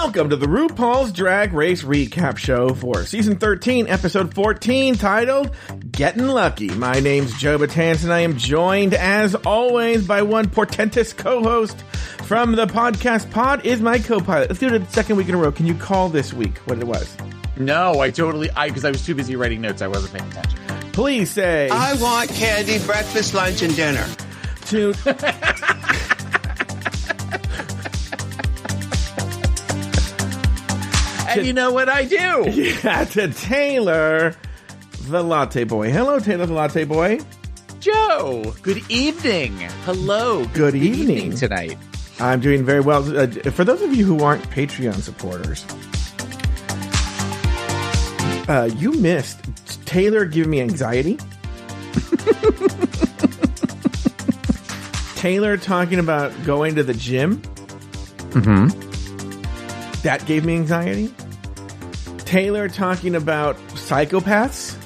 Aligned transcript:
Welcome 0.00 0.30
to 0.30 0.36
the 0.36 0.46
RuPaul's 0.46 1.10
Drag 1.10 1.52
Race 1.52 1.82
Recap 1.82 2.38
Show 2.38 2.72
for 2.72 3.04
Season 3.04 3.36
13, 3.36 3.88
Episode 3.88 4.32
14, 4.32 4.94
titled 4.94 5.50
Getting 5.90 6.28
Lucky. 6.28 6.68
My 6.68 7.00
name's 7.00 7.36
Joe 7.36 7.58
Betance, 7.58 8.04
and 8.04 8.12
I 8.12 8.20
am 8.20 8.36
joined, 8.36 8.94
as 8.94 9.34
always, 9.34 10.06
by 10.06 10.22
one 10.22 10.50
portentous 10.50 11.12
co-host 11.12 11.76
from 12.22 12.52
the 12.52 12.66
podcast 12.68 13.28
pod 13.32 13.66
is 13.66 13.80
my 13.80 13.98
co-pilot. 13.98 14.48
Let's 14.48 14.60
do 14.60 14.72
it 14.72 14.78
the 14.78 14.92
second 14.92 15.16
week 15.16 15.28
in 15.28 15.34
a 15.34 15.38
row. 15.38 15.50
Can 15.50 15.66
you 15.66 15.74
call 15.74 16.08
this 16.08 16.32
week 16.32 16.58
what 16.58 16.78
it 16.78 16.86
was? 16.86 17.14
No, 17.56 17.98
I 18.00 18.12
totally, 18.12 18.50
I, 18.52 18.68
because 18.68 18.84
I 18.84 18.92
was 18.92 19.04
too 19.04 19.16
busy 19.16 19.34
writing 19.34 19.60
notes, 19.60 19.82
I 19.82 19.88
wasn't 19.88 20.16
paying 20.16 20.30
attention. 20.30 20.60
Please 20.92 21.28
say 21.28 21.70
I 21.70 21.94
want 21.94 22.30
candy, 22.30 22.78
breakfast, 22.86 23.34
lunch, 23.34 23.62
and 23.62 23.74
dinner. 23.74 24.06
to 24.66 24.94
And 31.28 31.46
you 31.46 31.52
know 31.52 31.72
what 31.72 31.88
I 31.88 32.04
do? 32.04 32.50
yeah, 32.50 33.04
to 33.04 33.28
Taylor, 33.32 34.34
the 35.02 35.22
Latte 35.22 35.64
Boy. 35.64 35.90
Hello, 35.90 36.18
Taylor, 36.18 36.46
the 36.46 36.54
Latte 36.54 36.84
Boy. 36.84 37.20
Joe, 37.80 38.54
good 38.62 38.82
evening. 38.90 39.56
Hello. 39.84 40.46
Good 40.46 40.74
evening. 40.74 41.34
tonight. 41.34 41.76
I'm 42.18 42.40
doing 42.40 42.64
very 42.64 42.80
well. 42.80 43.16
Uh, 43.16 43.26
for 43.50 43.64
those 43.64 43.82
of 43.82 43.94
you 43.94 44.04
who 44.04 44.24
aren't 44.24 44.42
Patreon 44.50 44.94
supporters, 45.02 45.64
uh, 48.48 48.70
you 48.76 48.92
missed 48.92 49.38
Taylor 49.86 50.24
giving 50.24 50.50
me 50.50 50.60
anxiety. 50.60 51.18
Taylor 55.14 55.56
talking 55.56 55.98
about 55.98 56.32
going 56.44 56.74
to 56.76 56.82
the 56.82 56.94
gym. 56.94 57.42
Mm-hmm. 58.30 58.87
That 60.02 60.24
gave 60.26 60.44
me 60.44 60.54
anxiety. 60.56 61.12
Taylor 62.18 62.68
talking 62.68 63.14
about 63.14 63.56
psychopaths. 63.68 64.76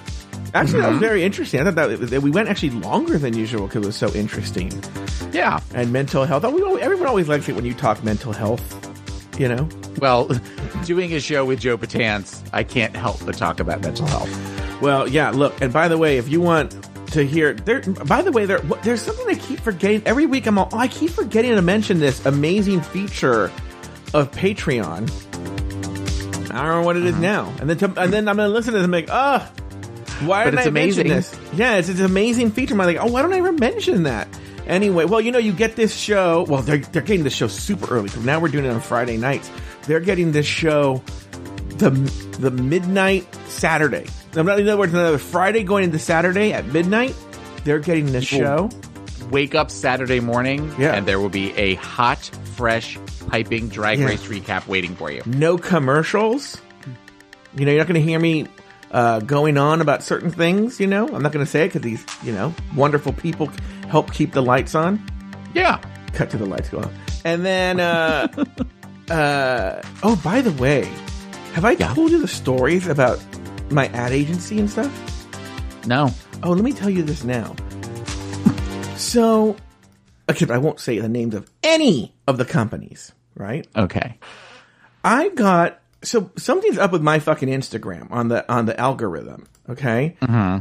Actually, 0.54 0.80
that 0.82 0.88
was 0.88 0.96
mm-hmm. 0.96 0.98
very 1.00 1.24
interesting. 1.24 1.60
I 1.60 1.64
thought 1.64 1.74
that, 1.74 1.96
that 1.96 2.22
we 2.22 2.30
went 2.30 2.48
actually 2.48 2.70
longer 2.70 3.18
than 3.18 3.36
usual 3.36 3.66
because 3.66 3.82
it 3.82 3.86
was 3.86 3.96
so 3.96 4.12
interesting 4.14 4.70
Yeah. 5.32 5.60
and 5.74 5.92
mental 5.92 6.24
health. 6.24 6.44
Everyone 6.44 7.06
always 7.06 7.28
likes 7.28 7.48
it 7.48 7.56
when 7.56 7.64
you 7.64 7.74
talk 7.74 8.04
mental 8.04 8.32
health. 8.32 8.78
You 9.40 9.48
know, 9.48 9.68
Well, 9.98 10.30
doing 10.84 11.14
a 11.14 11.20
show 11.20 11.44
with 11.46 11.58
Joe 11.60 11.78
Betance, 11.78 12.46
I 12.52 12.64
can't 12.64 12.94
help 12.94 13.24
but 13.24 13.36
talk 13.36 13.60
about 13.60 13.80
mental 13.80 14.06
health. 14.06 14.82
well, 14.82 15.08
yeah. 15.08 15.30
Look, 15.30 15.58
and 15.62 15.72
by 15.72 15.88
the 15.88 15.96
way, 15.96 16.18
if 16.18 16.28
you 16.28 16.40
want 16.42 16.76
to 17.12 17.24
hear, 17.24 17.54
there. 17.54 17.80
By 17.80 18.20
the 18.20 18.30
way, 18.30 18.44
there 18.44 18.58
there's 18.82 19.00
something 19.00 19.26
I 19.28 19.34
keep 19.34 19.60
forgetting 19.60 20.02
every 20.04 20.26
week. 20.26 20.46
I'm 20.46 20.58
all, 20.58 20.68
oh, 20.70 20.78
I 20.78 20.86
keep 20.86 21.10
forgetting 21.10 21.54
to 21.54 21.62
mention 21.62 21.98
this 21.98 22.24
amazing 22.26 22.82
feature 22.82 23.50
of 24.14 24.30
Patreon. 24.32 25.10
I 26.50 26.66
don't 26.66 26.80
know 26.80 26.82
what 26.82 26.96
it 26.96 27.04
is 27.04 27.12
uh-huh. 27.12 27.20
now, 27.20 27.54
and 27.60 27.70
then 27.70 27.78
to, 27.78 28.00
and 28.00 28.12
then 28.12 28.28
I'm 28.28 28.36
gonna 28.36 28.48
listen 28.48 28.72
to 28.74 28.78
this 28.78 28.84
and 28.84 28.92
be 28.92 29.02
like, 29.02 29.08
oh, 29.10 29.50
why 30.26 30.44
didn't 30.44 30.60
I 30.60 30.70
mention 30.70 31.08
this? 31.08 31.34
Yeah, 31.54 31.76
it's, 31.76 31.88
it's 31.88 32.00
an 32.00 32.06
amazing 32.06 32.50
feature. 32.52 32.74
I'm 32.74 32.78
like, 32.78 32.98
oh, 32.98 33.06
why 33.06 33.22
don't 33.22 33.32
I 33.32 33.38
ever 33.38 33.52
mention 33.52 34.02
that? 34.04 34.28
Anyway, 34.66 35.04
well, 35.06 35.20
you 35.20 35.32
know, 35.32 35.38
you 35.38 35.52
get 35.52 35.76
this 35.76 35.94
show. 35.94 36.44
Well, 36.48 36.62
they're, 36.62 36.78
they're 36.78 37.02
getting 37.02 37.24
this 37.24 37.34
show 37.34 37.48
super 37.48 37.92
early 37.92 38.10
now 38.20 38.38
we're 38.38 38.48
doing 38.48 38.64
it 38.64 38.70
on 38.70 38.80
Friday 38.80 39.16
nights. 39.16 39.50
They're 39.86 40.00
getting 40.00 40.32
this 40.32 40.46
show 40.46 41.02
the 41.78 41.90
the 42.38 42.50
midnight 42.50 43.26
Saturday. 43.48 44.06
I'm 44.34 44.46
not 44.46 44.60
In 44.60 44.68
other 44.68 44.78
words, 44.78 44.94
another 44.94 45.18
Friday 45.18 45.62
going 45.64 45.84
into 45.84 45.98
Saturday 45.98 46.52
at 46.52 46.66
midnight. 46.66 47.14
They're 47.64 47.80
getting 47.80 48.06
this 48.12 48.24
show. 48.24 48.70
Wake 49.30 49.54
up 49.54 49.70
Saturday 49.70 50.20
morning, 50.20 50.74
Yeah. 50.78 50.94
and 50.94 51.06
there 51.06 51.18
will 51.18 51.30
be 51.30 51.52
a 51.56 51.74
hot, 51.76 52.18
fresh, 52.56 52.98
piping 53.28 53.68
drag 53.68 53.98
Yeah. 53.98 54.06
race 54.06 54.22
recap 54.26 54.66
waiting 54.66 54.94
for 54.94 55.10
you. 55.10 55.22
No 55.26 55.56
commercials. 55.58 56.60
You 57.56 57.64
know, 57.66 57.72
you're 57.72 57.80
not 57.80 57.86
going 57.88 58.00
to 58.00 58.06
hear 58.06 58.18
me 58.18 58.46
uh, 58.90 59.20
going 59.20 59.56
on 59.58 59.80
about 59.80 60.02
certain 60.02 60.30
things. 60.30 60.80
You 60.80 60.86
know, 60.86 61.06
I'm 61.08 61.22
not 61.22 61.32
going 61.32 61.44
to 61.44 61.50
say 61.50 61.64
it 61.64 61.68
because 61.68 61.82
these, 61.82 62.04
you 62.22 62.32
know, 62.32 62.54
wonderful 62.74 63.12
people 63.12 63.50
help 63.88 64.12
keep 64.12 64.32
the 64.32 64.42
lights 64.42 64.74
on. 64.74 65.04
Yeah. 65.54 65.78
cut 66.12 66.30
to 66.30 66.36
the 66.38 66.46
lights 66.46 66.68
go 66.70 66.78
off. 66.78 66.92
And 67.24 67.44
then, 67.44 67.78
uh, 67.80 68.28
uh, 69.10 69.82
oh, 70.02 70.20
by 70.24 70.40
the 70.40 70.52
way, 70.52 70.84
have 71.54 71.64
I 71.64 71.74
told 71.74 72.10
you 72.10 72.20
the 72.20 72.28
stories 72.28 72.86
about 72.86 73.22
my 73.70 73.86
ad 73.88 74.12
agency 74.12 74.58
and 74.58 74.68
stuff? 74.70 74.90
No. 75.86 76.10
Oh, 76.42 76.50
let 76.52 76.64
me 76.64 76.72
tell 76.72 76.90
you 76.90 77.02
this 77.02 77.22
now. 77.24 77.54
so, 78.96 79.56
except 80.28 80.50
I 80.50 80.58
won't 80.58 80.80
say 80.80 80.98
the 80.98 81.08
names 81.08 81.34
of 81.34 81.50
any 81.62 82.14
of 82.26 82.38
the 82.38 82.44
companies, 82.44 83.12
right? 83.34 83.66
Okay. 83.76 84.18
I 85.04 85.28
got 85.30 85.80
so 86.02 86.30
something's 86.36 86.78
up 86.78 86.92
with 86.92 87.02
my 87.02 87.18
fucking 87.18 87.48
Instagram 87.48 88.10
on 88.10 88.28
the 88.28 88.50
on 88.52 88.66
the 88.66 88.78
algorithm, 88.78 89.46
okay? 89.68 90.16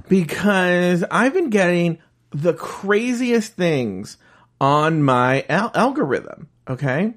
Because 0.08 1.04
I've 1.10 1.34
been 1.34 1.50
getting 1.50 2.00
the 2.32 2.54
craziest 2.54 3.54
things 3.54 4.18
on 4.60 5.04
my 5.04 5.44
al- 5.50 5.72
algorithm, 5.74 6.48
okay? 6.68 7.14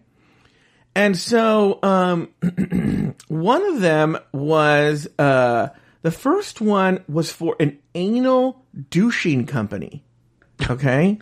And 0.95 1.17
so 1.17 1.79
um 1.83 2.29
one 3.29 3.65
of 3.67 3.81
them 3.81 4.19
was 4.33 5.07
uh 5.19 5.69
the 6.03 6.11
first 6.11 6.61
one 6.61 7.03
was 7.09 7.33
for 7.33 7.57
an 7.61 7.79
anal 7.95 8.63
douching 8.91 9.47
company. 9.47 10.05
Okay? 10.69 11.19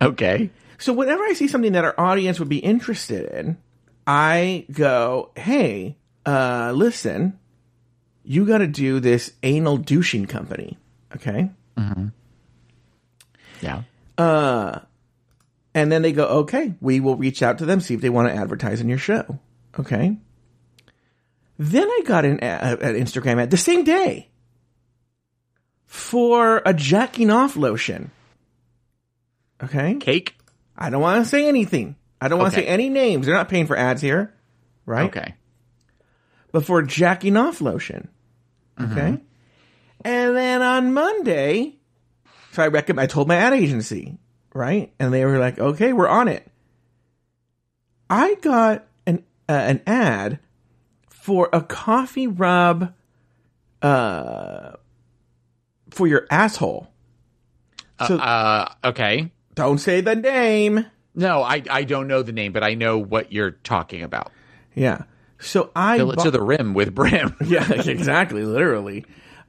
Okay. 0.00 0.50
So 0.82 0.92
whenever 0.92 1.22
I 1.22 1.32
see 1.34 1.46
something 1.46 1.72
that 1.72 1.84
our 1.84 1.94
audience 1.96 2.40
would 2.40 2.48
be 2.48 2.58
interested 2.58 3.30
in, 3.32 3.56
I 4.04 4.66
go, 4.72 5.30
"Hey, 5.36 5.96
uh, 6.26 6.72
listen, 6.74 7.38
you 8.24 8.44
got 8.44 8.58
to 8.58 8.66
do 8.66 8.98
this 8.98 9.32
anal 9.44 9.76
douching 9.76 10.26
company, 10.26 10.78
okay?" 11.14 11.50
Yeah. 13.60 13.82
And 15.72 15.92
then 15.92 16.02
they 16.02 16.10
go, 16.10 16.26
"Okay, 16.42 16.74
we 16.80 16.98
will 16.98 17.14
reach 17.16 17.44
out 17.44 17.58
to 17.58 17.64
them, 17.64 17.80
see 17.80 17.94
if 17.94 18.00
they 18.00 18.10
want 18.10 18.28
to 18.28 18.34
advertise 18.34 18.80
in 18.80 18.88
your 18.88 18.98
show." 18.98 19.38
Okay. 19.78 20.16
Then 21.58 21.88
I 21.88 22.00
got 22.04 22.24
an, 22.24 22.40
an 22.40 22.96
Instagram 22.96 23.40
ad 23.40 23.52
the 23.52 23.56
same 23.56 23.84
day 23.84 24.30
for 25.86 26.60
a 26.66 26.74
jacking 26.74 27.30
off 27.30 27.56
lotion. 27.56 28.10
Okay. 29.62 29.94
Cake. 30.00 30.34
I 30.82 30.90
don't 30.90 31.00
want 31.00 31.22
to 31.24 31.28
say 31.28 31.46
anything. 31.46 31.96
I 32.20 32.28
don't 32.28 32.38
want 32.38 32.52
to 32.54 32.58
Okay. 32.58 32.66
say 32.66 32.72
any 32.72 32.88
names. 32.88 33.26
They're 33.26 33.34
not 33.34 33.48
paying 33.48 33.66
for 33.66 33.76
ads 33.76 34.02
here, 34.02 34.34
right? 34.86 35.06
Okay. 35.06 35.34
But 36.50 36.64
for 36.64 36.82
jacking 36.82 37.36
off 37.36 37.60
lotion, 37.60 38.08
okay. 38.80 39.18
And 40.04 40.36
then 40.36 40.60
on 40.62 40.92
Monday, 40.92 41.76
so 42.52 42.62
I 42.62 42.66
recommend. 42.68 43.04
I 43.04 43.06
told 43.06 43.28
my 43.28 43.36
ad 43.36 43.52
agency, 43.54 44.18
right, 44.54 44.92
and 44.98 45.12
they 45.14 45.24
were 45.24 45.38
like, 45.38 45.58
"Okay, 45.58 45.92
we're 45.92 46.08
on 46.08 46.28
it." 46.28 46.46
I 48.10 48.34
got 48.42 48.86
an 49.06 49.24
uh, 49.48 49.52
an 49.52 49.80
ad 49.86 50.40
for 51.08 51.48
a 51.52 51.62
coffee 51.62 52.26
rub, 52.26 52.92
uh, 53.80 54.72
for 55.90 56.06
your 56.06 56.26
asshole. 56.30 56.88
So 58.06 58.18
Uh, 58.18 58.68
okay. 58.84 59.30
Don't 59.54 59.78
say 59.78 60.00
the 60.00 60.14
name. 60.14 60.86
No, 61.14 61.42
I, 61.42 61.62
I 61.68 61.84
don't 61.84 62.08
know 62.08 62.22
the 62.22 62.32
name, 62.32 62.52
but 62.52 62.62
I 62.64 62.74
know 62.74 62.98
what 62.98 63.32
you're 63.32 63.50
talking 63.50 64.02
about. 64.02 64.32
Yeah. 64.74 65.02
So 65.38 65.70
I 65.76 65.98
Fill 65.98 66.12
it 66.12 66.16
bought- 66.16 66.24
to 66.24 66.30
the 66.30 66.40
rim 66.42 66.72
with 66.74 66.94
brim. 66.94 67.36
yeah, 67.44 67.70
exactly, 67.72 68.44
literally. 68.44 69.04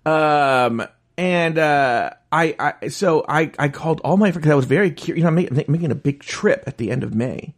Um, 0.05 0.85
and 1.17 1.57
uh, 1.57 2.09
I, 2.31 2.55
I, 2.81 2.87
so 2.89 3.23
I, 3.29 3.51
I 3.59 3.69
called 3.69 4.01
all 4.03 4.17
my 4.17 4.31
friends. 4.31 4.47
I 4.50 4.55
was 4.55 4.65
very 4.65 4.91
curious. 4.91 5.19
You 5.19 5.23
know, 5.23 5.29
I'm 5.29 5.35
making, 5.35 5.63
making 5.71 5.91
a 5.91 5.95
big 5.95 6.21
trip 6.21 6.63
at 6.67 6.77
the 6.77 6.91
end 6.91 7.03
of 7.03 7.13
May. 7.13 7.53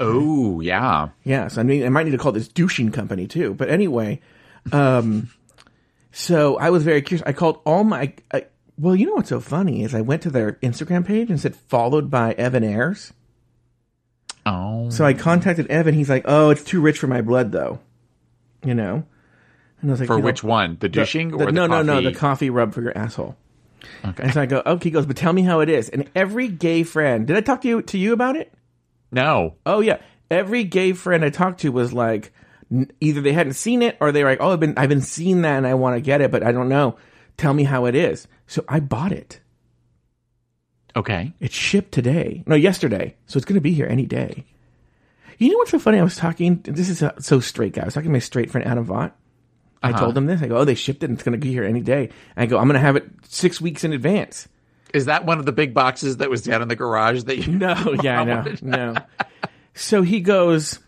Oh, 0.00 0.60
yeah. 0.60 1.08
Yeah, 1.24 1.48
so 1.48 1.60
I 1.60 1.64
mean, 1.64 1.84
I 1.84 1.88
might 1.88 2.04
need 2.04 2.12
to 2.12 2.18
call 2.18 2.32
this 2.32 2.48
douching 2.48 2.92
company 2.92 3.26
too. 3.26 3.54
But 3.54 3.68
anyway, 3.70 4.20
um, 4.72 5.30
so 6.12 6.56
I 6.58 6.70
was 6.70 6.82
very 6.84 7.02
curious. 7.02 7.22
I 7.26 7.32
called 7.32 7.60
all 7.64 7.84
my. 7.84 8.12
I, 8.32 8.46
well, 8.78 8.94
you 8.94 9.06
know 9.06 9.14
what's 9.14 9.28
so 9.28 9.40
funny 9.40 9.82
is 9.82 9.94
I 9.94 10.00
went 10.00 10.22
to 10.22 10.30
their 10.30 10.52
Instagram 10.62 11.04
page 11.06 11.30
and 11.30 11.40
said 11.40 11.56
followed 11.56 12.10
by 12.10 12.32
Evan 12.32 12.64
Ayers. 12.64 13.12
Oh. 14.46 14.88
So 14.90 15.04
I 15.04 15.12
contacted 15.14 15.66
Evan. 15.66 15.94
He's 15.94 16.08
like, 16.08 16.24
"Oh, 16.26 16.50
it's 16.50 16.64
too 16.64 16.80
rich 16.80 16.98
for 16.98 17.06
my 17.06 17.20
blood, 17.20 17.52
though." 17.52 17.80
You 18.64 18.74
know, 18.74 19.04
and 19.80 19.90
I 19.90 19.92
was 19.92 20.00
like, 20.00 20.06
For 20.06 20.14
you 20.14 20.20
know, 20.20 20.24
which 20.24 20.42
one? 20.42 20.76
The 20.80 20.88
douching 20.88 21.28
the- 21.30 21.36
or 21.36 21.38
the 21.38 21.44
coffee? 21.46 21.54
no, 21.54 21.66
no, 21.66 21.82
no, 21.82 22.00
the 22.00 22.14
coffee 22.14 22.50
rub 22.50 22.72
for 22.74 22.82
your 22.82 22.96
asshole. 22.96 23.36
Okay. 24.04 24.24
And 24.24 24.34
so 24.34 24.40
I 24.40 24.46
go, 24.46 24.62
okay. 24.66 24.88
He 24.88 24.90
goes, 24.90 25.06
but 25.06 25.16
tell 25.16 25.32
me 25.32 25.42
how 25.42 25.60
it 25.60 25.68
is. 25.68 25.88
And 25.88 26.10
every 26.14 26.48
gay 26.48 26.82
friend, 26.82 27.26
did 27.26 27.36
I 27.36 27.40
talk 27.40 27.62
to 27.62 27.68
you 27.68 27.82
to 27.82 27.98
you 27.98 28.12
about 28.12 28.36
it? 28.36 28.52
No. 29.12 29.54
Oh 29.64 29.80
yeah, 29.80 29.98
every 30.30 30.64
gay 30.64 30.92
friend 30.92 31.24
I 31.24 31.30
talked 31.30 31.60
to 31.60 31.70
was 31.70 31.92
like, 31.92 32.32
either 33.00 33.20
they 33.20 33.32
hadn't 33.32 33.52
seen 33.54 33.82
it 33.82 33.96
or 34.00 34.12
they 34.12 34.24
were 34.24 34.30
like, 34.30 34.40
oh, 34.40 34.52
I've 34.52 34.60
been 34.60 34.74
I've 34.76 34.88
been 34.88 35.00
seeing 35.02 35.42
that 35.42 35.58
and 35.58 35.66
I 35.66 35.74
want 35.74 35.96
to 35.96 36.00
get 36.00 36.20
it, 36.20 36.30
but 36.30 36.42
I 36.42 36.52
don't 36.52 36.68
know. 36.68 36.96
Tell 37.38 37.54
me 37.54 37.64
how 37.64 37.86
it 37.86 37.94
is. 37.94 38.28
So 38.46 38.64
I 38.68 38.80
bought 38.80 39.12
it. 39.12 39.40
Okay. 40.94 41.32
It 41.40 41.52
shipped 41.52 41.92
today. 41.92 42.42
No, 42.46 42.54
yesterday. 42.56 43.16
So 43.26 43.36
it's 43.38 43.46
going 43.46 43.54
to 43.54 43.60
be 43.62 43.72
here 43.72 43.86
any 43.86 44.04
day. 44.06 44.44
You 45.38 45.50
know 45.50 45.56
what's 45.58 45.70
so 45.70 45.78
funny? 45.78 45.98
I 45.98 46.02
was 46.02 46.16
talking. 46.16 46.60
This 46.64 46.88
is 46.88 47.00
uh 47.02 47.18
so 47.20 47.38
straight 47.40 47.72
guy. 47.74 47.82
I 47.82 47.84
was 47.84 47.94
talking 47.94 48.08
to 48.10 48.12
my 48.12 48.18
straight 48.18 48.50
friend 48.50 48.66
Adam 48.66 48.84
Vaught. 48.84 49.12
I 49.80 49.90
Uh-huh. 49.90 50.00
told 50.00 50.18
him 50.18 50.26
this. 50.26 50.42
I 50.42 50.48
go, 50.48 50.56
"Oh, 50.58 50.64
they 50.64 50.74
shipped 50.74 51.04
it. 51.04 51.06
and 51.06 51.14
It's 51.14 51.22
going 51.22 51.32
to 51.32 51.46
be 51.46 51.52
here 51.52 51.62
any 51.62 51.80
day." 51.80 52.10
And 52.34 52.42
I 52.42 52.46
go, 52.46 52.58
"I'm 52.58 52.66
going 52.66 52.74
to 52.74 52.80
have 52.80 52.96
it 52.96 53.08
six 53.22 53.60
weeks 53.60 53.84
in 53.84 53.92
advance." 53.92 54.48
Is 54.92 55.04
that 55.04 55.24
one 55.26 55.38
of 55.38 55.46
the 55.46 55.52
big 55.52 55.72
boxes 55.74 56.16
that 56.16 56.28
was 56.30 56.42
down 56.42 56.62
in 56.62 56.66
the 56.68 56.74
garage 56.74 57.22
that 57.24 57.36
you? 57.38 57.52
No, 57.58 57.94
yeah, 58.02 58.24
no, 58.24 58.44
no. 58.62 58.94
So 59.74 60.02
he 60.02 60.18
goes, 60.18 60.80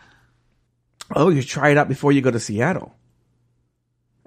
"Oh, 1.14 1.28
you 1.28 1.44
try 1.44 1.68
it 1.68 1.78
out 1.78 1.86
before 1.86 2.10
you 2.10 2.20
go 2.20 2.32
to 2.32 2.40
Seattle." 2.40 2.96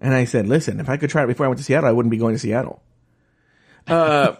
And 0.04 0.14
I 0.14 0.26
said, 0.26 0.48
"Listen, 0.48 0.80
if 0.80 0.90
I 0.90 0.98
could 0.98 1.10
try 1.10 1.24
it 1.24 1.28
before 1.28 1.46
I 1.46 1.50
went 1.50 1.58
to 1.58 1.64
Seattle, 1.64 1.90
I 1.90 1.94
wouldn't 1.94 2.12
be 2.12 2.18
going 2.18 2.36
to 2.36 2.40
Seattle." 2.40 2.84
But 3.88 4.38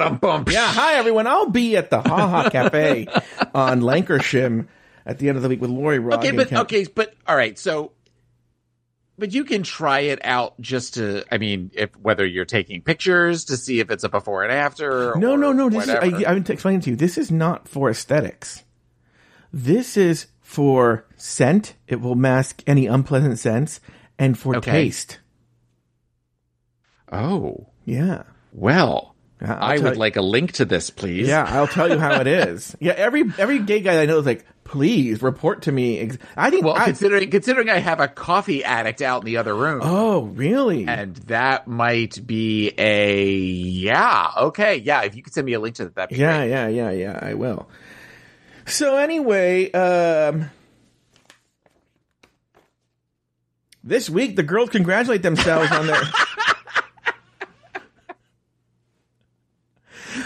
I'm 0.00 0.16
bump. 0.16 0.50
Yeah, 0.50 0.66
hi 0.66 0.94
everyone. 0.94 1.26
I'll 1.26 1.50
be 1.50 1.76
at 1.76 1.90
the 1.90 2.00
Ha 2.00 2.28
Ha 2.28 2.48
Cafe 2.50 3.06
on 3.54 3.80
Lankershim 3.82 4.68
at 5.04 5.18
the 5.18 5.28
end 5.28 5.36
of 5.36 5.42
the 5.42 5.48
week 5.48 5.60
with 5.60 5.70
Lori 5.70 5.98
Rogge. 5.98 6.18
Okay, 6.18 6.30
but 6.30 6.48
Ken- 6.48 6.58
okay, 6.58 6.86
but 6.92 7.14
all 7.26 7.36
right. 7.36 7.58
So, 7.58 7.92
but 9.18 9.34
you 9.34 9.44
can 9.44 9.62
try 9.62 10.00
it 10.00 10.24
out 10.24 10.60
just 10.60 10.94
to. 10.94 11.24
I 11.32 11.38
mean, 11.38 11.70
if 11.74 11.96
whether 11.96 12.24
you're 12.24 12.44
taking 12.44 12.82
pictures 12.82 13.44
to 13.46 13.56
see 13.56 13.80
if 13.80 13.90
it's 13.90 14.04
a 14.04 14.08
before 14.08 14.44
and 14.44 14.52
after. 14.52 15.14
No, 15.16 15.34
or 15.34 15.38
no, 15.38 15.52
no. 15.52 15.68
This 15.68 15.84
is. 15.84 15.90
I, 15.90 16.06
I've 16.06 16.44
been 16.44 16.52
explaining 16.52 16.80
to 16.82 16.90
you. 16.90 16.96
This 16.96 17.18
is 17.18 17.30
not 17.30 17.68
for 17.68 17.90
aesthetics. 17.90 18.64
This 19.52 19.96
is 19.96 20.26
for 20.40 21.06
scent. 21.16 21.74
It 21.86 22.00
will 22.00 22.16
mask 22.16 22.62
any 22.66 22.86
unpleasant 22.86 23.38
scents, 23.38 23.80
and 24.18 24.38
for 24.38 24.56
Okay. 24.56 24.70
taste. 24.70 25.18
oh 27.12 27.66
Yeah. 27.84 28.22
well. 28.52 29.10
I'll 29.40 29.58
I 29.60 29.78
would 29.78 29.94
you- 29.94 29.98
like 30.00 30.16
a 30.16 30.22
link 30.22 30.52
to 30.52 30.64
this, 30.64 30.88
please. 30.88 31.28
Yeah, 31.28 31.44
I'll 31.46 31.66
tell 31.66 31.90
you 31.90 31.98
how 31.98 32.18
it 32.20 32.26
is. 32.26 32.74
Yeah, 32.80 32.92
every 32.92 33.24
every 33.36 33.58
gay 33.58 33.80
guy 33.80 34.00
I 34.00 34.06
know 34.06 34.18
is 34.18 34.24
like, 34.24 34.46
please 34.62 35.20
report 35.22 35.62
to 35.62 35.72
me. 35.72 36.10
I 36.34 36.48
think. 36.50 36.64
Well, 36.64 36.74
I- 36.74 36.86
considering 36.86 37.28
considering 37.30 37.68
I 37.68 37.78
have 37.78 38.00
a 38.00 38.08
coffee 38.08 38.64
addict 38.64 39.02
out 39.02 39.20
in 39.22 39.26
the 39.26 39.36
other 39.36 39.54
room, 39.54 39.80
oh, 39.82 40.22
really? 40.22 40.86
and 40.86 41.16
that 41.26 41.66
might 41.68 42.26
be 42.26 42.72
a 42.78 43.26
yeah. 43.28 44.28
Okay, 44.38 44.76
yeah. 44.76 45.02
If 45.02 45.14
you 45.14 45.22
could 45.22 45.34
send 45.34 45.44
me 45.44 45.52
a 45.52 45.60
link 45.60 45.74
to 45.76 45.84
that, 45.86 45.94
that'd 45.94 46.16
be 46.16 46.22
Yeah, 46.22 46.38
great. 46.38 46.50
yeah, 46.50 46.68
yeah, 46.68 46.90
yeah. 46.92 47.18
I 47.20 47.34
will. 47.34 47.68
So 48.66 48.96
anyway, 48.96 49.70
um, 49.72 50.48
this 53.84 54.10
week 54.10 54.34
the 54.34 54.42
girls 54.42 54.70
congratulate 54.70 55.22
themselves 55.22 55.70
on 55.70 55.86
their. 55.86 56.00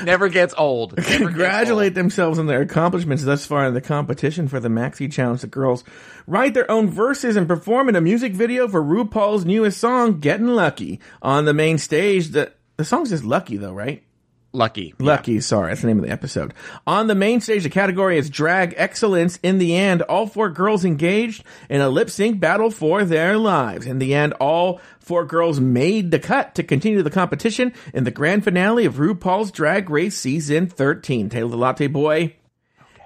Never 0.05 0.29
gets 0.29 0.55
old. 0.57 0.97
Never 0.97 1.09
gets 1.09 1.19
congratulate 1.19 1.95
themselves 1.95 2.39
on 2.39 2.47
their 2.47 2.61
accomplishments 2.61 3.25
thus 3.25 3.45
far 3.45 3.67
in 3.67 3.75
the 3.75 3.81
competition 3.81 4.47
for 4.49 4.61
the 4.61 4.69
Maxi 4.69 5.11
Challenge. 5.11 5.41
The 5.41 5.49
girls 5.49 5.83
write 6.27 6.55
their 6.55 6.71
own 6.71 6.89
verses 6.89 7.37
and 7.37 7.49
perform 7.49 7.89
in 7.89 7.97
a 7.97 8.01
music 8.01 8.33
video 8.33 8.69
for 8.69 8.83
RuPaul's 8.83 9.45
newest 9.45 9.79
song, 9.79 10.21
"Getting 10.21 10.47
Lucky." 10.47 11.01
On 11.21 11.45
the 11.45 11.55
main 11.55 11.79
stage, 11.79 12.29
the 12.29 12.53
the 12.77 12.85
song's 12.85 13.11
just 13.11 13.25
"Lucky" 13.25 13.57
though, 13.57 13.73
right? 13.73 14.05
Lucky. 14.53 14.95
Lucky, 14.99 15.41
sorry, 15.41 15.69
that's 15.71 15.83
the 15.83 15.89
name 15.89 15.99
of 15.99 16.07
the 16.07 16.11
episode. 16.11 16.55
On 16.87 17.07
the 17.07 17.15
main 17.15 17.41
stage, 17.43 17.65
the 17.65 17.71
category 17.71 18.17
is 18.17 18.31
drag 18.31 18.73
excellence. 18.79 19.39
In 19.43 19.59
the 19.59 19.77
end, 19.77 20.01
all 20.03 20.27
four 20.27 20.49
girls 20.49 20.87
engaged 20.87 21.45
in 21.69 21.83
a 21.83 21.91
lip 21.91 22.09
sync 22.09 22.41
battle 22.41 22.71
for 22.71 23.05
their 23.05 23.37
lives. 23.37 23.87
In 23.87 23.99
the 23.99 24.15
end, 24.15 24.33
all 24.35 24.81
four 25.01 25.27
girls 25.27 25.61
made 25.61 26.11
the 26.11 26.19
cut 26.19 26.55
to 26.55 26.63
continue 26.63 27.03
the 27.03 27.11
competition 27.11 27.75
in 27.93 28.05
the 28.05 28.11
grand 28.11 28.43
finale 28.43 28.87
of 28.87 28.95
RuPaul's 28.95 29.51
Drag 29.51 29.91
Race 29.91 30.17
season 30.17 30.67
13. 30.67 31.29
Taylor 31.29 31.51
the 31.51 31.57
Latte 31.59 31.87
Boy, 31.87 32.35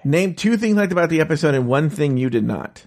name 0.05 0.37
two 0.37 0.57
things 0.57 0.75
you 0.75 0.77
liked 0.77 0.93
about 0.93 1.11
the 1.11 1.21
episode 1.21 1.57
and 1.57 1.67
one 1.67 1.91
thing 1.91 2.17
you 2.17 2.31
did 2.31 2.45
not. 2.45 2.87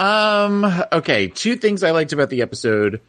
Um. 0.00 0.64
Okay. 0.90 1.28
Two 1.28 1.56
things 1.56 1.84
I 1.84 1.92
liked 1.92 2.12
about 2.12 2.30
the 2.30 2.42
episode 2.42 3.00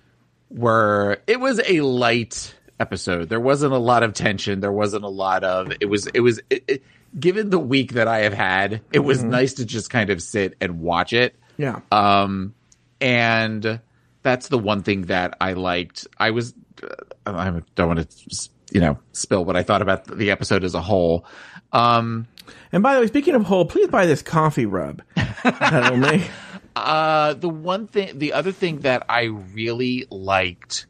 were 0.50 1.18
it 1.26 1.40
was 1.40 1.60
a 1.66 1.82
light 1.82 2.54
episode. 2.80 3.30
There 3.30 3.40
wasn't 3.40 3.74
a 3.74 3.78
lot 3.78 4.04
of 4.04 4.14
tension. 4.14 4.60
There 4.60 4.72
wasn't 4.72 5.04
a 5.04 5.10
lot 5.10 5.44
of. 5.44 5.72
It 5.80 5.86
was. 5.86 6.08
It 6.08 6.22
was. 6.22 6.40
It, 6.50 6.64
it, 6.68 6.84
given 7.20 7.50
the 7.50 7.60
week 7.60 7.94
that 7.94 8.08
I 8.08 8.20
have 8.20 8.34
had, 8.34 8.82
it 8.92 9.00
was 9.00 9.24
nice 9.24 9.54
to 9.56 9.66
just 9.66 9.90
kind 9.90 10.10
of 10.10 10.22
sit 10.22 10.56
and 10.60 10.82
watch 10.82 11.14
it. 11.14 11.36
Yeah. 11.58 11.82
Um, 11.92 12.56
and 13.00 13.80
that's 14.24 14.48
the 14.48 14.58
one 14.58 14.84
thing 14.84 15.04
that 15.04 15.38
I 15.40 15.54
liked. 15.54 16.08
I 16.18 16.32
was. 16.32 16.54
uh, 16.82 16.88
I 17.26 17.62
don't 17.76 17.88
want 17.88 18.10
to, 18.10 18.50
you 18.72 18.82
know, 18.82 18.98
spill 19.12 19.46
what 19.46 19.56
I 19.56 19.64
thought 19.64 19.82
about 19.82 20.06
the 20.06 20.32
episode 20.32 20.64
as 20.64 20.74
a 20.74 20.82
whole. 20.82 21.26
Um. 21.72 22.28
and 22.72 22.84
by 22.84 22.96
the 22.96 23.02
way, 23.02 23.08
speaking 23.08 23.36
of 23.36 23.46
whole, 23.46 23.66
please 23.66 23.88
buy 23.88 24.06
this 24.06 24.22
coffee 24.22 24.66
rub. 24.66 25.02
That'll 25.44 25.98
make. 25.98 26.30
Uh, 26.76 27.36
the 27.36 27.50
one 27.50 27.86
thing, 27.88 28.18
the 28.18 28.34
other 28.34 28.52
thing 28.52 28.80
that 28.80 29.06
I 29.08 29.26
really 29.26 30.08
liked 30.10 30.88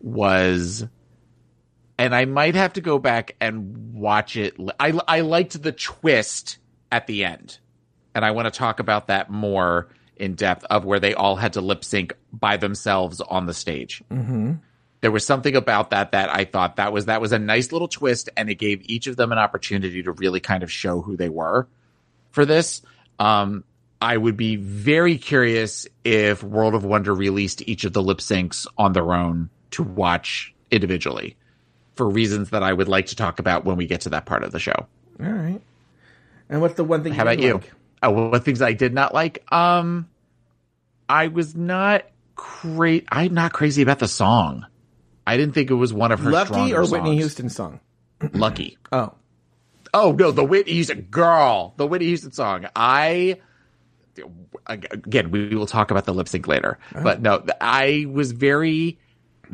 was, 0.00 0.84
and 2.02 2.16
I 2.16 2.24
might 2.24 2.56
have 2.56 2.72
to 2.72 2.80
go 2.80 2.98
back 2.98 3.36
and 3.40 3.94
watch 3.94 4.34
it. 4.36 4.56
I 4.80 4.98
I 5.06 5.20
liked 5.20 5.62
the 5.62 5.70
twist 5.70 6.58
at 6.90 7.06
the 7.06 7.24
end, 7.24 7.58
and 8.12 8.24
I 8.24 8.32
want 8.32 8.52
to 8.52 8.58
talk 8.58 8.80
about 8.80 9.06
that 9.06 9.30
more 9.30 9.88
in 10.16 10.34
depth 10.34 10.64
of 10.64 10.84
where 10.84 10.98
they 10.98 11.14
all 11.14 11.36
had 11.36 11.52
to 11.52 11.60
lip 11.60 11.84
sync 11.84 12.12
by 12.32 12.56
themselves 12.56 13.20
on 13.20 13.46
the 13.46 13.54
stage. 13.54 14.02
Mm-hmm. 14.10 14.54
There 15.00 15.12
was 15.12 15.24
something 15.24 15.54
about 15.54 15.90
that 15.90 16.10
that 16.10 16.28
I 16.34 16.44
thought 16.44 16.74
that 16.76 16.92
was 16.92 17.06
that 17.06 17.20
was 17.20 17.30
a 17.30 17.38
nice 17.38 17.70
little 17.70 17.86
twist, 17.86 18.30
and 18.36 18.50
it 18.50 18.56
gave 18.56 18.82
each 18.86 19.06
of 19.06 19.14
them 19.14 19.30
an 19.30 19.38
opportunity 19.38 20.02
to 20.02 20.10
really 20.10 20.40
kind 20.40 20.64
of 20.64 20.72
show 20.72 21.02
who 21.02 21.16
they 21.16 21.28
were 21.28 21.68
for 22.32 22.44
this. 22.44 22.82
Um, 23.20 23.62
I 24.00 24.16
would 24.16 24.36
be 24.36 24.56
very 24.56 25.18
curious 25.18 25.86
if 26.02 26.42
World 26.42 26.74
of 26.74 26.84
Wonder 26.84 27.14
released 27.14 27.62
each 27.68 27.84
of 27.84 27.92
the 27.92 28.02
lip 28.02 28.18
syncs 28.18 28.66
on 28.76 28.92
their 28.92 29.14
own 29.14 29.50
to 29.70 29.84
watch 29.84 30.52
individually 30.72 31.36
for 31.94 32.08
reasons 32.08 32.50
that 32.50 32.62
I 32.62 32.72
would 32.72 32.88
like 32.88 33.06
to 33.06 33.16
talk 33.16 33.38
about 33.38 33.64
when 33.64 33.76
we 33.76 33.86
get 33.86 34.02
to 34.02 34.10
that 34.10 34.26
part 34.26 34.44
of 34.44 34.52
the 34.52 34.58
show. 34.58 34.86
All 35.20 35.26
right. 35.26 35.60
And 36.48 36.60
what's 36.60 36.74
the 36.74 36.84
one 36.84 37.02
thing? 37.02 37.12
How 37.12 37.22
about 37.22 37.36
didn't 37.38 37.44
you? 37.46 37.54
like? 37.54 37.72
Oh, 38.02 38.28
what 38.30 38.44
things 38.44 38.60
I 38.60 38.72
did 38.72 38.92
not 38.92 39.14
like? 39.14 39.44
Um, 39.52 40.08
I 41.08 41.28
was 41.28 41.54
not 41.54 42.04
crazy. 42.34 43.06
I'm 43.10 43.34
not 43.34 43.52
crazy 43.52 43.82
about 43.82 44.00
the 44.00 44.08
song. 44.08 44.66
I 45.26 45.36
didn't 45.36 45.54
think 45.54 45.70
it 45.70 45.74
was 45.74 45.92
one 45.92 46.10
of 46.10 46.20
her 46.20 46.30
Lucky 46.30 46.46
stronger 46.48 46.80
or 46.80 46.82
Whitney 46.82 47.10
songs. 47.10 47.18
Houston 47.18 47.48
song? 47.48 47.80
Lucky. 48.32 48.78
Oh. 48.92 49.14
Oh 49.94 50.12
no, 50.12 50.30
the 50.30 50.44
Whitney 50.44 50.72
Houston 50.72 51.02
girl, 51.10 51.74
the 51.76 51.86
Whitney 51.86 52.06
Houston 52.06 52.32
song. 52.32 52.66
I 52.74 53.38
again, 54.66 55.30
we 55.30 55.54
will 55.54 55.66
talk 55.66 55.90
about 55.90 56.06
the 56.06 56.14
lip 56.14 56.28
sync 56.28 56.48
later, 56.48 56.78
but 56.94 57.20
no, 57.20 57.44
I 57.60 58.06
was 58.10 58.32
very. 58.32 58.98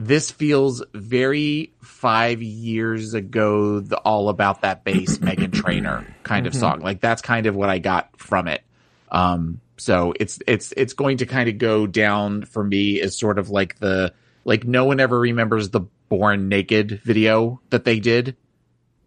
This 0.01 0.31
feels 0.31 0.83
very 0.95 1.73
five 1.83 2.41
years 2.41 3.15
ago. 3.15 3.81
The 3.81 3.99
all 3.99 4.29
about 4.29 4.63
that 4.63 4.85
bass 4.85 5.19
Meghan 5.19 5.53
Trainor 5.53 6.07
kind 6.23 6.47
of 6.47 6.55
song. 6.55 6.81
Like 6.81 7.01
that's 7.01 7.21
kind 7.21 7.47
of 7.47 7.57
what 7.57 7.69
I 7.69 7.81
got 7.81 8.17
from 8.17 8.47
it. 8.47 8.63
Um, 9.11 9.61
so 9.77 10.15
it's 10.19 10.39
it's 10.47 10.73
it's 10.77 10.93
going 10.93 11.19
to 11.19 11.27
kind 11.27 11.49
of 11.49 11.59
go 11.59 11.89
down 11.89 12.45
for 12.45 12.63
me 12.63 13.01
as 13.01 13.19
sort 13.19 13.39
of 13.39 13.51
like 13.51 13.81
the 13.81 14.15
like 14.45 14.65
no 14.65 14.85
one 14.85 15.01
ever 15.01 15.19
remembers 15.19 15.71
the 15.71 15.81
Born 16.09 16.49
Naked 16.49 17.03
video 17.05 17.61
that 17.71 17.85
they 17.85 17.99
did 18.01 18.37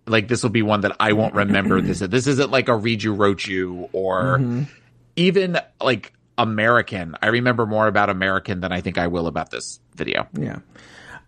like 0.05 0.27
this 0.27 0.43
will 0.43 0.49
be 0.49 0.61
one 0.61 0.81
that 0.81 0.95
I 0.99 1.13
won't 1.13 1.33
remember. 1.33 1.81
this 1.81 1.99
this 1.99 2.27
isn't 2.27 2.51
like 2.51 2.67
a 2.67 2.75
read 2.75 3.01
you 3.01 3.13
wrote 3.13 3.47
you 3.47 3.89
or 3.93 4.67
even 5.15 5.57
like 5.81 6.13
American. 6.37 7.15
I 7.21 7.27
remember 7.27 7.65
more 7.65 7.87
about 7.87 8.09
American 8.09 8.61
than 8.61 8.71
I 8.71 8.81
think 8.81 8.97
I 8.97 9.07
will 9.07 9.27
about 9.27 9.51
this 9.51 9.79
video. 10.01 10.27
Yeah. 10.37 10.59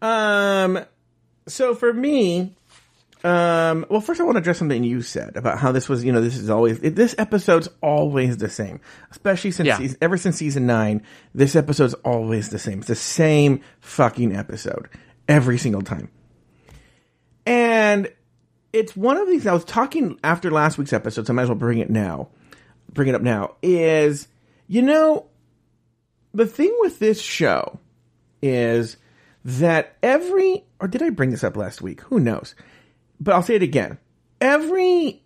Um. 0.01 0.79
So 1.47 1.75
for 1.75 1.93
me, 1.93 2.55
um. 3.23 3.85
Well, 3.89 4.01
first 4.01 4.19
I 4.19 4.23
want 4.23 4.35
to 4.35 4.39
address 4.39 4.57
something 4.57 4.83
you 4.83 5.01
said 5.01 5.37
about 5.37 5.59
how 5.59 5.71
this 5.71 5.87
was. 5.87 6.03
You 6.03 6.11
know, 6.11 6.21
this 6.21 6.35
is 6.37 6.49
always 6.49 6.79
it, 6.79 6.95
this 6.95 7.15
episode's 7.17 7.69
always 7.81 8.37
the 8.37 8.49
same, 8.49 8.79
especially 9.11 9.51
since 9.51 9.67
Yeah. 9.67 9.77
season, 9.77 9.97
ever 10.01 10.17
since 10.17 10.37
season 10.37 10.65
nine. 10.65 11.03
This 11.33 11.55
episode's 11.55 11.93
always 11.95 12.49
the 12.49 12.59
same. 12.59 12.79
It's 12.79 12.87
the 12.87 12.95
same 12.95 13.61
fucking 13.81 14.35
episode 14.35 14.89
every 15.27 15.57
single 15.57 15.81
time. 15.81 16.09
And 17.45 18.11
it's 18.71 18.95
one 18.95 19.17
of 19.17 19.27
these. 19.27 19.45
I 19.47 19.53
was 19.53 19.65
talking 19.65 20.17
after 20.23 20.49
last 20.51 20.77
week's 20.77 20.93
episode, 20.93 21.27
so 21.27 21.33
I 21.33 21.35
might 21.35 21.43
as 21.43 21.49
well 21.49 21.57
bring 21.57 21.79
it 21.79 21.89
now. 21.89 22.29
Bring 22.91 23.07
it 23.09 23.15
up 23.15 23.21
now. 23.21 23.55
Is 23.61 24.27
you 24.67 24.81
know 24.81 25.27
the 26.33 26.45
thing 26.45 26.73
with 26.79 26.99
this 26.99 27.21
show 27.21 27.79
is 28.43 28.97
that 29.45 29.95
every 30.03 30.65
or 30.79 30.87
did 30.87 31.01
I 31.01 31.09
bring 31.09 31.31
this 31.31 31.43
up 31.43 31.57
last 31.57 31.81
week? 31.81 32.01
Who 32.01 32.19
knows? 32.19 32.55
But 33.19 33.33
I'll 33.33 33.41
say 33.41 33.55
it 33.55 33.63
again. 33.63 33.97
Every 34.41 35.23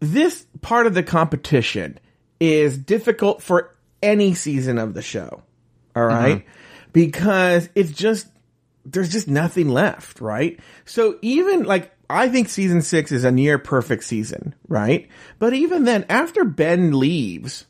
this 0.00 0.46
part 0.60 0.86
of 0.86 0.94
the 0.94 1.04
competition 1.04 1.98
is 2.40 2.76
difficult 2.76 3.42
for 3.42 3.74
any 4.02 4.34
season 4.34 4.76
of 4.78 4.92
the 4.92 5.02
show. 5.02 5.42
All 5.94 6.04
right? 6.04 6.38
Mm-hmm. 6.38 6.90
Because 6.92 7.68
it's 7.74 7.92
just 7.92 8.26
there's 8.84 9.12
just 9.12 9.28
nothing 9.28 9.68
left, 9.68 10.20
right? 10.20 10.58
So 10.84 11.18
even 11.22 11.62
like 11.62 11.92
I 12.10 12.28
think 12.28 12.48
season 12.48 12.82
six 12.82 13.12
is 13.12 13.24
a 13.24 13.30
near 13.30 13.58
perfect 13.58 14.02
season, 14.04 14.54
right? 14.68 15.08
But 15.38 15.54
even 15.54 15.84
then, 15.84 16.06
after 16.08 16.44
Ben 16.44 16.98
leaves, 16.98 17.66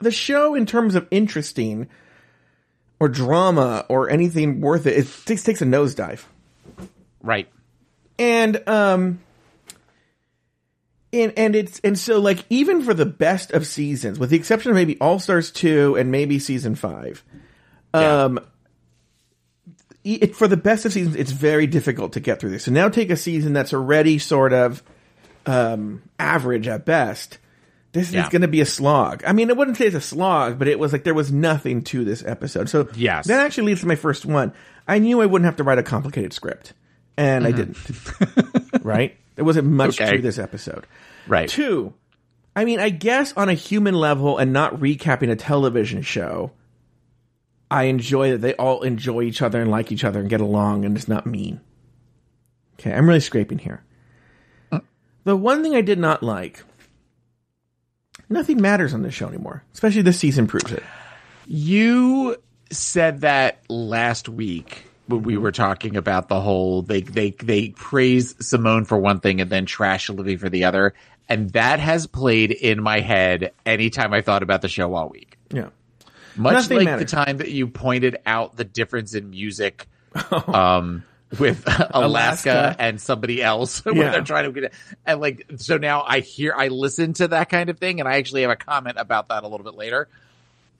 the 0.00 0.10
show, 0.10 0.54
in 0.54 0.66
terms 0.66 0.94
of 0.94 1.06
interesting 1.10 1.88
or 3.00 3.08
drama 3.08 3.86
or 3.88 4.10
anything 4.10 4.60
worth 4.60 4.86
it, 4.86 4.96
it 4.98 5.08
takes, 5.24 5.42
takes 5.42 5.62
a 5.62 5.64
nosedive. 5.64 6.22
Right. 7.22 7.48
And, 8.18 8.62
um, 8.68 9.20
and, 11.12 11.32
and 11.36 11.56
it's, 11.56 11.80
and 11.80 11.98
so 11.98 12.20
like, 12.20 12.44
even 12.50 12.82
for 12.82 12.94
the 12.94 13.06
best 13.06 13.50
of 13.52 13.66
seasons, 13.66 14.18
with 14.18 14.30
the 14.30 14.36
exception 14.36 14.70
of 14.70 14.76
maybe 14.76 14.98
All 15.00 15.18
Stars 15.18 15.50
2 15.50 15.96
and 15.96 16.10
maybe 16.12 16.38
season 16.38 16.74
5, 16.74 17.24
Yeah. 17.94 18.24
um, 18.24 18.40
it, 20.04 20.36
for 20.36 20.46
the 20.48 20.56
best 20.56 20.84
of 20.86 20.92
seasons, 20.92 21.16
it's 21.16 21.32
very 21.32 21.66
difficult 21.66 22.12
to 22.14 22.20
get 22.20 22.40
through 22.40 22.50
this. 22.50 22.64
So 22.64 22.70
now 22.70 22.88
take 22.88 23.10
a 23.10 23.16
season 23.16 23.52
that's 23.52 23.74
already 23.74 24.18
sort 24.18 24.52
of 24.52 24.82
um, 25.46 26.02
average 26.18 26.68
at 26.68 26.84
best. 26.84 27.38
This 27.92 28.12
Yeah. 28.12 28.22
is 28.22 28.28
going 28.28 28.42
to 28.42 28.48
be 28.48 28.60
a 28.60 28.66
slog. 28.66 29.22
I 29.26 29.32
mean, 29.32 29.50
I 29.50 29.54
wouldn't 29.54 29.76
say 29.76 29.86
it's 29.86 29.96
a 29.96 30.00
slog, 30.00 30.58
but 30.58 30.68
it 30.68 30.78
was 30.78 30.92
like 30.92 31.02
there 31.04 31.14
was 31.14 31.32
nothing 31.32 31.82
to 31.84 32.04
this 32.04 32.24
episode. 32.24 32.68
So 32.68 32.88
Yes. 32.94 33.26
that 33.26 33.40
actually 33.44 33.64
leads 33.68 33.80
to 33.80 33.86
my 33.88 33.96
first 33.96 34.24
one. 34.24 34.52
I 34.86 34.98
knew 35.00 35.20
I 35.20 35.26
wouldn't 35.26 35.46
have 35.46 35.56
to 35.56 35.64
write 35.64 35.78
a 35.78 35.82
complicated 35.82 36.32
script, 36.32 36.72
and 37.16 37.46
I 37.46 37.52
didn't. 37.52 37.76
right? 38.84 39.16
There 39.36 39.44
wasn't 39.44 39.68
much 39.68 39.96
Mm-hmm. 39.96 40.04
Okay. 40.04 40.16
to 40.16 40.22
this 40.22 40.38
episode. 40.38 40.86
Right. 41.26 41.48
Two, 41.48 41.94
I 42.54 42.64
mean, 42.64 42.78
I 42.80 42.90
guess 42.90 43.32
on 43.36 43.48
a 43.48 43.54
human 43.54 43.94
level 43.94 44.38
and 44.38 44.52
not 44.52 44.76
recapping 44.76 45.30
a 45.30 45.36
television 45.36 46.02
show, 46.02 46.52
I 47.70 47.84
enjoy 47.84 48.32
that 48.32 48.38
they 48.38 48.54
all 48.54 48.82
enjoy 48.82 49.22
each 49.22 49.42
other 49.42 49.60
and 49.60 49.70
like 49.70 49.92
each 49.92 50.02
other 50.04 50.18
and 50.20 50.28
get 50.28 50.40
along 50.40 50.84
and 50.84 50.96
it's 50.96 51.06
not 51.08 51.26
mean. 51.26 51.60
Okay, 52.78 52.92
I'm 52.92 53.06
really 53.06 53.20
scraping 53.20 53.58
here. 53.58 53.82
The 55.24 55.36
one 55.36 55.62
thing 55.62 55.74
I 55.76 55.82
did 55.82 55.98
not 55.98 56.22
like, 56.22 56.64
nothing 58.30 58.60
matters 58.60 58.94
on 58.94 59.02
this 59.02 59.12
show 59.14 59.28
anymore. 59.28 59.62
Especially 59.74 60.02
this 60.02 60.18
season 60.18 60.46
proves 60.46 60.72
it. 60.72 60.82
You 61.46 62.36
said 62.70 63.22
that 63.22 63.62
last 63.68 64.28
week 64.28 64.84
when 65.08 65.22
we 65.22 65.36
were 65.36 65.52
talking 65.52 65.96
about 65.96 66.28
the 66.28 66.40
whole 66.40 66.82
they 66.82 67.00
they 67.02 67.30
they 67.32 67.70
praise 67.70 68.34
Simone 68.46 68.84
for 68.84 68.96
one 68.96 69.20
thing 69.20 69.40
and 69.40 69.50
then 69.50 69.66
trash 69.66 70.08
Olivia 70.08 70.38
for 70.38 70.48
the 70.48 70.64
other, 70.64 70.94
and 71.28 71.50
that 71.50 71.80
has 71.80 72.06
played 72.06 72.52
in 72.52 72.82
my 72.82 73.00
head 73.00 73.52
anytime 73.66 74.12
I 74.14 74.20
thought 74.22 74.42
about 74.42 74.62
the 74.62 74.68
show 74.68 74.94
all 74.94 75.08
week. 75.08 75.36
Yeah. 75.52 75.70
Much 76.36 76.52
Nothing 76.52 76.76
like 76.78 76.84
matters. 76.86 77.10
the 77.10 77.16
time 77.16 77.38
that 77.38 77.50
you 77.50 77.66
pointed 77.66 78.16
out 78.24 78.56
the 78.56 78.64
difference 78.64 79.14
in 79.14 79.30
music 79.30 79.88
um, 80.46 81.02
with 81.38 81.62
Alaska, 81.66 81.94
Alaska. 82.50 82.76
and 82.78 83.00
somebody 83.00 83.42
else 83.42 83.84
when 83.84 83.96
Yeah. 83.96 84.10
they're 84.10 84.22
trying 84.22 84.44
to 84.44 84.52
get 84.52 84.64
it. 84.64 84.72
And 85.06 85.20
like, 85.20 85.46
so 85.56 85.76
now 85.78 86.02
I 86.06 86.20
hear, 86.20 86.54
I 86.56 86.68
listen 86.68 87.12
to 87.14 87.28
that 87.28 87.48
kind 87.48 87.70
of 87.70 87.78
thing, 87.78 88.00
and 88.00 88.08
I 88.08 88.16
actually 88.16 88.42
have 88.42 88.50
a 88.50 88.56
comment 88.56 88.96
about 88.98 89.28
that 89.28 89.44
a 89.44 89.48
little 89.48 89.64
bit 89.64 89.74
later. 89.74 90.08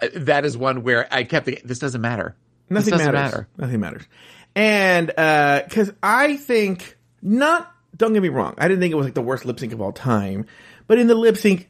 Uh, 0.01 0.09
That 0.17 0.45
is 0.45 0.57
one 0.57 0.83
where 0.83 1.07
I 1.13 1.25
kept 1.25 1.47
thinking, 1.47 1.67
this 1.67 1.79
doesn't 1.79 2.01
matter. 2.01 2.35
Nothing 2.69 2.93
doesn't 2.93 3.13
matters. 3.13 3.33
matter. 3.33 3.49
Nothing 3.57 3.81
matters. 3.81 4.03
And 4.57 5.07
because 5.09 5.93
I 6.03 6.37
think 6.37 6.97
not. 7.23 7.73
Don't 7.97 8.13
get 8.15 8.23
me 8.23 8.29
wrong. 8.31 8.55
I 8.57 8.67
didn't 8.69 8.81
think 8.81 8.93
it 8.93 8.97
was 8.97 9.05
like 9.07 9.15
the 9.15 9.21
worst 9.23 9.45
lip 9.45 9.59
sync 9.61 9.73
of 9.73 9.81
all 9.81 9.93
time, 9.93 10.47
but 10.87 10.99
in 10.99 11.07
the 11.07 11.15
lip 11.15 11.37
sync, 11.37 11.69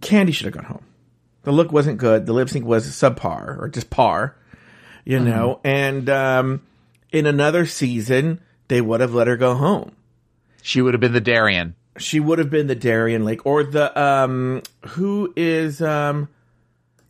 Candy 0.00 0.32
should 0.32 0.44
have 0.44 0.54
gone 0.54 0.64
home. 0.64 0.84
The 1.42 1.52
look 1.52 1.72
wasn't 1.72 1.98
good. 1.98 2.26
The 2.26 2.32
lip 2.32 2.48
sync 2.48 2.64
was 2.64 2.86
subpar 2.86 3.58
or 3.60 3.68
just 3.68 3.88
par, 3.90 4.36
you 5.04 5.18
know. 5.20 5.60
And 5.64 6.08
um, 6.10 6.62
in 7.12 7.26
another 7.26 7.66
season, 7.66 8.40
they 8.68 8.80
would 8.80 9.00
have 9.00 9.14
let 9.14 9.26
her 9.26 9.36
go 9.36 9.54
home. 9.54 9.92
She 10.62 10.82
would 10.82 10.94
have 10.94 11.00
been 11.00 11.12
the 11.12 11.20
Darienne. 11.20 11.74
She 11.98 12.20
would 12.20 12.38
have 12.38 12.50
been 12.50 12.66
the 12.66 12.74
Darienne 12.74 13.24
Lake 13.24 13.46
or 13.46 13.64
the 13.64 13.98
um 13.98 14.62
who 14.88 15.32
is 15.36 15.80
um 15.80 16.28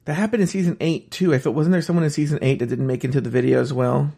that 0.04 0.14
happened 0.14 0.42
in 0.42 0.46
season 0.46 0.76
eight 0.80 1.10
too. 1.10 1.34
I 1.34 1.38
thought 1.38 1.54
wasn't 1.54 1.72
there 1.72 1.82
someone 1.82 2.04
in 2.04 2.10
season 2.10 2.38
eight 2.42 2.60
that 2.60 2.66
didn't 2.66 2.86
make 2.86 3.04
into 3.04 3.20
the 3.20 3.30
video 3.30 3.60
as 3.60 3.72
well? 3.72 4.12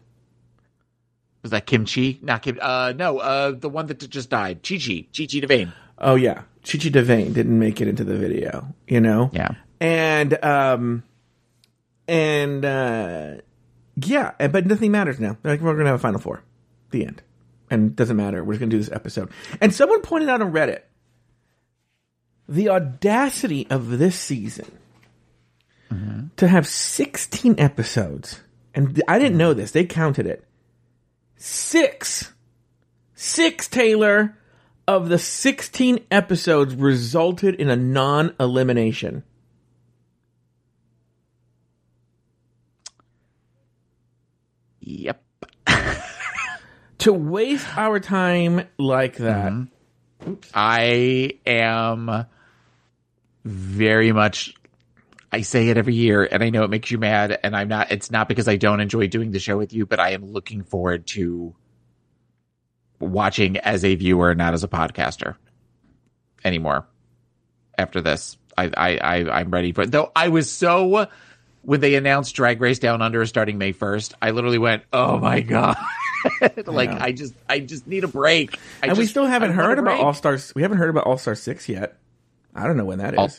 Was 1.42 1.52
that 1.52 1.66
Kimchi? 1.66 2.18
Not 2.20 2.42
Kim. 2.42 2.58
Uh, 2.60 2.92
no, 2.96 3.18
uh, 3.18 3.52
the 3.52 3.68
one 3.68 3.86
that 3.86 3.98
just 4.10 4.28
died. 4.28 4.62
Chi 4.62 4.76
Chi. 4.76 5.06
Chi 5.16 5.24
Chi 5.24 5.38
DeVayne. 5.40 5.72
Oh 5.96 6.16
yeah, 6.16 6.42
Chi 6.64 6.78
Chi 6.78 6.88
DeVayne 6.88 7.32
didn't 7.32 7.58
make 7.58 7.80
it 7.80 7.88
into 7.88 8.04
the 8.04 8.16
video. 8.16 8.74
You 8.86 9.00
know. 9.00 9.30
Yeah. 9.32 9.52
And 9.80 10.44
um 10.44 11.04
and 12.08 12.64
uh 12.64 13.34
yeah, 14.04 14.32
but 14.48 14.66
nothing 14.66 14.92
matters 14.92 15.18
now. 15.18 15.36
Like 15.44 15.60
we're 15.60 15.76
gonna 15.76 15.88
have 15.88 15.96
a 15.96 16.02
final 16.02 16.20
four. 16.20 16.42
The 16.90 17.04
end. 17.04 17.22
And 17.70 17.90
it 17.90 17.96
doesn't 17.96 18.16
matter. 18.16 18.42
We're 18.42 18.54
just 18.54 18.60
gonna 18.60 18.70
do 18.70 18.78
this 18.78 18.92
episode. 18.92 19.30
And 19.60 19.74
someone 19.74 20.00
pointed 20.02 20.28
out 20.28 20.42
on 20.42 20.52
Reddit 20.52 20.82
the 22.48 22.70
audacity 22.70 23.66
of 23.68 23.98
this 23.98 24.18
season 24.18 24.78
to 26.36 26.48
have 26.48 26.66
16 26.66 27.56
episodes. 27.58 28.40
And 28.74 29.02
I 29.06 29.18
didn't 29.18 29.36
know 29.36 29.54
this. 29.54 29.72
They 29.72 29.84
counted 29.84 30.26
it. 30.26 30.44
Six. 31.36 32.32
Six, 33.14 33.68
Taylor, 33.68 34.36
of 34.86 35.08
the 35.08 35.18
16 35.18 36.04
episodes 36.10 36.74
resulted 36.74 37.56
in 37.56 37.68
a 37.68 37.76
non 37.76 38.34
Yep. 44.88 45.22
To 47.02 47.12
waste 47.12 47.78
our 47.78 48.00
time 48.00 48.66
like 48.76 49.18
that. 49.18 49.52
Mm-hmm. 49.52 50.34
I 50.52 51.34
am 51.46 52.26
very 53.44 54.10
much 54.10 54.52
I 55.30 55.42
say 55.42 55.68
it 55.68 55.76
every 55.76 55.94
year 55.94 56.28
and 56.28 56.42
I 56.42 56.50
know 56.50 56.64
it 56.64 56.70
makes 56.70 56.90
you 56.90 56.98
mad 56.98 57.38
and 57.44 57.54
I'm 57.54 57.68
not 57.68 57.92
it's 57.92 58.10
not 58.10 58.26
because 58.26 58.48
I 58.48 58.56
don't 58.56 58.80
enjoy 58.80 59.06
doing 59.06 59.30
the 59.30 59.38
show 59.38 59.56
with 59.56 59.72
you, 59.72 59.86
but 59.86 60.00
I 60.00 60.10
am 60.10 60.24
looking 60.24 60.64
forward 60.64 61.06
to 61.08 61.54
watching 62.98 63.58
as 63.58 63.84
a 63.84 63.94
viewer, 63.94 64.34
not 64.34 64.54
as 64.54 64.64
a 64.64 64.68
podcaster 64.68 65.36
anymore. 66.44 66.88
After 67.78 68.00
this. 68.00 68.36
I 68.56 68.72
I, 68.76 68.96
I 68.96 69.38
I'm 69.38 69.52
ready 69.52 69.70
for 69.70 69.82
it. 69.82 69.92
Though 69.92 70.10
I 70.16 70.28
was 70.30 70.50
so 70.50 71.06
when 71.62 71.80
they 71.80 71.94
announced 71.96 72.34
Drag 72.34 72.60
Race 72.60 72.78
Down 72.78 73.02
Under 73.02 73.24
starting 73.26 73.58
May 73.58 73.72
first, 73.72 74.14
I 74.22 74.30
literally 74.30 74.58
went, 74.58 74.82
Oh 74.92 75.18
my 75.18 75.40
god. 75.42 75.76
like 76.66 76.90
I 76.90 77.12
just 77.12 77.34
I 77.48 77.60
just 77.60 77.86
need 77.86 78.04
a 78.04 78.08
break. 78.08 78.58
I 78.82 78.88
and 78.88 78.98
we 78.98 79.06
still 79.06 79.26
haven't 79.26 79.52
heard 79.52 79.78
about. 79.78 80.00
All 80.00 80.12
Stars. 80.14 80.54
We 80.54 80.62
haven't 80.62 80.78
heard 80.78 80.90
about 80.90 81.04
All 81.04 81.18
Star 81.18 81.34
6 81.34 81.68
yet. 81.68 81.96
I 82.54 82.66
don't 82.66 82.76
know 82.76 82.84
when 82.84 82.98
that 82.98 83.14
is. 83.14 83.18
All- 83.18 83.30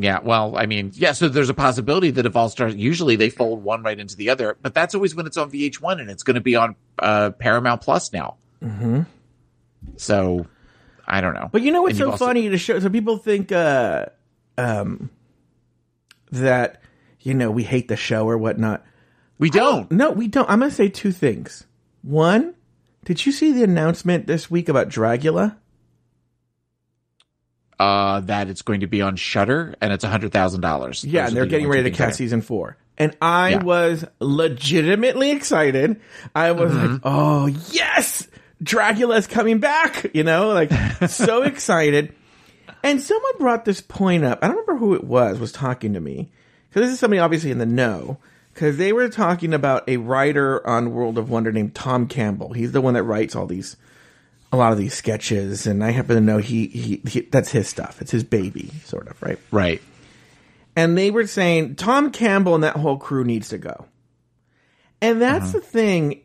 Yeah, 0.00 0.20
well, 0.22 0.56
I 0.56 0.66
mean, 0.66 0.92
yeah, 0.94 1.10
so 1.12 1.28
there's 1.28 1.48
a 1.48 1.54
possibility 1.54 2.10
that 2.12 2.24
if 2.26 2.36
All 2.36 2.48
Stars, 2.50 2.76
usually 2.76 3.16
they 3.16 3.30
fold 3.30 3.64
one 3.64 3.82
right 3.82 3.98
into 3.98 4.14
the 4.16 4.30
other, 4.30 4.56
but 4.62 4.74
that's 4.74 4.94
always 4.94 5.14
when 5.16 5.26
it's 5.26 5.36
on 5.36 5.50
VH1 5.50 6.00
and 6.00 6.08
it's 6.10 6.22
going 6.22 6.36
to 6.36 6.40
be 6.40 6.54
on 6.54 6.76
uh, 7.00 7.30
Paramount 7.30 7.80
Plus 7.80 8.12
now. 8.12 8.36
Mm-hmm. 8.62 9.00
So, 9.96 10.46
I 11.06 11.20
don't 11.20 11.34
know. 11.34 11.48
But 11.50 11.62
you 11.62 11.72
know 11.72 11.82
what's 11.82 11.92
And 11.94 11.98
so 12.06 12.10
also- 12.12 12.26
funny 12.26 12.48
to 12.48 12.58
show? 12.58 12.78
So 12.78 12.88
people 12.90 13.16
think 13.16 13.50
uh, 13.50 14.06
um, 14.56 15.10
that 16.30 16.80
you 17.28 17.34
know 17.34 17.50
we 17.50 17.62
hate 17.62 17.86
the 17.88 17.96
show 17.96 18.26
or 18.28 18.36
whatnot. 18.38 18.84
We 19.38 19.50
don't. 19.50 19.90
No, 19.92 20.10
we 20.10 20.26
don't. 20.26 20.48
I'm 20.50 20.58
gonna 20.60 20.70
say 20.72 20.88
two 20.88 21.12
things. 21.12 21.64
One, 22.02 22.54
did 23.04 23.24
you 23.24 23.30
see 23.32 23.52
the 23.52 23.62
announcement 23.62 24.26
this 24.26 24.50
week 24.50 24.68
about 24.68 24.88
Dragula? 24.88 25.56
Uh, 27.78 28.18
that 28.20 28.48
it's 28.48 28.62
going 28.62 28.80
to 28.80 28.88
be 28.88 29.00
on 29.02 29.14
Shudder 29.14 29.76
and 29.80 29.92
it's 29.92 30.02
a 30.02 30.08
hundred 30.08 30.32
thousand 30.32 30.62
dollars. 30.62 31.04
Yeah, 31.04 31.28
and 31.28 31.36
they're 31.36 31.46
getting 31.46 31.68
ready 31.68 31.84
to 31.84 31.90
cast 31.92 32.18
season 32.18 32.40
four. 32.40 32.76
And 32.96 33.16
I 33.22 33.50
Yeah. 33.50 33.62
was 33.62 34.04
legitimately 34.18 35.30
excited. 35.30 36.00
I 36.34 36.50
was 36.50 36.72
Mm-hmm. 36.72 36.92
like, 36.94 37.00
oh, 37.04 37.46
yes, 37.70 38.26
Dragula's 38.64 39.28
coming 39.28 39.60
back, 39.60 40.10
you 40.12 40.24
know, 40.24 40.48
like 40.48 40.72
so 41.08 41.42
excited. 41.44 42.12
And 42.82 43.00
someone 43.00 43.32
brought 43.38 43.64
this 43.64 43.80
point 43.80 44.24
up. 44.24 44.40
I 44.42 44.48
don't 44.48 44.56
remember 44.56 44.76
who 44.84 44.94
it 44.94 45.04
was, 45.04 45.38
was 45.38 45.52
talking 45.52 45.92
to 45.94 46.00
me. 46.00 46.32
Because 46.68 46.86
this 46.86 46.92
is 46.92 47.00
somebody 47.00 47.20
obviously 47.20 47.50
in 47.50 47.58
the 47.58 47.66
know. 47.66 48.18
Because 48.54 48.76
they 48.76 48.92
were 48.92 49.08
talking 49.08 49.54
about 49.54 49.88
a 49.88 49.98
writer 49.98 50.66
on 50.66 50.92
World 50.92 51.16
of 51.16 51.30
Wonder 51.30 51.52
named 51.52 51.76
Tom 51.76 52.08
Campbell. 52.08 52.54
He's 52.54 52.72
the 52.72 52.80
one 52.80 52.94
that 52.94 53.04
writes 53.04 53.36
all 53.36 53.46
these, 53.46 53.76
a 54.52 54.56
lot 54.56 54.72
of 54.72 54.78
these 54.78 54.94
sketches. 54.94 55.64
And 55.66 55.84
I 55.84 55.92
happen 55.92 56.16
to 56.16 56.20
know 56.20 56.38
he, 56.38 56.66
he, 56.66 56.96
he 57.08 57.20
that's 57.20 57.52
his 57.52 57.68
stuff. 57.68 58.02
It's 58.02 58.10
his 58.10 58.24
baby, 58.24 58.72
sort 58.84 59.06
of, 59.06 59.22
right? 59.22 59.38
Right. 59.52 59.80
and 60.74 60.98
they 60.98 61.10
were 61.12 61.26
saying 61.26 61.76
Tom 61.76 62.10
Campbell 62.10 62.54
and 62.56 62.64
that 62.64 62.76
whole 62.76 62.96
crew 62.96 63.24
needs 63.24 63.50
to 63.50 63.58
go. 63.58 63.86
And 65.00 65.22
that's 65.22 65.50
uh-huh. 65.50 65.58
the 65.58 65.60
thing. 65.60 66.22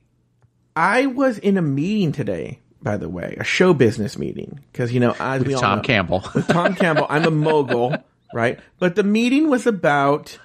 I 0.76 1.06
was 1.06 1.38
in 1.38 1.58
a 1.58 1.62
meeting 1.62 2.12
today, 2.12 2.60
by 2.82 2.98
the 2.98 3.10
way, 3.10 3.38
a 3.40 3.44
show 3.44 3.74
business 3.76 4.18
meeting, 4.18 4.60
because 4.72 4.92
you 4.92 5.00
know, 5.00 5.16
as 5.20 5.44
we 5.44 5.54
all 5.54 5.62
Tom 5.62 5.78
know, 5.78 5.84
Campbell. 5.84 6.24
with 6.34 6.48
Tom 6.48 6.74
Campbell, 6.74 7.06
I'm 7.10 7.26
a 7.26 7.32
mogul, 7.32 7.96
right? 8.34 8.60
But 8.80 8.96
the 8.96 9.04
meeting 9.04 9.50
was 9.50 9.66
about 9.68 10.38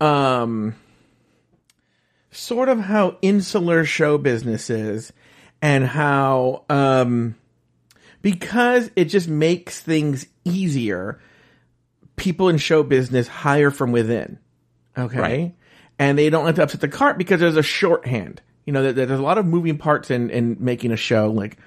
um 0.00 0.74
sort 2.30 2.68
of 2.68 2.80
how 2.80 3.16
insular 3.22 3.84
show 3.84 4.18
business 4.18 4.70
is 4.70 5.12
and 5.60 5.84
how 5.86 6.64
um 6.70 7.34
because 8.22 8.90
it 8.96 9.06
just 9.06 9.28
makes 9.28 9.80
things 9.80 10.26
easier 10.44 11.20
people 12.16 12.48
in 12.48 12.56
show 12.58 12.82
business 12.82 13.28
hire 13.28 13.70
from 13.70 13.92
within 13.92 14.38
okay 14.96 15.18
Right. 15.18 15.54
and 15.98 16.18
they 16.18 16.30
don't 16.30 16.44
like 16.44 16.54
to 16.56 16.62
upset 16.62 16.80
the 16.80 16.88
cart 16.88 17.18
because 17.18 17.38
there's 17.40 17.56
a 17.56 17.62
shorthand 17.62 18.40
you 18.64 18.72
know 18.72 18.92
there's 18.92 19.10
a 19.10 19.22
lot 19.22 19.38
of 19.38 19.44
moving 19.46 19.76
parts 19.76 20.10
in 20.10 20.30
in 20.30 20.56
making 20.58 20.90
a 20.90 20.96
show 20.96 21.30
like 21.30 21.58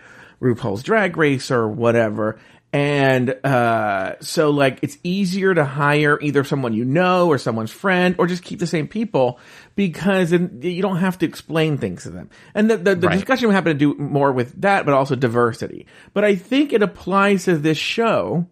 RuPaul's 0.41 0.83
Drag 0.83 1.15
Race 1.15 1.49
or 1.49 1.65
whatever. 1.67 2.37
And 2.75 3.29
uh, 3.45 4.15
so, 4.19 4.49
like, 4.49 4.79
it's 4.81 4.97
easier 5.01 5.53
to 5.53 5.63
hire 5.63 6.19
either 6.21 6.43
someone 6.43 6.73
you 6.73 6.83
know 6.83 7.29
or 7.29 7.37
someone's 7.37 7.71
friend, 7.71 8.15
or 8.17 8.27
just 8.27 8.43
keep 8.43 8.59
the 8.59 8.67
same 8.67 8.89
people 8.89 9.39
because 9.77 10.33
you 10.33 10.81
don't 10.81 10.97
have 10.97 11.17
to 11.19 11.25
explain 11.25 11.77
things 11.77 12.03
to 12.03 12.09
them. 12.09 12.29
And 12.53 12.69
the, 12.69 12.75
the, 12.75 12.95
the 12.95 13.07
Right. 13.07 13.13
discussion 13.13 13.47
we 13.47 13.55
happen 13.55 13.71
to 13.71 13.79
do 13.79 13.93
more 13.97 14.33
with 14.33 14.61
that, 14.61 14.83
but 14.83 14.93
also 14.93 15.15
diversity. 15.15 15.87
But 16.13 16.25
I 16.25 16.35
think 16.35 16.73
it 16.73 16.81
applies 16.81 17.45
to 17.45 17.57
this 17.57 17.77
show 17.77 18.47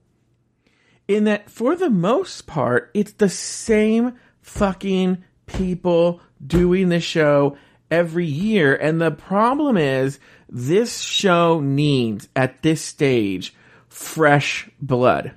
in 1.09 1.25
that, 1.25 1.49
for 1.49 1.75
the 1.75 1.89
most 1.89 2.47
part, 2.47 2.91
it's 2.93 3.11
the 3.11 3.27
same 3.27 4.13
fucking 4.41 5.21
people 5.47 6.21
doing 6.47 6.87
the 6.87 7.01
show 7.01 7.57
every 7.91 8.27
year. 8.27 8.73
And 8.73 9.01
the 9.01 9.11
problem 9.11 9.75
is, 9.75 10.17
this 10.47 11.01
show 11.01 11.59
needs, 11.59 12.29
at 12.37 12.61
this 12.61 12.81
stage, 12.81 13.53
fresh 13.93 14.69
blood. 14.81 15.33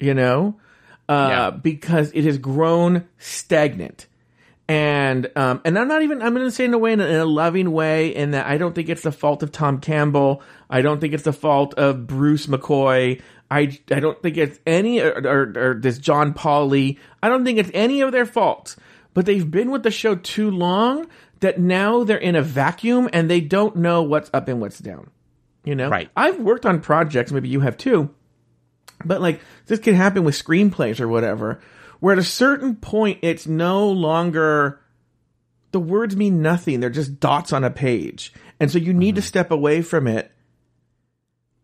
You 0.00 0.14
know? 0.14 0.56
Uh, 1.08 1.28
Yeah. 1.30 1.50
because 1.50 2.10
it 2.12 2.24
has 2.24 2.38
grown 2.38 3.06
stagnant. 3.18 4.06
And 4.68 5.30
um, 5.36 5.60
and 5.64 5.78
I'm 5.78 5.86
not 5.86 6.02
even 6.02 6.20
I'm 6.20 6.34
going 6.34 6.44
to 6.44 6.50
say 6.50 6.64
in 6.64 6.74
a 6.74 6.78
way 6.78 6.92
in 6.92 7.00
a, 7.00 7.06
in 7.06 7.14
a 7.14 7.24
loving 7.24 7.70
way 7.70 8.08
in 8.08 8.32
that 8.32 8.46
I 8.46 8.58
don't 8.58 8.74
think 8.74 8.88
it's 8.88 9.02
the 9.02 9.12
fault 9.12 9.44
of 9.44 9.52
Tom 9.52 9.78
Campbell. 9.78 10.42
I 10.68 10.82
don't 10.82 11.00
think 11.00 11.14
it's 11.14 11.22
the 11.22 11.32
fault 11.32 11.74
of 11.74 12.08
Bruce 12.08 12.46
McCoy. 12.48 13.22
I, 13.48 13.78
I 13.92 14.00
don't 14.00 14.20
think 14.20 14.36
it's 14.36 14.58
any 14.66 15.00
or, 15.00 15.12
or, 15.24 15.52
or 15.56 15.74
this 15.80 15.98
John 15.98 16.34
Pauly. 16.34 16.98
I 17.22 17.28
don't 17.28 17.44
think 17.44 17.60
it's 17.60 17.70
any 17.74 18.00
of 18.00 18.10
their 18.10 18.26
faults. 18.26 18.74
But 19.14 19.24
they've 19.24 19.48
been 19.48 19.70
with 19.70 19.84
the 19.84 19.92
show 19.92 20.16
too 20.16 20.50
long 20.50 21.06
that 21.38 21.60
now 21.60 22.02
they're 22.02 22.18
in 22.18 22.34
a 22.34 22.42
vacuum 22.42 23.08
and 23.12 23.30
they 23.30 23.40
don't 23.40 23.76
know 23.76 24.02
what's 24.02 24.30
up 24.34 24.48
and 24.48 24.60
what's 24.60 24.80
down. 24.80 25.10
You 25.66 25.74
know, 25.74 25.90
Right. 25.90 26.08
I've 26.16 26.40
worked 26.40 26.64
on 26.64 26.80
projects, 26.80 27.32
maybe 27.32 27.48
you 27.48 27.60
have 27.60 27.76
too, 27.76 28.08
but 29.04 29.20
like 29.20 29.40
this 29.66 29.80
can 29.80 29.94
happen 29.94 30.24
with 30.24 30.34
screenplays 30.34 31.00
or 31.00 31.08
whatever, 31.08 31.60
where 32.00 32.12
at 32.12 32.18
a 32.18 32.24
certain 32.24 32.76
point 32.76 33.18
it's 33.22 33.46
no 33.46 33.90
longer 33.90 34.80
the 35.72 35.80
words 35.80 36.16
mean 36.16 36.40
nothing. 36.40 36.80
They're 36.80 36.88
just 36.88 37.20
dots 37.20 37.52
on 37.52 37.64
a 37.64 37.70
page. 37.70 38.32
And 38.58 38.70
so 38.70 38.78
you 38.78 38.94
need 38.94 39.16
to 39.16 39.20
mm-hmm. 39.20 39.26
step 39.26 39.50
away 39.50 39.82
from 39.82 40.06
it 40.06 40.32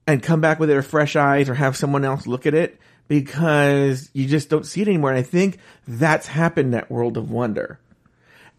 and 0.06 0.22
come 0.22 0.40
back 0.40 0.58
with 0.58 0.68
it 0.68 0.76
with 0.76 0.86
fresh 0.86 1.16
eyes 1.16 1.48
or 1.48 1.54
have 1.54 1.76
someone 1.76 2.04
else 2.04 2.26
look 2.26 2.44
at 2.44 2.54
it 2.54 2.78
because 3.08 4.10
you 4.12 4.26
just 4.26 4.50
don't 4.50 4.66
see 4.66 4.82
it 4.82 4.88
anymore. 4.88 5.10
And 5.10 5.18
I 5.18 5.22
think 5.22 5.58
that's 5.86 6.26
happened 6.26 6.74
at 6.74 6.90
World 6.90 7.16
of 7.16 7.30
Wonder. 7.30 7.78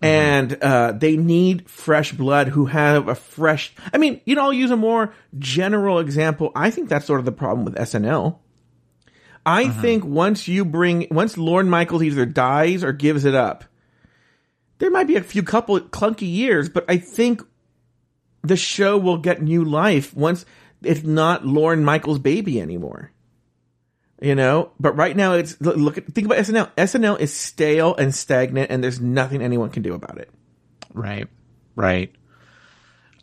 And 0.03 0.62
uh, 0.62 0.91
they 0.91 1.17
need 1.17 1.69
fresh 1.69 2.12
blood 2.12 2.50
who 2.50 2.65
have 2.65 3.07
a 3.07 3.15
fresh. 3.15 3.74
I 3.93 3.98
mean, 3.98 4.22
you 4.25 4.36
know, 4.36 4.43
I'll 4.43 4.53
use 4.53 4.72
a 4.72 4.75
more 4.75 5.13
general 5.39 6.00
example. 6.00 6.51
I 6.55 6.72
think 6.72 6.89
that's 6.89 7.05
sort 7.05 7.19
of 7.19 7.25
the 7.25 7.31
problem 7.31 7.65
with 7.65 7.75
SNL. 7.75 8.39
I 9.45 9.69
think 9.69 10.05
once 10.05 10.48
you 10.48 10.63
bring, 10.63 11.07
once 11.12 11.38
Lorne 11.38 11.69
Michaels 11.69 12.03
either 12.03 12.25
dies 12.25 12.83
or 12.83 12.93
gives 12.93 13.25
it 13.25 13.36
up, 13.36 13.65
there 14.79 14.91
might 14.91 15.07
be 15.07 15.15
a 15.15 15.24
few 15.24 15.43
couple 15.43 15.79
clunky 15.79 16.29
years, 16.29 16.69
but 16.69 16.86
I 16.89 16.98
think 16.98 17.41
the 18.41 18.57
show 18.57 18.98
will 18.98 19.17
get 19.17 19.41
new 19.41 19.63
life 19.63 20.13
once 20.13 20.46
it's 20.81 21.03
not 21.03 21.46
Lorne 21.46 21.85
Michaels' 21.85 22.20
baby 22.20 22.59
anymore. 22.59 23.12
You 24.24 24.36
know, 24.36 24.72
but 24.79 24.96
right 24.96 25.18
now 25.18 25.33
it's 25.33 25.59
look, 25.59 25.98
at 25.98 26.05
think 26.05 26.27
about 26.27 26.38
SNL. 26.38 26.72
SNL 26.77 27.20
is 27.20 27.33
stale 27.33 27.94
and 27.94 28.16
stagnant, 28.16 28.72
and 28.72 28.81
there's 28.81 29.01
nothing 29.01 29.42
anyone 29.42 29.70
can 29.70 29.83
do 29.83 29.94
about 29.94 30.18
it. 30.18 30.31
Right. 30.94 31.27
Right. 31.75 32.16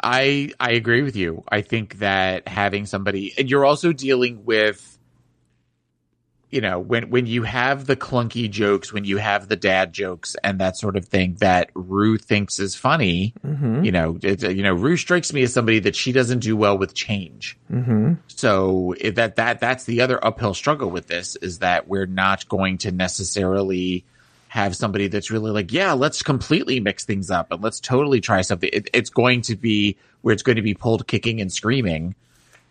I 0.02 0.52
I 0.60 0.72
agree 0.72 1.00
with 1.00 1.16
you. 1.16 1.42
I 1.48 1.62
think 1.62 2.00
that 2.00 2.46
having 2.46 2.84
somebody 2.84 3.32
and 3.38 3.50
you're 3.50 3.64
also 3.64 3.94
dealing 3.94 4.44
with 4.44 4.98
you 6.50 6.60
know, 6.60 6.80
when 6.80 7.10
when 7.10 7.26
you 7.26 7.44
have 7.44 7.86
the 7.86 7.96
clunky 7.96 8.50
jokes, 8.50 8.92
when 8.92 9.04
you 9.04 9.18
have 9.18 9.48
the 9.48 9.56
dad 9.56 9.92
jokes 9.92 10.36
and 10.42 10.58
that 10.58 10.76
sort 10.76 10.96
of 10.96 11.04
thing 11.06 11.36
that 11.40 11.70
Rue 11.74 12.18
thinks 12.18 12.58
is 12.58 12.74
funny, 12.74 13.34
you 13.84 13.92
know, 13.92 14.18
it, 14.22 14.42
you 14.42 14.62
know, 14.62 14.74
Rue 14.74 14.96
strikes 14.96 15.32
me 15.32 15.42
as 15.42 15.52
somebody 15.52 15.78
that 15.80 15.94
she 15.94 16.10
doesn't 16.10 16.40
do 16.40 16.56
well 16.56 16.76
with 16.76 16.94
change. 16.94 17.56
Mm-hmm. 17.70 18.14
So 18.26 18.94
that 19.12 19.36
that 19.36 19.60
that's 19.60 19.84
the 19.84 20.00
other 20.00 20.24
uphill 20.24 20.54
struggle 20.54 20.90
with 20.90 21.06
this 21.06 21.36
is 21.36 21.60
that 21.60 21.86
we're 21.86 22.06
not 22.06 22.48
going 22.48 22.78
to 22.78 22.90
necessarily 22.90 24.04
have 24.48 24.74
somebody 24.74 25.06
that's 25.06 25.30
really 25.30 25.52
like, 25.52 25.72
yeah, 25.72 25.92
let's 25.92 26.22
completely 26.22 26.80
mix 26.80 27.04
things 27.04 27.30
up 27.30 27.52
and 27.52 27.62
let's 27.62 27.78
totally 27.78 28.20
try 28.20 28.42
something. 28.42 28.68
It, 28.72 28.90
it's 28.92 29.10
going 29.10 29.42
to 29.42 29.54
be 29.54 29.96
where 30.22 30.32
it's 30.32 30.42
going 30.42 30.56
to 30.56 30.62
be 30.62 30.74
pulled 30.74 31.06
kicking 31.06 31.40
and 31.40 31.52
screaming. 31.52 32.16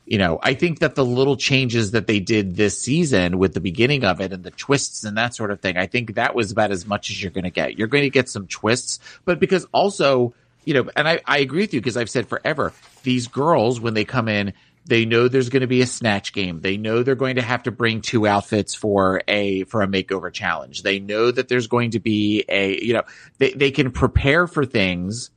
You 0.09 0.17
know, 0.17 0.39
I 0.41 0.55
think 0.55 0.79
that 0.79 0.95
the 0.95 1.05
little 1.05 1.37
changes 1.37 1.91
that 1.91 2.07
they 2.07 2.19
did 2.19 2.55
this 2.55 2.81
season 2.81 3.37
with 3.37 3.53
the 3.53 3.59
beginning 3.59 4.03
of 4.03 4.19
it 4.21 4.33
and 4.33 4.43
the 4.43 4.49
twists 4.49 5.03
and 5.03 5.15
that 5.19 5.35
sort 5.35 5.51
of 5.51 5.61
thing, 5.61 5.77
I 5.77 5.85
think 5.85 6.15
that 6.15 6.33
was 6.33 6.51
about 6.51 6.71
as 6.71 6.87
much 6.87 7.11
as 7.11 7.21
you're 7.21 7.31
going 7.31 7.43
to 7.43 7.51
get. 7.51 7.77
You're 7.77 7.87
going 7.87 8.05
to 8.05 8.09
get 8.09 8.27
some 8.27 8.47
twists, 8.47 8.97
but 9.23 9.39
because 9.39 9.67
also, 9.71 10.33
you 10.65 10.73
know, 10.73 10.89
and 10.95 11.07
I, 11.07 11.21
I 11.27 11.37
agree 11.37 11.61
with 11.61 11.75
you 11.75 11.79
because 11.79 11.95
I've 11.95 12.09
said 12.09 12.27
forever, 12.27 12.73
these 13.03 13.27
girls, 13.27 13.79
when 13.79 13.93
they 13.93 14.03
come 14.03 14.27
in, 14.27 14.53
they 14.83 15.05
know 15.05 15.27
there's 15.27 15.49
going 15.49 15.61
to 15.61 15.67
be 15.67 15.81
a 15.81 15.85
snatch 15.85 16.33
game. 16.33 16.61
They 16.61 16.75
know 16.75 17.03
they're 17.03 17.13
going 17.13 17.35
to 17.35 17.43
have 17.43 17.61
to 17.63 17.71
bring 17.71 18.01
two 18.01 18.25
outfits 18.25 18.73
for 18.73 19.21
a 19.27 19.65
for 19.65 19.83
a 19.83 19.87
makeover 19.87 20.33
challenge. 20.33 20.81
They 20.81 20.97
know 20.97 21.29
that 21.29 21.49
there's 21.49 21.67
going 21.67 21.91
to 21.91 21.99
be 21.99 22.45
a 22.49 22.83
you 22.83 22.93
know 22.93 23.03
they 23.37 23.51
they 23.51 23.69
can 23.69 23.91
prepare 23.91 24.47
for 24.47 24.65
things 24.65 25.29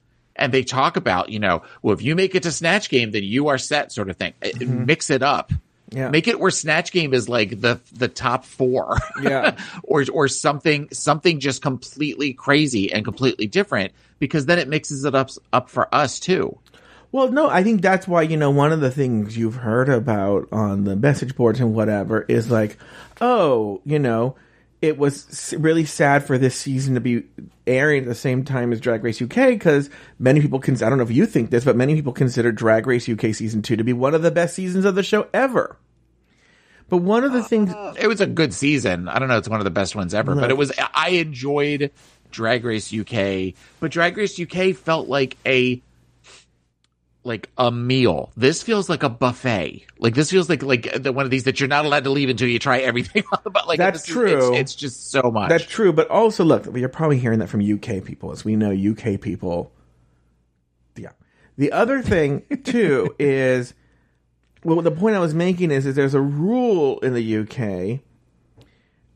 and 0.42 0.52
they 0.52 0.64
talk 0.64 0.96
about 0.96 1.30
you 1.30 1.38
know 1.38 1.62
well 1.80 1.94
if 1.94 2.02
you 2.02 2.14
make 2.16 2.34
it 2.34 2.42
to 2.42 2.50
snatch 2.50 2.90
game 2.90 3.12
then 3.12 3.22
you 3.22 3.48
are 3.48 3.58
set 3.58 3.92
sort 3.92 4.10
of 4.10 4.16
thing. 4.16 4.34
Uh, 4.42 4.48
Mix 4.60 5.08
it 5.08 5.22
up. 5.22 5.52
Yeah. 5.90 6.08
Make 6.08 6.26
it 6.26 6.40
where 6.40 6.50
snatch 6.50 6.90
game 6.90 7.14
is 7.14 7.28
like 7.28 7.60
the 7.60 7.80
the 7.92 8.08
top 8.08 8.44
4. 8.44 8.98
Yeah. 9.22 9.56
or 9.84 10.04
or 10.12 10.28
something 10.28 10.88
something 10.92 11.38
just 11.38 11.62
completely 11.62 12.32
crazy 12.32 12.92
and 12.92 13.04
completely 13.04 13.46
different 13.46 13.92
because 14.18 14.46
then 14.46 14.58
it 14.58 14.68
mixes 14.68 15.04
it 15.04 15.14
up 15.14 15.30
up 15.52 15.70
for 15.70 15.94
us 15.94 16.18
too. 16.18 16.58
Well, 17.12 17.30
no, 17.30 17.50
I 17.50 17.62
think 17.62 17.82
that's 17.82 18.08
why, 18.08 18.22
you 18.22 18.38
know, 18.38 18.50
one 18.50 18.72
of 18.72 18.80
the 18.80 18.90
things 18.90 19.36
you've 19.36 19.56
heard 19.56 19.90
about 19.90 20.48
on 20.50 20.84
the 20.84 20.96
message 20.96 21.36
boards 21.36 21.60
and 21.60 21.74
whatever 21.74 22.22
is 22.22 22.50
like, 22.50 22.78
oh, 23.20 23.82
you 23.84 23.98
know, 23.98 24.34
it 24.82 24.98
was 24.98 25.54
really 25.56 25.84
sad 25.84 26.26
for 26.26 26.36
this 26.36 26.56
season 26.56 26.94
to 26.94 27.00
be 27.00 27.22
airing 27.68 28.02
at 28.02 28.08
the 28.08 28.16
same 28.16 28.44
time 28.44 28.72
as 28.72 28.80
Drag 28.80 29.04
Race 29.04 29.22
UK 29.22 29.50
because 29.50 29.88
many 30.18 30.40
people 30.40 30.58
can, 30.58 30.74
I 30.82 30.88
don't 30.88 30.98
know 30.98 31.04
if 31.04 31.10
you 31.12 31.24
think 31.24 31.50
this, 31.50 31.64
but 31.64 31.76
many 31.76 31.94
people 31.94 32.12
consider 32.12 32.50
Drag 32.50 32.84
Race 32.88 33.08
UK 33.08 33.32
season 33.32 33.62
two 33.62 33.76
to 33.76 33.84
be 33.84 33.92
one 33.92 34.12
of 34.12 34.22
the 34.22 34.32
best 34.32 34.56
seasons 34.56 34.84
of 34.84 34.96
the 34.96 35.04
show 35.04 35.28
ever. 35.32 35.78
But 36.88 36.98
one 36.98 37.22
of 37.22 37.32
the 37.32 37.44
things, 37.44 37.72
it 37.98 38.08
was 38.08 38.20
a 38.20 38.26
good 38.26 38.52
season. 38.52 39.08
I 39.08 39.20
don't 39.20 39.28
know, 39.28 39.38
it's 39.38 39.48
one 39.48 39.60
of 39.60 39.64
the 39.64 39.70
best 39.70 39.94
ones 39.94 40.12
ever, 40.12 40.34
but 40.34 40.50
it 40.50 40.56
was 40.56 40.72
I 40.92 41.10
enjoyed 41.10 41.92
Drag 42.32 42.64
Race 42.64 42.92
UK, 42.92 43.54
but 43.78 43.92
Drag 43.92 44.16
Race 44.16 44.38
UK 44.38 44.74
felt 44.74 45.08
like 45.08 45.38
a 45.46 45.80
like 47.24 47.50
a 47.56 47.70
meal. 47.70 48.32
This 48.36 48.62
feels 48.62 48.88
like 48.88 49.02
a 49.02 49.08
buffet. 49.08 49.84
Like 49.98 50.14
this 50.14 50.30
feels 50.30 50.48
like 50.48 50.62
like 50.62 51.02
the, 51.02 51.12
one 51.12 51.24
of 51.24 51.30
these 51.30 51.44
that 51.44 51.60
you're 51.60 51.68
not 51.68 51.84
allowed 51.84 52.04
to 52.04 52.10
leave 52.10 52.28
until 52.28 52.48
you 52.48 52.58
try 52.58 52.78
everything. 52.78 53.24
but 53.44 53.68
like 53.68 53.78
That's 53.78 54.00
this 54.00 54.08
is- 54.08 54.14
true. 54.14 54.52
It's, 54.54 54.60
it's 54.60 54.74
just 54.74 55.10
so 55.10 55.30
much. 55.30 55.48
That's 55.48 55.66
true, 55.66 55.92
but 55.92 56.08
also 56.08 56.44
look, 56.44 56.66
you're 56.76 56.88
probably 56.88 57.18
hearing 57.18 57.38
that 57.38 57.48
from 57.48 57.60
UK 57.60 58.04
people, 58.04 58.32
as 58.32 58.44
we 58.44 58.56
know 58.56 58.70
UK 58.72 59.20
people. 59.20 59.72
Yeah. 60.96 61.10
The 61.56 61.72
other 61.72 62.02
thing 62.02 62.42
too 62.64 63.14
is, 63.18 63.74
well, 64.64 64.82
the 64.82 64.90
point 64.90 65.16
I 65.16 65.20
was 65.20 65.34
making 65.34 65.70
is, 65.70 65.86
is 65.86 65.94
there's 65.94 66.14
a 66.14 66.20
rule 66.20 66.98
in 67.00 67.14
the 67.14 67.38
UK 67.38 68.00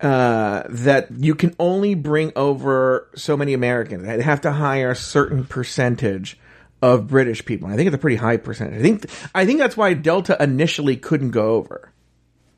uh, 0.01 0.65
that 0.69 1.09
you 1.11 1.35
can 1.35 1.55
only 1.59 1.95
bring 1.95 2.33
over 2.37 3.09
so 3.17 3.37
many 3.37 3.55
Americans. 3.55 4.05
They 4.05 4.23
have 4.23 4.43
to 4.43 4.53
hire 4.53 4.91
a 4.91 4.97
certain 4.97 5.45
percentage 5.45 6.39
of 6.83 7.07
British 7.09 7.45
people. 7.45 7.67
And 7.67 7.75
I 7.75 7.77
think 7.77 7.89
it's 7.89 7.95
a 7.95 7.99
pretty 7.99 8.17
high 8.17 8.37
percentage. 8.37 8.79
I 8.79 8.83
think 8.83 9.07
I 9.35 9.47
think 9.47 9.59
that's 9.59 9.77
why 9.77 9.95
Delta 9.95 10.37
initially 10.41 10.97
couldn't 10.97 11.31
go 11.31 11.55
over. 11.55 11.93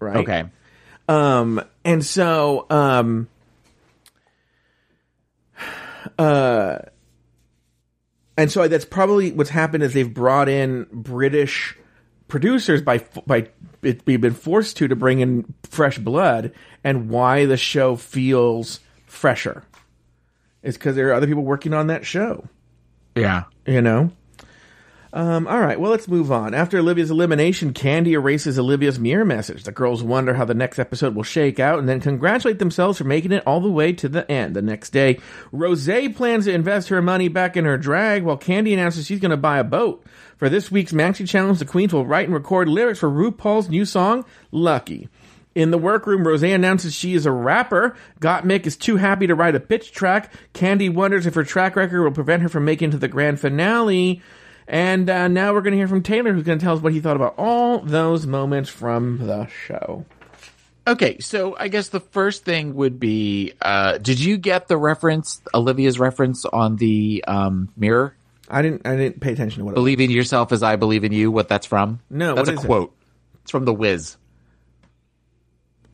Right. 0.00 0.16
okay. 0.18 0.44
Um, 1.08 1.62
and 1.84 2.04
so, 2.04 2.66
um, 2.70 3.28
uh, 6.18 6.78
and 8.36 8.52
so 8.52 8.68
that's 8.68 8.84
probably 8.84 9.32
what's 9.32 9.50
happened 9.50 9.82
is 9.82 9.94
they've 9.94 10.12
brought 10.12 10.48
in 10.48 10.86
British 10.92 11.76
producers 12.28 12.82
by 12.82 13.04
by 13.26 13.48
it, 13.82 14.02
we've 14.06 14.20
been 14.20 14.34
forced 14.34 14.76
to 14.76 14.88
to 14.88 14.96
bring 14.96 15.20
in 15.20 15.54
fresh 15.64 15.98
blood 15.98 16.52
and 16.84 17.08
why 17.08 17.46
the 17.46 17.56
show 17.56 17.96
feels 17.96 18.80
fresher. 19.06 19.64
It's 20.62 20.76
because 20.76 20.94
there 20.96 21.08
are 21.08 21.14
other 21.14 21.26
people 21.26 21.44
working 21.44 21.74
on 21.74 21.88
that 21.88 22.04
show. 22.04 22.46
Yeah. 23.14 23.44
You 23.68 23.82
know? 23.82 24.10
Um, 25.10 25.46
all 25.46 25.60
right, 25.60 25.80
well, 25.80 25.90
let's 25.90 26.06
move 26.06 26.30
on. 26.30 26.52
After 26.52 26.78
Olivia's 26.78 27.10
elimination, 27.10 27.72
Candy 27.72 28.12
erases 28.12 28.58
Olivia's 28.58 28.98
mirror 28.98 29.24
message. 29.24 29.64
The 29.64 29.72
girls 29.72 30.02
wonder 30.02 30.34
how 30.34 30.44
the 30.44 30.54
next 30.54 30.78
episode 30.78 31.14
will 31.14 31.22
shake 31.22 31.58
out 31.58 31.78
and 31.78 31.88
then 31.88 32.00
congratulate 32.00 32.58
themselves 32.58 32.98
for 32.98 33.04
making 33.04 33.32
it 33.32 33.42
all 33.46 33.60
the 33.60 33.70
way 33.70 33.92
to 33.94 34.08
the 34.08 34.30
end. 34.30 34.54
The 34.54 34.62
next 34.62 34.90
day, 34.90 35.18
Rose 35.50 35.88
plans 36.14 36.44
to 36.44 36.52
invest 36.52 36.88
her 36.88 37.00
money 37.00 37.28
back 37.28 37.56
in 37.56 37.64
her 37.64 37.78
drag 37.78 38.22
while 38.22 38.36
Candy 38.36 38.74
announces 38.74 39.06
she's 39.06 39.20
going 39.20 39.30
to 39.30 39.38
buy 39.38 39.58
a 39.58 39.64
boat. 39.64 40.04
For 40.36 40.48
this 40.48 40.70
week's 40.70 40.92
Maxi 40.92 41.26
Challenge, 41.26 41.58
the 41.58 41.64
Queens 41.64 41.92
will 41.92 42.06
write 42.06 42.26
and 42.26 42.34
record 42.34 42.68
lyrics 42.68 43.00
for 43.00 43.08
RuPaul's 43.08 43.68
new 43.68 43.84
song, 43.84 44.24
Lucky. 44.52 45.08
In 45.58 45.72
the 45.72 45.78
workroom, 45.78 46.24
Rose 46.24 46.44
announces 46.44 46.94
she 46.94 47.14
is 47.14 47.26
a 47.26 47.32
rapper. 47.32 47.96
Gottmik 48.20 48.64
is 48.64 48.76
too 48.76 48.94
happy 48.94 49.26
to 49.26 49.34
write 49.34 49.56
a 49.56 49.60
pitch 49.60 49.90
track. 49.90 50.32
Candy 50.52 50.88
wonders 50.88 51.26
if 51.26 51.34
her 51.34 51.42
track 51.42 51.74
record 51.74 52.04
will 52.04 52.12
prevent 52.12 52.42
her 52.42 52.48
from 52.48 52.64
making 52.64 52.90
it 52.90 52.92
to 52.92 52.98
the 52.98 53.08
grand 53.08 53.40
finale. 53.40 54.22
And 54.68 55.10
uh, 55.10 55.26
now 55.26 55.52
we're 55.52 55.62
going 55.62 55.72
to 55.72 55.76
hear 55.76 55.88
from 55.88 56.04
Taylor, 56.04 56.32
who's 56.32 56.44
going 56.44 56.60
to 56.60 56.64
tell 56.64 56.76
us 56.76 56.80
what 56.80 56.92
he 56.92 57.00
thought 57.00 57.16
about 57.16 57.34
all 57.38 57.80
those 57.80 58.24
moments 58.24 58.70
from 58.70 59.26
the 59.26 59.48
show. 59.48 60.06
Okay, 60.86 61.18
so 61.18 61.56
I 61.58 61.66
guess 61.66 61.88
the 61.88 61.98
first 61.98 62.44
thing 62.44 62.76
would 62.76 63.00
be, 63.00 63.54
uh, 63.60 63.98
did 63.98 64.20
you 64.20 64.36
get 64.36 64.68
the 64.68 64.76
reference, 64.76 65.42
Olivia's 65.52 65.98
reference 65.98 66.44
on 66.44 66.76
the 66.76 67.24
um, 67.26 67.68
mirror? 67.76 68.14
I 68.48 68.62
didn't. 68.62 68.86
I 68.86 68.94
didn't 68.94 69.18
pay 69.18 69.32
attention 69.32 69.58
to 69.58 69.64
what. 69.64 69.70
It 69.72 69.74
was. 69.74 69.80
Believe 69.80 70.00
in 70.00 70.12
yourself 70.12 70.52
as 70.52 70.62
I 70.62 70.76
believe 70.76 71.02
in 71.02 71.10
you. 71.10 71.32
What 71.32 71.48
that's 71.48 71.66
from? 71.66 71.98
No, 72.08 72.36
that's 72.36 72.48
what 72.48 72.54
a 72.54 72.58
is 72.58 72.64
it? 72.64 72.66
quote. 72.68 72.96
It's 73.42 73.50
from 73.50 73.64
The 73.64 73.74
Wiz. 73.74 74.16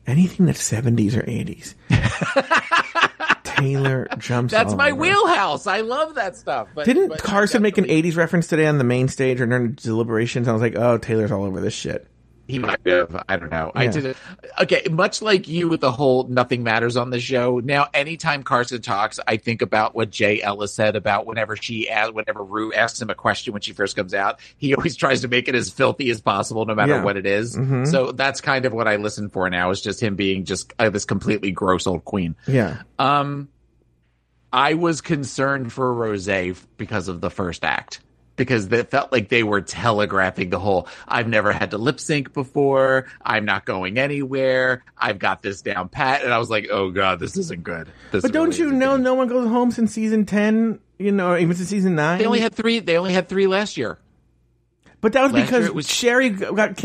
Anything 0.07 0.45
that's 0.45 0.61
seventies 0.61 1.15
or 1.15 1.23
eighties. 1.27 1.75
Taylor 3.43 4.07
jumps. 4.17 4.51
That's 4.51 4.73
my 4.73 4.91
over. 4.91 5.01
wheelhouse. 5.01 5.65
I 5.65 5.81
love 5.81 6.15
that 6.15 6.35
stuff. 6.35 6.67
But 6.75 6.85
Didn't 6.85 7.09
but 7.09 7.23
Carson 7.23 7.61
make 7.61 7.77
an 7.77 7.85
'80s 7.85 8.15
reference 8.15 8.47
today 8.47 8.67
on 8.67 8.77
the 8.77 8.83
main 8.83 9.07
stage 9.07 9.39
or 9.41 9.45
during 9.45 9.71
deliberations? 9.73 10.47
I 10.47 10.53
was 10.53 10.61
like, 10.61 10.75
"Oh, 10.75 10.97
Taylor's 10.97 11.31
all 11.31 11.43
over 11.43 11.61
this 11.61 11.73
shit." 11.73 12.07
He 12.47 12.59
might 12.59 12.79
have. 12.85 13.23
I 13.27 13.37
don't 13.37 13.49
know. 13.51 13.71
I 13.73 13.87
did 13.87 14.05
it. 14.05 14.17
Okay, 14.61 14.83
much 14.91 15.21
like 15.23 15.47
you 15.47 15.67
with 15.67 15.81
the 15.81 15.91
whole 15.91 16.25
nothing 16.27 16.61
matters 16.61 16.95
on 16.95 17.09
the 17.09 17.19
show. 17.19 17.59
Now, 17.63 17.87
anytime 17.93 18.43
Carson 18.43 18.83
talks, 18.83 19.19
I 19.27 19.37
think 19.37 19.63
about 19.63 19.95
what 19.95 20.11
Jay 20.11 20.41
Ellis 20.43 20.71
said 20.73 20.95
about 20.95 21.25
whenever 21.25 21.55
she 21.55 21.89
asked, 21.89 22.13
whenever 22.13 22.43
Rue 22.43 22.71
asks 22.71 23.01
him 23.01 23.09
a 23.09 23.15
question 23.15 23.51
when 23.53 23.63
she 23.63 23.73
first 23.73 23.95
comes 23.95 24.13
out, 24.13 24.39
he 24.57 24.75
always 24.75 24.95
tries 24.95 25.21
to 25.21 25.27
make 25.27 25.47
it 25.47 25.55
as 25.55 25.71
filthy 25.71 26.11
as 26.11 26.21
possible, 26.21 26.65
no 26.65 26.75
matter 26.75 26.93
Yeah. 26.97 27.03
what 27.03 27.17
it 27.17 27.25
is. 27.25 27.55
Mhm. 27.55 27.87
So 27.87 28.11
that's 28.11 28.41
kind 28.41 28.65
of 28.65 28.73
what 28.73 28.87
I 28.87 28.97
listen 28.97 29.29
for 29.29 29.49
now. 29.49 29.71
Is 29.71 29.81
just 29.81 29.99
him 30.01 30.15
being 30.15 30.45
just 30.45 30.71
uh, 30.77 30.91
this 30.91 31.05
completely 31.05 31.49
gross 31.51 31.87
old 31.87 32.05
queen. 32.05 32.35
Yeah, 32.47 32.83
Um, 32.99 33.49
I 34.53 34.75
was 34.75 35.01
concerned 35.01 35.73
for 35.73 35.91
Rose 35.93 36.29
because 36.77 37.07
of 37.07 37.21
the 37.21 37.29
first 37.31 37.65
act. 37.65 38.01
Because 38.35 38.71
it 38.71 38.91
felt 38.91 39.11
like 39.11 39.29
they 39.29 39.43
were 39.43 39.61
telegraphing 39.61 40.49
the 40.49 40.59
whole 40.59 40.87
I've 41.07 41.27
never 41.27 41.51
had 41.51 41.71
to 41.71 41.77
lip 41.77 41.99
sync 41.99 42.33
before. 42.33 43.07
I'm 43.21 43.45
not 43.45 43.65
going 43.65 43.97
anywhere. 43.97 44.83
I've 44.97 45.19
got 45.19 45.41
this 45.41 45.61
down 45.61 45.89
pat. 45.89 46.23
And 46.23 46.33
I 46.33 46.37
was 46.37 46.49
like, 46.49 46.67
oh 46.69 46.91
God, 46.91 47.19
this 47.19 47.37
isn't 47.37 47.63
good. 47.63 47.87
This 48.11 48.21
but 48.23 48.33
don't 48.33 48.57
you 48.57 48.71
know? 48.71 48.97
good. 48.97 49.03
No 49.03 49.13
one 49.13 49.27
goes 49.27 49.47
home 49.47 49.71
since 49.71 49.93
season 49.93 50.25
ten. 50.25 50.79
You 50.97 51.11
know, 51.11 51.31
or 51.31 51.37
even 51.37 51.55
since 51.55 51.69
season 51.69 51.95
nine. 51.95 52.19
They 52.19 52.25
only 52.25 52.39
had 52.39 52.55
three. 52.55 52.79
They 52.79 52.97
only 52.97 53.13
had 53.13 53.27
three 53.27 53.47
last 53.47 53.75
year. 53.75 53.97
But 55.05 55.13
that 55.13 55.21
was 55.21 55.33
last 55.33 55.45
because 55.45 55.69
was- 55.69 55.87
Sherry 55.87 56.31
got. 56.31 56.83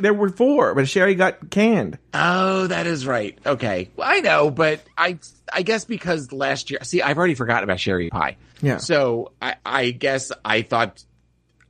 There 0.00 0.12
were 0.12 0.30
four, 0.30 0.74
but 0.74 0.88
Sherry 0.88 1.14
got 1.14 1.50
canned. 1.50 1.98
Oh, 2.12 2.66
that 2.66 2.88
is 2.88 3.06
right. 3.06 3.38
Okay. 3.46 3.90
Well, 3.94 4.08
I 4.10 4.18
know, 4.18 4.50
but 4.50 4.80
I, 4.98 5.18
I 5.52 5.62
guess 5.62 5.84
because 5.84 6.32
last 6.32 6.72
year, 6.72 6.80
see, 6.82 7.00
I've 7.00 7.16
already 7.16 7.36
forgotten 7.36 7.62
about 7.62 7.78
Sherry 7.78 8.10
Pie. 8.10 8.38
Yeah. 8.60 8.78
So 8.78 9.30
I, 9.40 9.54
I 9.64 9.90
guess 9.92 10.32
I 10.44 10.62
thought 10.62 11.04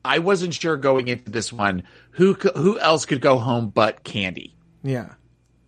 I 0.02 0.20
wasn't 0.20 0.54
sure 0.54 0.78
going 0.78 1.08
into 1.08 1.30
this 1.30 1.52
one 1.52 1.82
who 2.12 2.32
who 2.32 2.78
else 2.78 3.04
could 3.04 3.20
go 3.20 3.38
home 3.38 3.68
but 3.68 4.02
Candy 4.02 4.54
Yeah. 4.82 5.10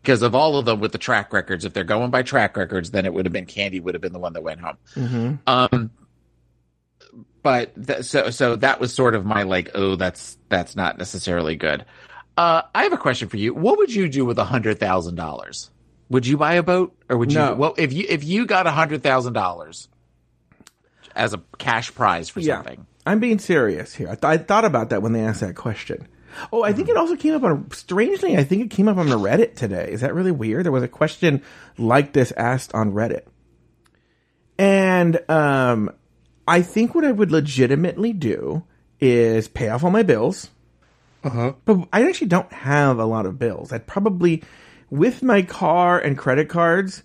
because 0.01 0.23
of 0.23 0.35
all 0.35 0.57
of 0.57 0.65
them 0.65 0.81
with 0.81 0.93
the 0.93 0.99
track 0.99 1.35
records. 1.35 1.67
If 1.67 1.75
they're 1.75 1.85
going 1.85 2.11
by 2.11 2.23
track 2.23 2.57
records, 2.57 2.91
then 2.91 3.05
it 3.05 3.13
would 3.13 3.27
have 3.27 3.35
been 3.35 3.45
Candy 3.45 3.81
would 3.81 3.95
have 3.95 4.01
been 4.01 4.15
the 4.15 4.19
one 4.19 4.33
that 4.33 4.43
went 4.43 4.61
home. 4.61 4.79
hmm 4.95 5.35
Um, 5.47 5.91
but 7.43 7.87
th- 7.87 8.05
so 8.05 8.31
so 8.31 8.57
that 8.57 8.81
was 8.81 8.95
sort 8.95 9.15
of 9.15 9.25
my 9.25 9.43
like, 9.43 9.71
oh, 9.75 9.97
that's 9.97 10.37
that's 10.49 10.77
not 10.77 10.99
necessarily 10.99 11.57
good. 11.57 11.85
Uh, 12.37 12.63
I 12.75 12.85
have 12.85 12.93
a 12.93 12.99
question 12.99 13.29
for 13.29 13.37
you. 13.37 13.53
What 13.55 13.79
would 13.79 13.93
you 13.95 14.09
do 14.09 14.25
with 14.25 14.39
a 14.39 14.45
hundred 14.45 14.79
thousand 14.81 15.17
dollars? 15.17 15.71
Would 16.09 16.27
you 16.27 16.37
buy 16.37 16.55
a 16.55 16.63
boat, 16.63 16.95
or 17.09 17.17
would 17.19 17.33
you? 17.33 17.39
No. 17.39 17.55
Well, 17.55 17.75
if 17.79 17.93
you 17.93 18.07
if 18.09 18.25
you 18.25 18.47
got 18.47 18.67
a 18.67 18.71
hundred 18.71 19.03
thousand 19.03 19.33
dollars 19.33 19.89
as 21.15 21.35
a 21.35 21.43
cash 21.59 21.95
prize 21.95 22.29
for 22.29 22.41
Yeah. 22.41 22.57
something, 22.57 22.87
I'm 23.07 23.19
being 23.21 23.39
serious 23.39 23.95
here. 23.95 24.09
I, 24.09 24.15
th- 24.15 24.25
I 24.25 24.37
thought 24.39 24.65
about 24.65 24.91
that 24.91 25.03
when 25.03 25.13
they 25.13 25.21
asked 25.21 25.41
that 25.41 25.57
question. 25.57 26.09
Oh, 26.51 26.63
I 26.63 26.73
think 26.73 26.89
it 26.89 26.97
also 26.97 27.17
came 27.17 27.35
up 27.35 27.43
on. 27.43 27.71
Strangely, 27.73 28.39
I 28.39 28.45
think 28.45 28.63
it 28.65 28.71
came 28.71 28.89
up 28.89 28.97
on 28.97 29.09
the 29.11 29.19
Reddit 29.19 29.55
today. 29.57 29.91
Is 29.91 30.01
that 30.01 30.15
really 30.15 30.31
weird? 30.33 30.65
There 30.65 30.73
was 30.73 30.83
a 30.83 30.89
question 30.89 31.43
like 31.77 32.15
this 32.15 32.33
asked 32.33 32.75
on 32.75 32.93
Reddit, 32.93 33.25
and 34.59 35.19
um, 35.31 35.91
I 36.47 36.63
think 36.63 36.95
what 36.95 37.05
I 37.05 37.13
would 37.13 37.31
legitimately 37.31 38.13
do 38.13 38.65
is 39.01 39.49
pay 39.49 39.69
off 39.69 39.85
all 39.85 39.91
my 39.91 40.03
bills. 40.03 40.51
Uh-huh. 41.25 41.53
But 41.65 41.89
I 41.93 42.09
actually 42.09 42.29
don't 42.29 42.53
have 42.53 42.99
a 42.99 43.05
lot 43.05 43.27
of 43.27 43.39
bills. 43.39 43.73
I'd 43.73 43.87
probably, 43.87 44.43
with 44.91 45.23
my 45.23 45.43
car 45.43 45.99
and 45.99 46.19
credit 46.19 46.49
cards, 46.49 47.05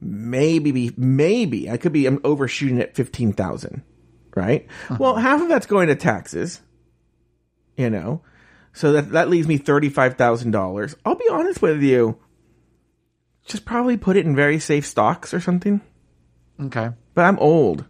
maybe 0.00 0.72
be 0.72 0.92
maybe 0.96 1.70
I 1.70 1.76
could 1.76 1.92
be 1.92 2.06
I'm 2.06 2.20
overshooting 2.24 2.80
at 2.80 2.94
fifteen 2.94 3.32
thousand, 3.32 3.82
right? 4.34 4.66
Well, 4.98 5.16
half 5.16 5.42
of 5.42 5.48
that's 5.48 5.66
going 5.66 5.88
to 5.88 5.94
taxes, 5.94 6.60
you 7.76 7.90
know, 7.90 8.22
so 8.72 8.92
that 8.92 9.10
that 9.12 9.28
leaves 9.28 9.46
me 9.48 9.58
thirty 9.58 9.90
five 9.90 10.14
thousand 10.16 10.50
dollars. 10.52 10.96
I'll 11.04 11.14
be 11.14 11.28
honest 11.30 11.60
with 11.60 11.82
you, 11.82 12.18
just 13.44 13.64
probably 13.66 13.96
put 13.98 14.16
it 14.16 14.24
in 14.26 14.34
very 14.34 14.58
safe 14.58 14.86
stocks 14.86 15.34
or 15.34 15.40
something. 15.40 15.82
okay, 16.60 16.90
But 17.14 17.22
I'm 17.26 17.38
old. 17.38 17.84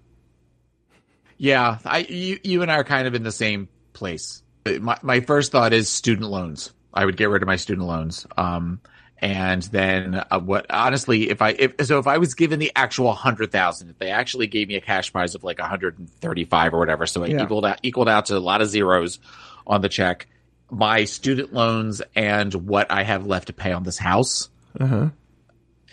Yeah, 1.39 1.79
I 1.85 1.99
you 1.99 2.39
you 2.45 2.63
and 2.63 2.71
I 2.71 2.77
are 2.77 2.85
kind 2.85 3.07
of 3.07 3.15
in 3.15 3.23
the 3.23 3.33
same 3.33 3.69
place. 3.93 4.43
My 4.81 4.99
my 5.03 5.21
first 5.21 5.53
thought 5.53 5.73
is 5.73 5.89
student 5.89 6.31
loans. 6.31 6.73
I 6.93 7.05
would 7.05 7.17
get 7.17 7.29
rid 7.29 7.43
of 7.43 7.47
my 7.47 7.57
student 7.57 7.87
loans. 7.87 8.27
Um, 8.37 8.81
and 9.19 9.63
then 9.65 10.23
uh, 10.31 10.41
what? 10.41 10.67
Honestly, 10.71 11.31
if 11.31 11.41
I 11.43 11.51
if 11.51 11.75
so, 11.87 11.99
if 11.99 12.07
I 12.07 12.19
was 12.19 12.35
given 12.35 12.59
the 12.59 12.73
actual 12.77 13.13
hundred 13.13 13.53
thousand, 13.53 13.91
if 13.91 13.99
they 13.99 14.11
actually 14.11 14.47
gave 14.47 14.69
me 14.69 14.77
a 14.77 14.81
cash 14.81 15.13
prize 15.13 15.35
of 15.35 15.45
like 15.45 15.59
one 15.59 15.69
hundred 15.69 15.99
and 15.99 16.09
thirty 16.09 16.45
five 16.45 16.73
or 16.75 16.79
whatever, 16.79 17.07
so 17.07 17.23
it 17.25 17.31
Yeah. 17.31 17.43
equaled 17.45 17.65
out 17.67 17.79
equaled 17.83 18.09
out 18.09 18.27
to 18.27 18.37
a 18.37 18.39
lot 18.39 18.61
of 18.61 18.69
zeros 18.69 19.19
on 19.67 19.81
the 19.81 19.89
check. 19.89 20.27
My 20.71 21.05
student 21.05 21.53
loans 21.53 22.03
and 22.17 22.53
what 22.55 22.91
I 22.91 23.03
have 23.03 23.27
left 23.27 23.47
to 23.49 23.53
pay 23.53 23.73
on 23.73 23.83
this 23.85 23.99
house, 23.99 24.49
Uh-huh. 24.81 25.09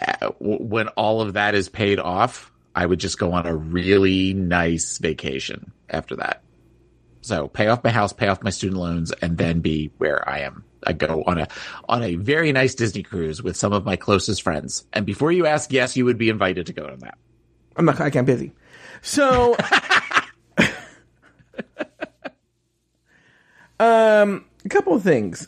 uh, 0.01 0.13
w- 0.19 0.63
when 0.63 0.87
all 0.89 1.21
of 1.21 1.33
that 1.33 1.55
is 1.55 1.69
paid 1.69 1.99
off, 1.99 2.50
I 2.75 2.85
would 2.85 2.99
just 2.99 3.17
go 3.19 3.33
on 3.33 3.45
a 3.45 3.55
really 3.55 4.33
nice 4.33 4.97
vacation 4.97 5.71
after 5.89 6.15
that. 6.17 6.43
So 7.21 7.47
pay 7.47 7.67
off 7.67 7.83
my 7.83 7.91
house, 7.91 8.13
pay 8.13 8.27
off 8.27 8.41
my 8.43 8.49
student 8.49 8.79
loans, 8.79 9.11
and 9.11 9.37
then 9.37 9.59
be 9.59 9.91
where 9.97 10.27
I 10.27 10.39
am. 10.39 10.63
I 10.85 10.93
go 10.93 11.23
on 11.27 11.37
a 11.37 11.47
on 11.87 12.01
a 12.03 12.15
very 12.15 12.51
nice 12.51 12.73
Disney 12.73 13.03
cruise 13.03 13.43
with 13.43 13.55
some 13.55 13.73
of 13.73 13.85
my 13.85 13.95
closest 13.95 14.41
friends. 14.41 14.85
And 14.93 15.05
before 15.05 15.31
you 15.31 15.45
ask, 15.45 15.71
yes, 15.71 15.95
you 15.95 16.05
would 16.05 16.17
be 16.17 16.29
invited 16.29 16.65
to 16.67 16.73
go 16.73 16.87
on 16.87 16.99
that. 16.99 17.17
I'm 17.75 17.85
not. 17.85 18.01
I 18.01 18.09
can't 18.09 18.25
busy. 18.25 18.53
So, 19.03 19.55
um, 23.79 24.45
a 24.65 24.69
couple 24.69 24.93
of 24.95 25.03
things, 25.03 25.47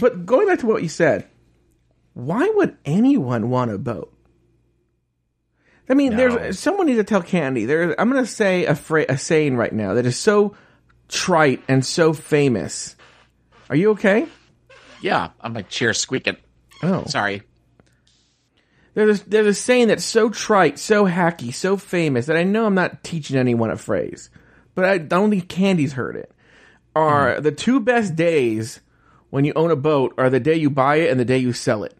but 0.00 0.26
going 0.26 0.46
back 0.46 0.60
to 0.60 0.66
what 0.66 0.82
you 0.82 0.88
said, 0.88 1.26
why 2.14 2.50
would 2.56 2.76
anyone 2.84 3.50
want 3.50 3.70
a 3.70 3.78
boat? 3.78 4.15
I 5.88 5.94
mean, 5.94 6.12
No. 6.12 6.16
there's 6.16 6.58
someone 6.58 6.86
needs 6.86 6.98
to 6.98 7.04
tell 7.04 7.22
Candy. 7.22 7.64
There, 7.64 7.98
I'm 8.00 8.10
going 8.10 8.24
to 8.24 8.30
say 8.30 8.66
a, 8.66 8.74
fra- 8.74 9.06
a 9.08 9.18
saying 9.18 9.56
right 9.56 9.72
now 9.72 9.94
that 9.94 10.06
is 10.06 10.18
so 10.18 10.56
trite 11.08 11.62
and 11.68 11.84
so 11.84 12.12
famous. 12.12 12.96
Are 13.70 13.76
you 13.76 13.90
okay? 13.90 14.26
Yeah, 15.00 15.30
I'm 15.40 15.54
like 15.54 15.68
chair 15.68 15.94
squeaking. 15.94 16.36
Oh, 16.82 17.04
Sorry. 17.06 17.42
There's 18.94 19.20
a, 19.20 19.28
there's 19.28 19.46
a 19.46 19.54
saying 19.54 19.88
that's 19.88 20.04
so 20.04 20.30
trite, 20.30 20.78
so 20.78 21.04
hacky, 21.04 21.52
so 21.52 21.76
famous 21.76 22.26
that 22.26 22.36
I 22.36 22.44
know 22.44 22.64
I'm 22.64 22.74
not 22.74 23.04
teaching 23.04 23.36
anyone 23.36 23.70
a 23.70 23.76
phrase, 23.76 24.30
but 24.74 24.86
I 24.86 24.96
don't 24.96 25.28
think 25.28 25.48
Candy's 25.48 25.92
heard 25.92 26.16
it. 26.16 26.32
Are 26.94 27.36
hmm. 27.36 27.42
the 27.42 27.52
two 27.52 27.78
best 27.80 28.16
days 28.16 28.80
when 29.28 29.44
you 29.44 29.52
own 29.54 29.70
a 29.70 29.76
boat 29.76 30.14
are 30.16 30.30
the 30.30 30.40
day 30.40 30.54
you 30.54 30.70
buy 30.70 30.96
it 30.96 31.10
and 31.10 31.20
the 31.20 31.26
day 31.26 31.36
you 31.36 31.52
sell 31.52 31.84
it. 31.84 31.94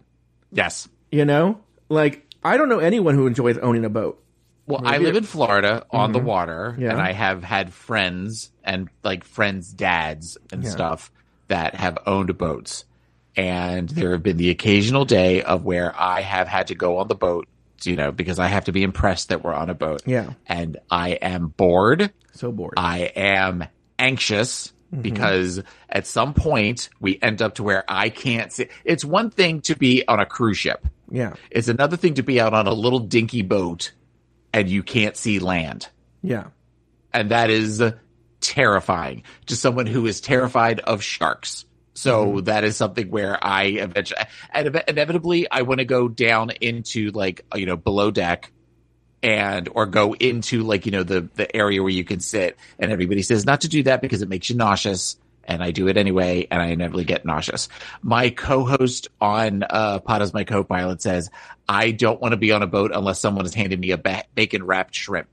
Yes. 0.51 0.89
You 1.13 1.27
know, 1.27 1.61
like 1.91 2.26
I 2.47 2.57
don't 2.57 2.69
know 2.69 2.79
anyone 2.79 3.15
who 3.15 3.27
enjoys 3.27 3.59
owning 3.59 3.85
a 3.85 3.89
boat. 3.91 4.23
Well, 4.67 4.83
I 4.85 4.99
live 4.99 5.15
in 5.17 5.23
Florida 5.25 5.85
on 5.91 6.13
the 6.13 6.19
water, 6.19 6.71
Mm-hmm. 6.73 6.83
Yeah. 6.83 6.91
and 6.93 7.01
I 7.01 7.13
have 7.13 7.45
had 7.45 7.73
friends 7.73 8.51
and 8.65 8.89
like 9.05 9.23
friends' 9.25 9.73
dads 9.73 10.37
and 10.53 10.65
Yeah. 10.65 10.71
stuff 10.71 11.13
that 11.49 11.75
have 11.77 11.99
owned 12.07 12.37
boats. 12.37 12.85
And 13.37 13.89
there 13.91 14.13
have 14.13 14.23
been 14.23 14.39
the 14.39 14.51
occasional 14.51 15.05
day 15.05 15.43
of 15.43 15.65
where 15.65 15.95
I 16.01 16.23
have 16.23 16.49
had 16.49 16.69
to 16.69 16.75
go 16.75 16.99
on 16.99 17.09
the 17.09 17.15
boat 17.15 17.47
you 17.85 17.95
know, 17.95 18.11
because 18.11 18.39
I 18.39 18.47
have 18.47 18.65
to 18.65 18.73
be 18.73 18.83
impressed 18.83 19.29
that 19.29 19.45
we're 19.45 19.53
on 19.53 19.69
a 19.69 19.75
boat. 19.75 20.03
Yeah. 20.07 20.33
And 20.47 20.79
I 20.91 21.11
am 21.11 21.49
bored. 21.49 22.11
So 22.33 22.51
bored. 22.51 22.73
I 22.79 23.13
am 23.15 23.65
anxious 23.99 24.73
because 24.99 25.63
at 25.89 26.07
some 26.07 26.33
point 26.33 26.89
we 27.01 27.19
end 27.21 27.43
up 27.43 27.57
to 27.57 27.63
where 27.63 27.85
I 27.87 28.09
can't 28.09 28.51
see. 28.51 28.69
It's 28.85 29.05
one 29.05 29.29
thing 29.31 29.61
to 29.63 29.77
be 29.77 30.03
on 30.09 30.19
a 30.21 30.25
cruise 30.27 30.57
ship. 30.57 30.87
Yeah. 31.11 31.35
It's 31.51 31.69
another 31.69 31.97
thing 31.97 32.15
to 32.15 32.23
be 32.23 32.41
out 32.41 32.55
on 32.55 32.67
a 32.67 32.73
little 32.73 32.99
dinky 32.99 33.43
boat 33.43 33.93
and 34.53 34.69
you 34.69 34.83
can't 34.83 35.17
see 35.17 35.39
land. 35.39 35.89
Yeah. 36.23 36.47
And 37.13 37.31
that 37.31 37.51
is 37.51 37.83
terrifying 38.41 39.23
to 39.47 39.57
someone 39.57 39.87
who 39.87 40.07
is 40.07 40.21
terrified 40.21 40.81
of 40.81 41.03
sharks. 41.03 41.65
So 41.95 42.27
mm-hmm. 42.27 42.45
that 42.45 42.65
is 42.65 42.77
something 42.77 43.11
where 43.11 43.43
I 43.43 43.65
eventually, 43.65 44.21
and 44.53 44.83
inevitably, 44.87 45.51
I 45.51 45.63
want 45.63 45.79
to 45.79 45.85
go 45.85 46.09
down 46.09 46.51
into 46.61 47.11
like, 47.11 47.45
you 47.55 47.67
know, 47.67 47.77
below 47.77 48.11
deck 48.11 48.53
and, 49.23 49.69
or 49.73 49.87
go 49.87 50.15
into 50.15 50.63
like, 50.63 50.85
you 50.85 50.93
know, 50.93 51.03
the, 51.03 51.29
the 51.35 51.55
area 51.57 51.83
where 51.83 51.93
you 51.93 52.05
can 52.05 52.21
sit. 52.21 52.59
And 52.79 52.93
everybody 52.93 53.23
says 53.23 53.47
not 53.47 53.63
to 53.63 53.69
do 53.69 53.83
that 53.85 54.03
because 54.03 54.21
it 54.21 54.29
makes 54.29 54.51
you 54.51 54.57
nauseous. 54.57 55.17
And 55.47 55.63
I 55.63 55.71
do 55.71 55.89
it 55.89 55.97
anyway, 55.97 56.47
and 56.51 56.61
I 56.61 56.67
inevitably 56.67 57.05
get 57.05 57.25
nauseous. 57.25 57.69
My 58.03 58.31
co-host 58.31 59.09
on 59.21 59.63
uh, 59.63 60.01
Pod 60.01 60.23
is 60.23 60.35
my 60.35 60.45
co-pilot 60.45 61.01
says, 61.01 61.31
I 61.69 61.93
don't 61.93 62.21
want 62.21 62.33
to 62.33 62.37
be 62.37 62.53
on 62.53 62.63
a 62.63 62.67
boat 62.67 62.91
unless 62.93 63.21
someone 63.21 63.45
has 63.45 63.55
handed 63.55 63.79
me 63.79 63.93
a 63.93 63.99
ba- 63.99 64.25
bacon 64.35 64.65
wrapped 64.65 64.95
shrimp, 64.95 65.29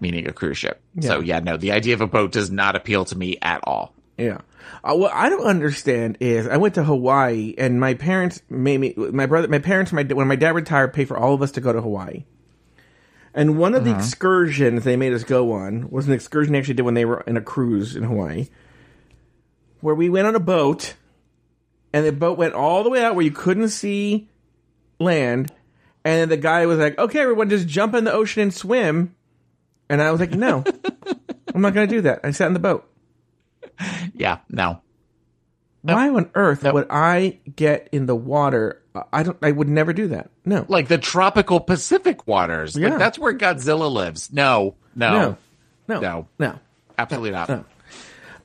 meaning 0.00 0.28
a 0.28 0.32
cruise 0.32 0.58
ship. 0.58 0.80
So 1.00 1.20
yeah, 1.20 1.40
no, 1.40 1.56
the 1.56 1.72
idea 1.72 1.94
of 1.94 2.00
a 2.02 2.06
boat 2.06 2.32
does 2.32 2.50
not 2.50 2.76
appeal 2.76 3.04
to 3.06 3.16
me 3.16 3.38
at 3.40 3.60
all. 3.64 3.94
Yeah. 4.18 4.42
Uh, 4.84 4.94
what 4.94 5.12
I 5.14 5.30
don't 5.30 5.46
understand 5.46 6.18
is 6.20 6.46
I 6.46 6.58
went 6.58 6.74
to 6.74 6.84
Hawaii 6.84 7.54
and 7.56 7.80
my 7.80 7.94
parents 7.94 8.42
made 8.50 8.78
me, 8.78 8.94
my 8.96 9.26
brother, 9.26 9.48
my 9.48 9.58
parents, 9.58 9.92
my, 9.92 10.02
when 10.02 10.28
my 10.28 10.36
dad 10.36 10.54
retired, 10.54 10.92
paid 10.92 11.08
for 11.08 11.16
all 11.16 11.32
of 11.34 11.42
us 11.42 11.52
to 11.52 11.60
go 11.60 11.72
to 11.72 11.80
Hawaii. 11.80 12.24
And 13.32 13.58
one 13.58 13.74
of 13.74 13.84
the 13.84 13.96
excursions 13.96 14.84
they 14.84 14.96
made 14.96 15.12
us 15.12 15.24
go 15.24 15.52
on 15.52 15.88
was 15.90 16.08
an 16.08 16.12
excursion 16.12 16.52
they 16.52 16.58
actually 16.58 16.74
did 16.74 16.82
when 16.82 16.94
they 16.94 17.04
were 17.04 17.20
in 17.20 17.36
a 17.36 17.40
cruise 17.40 17.94
in 17.94 18.02
Hawaii, 18.02 18.48
where 19.80 19.94
we 19.94 20.08
went 20.08 20.26
on 20.26 20.34
a 20.34 20.40
boat 20.40 20.94
and 21.92 22.06
the 22.06 22.12
boat 22.12 22.38
went 22.38 22.54
all 22.54 22.82
the 22.82 22.90
way 22.90 23.02
out 23.02 23.14
where 23.14 23.24
you 23.24 23.30
couldn't 23.30 23.70
see 23.70 24.28
land. 24.98 25.52
And 26.04 26.20
then 26.20 26.28
the 26.28 26.36
guy 26.36 26.66
was 26.66 26.78
like, 26.78 26.98
okay, 26.98 27.20
everyone 27.20 27.50
just 27.50 27.68
jump 27.68 27.94
in 27.94 28.04
the 28.04 28.12
ocean 28.12 28.42
and 28.42 28.54
swim. 28.54 29.14
And 29.88 30.00
I 30.00 30.10
was 30.10 30.20
like, 30.20 30.30
no, 30.32 30.64
I'm 31.54 31.60
not 31.60 31.74
going 31.74 31.88
to 31.88 31.94
do 31.94 32.00
that. 32.02 32.20
I 32.24 32.30
sat 32.30 32.46
in 32.46 32.54
the 32.54 32.60
boat. 32.60 32.88
Yeah, 34.14 34.38
no. 34.48 34.80
Why 35.82 36.10
on 36.10 36.30
earth 36.34 36.62
would 36.62 36.86
I 36.90 37.38
get 37.56 37.88
in 37.92 38.06
the 38.06 38.14
water? 38.14 38.82
I 39.12 39.22
don't. 39.22 39.38
I 39.42 39.50
would 39.50 39.68
never 39.68 39.92
do 39.94 40.08
that. 40.08 40.30
No. 40.44 40.66
Like 40.68 40.88
the 40.88 40.98
tropical 40.98 41.58
Pacific 41.60 42.26
waters. 42.26 42.76
Yeah. 42.76 42.90
Like 42.90 42.98
that's 42.98 43.18
where 43.18 43.32
Godzilla 43.32 43.90
lives. 43.90 44.30
No, 44.32 44.74
no, 44.94 45.10
No. 45.10 45.36
No. 45.88 46.00
No. 46.00 46.28
No. 46.38 46.58
absolutely 46.98 47.30
not. 47.30 47.48
No. 47.48 47.64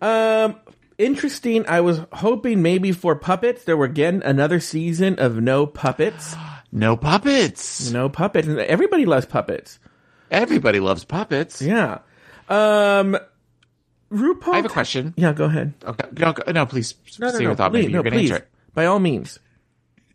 Um. 0.01 0.55
Interesting. 0.97 1.65
I 1.67 1.81
was 1.81 2.01
hoping 2.13 2.61
maybe 2.61 2.91
for 2.91 3.15
puppets 3.15 3.63
there 3.65 3.75
were 3.77 3.85
again 3.85 4.21
another 4.25 4.59
season 4.59 5.19
of 5.19 5.41
no 5.41 5.65
puppets. 5.65 6.35
No 6.71 6.97
puppets. 6.97 7.89
No 7.91 8.09
puppets. 8.09 8.47
And 8.49 8.59
Everybody 8.59 9.05
loves 9.05 9.25
puppets. 9.25 9.79
Everybody 10.29 10.81
loves 10.81 11.05
puppets. 11.05 11.61
Yeah. 11.61 11.99
Um. 12.49 13.17
RuPaul. 14.11 14.53
I 14.53 14.55
have 14.57 14.65
a 14.65 14.69
question. 14.69 15.13
Yeah. 15.15 15.31
Go 15.31 15.45
ahead. 15.45 15.73
Okay, 15.85 16.07
no, 16.17 16.33
go- 16.33 16.51
no 16.51 16.65
please 16.65 16.95
No, 17.17 17.27
no, 17.27 17.31
say 17.31 17.37
no. 17.39 17.43
your 17.45 17.55
thought. 17.55 17.71
please, 17.71 17.83
Maybe 17.83 17.93
no, 17.93 17.97
you're 17.97 18.03
going 18.03 18.13
to 18.13 18.19
please. 18.19 18.31
answer 18.31 18.43
it. 18.43 18.49
By 18.73 18.85
all 18.87 18.99
means. 18.99 19.39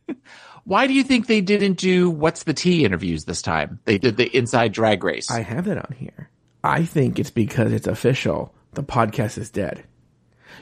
Why 0.64 0.86
do 0.86 0.92
you 0.92 1.02
think 1.02 1.26
they 1.28 1.40
didn't 1.40 1.78
do 1.78 2.10
what's 2.10 2.42
the 2.42 2.52
tea 2.52 2.84
interviews 2.84 3.24
this 3.24 3.40
time? 3.40 3.80
They 3.86 3.96
did 3.96 4.18
the 4.18 4.26
inside 4.36 4.72
drag 4.72 5.02
race. 5.02 5.30
I 5.30 5.40
have 5.40 5.64
that 5.64 5.78
on 5.78 5.94
here. 5.98 6.28
I 6.62 6.84
think 6.84 7.18
it's 7.18 7.30
because 7.30 7.72
it's 7.72 7.86
official. 7.86 8.54
The 8.74 8.82
podcast 8.84 9.38
is 9.38 9.48
dead. 9.50 9.84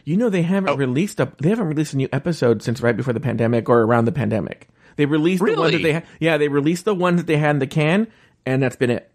You 0.04 0.16
know 0.16 0.28
they 0.30 0.40
Oh. 0.40 0.44
haven't 0.44 0.76
released 0.76 1.20
a 1.20 1.30
they 1.40 1.48
haven't 1.50 1.66
released 1.68 1.92
a 1.94 1.96
new 1.96 2.08
episode 2.12 2.62
since 2.62 2.80
right 2.80 2.96
before 2.96 3.12
the 3.12 3.20
pandemic 3.20 3.68
or 3.68 3.82
around 3.82 4.04
the 4.06 4.12
pandemic. 4.12 4.68
They 4.96 5.06
released 5.06 5.44
the 5.44 5.54
one 5.56 5.72
that 5.72 5.82
they 5.82 5.92
ha- 5.94 6.02
yeah 6.20 6.38
they 6.38 6.48
released 6.48 6.84
the 6.84 6.94
one 6.94 7.16
that 7.16 7.26
they 7.26 7.36
had 7.36 7.50
in 7.50 7.58
the 7.58 7.66
can 7.66 8.08
and 8.46 8.62
that's 8.62 8.76
been 8.76 8.90
it. 8.90 9.10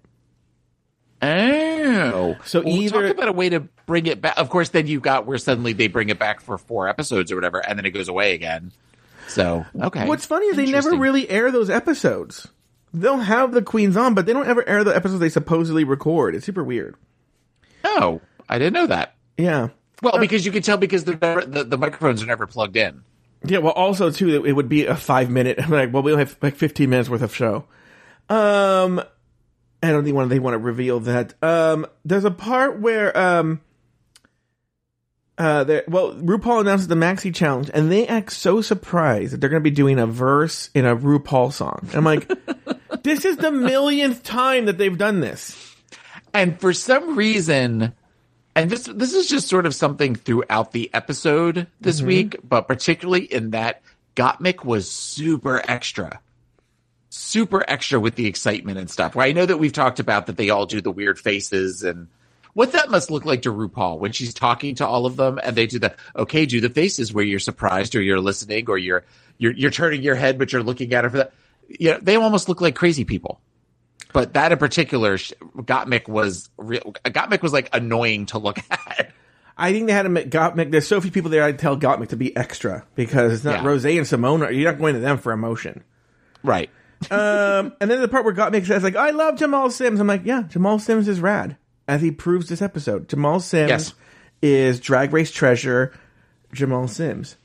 Oh, 1.22 2.36
So 2.44 2.62
Well, 2.62 2.68
either- 2.76 3.08
talk 3.08 3.18
about 3.18 3.30
a 3.30 3.34
way 3.34 3.50
to 3.50 3.62
bring 3.86 4.06
it 4.08 4.22
back. 4.22 4.38
Of 4.38 4.50
course, 4.50 4.70
then 4.70 4.88
you've 4.88 5.02
got 5.02 5.26
where 5.26 5.38
suddenly 5.38 5.74
they 5.74 5.88
bring 5.88 6.10
it 6.10 6.20
back 6.20 6.42
for 6.42 6.58
four 6.58 6.88
episodes 6.88 7.32
or 7.32 7.36
whatever, 7.36 7.60
and 7.66 7.78
then 7.80 7.86
it 7.86 7.92
goes 7.92 8.10
away 8.10 8.34
again. 8.34 8.72
So 9.28 9.66
okay, 9.82 10.06
What's 10.08 10.26
funny 10.26 10.48
is 10.48 10.58
they 10.58 10.66
never 10.66 10.96
really 10.98 11.30
air 11.30 11.50
those 11.52 11.70
episodes. 11.70 12.48
They'll 12.94 13.18
have 13.20 13.54
the 13.54 13.62
queens 13.62 13.96
on, 13.98 14.14
but 14.14 14.26
they 14.26 14.34
don't 14.34 14.48
ever 14.48 14.68
air 14.68 14.84
the 14.84 14.96
episodes 14.96 15.20
they 15.22 15.30
supposedly 15.30 15.84
record. 15.86 16.36
It's 16.36 16.46
super 16.46 16.64
weird. 16.64 16.96
Oh, 17.86 18.22
I 18.50 18.60
didn't 18.60 18.74
know 18.74 18.88
that. 18.88 19.16
Yeah. 19.38 19.70
Well, 20.04 20.20
because 20.20 20.46
you 20.46 20.52
can 20.52 20.62
tell 20.62 20.78
because 20.78 21.08
never, 21.08 21.46
the 21.46 21.64
the 21.64 21.78
microphones 21.78 22.22
are 22.22 22.26
never 22.26 22.46
plugged 22.46 22.76
in. 22.76 23.04
Yeah, 23.46 23.60
well, 23.60 23.74
also 23.74 24.12
too, 24.12 24.46
it 24.46 24.52
would 24.54 24.70
be 24.70 24.86
a 24.86 24.96
five 24.96 25.30
minute. 25.30 25.60
Like, 25.70 25.94
well, 25.94 26.04
we 26.04 26.12
only 26.12 26.26
have 26.26 26.38
like 26.42 26.56
fifteen 26.56 26.90
minutes 26.90 27.10
worth 27.10 27.22
of 27.22 27.34
show. 27.34 27.66
Um, 28.30 29.02
I 29.82 29.92
don't 29.92 30.04
think 30.04 30.16
want 30.16 30.30
they 30.30 30.40
want 30.40 30.56
to 30.56 30.60
reveal 30.60 31.00
that. 31.02 31.34
Um, 31.42 31.88
there's 32.04 32.26
a 32.26 32.32
part 32.32 32.80
where 32.80 33.18
um, 33.18 33.62
uh, 35.38 35.64
there. 35.64 35.84
Well, 35.88 36.14
RuPaul 36.16 36.62
announces 36.62 36.88
the 36.88 36.96
Maxi 36.96 37.34
Challenge, 37.34 37.72
and 37.74 37.92
they 37.92 38.06
act 38.06 38.34
so 38.34 38.62
surprised 38.62 39.34
that 39.34 39.42
they're 39.42 39.50
going 39.50 39.62
to 39.62 39.70
be 39.70 39.76
doing 39.76 40.00
a 40.00 40.08
verse 40.08 40.70
in 40.74 40.86
a 40.86 40.96
RuPaul 40.96 41.52
song. 41.54 41.80
And 41.82 41.96
I'm 41.96 42.04
like, 42.04 42.30
this 43.04 43.24
is 43.26 43.38
the 43.38 43.52
millionth 43.52 44.24
time 44.24 44.66
that 44.66 44.78
they've 44.78 44.98
done 44.98 45.22
this. 45.22 45.76
And 46.34 46.60
for 46.60 46.74
some 46.74 47.16
reason, 47.16 47.94
and 48.56 48.70
this 48.70 48.84
this 48.84 49.14
is 49.14 49.28
just 49.28 49.48
sort 49.48 49.66
of 49.66 49.74
something 49.74 50.16
throughout 50.16 50.72
the 50.72 50.90
episode 50.94 51.68
this 51.82 51.98
mm-hmm. 51.98 52.08
week, 52.08 52.36
but 52.44 52.68
particularly 52.68 53.24
in 53.24 53.52
that 53.52 53.82
Gottmik 54.16 54.64
was 54.64 54.90
super 54.90 55.62
extra. 55.68 56.20
Super 57.10 57.64
extra 57.68 58.00
with 58.00 58.16
the 58.16 58.28
excitement 58.28 58.78
and 58.78 58.90
stuff. 58.90 59.16
Where 59.16 59.26
I 59.26 59.32
know 59.32 59.46
that 59.46 59.58
we've 59.58 59.74
talked 59.74 60.00
about 60.00 60.28
that 60.28 60.38
they 60.38 60.50
all 60.50 60.66
do 60.66 60.82
the 60.82 60.92
weird 60.92 61.20
faces 61.20 61.84
and 61.84 62.08
what 62.54 62.74
that 62.74 62.92
must 62.92 63.10
look 63.10 63.26
like 63.26 63.44
to 63.44 63.52
RuPaul 63.52 63.98
when 63.98 64.12
she's 64.12 64.34
talking 64.34 64.76
to 64.76 64.88
all 64.88 65.06
of 65.08 65.16
them 65.16 65.40
and 65.44 65.56
they 65.56 65.66
do 65.66 65.80
the 65.80 65.96
okay, 66.16 66.46
do 66.46 66.62
the 66.62 66.70
faces 66.70 67.14
where 67.14 67.26
you're 67.26 67.40
surprised 67.40 67.96
or 67.96 68.02
you're 68.02 68.20
listening 68.20 68.70
or 68.70 68.78
you're 68.78 69.04
you're 69.40 69.54
you're 69.54 69.72
turning 69.72 70.04
your 70.04 70.16
head 70.16 70.38
but 70.38 70.54
you're 70.54 70.64
looking 70.64 70.94
at 70.94 71.04
her 71.04 71.10
for 71.10 71.18
that. 71.18 71.34
You 71.68 71.92
know, 71.92 72.00
they 72.00 72.16
almost 72.16 72.50
look 72.50 72.62
like 72.62 72.76
crazy 72.76 73.06
people 73.06 73.42
but 74.14 74.34
that 74.36 74.52
in 74.52 74.58
particular, 74.58 75.18
Gottmik 75.18 76.08
was 76.08 76.50
real. 76.58 76.94
Gottmik 77.06 77.42
was 77.42 77.52
like 77.54 77.70
annoying 77.74 78.28
to 78.28 78.38
look 78.38 78.60
at. 78.70 79.12
I 79.58 79.72
think 79.72 79.88
they 79.88 79.94
had 79.94 80.04
to 80.04 80.10
make 80.10 80.30
Gottmik. 80.32 80.72
There's 80.72 80.88
so 80.88 81.00
few 81.02 81.12
people 81.12 81.30
there. 81.30 81.44
I'd 81.44 81.60
tell 81.60 81.78
Gottmik 81.78 82.10
to 82.10 82.16
be 82.18 82.36
extra 82.36 82.86
because 82.96 83.34
it's 83.34 83.44
not 83.44 83.62
Yeah. 83.64 83.68
Rose 83.68 83.86
and 83.86 84.08
Simone. 84.08 84.40
You're 84.56 84.72
not 84.72 84.80
going 84.80 84.94
to 84.96 85.00
them 85.00 85.18
for 85.18 85.32
emotion. 85.34 85.84
Right. 86.44 86.70
Um, 87.12 87.74
and 87.82 87.92
then 87.92 88.00
the 88.00 88.08
part 88.08 88.24
where 88.24 88.34
Gottmik 88.34 88.66
says, 88.66 88.82
like, 88.82 88.96
I 88.96 89.10
love 89.10 89.38
Jamal 89.38 89.70
Sims. 89.70 90.00
I'm 90.00 90.08
like, 90.08 90.22
yeah, 90.24 90.44
Jamal 90.44 90.80
Sims 90.80 91.10
is 91.10 91.20
rad. 91.20 91.58
As 91.86 92.02
he 92.02 92.12
proves 92.12 92.48
this 92.48 92.62
episode. 92.62 93.10
Jamal 93.10 93.42
Sims 93.42 93.70
Yes. 93.70 93.94
is 94.42 94.80
Drag 94.80 95.12
Race 95.12 95.30
treasure 95.30 95.92
Jamal 96.54 96.88
Sims. 96.88 97.36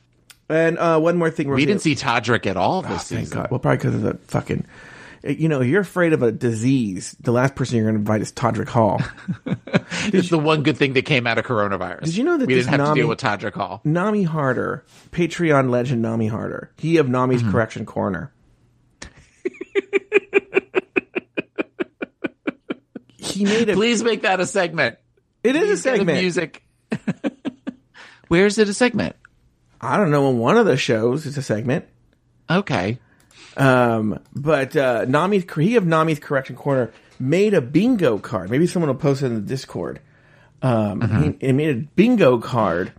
And 0.49 0.79
uh, 0.79 1.01
one 1.01 1.17
more 1.17 1.31
thing. 1.33 1.51
We 1.51 1.67
didn't 1.67 1.83
see 1.83 1.97
Todrick 1.97 2.47
at 2.47 2.57
all 2.57 2.83
this 2.83 2.91
Oh, 2.91 2.95
Thank 2.99 3.27
season. 3.27 3.39
God. 3.41 3.51
Well, 3.51 3.59
probably 3.59 3.79
because 3.79 3.95
of 3.97 4.03
the 4.03 4.15
fucking. 4.29 4.65
You 5.25 5.49
know, 5.49 5.61
you're 5.63 5.81
afraid 5.81 6.13
of 6.13 6.23
a 6.23 6.31
disease. 6.31 7.17
The 7.21 7.33
last 7.33 7.55
person 7.57 7.77
you're 7.77 7.87
going 7.87 7.97
to 7.97 7.99
invite 8.01 8.21
is 8.21 8.33
Todrick 8.33 8.69
Hall. 8.69 9.01
It's 10.11 10.29
the 10.31 10.39
one 10.39 10.63
good 10.63 10.77
thing 10.77 10.93
that 10.95 11.03
came 11.07 11.27
out 11.27 11.39
of 11.39 11.45
coronavirus. 11.45 12.05
Did 12.05 12.17
you 12.17 12.25
know 12.25 12.37
that 12.39 12.47
we 12.47 12.55
didn't 12.55 12.69
have 12.69 12.79
Nami- 12.81 12.95
to 12.95 13.01
deal 13.03 13.09
with 13.09 13.19
Todrick 13.21 13.55
Hall? 13.55 13.81
Nami 13.85 14.23
Harder, 14.23 14.85
Patreon 15.11 15.71
legend 15.71 16.01
Nami 16.03 16.27
Harder. 16.29 16.71
He 16.79 16.97
of 16.99 17.09
Nami's 17.09 17.43
Mm-hmm. 17.43 17.51
Correction 17.51 17.85
Corner. 17.87 18.33
he 23.19 23.45
made 23.45 23.69
a. 23.69 23.75
Please 23.75 24.03
make 24.03 24.23
that 24.23 24.41
a 24.41 24.47
segment. 24.47 24.97
it 25.43 25.57
is 25.57 25.63
a 25.63 25.67
Please 25.67 25.83
the 25.83 25.91
segment. 25.97 26.21
Music. 26.21 26.63
Where 28.29 28.47
is 28.47 28.59
it 28.59 28.69
a 28.69 28.75
segment? 28.75 29.17
I 29.81 29.97
don't 29.97 30.11
know. 30.11 30.27
On 30.27 30.39
one 30.39 30.57
of 30.57 30.67
the 30.67 30.77
shows, 30.77 31.27
it's 31.27 31.37
a 31.37 31.43
segment. 31.43 31.87
Okay. 32.51 32.99
Um, 33.59 34.21
but 34.35 34.77
uh, 34.77 35.05
Nami's 35.07 35.45
he 35.55 35.77
of 35.77 35.85
Nami's 35.85 36.19
Correction 36.21 36.55
Corner 36.57 36.93
made 37.19 37.55
a 37.55 37.61
bingo 37.61 38.19
card. 38.19 38.51
Maybe 38.51 38.67
someone 38.67 38.89
will 38.89 38.95
post 38.95 39.23
it 39.23 39.27
in 39.27 39.35
the 39.35 39.41
Discord. 39.41 40.01
Um, 40.63 41.37
he, 41.41 41.47
he 41.47 41.53
made 41.53 41.77
a 41.77 41.81
bingo 41.81 42.39
card 42.39 42.93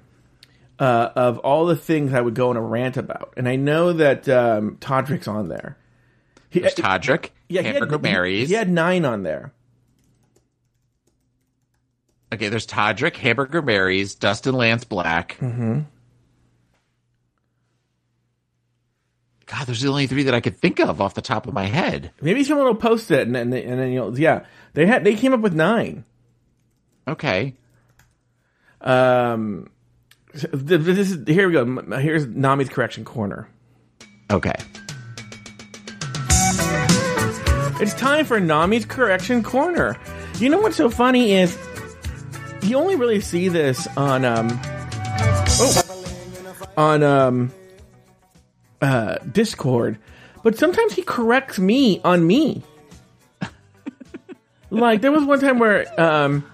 uh, 0.80 1.10
of 1.16 1.40
all 1.40 1.66
the 1.66 1.76
things 1.76 2.14
I 2.14 2.22
would 2.22 2.36
go 2.36 2.50
on 2.50 2.58
a 2.58 2.62
rant 2.62 2.98
about, 2.98 3.34
and 3.38 3.48
I 3.50 3.56
know 3.58 3.94
that 3.94 4.28
um, 4.30 4.78
Todrick's 4.82 5.28
on 5.28 5.48
there. 5.50 5.78
He, 6.50 6.60
There's 6.62 6.76
Todrick. 6.76 7.30
yeah, 7.48 7.62
he 7.62 7.68
had- 7.68 7.76
Hamburger 7.76 7.98
he- 7.98 8.02
Mary's. 8.14 8.50
He 8.50 8.56
had 8.56 8.70
nine 8.70 9.06
on 9.06 9.24
there. 9.24 9.54
Okay, 12.34 12.50
there's 12.50 12.68
Todrick, 12.68 13.16
Hamburger 13.16 13.62
Mary's, 13.62 14.16
Dustin 14.16 14.54
Lance 14.56 14.84
Black. 14.84 15.38
Mm-hmm. 15.40 15.82
God, 19.50 19.66
there's 19.66 19.82
the 19.82 19.90
only 19.90 20.06
three 20.06 20.24
that 20.24 20.36
I 20.36 20.42
could 20.42 20.58
think 20.58 20.80
of 20.80 21.02
off 21.02 21.16
the 21.16 21.22
top 21.22 21.48
of 21.48 21.54
my 21.56 21.66
head. 21.66 22.12
Maybe 22.22 22.44
someone 22.44 22.68
will 22.68 22.76
post 22.76 23.10
it 23.10 23.26
and 23.26 23.36
then 23.36 23.52
and 23.52 23.80
then 23.80 23.92
you'll 23.92 24.18
yeah. 24.18 24.46
They 24.74 24.86
had 24.86 25.04
they 25.04 25.16
came 25.16 25.34
up 25.34 25.40
with 25.40 25.54
nine. 25.54 26.06
Okay. 27.08 27.56
Um, 28.82 29.72
this 30.34 31.10
is 31.10 31.28
here 31.28 31.48
we 31.48 31.54
go. 31.54 31.98
Here's 31.98 32.28
Nami's 32.28 32.70
correction 32.70 33.04
corner. 33.04 33.50
Okay. 34.30 34.54
It's 37.82 37.94
time 37.96 38.26
for 38.26 38.40
Nami's 38.40 38.86
correction 38.86 39.42
corner. 39.42 39.98
You 40.38 40.50
know 40.50 40.60
what's 40.60 40.76
so 40.76 40.92
funny 40.92 41.32
is 41.32 41.58
you 42.62 42.78
only 42.78 42.96
really 42.96 43.22
see 43.22 43.48
this 43.48 43.88
on 43.98 44.26
um 44.26 44.60
oh, 45.60 45.82
on 46.78 47.04
um 47.04 47.52
uh 48.82 49.18
Discord, 49.32 49.98
but 50.44 50.58
sometimes 50.58 50.94
he 50.94 51.02
corrects 51.04 51.60
me 51.60 52.00
on 52.04 52.26
me. 52.26 52.64
like 54.70 55.02
there 55.02 55.12
was 55.12 55.24
one 55.26 55.40
time 55.40 55.60
where 55.60 55.86
um 56.00 56.46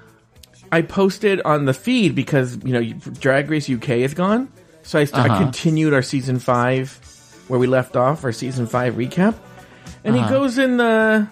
I 0.72 0.82
posted 0.82 1.42
on 1.42 1.66
the 1.66 1.74
feed 1.74 2.16
because 2.16 2.58
you 2.64 2.74
know 2.74 2.84
Drag 3.20 3.50
Race 3.50 3.70
UK 3.70 3.90
is 3.90 4.14
gone, 4.14 4.50
so 4.84 5.00
I, 5.00 5.04
I 5.04 5.06
Uh-huh. 5.06 5.38
continued 5.38 5.94
our 5.94 6.02
season 6.02 6.40
five 6.40 7.00
where 7.48 7.60
we 7.60 7.68
left 7.68 7.96
off, 7.96 8.24
our 8.24 8.32
season 8.32 8.66
five 8.66 8.96
recap, 8.96 9.36
and 10.04 10.16
he 10.16 10.22
Uh-huh. 10.22 10.30
goes 10.32 10.58
in 10.58 10.78
the 10.78 11.28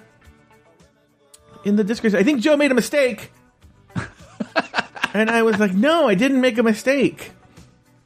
in 1.66 1.76
the 1.76 1.84
Discord. 1.84 2.14
I 2.16 2.24
think 2.24 2.42
Joe 2.42 2.56
made 2.58 2.72
a 2.72 2.76
mistake, 2.76 3.32
and 5.14 5.30
I 5.32 5.42
was 5.44 5.60
like, 5.60 5.74
"No, 5.74 6.08
I 6.08 6.14
didn't 6.16 6.42
make 6.42 6.58
a 6.58 6.64
mistake." 6.64 7.32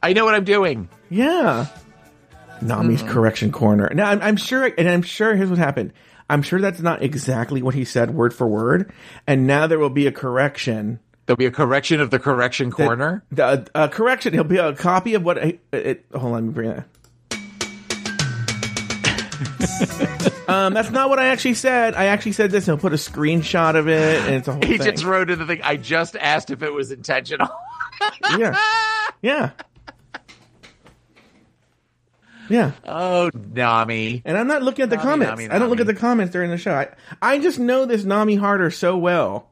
I 0.02 0.12
know 0.12 0.24
what 0.24 0.34
I'm 0.34 0.44
doing. 0.44 0.88
Yeah, 1.10 1.66
Nami's 2.62 3.02
correction 3.02 3.52
corner. 3.52 3.90
Now 3.94 4.10
I'm, 4.10 4.20
I'm 4.22 4.36
sure, 4.36 4.70
and 4.76 4.88
I'm 4.88 5.02
sure 5.02 5.34
here's 5.34 5.50
what 5.50 5.58
happened. 5.58 5.92
I'm 6.30 6.42
sure 6.42 6.60
that's 6.60 6.80
not 6.80 7.02
exactly 7.02 7.62
what 7.62 7.74
he 7.74 7.84
said 7.84 8.12
word 8.12 8.34
for 8.34 8.46
word, 8.46 8.92
and 9.26 9.46
now 9.46 9.66
there 9.66 9.78
will 9.78 9.88
be 9.90 10.06
a 10.06 10.12
correction. 10.12 11.00
There'll 11.26 11.36
be 11.38 11.46
a 11.46 11.50
correction 11.50 12.00
of 12.00 12.10
the 12.10 12.18
correction 12.18 12.70
corner. 12.70 13.24
The 13.30 13.68
uh, 13.74 13.88
correction. 13.88 14.34
He'll 14.34 14.44
be 14.44 14.58
a 14.58 14.74
copy 14.74 15.14
of 15.14 15.24
what. 15.24 15.38
I, 15.38 15.58
it, 15.72 16.04
hold 16.12 16.24
on, 16.24 16.32
let 16.32 16.42
me 16.44 16.50
bring 16.50 16.70
that. 16.70 16.84
um, 20.48 20.74
that's 20.74 20.90
not 20.90 21.08
what 21.08 21.18
I 21.18 21.28
actually 21.28 21.54
said. 21.54 21.94
I 21.94 22.06
actually 22.06 22.32
said 22.32 22.50
this. 22.50 22.66
And 22.68 22.76
he'll 22.78 22.80
put 22.82 22.92
a 22.92 22.96
screenshot 22.96 23.76
of 23.76 23.88
it, 23.88 24.22
and 24.24 24.34
it's 24.36 24.48
a 24.48 24.52
whole 24.52 24.62
He 24.62 24.78
thing. 24.78 24.92
just 24.92 25.04
wrote 25.04 25.30
in 25.30 25.38
the 25.38 25.46
thing. 25.46 25.60
I 25.62 25.76
just 25.76 26.16
asked 26.16 26.50
if 26.50 26.62
it 26.62 26.72
was 26.72 26.90
intentional. 26.92 27.48
yeah, 28.38 28.56
yeah, 29.22 29.50
yeah. 32.48 32.72
oh, 32.84 33.30
Nami. 33.34 34.22
And 34.24 34.36
I'm 34.36 34.46
not 34.46 34.62
looking 34.62 34.82
at 34.82 34.90
the 34.90 34.96
Nami, 34.96 35.08
comments. 35.08 35.30
Nami, 35.42 35.50
I 35.50 35.58
don't 35.58 35.70
look 35.70 35.80
at 35.80 35.86
the 35.86 35.94
comments 35.94 36.32
during 36.32 36.50
the 36.50 36.58
show. 36.58 36.74
I, 36.74 36.88
I 37.20 37.38
just 37.38 37.58
know 37.58 37.86
this 37.86 38.04
Nami 38.04 38.36
Harder 38.36 38.70
so 38.70 38.96
well. 38.96 39.50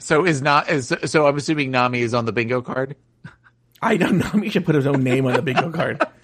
So 0.00 0.24
is 0.24 0.42
not 0.42 0.68
is 0.70 0.92
so. 1.04 1.26
I'm 1.26 1.36
assuming 1.36 1.70
Nami 1.70 2.00
is 2.00 2.14
on 2.14 2.24
the 2.24 2.32
bingo 2.32 2.62
card. 2.62 2.96
I 3.82 3.96
don't 3.96 4.18
know. 4.18 4.40
He 4.42 4.48
should 4.50 4.64
put 4.64 4.74
his 4.74 4.86
own 4.86 5.04
name 5.04 5.26
on 5.26 5.34
the 5.34 5.42
bingo 5.42 5.70
card. 5.70 6.04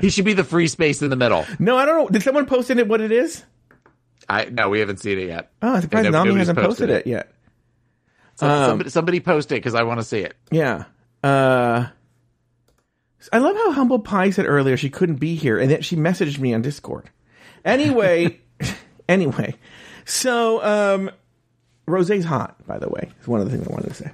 He 0.00 0.10
should 0.10 0.26
be 0.26 0.34
the 0.34 0.44
free 0.44 0.66
space 0.66 1.00
in 1.00 1.08
the 1.08 1.16
middle. 1.16 1.46
No, 1.58 1.78
I 1.78 1.86
don't 1.86 1.96
know. 1.96 2.08
Did 2.08 2.22
someone 2.22 2.44
post 2.44 2.70
in 2.70 2.78
it 2.78 2.88
what 2.88 3.00
it 3.00 3.10
is? 3.10 3.42
I 4.28 4.44
no, 4.46 4.68
we 4.68 4.80
haven't 4.80 4.98
seen 4.98 5.18
it 5.18 5.28
yet. 5.28 5.50
Oh, 5.62 5.74
I'm 5.74 5.80
surprised 5.80 6.10
Nami 6.10 6.34
hasn't 6.34 6.58
posted 6.58 6.90
it 6.90 7.06
yet. 7.06 7.32
So 8.34 8.46
Um, 8.46 8.68
somebody, 8.68 8.90
somebody 8.90 9.20
post 9.20 9.50
it 9.50 9.56
because 9.56 9.74
I 9.74 9.84
want 9.84 10.00
to 10.00 10.04
see 10.04 10.18
it. 10.18 10.34
Yeah. 10.50 10.84
Uh, 11.22 11.86
I 13.32 13.38
love 13.38 13.56
how 13.56 13.72
Humble 13.72 13.98
Pie 13.98 14.30
said 14.30 14.46
earlier 14.46 14.76
she 14.76 14.90
couldn't 14.90 15.16
be 15.16 15.34
here, 15.34 15.58
and 15.58 15.70
then 15.70 15.82
she 15.82 15.96
messaged 15.96 16.38
me 16.38 16.54
on 16.54 16.62
Discord. 16.62 17.10
Anyway, 17.64 18.40
anyway, 19.08 19.54
so 20.04 20.62
um, 20.64 21.10
Rose's 21.86 22.24
hot. 22.24 22.66
By 22.66 22.78
the 22.78 22.88
way, 22.88 23.10
is 23.20 23.28
one 23.28 23.40
of 23.40 23.50
the 23.50 23.56
things 23.56 23.68
I 23.68 23.70
wanted 23.72 23.88
to 23.88 23.94
say. 23.94 24.10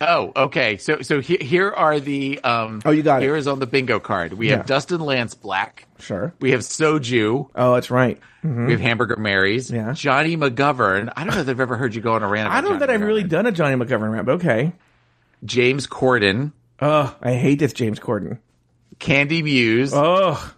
Oh, 0.00 0.32
okay. 0.34 0.78
So 0.78 1.02
so 1.02 1.20
he, 1.20 1.36
here 1.36 1.70
are 1.70 2.00
the 2.00 2.40
um. 2.42 2.82
Oh, 2.84 2.90
you 2.90 3.04
got 3.04 3.22
it. 3.22 3.26
Here 3.26 3.36
is 3.36 3.46
on 3.46 3.60
the 3.60 3.66
bingo 3.68 4.00
card. 4.00 4.32
We 4.32 4.48
Yeah. 4.50 4.56
have 4.56 4.66
Dustin 4.66 5.00
Lance 5.00 5.34
Black. 5.34 5.86
Sure. 6.00 6.34
We 6.40 6.50
have 6.50 6.60
Soju. 6.62 7.48
Oh, 7.54 7.74
that's 7.74 7.90
right. 7.92 8.18
We 8.42 8.72
have 8.72 8.80
Hamburger 8.80 9.14
Marys. 9.14 9.70
Yeah. 9.70 9.92
Johnny 9.92 10.36
McGovern. 10.36 11.12
I 11.16 11.22
don't 11.22 11.32
know 11.36 11.42
if 11.42 11.48
I've 11.48 11.60
ever 11.60 11.76
heard 11.76 11.94
you 11.94 12.00
go 12.00 12.14
on 12.14 12.24
a 12.24 12.26
rant. 12.28 12.48
About 12.48 12.56
I 12.56 12.60
don't 12.60 12.64
know 12.72 12.78
Johnny 12.80 12.86
that 12.86 12.90
I've 12.90 13.00
really 13.06 13.22
done 13.22 13.46
a 13.46 13.52
Johnny 13.52 13.76
McGovern 13.76 14.10
rant. 14.12 14.26
but 14.26 14.32
okay. 14.32 14.72
James 15.44 15.86
Corden, 15.86 16.50
Oh, 16.80 17.14
I 17.22 17.34
hate 17.34 17.58
this 17.58 17.72
James 17.72 17.98
Corden. 18.00 18.38
Candy 18.98 19.42
Muse, 19.42 19.92
Oh, 19.94 20.52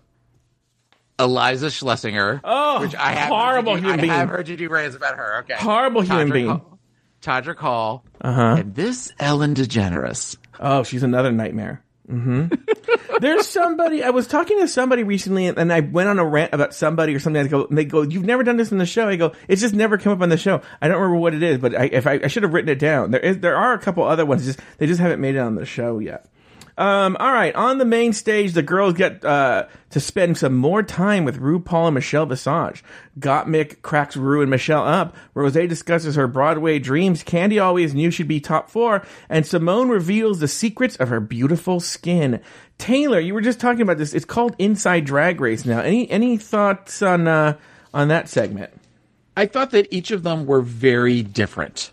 Iliza 1.18 1.66
Shlesinger. 1.70 2.40
Oh, 2.44 2.80
which 2.80 2.94
I 2.94 3.12
have 3.12 3.28
horrible 3.28 3.76
do, 3.76 3.82
human 3.82 4.00
being. 4.00 4.12
I 4.12 4.16
have 4.16 4.28
heard 4.28 4.48
you 4.48 4.56
do 4.56 4.68
rants 4.68 4.96
about 4.96 5.16
her. 5.16 5.38
Okay. 5.40 5.54
horrible 5.54 6.00
human 6.02 6.30
being. 6.30 6.48
Hall- 6.48 6.78
Todrick 7.22 7.56
Hall. 7.58 8.04
Uh-huh. 8.20 8.56
And 8.58 8.74
this 8.74 9.12
Ellen 9.18 9.54
DeGeneres. 9.54 10.36
Oh, 10.60 10.82
she's 10.82 11.02
another 11.02 11.32
nightmare. 11.32 11.82
Hmm 12.08 12.46
There's 13.20 13.48
somebody. 13.48 14.02
I 14.02 14.10
was 14.10 14.26
talking 14.26 14.58
to 14.60 14.68
somebody 14.68 15.04
recently, 15.04 15.46
and 15.46 15.72
I 15.72 15.80
went 15.80 16.08
on 16.08 16.18
a 16.18 16.24
rant 16.24 16.52
about 16.52 16.74
somebody 16.74 17.14
or 17.14 17.20
something. 17.20 17.42
I 17.42 17.48
go, 17.48 17.64
and 17.64 17.78
they 17.78 17.84
go, 17.84 18.02
"You've 18.02 18.24
never 18.24 18.42
done 18.42 18.56
this 18.56 18.72
in 18.72 18.78
the 18.78 18.86
show." 18.86 19.08
I 19.08 19.16
go, 19.16 19.32
"It's 19.48 19.62
just 19.62 19.74
never 19.74 19.96
come 19.98 20.12
up 20.12 20.20
on 20.20 20.28
the 20.28 20.36
show." 20.36 20.60
I 20.82 20.88
don't 20.88 21.00
remember 21.00 21.20
what 21.20 21.34
it 21.34 21.42
is, 21.42 21.58
but 21.58 21.74
I, 21.74 21.84
if 21.84 22.06
I, 22.06 22.20
I 22.24 22.26
should 22.26 22.42
have 22.42 22.52
written 22.52 22.68
it 22.68 22.78
down. 22.78 23.12
There 23.12 23.20
is, 23.20 23.38
there 23.38 23.56
are 23.56 23.72
a 23.72 23.78
couple 23.78 24.04
other 24.04 24.26
ones. 24.26 24.44
Just 24.44 24.60
they 24.78 24.86
just 24.86 25.00
haven't 25.00 25.20
made 25.20 25.36
it 25.36 25.38
on 25.38 25.54
the 25.54 25.64
show 25.64 25.98
yet. 25.98 26.26
Um, 26.76 27.16
all 27.20 27.32
right, 27.32 27.54
on 27.54 27.78
the 27.78 27.84
main 27.84 28.12
stage, 28.12 28.52
the 28.52 28.62
girls 28.62 28.94
get 28.94 29.24
uh, 29.24 29.66
to 29.90 30.00
spend 30.00 30.38
some 30.38 30.56
more 30.56 30.82
time 30.82 31.24
with 31.24 31.40
RuPaul 31.40 31.86
and 31.86 31.94
Michelle 31.94 32.26
Visage. 32.26 32.82
Gottmik 33.18 33.82
cracks 33.82 34.16
Ru 34.16 34.40
and 34.40 34.50
Michelle 34.50 34.84
up. 34.84 35.14
Rose 35.34 35.52
discusses 35.52 36.16
her 36.16 36.26
Broadway 36.26 36.80
dreams. 36.80 37.22
Candy 37.22 37.60
always 37.60 37.94
knew 37.94 38.10
she'd 38.10 38.26
be 38.26 38.40
top 38.40 38.70
four, 38.70 39.06
and 39.28 39.46
Simone 39.46 39.88
reveals 39.88 40.40
the 40.40 40.48
secrets 40.48 40.96
of 40.96 41.08
her 41.08 41.20
beautiful 41.20 41.78
skin. 41.78 42.40
Taylor, 42.76 43.20
you 43.20 43.34
were 43.34 43.40
just 43.40 43.60
talking 43.60 43.82
about 43.82 43.98
this. 43.98 44.12
It's 44.12 44.24
called 44.24 44.56
Inside 44.58 45.04
Drag 45.04 45.40
Race 45.40 45.64
now. 45.64 45.80
Any 45.80 46.10
any 46.10 46.36
thoughts 46.36 47.02
on 47.02 47.28
uh, 47.28 47.56
on 47.92 48.08
that 48.08 48.28
segment? 48.28 48.72
I 49.36 49.46
thought 49.46 49.70
that 49.70 49.92
each 49.92 50.10
of 50.10 50.24
them 50.24 50.46
were 50.46 50.60
very 50.60 51.22
different. 51.22 51.92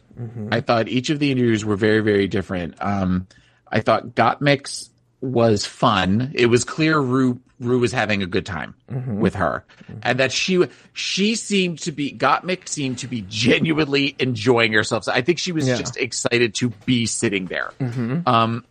I 0.51 0.61
thought 0.61 0.87
each 0.87 1.09
of 1.09 1.19
the 1.19 1.31
interviews 1.31 1.65
were 1.65 1.75
very, 1.75 2.01
very 2.01 2.27
different. 2.27 2.75
Um, 2.79 3.27
I 3.71 3.79
thought 3.79 4.15
Gottmik's 4.15 4.89
was 5.21 5.65
fun. 5.65 6.31
It 6.33 6.47
was 6.47 6.63
clear 6.63 6.99
Ru 6.99 7.39
Ru 7.59 7.79
was 7.79 7.91
having 7.91 8.23
a 8.23 8.25
good 8.25 8.45
time 8.45 8.73
mm-hmm. 8.89 9.19
with 9.19 9.35
her, 9.35 9.63
mm-hmm. 9.83 9.99
and 10.01 10.19
that 10.19 10.31
she 10.31 10.65
she 10.93 11.35
seemed 11.35 11.79
to 11.79 11.91
be 11.91 12.11
Gottmik 12.11 12.67
seemed 12.67 12.99
to 12.99 13.07
be 13.07 13.23
genuinely 13.29 14.15
enjoying 14.19 14.73
herself. 14.73 15.03
So 15.03 15.11
I 15.11 15.21
think 15.21 15.37
she 15.37 15.51
was 15.51 15.67
Yeah. 15.67 15.77
just 15.77 15.95
excited 15.97 16.55
to 16.55 16.69
be 16.85 17.05
sitting 17.05 17.45
there. 17.45 17.71
Mm-hmm. 17.79 18.27
Um, 18.27 18.65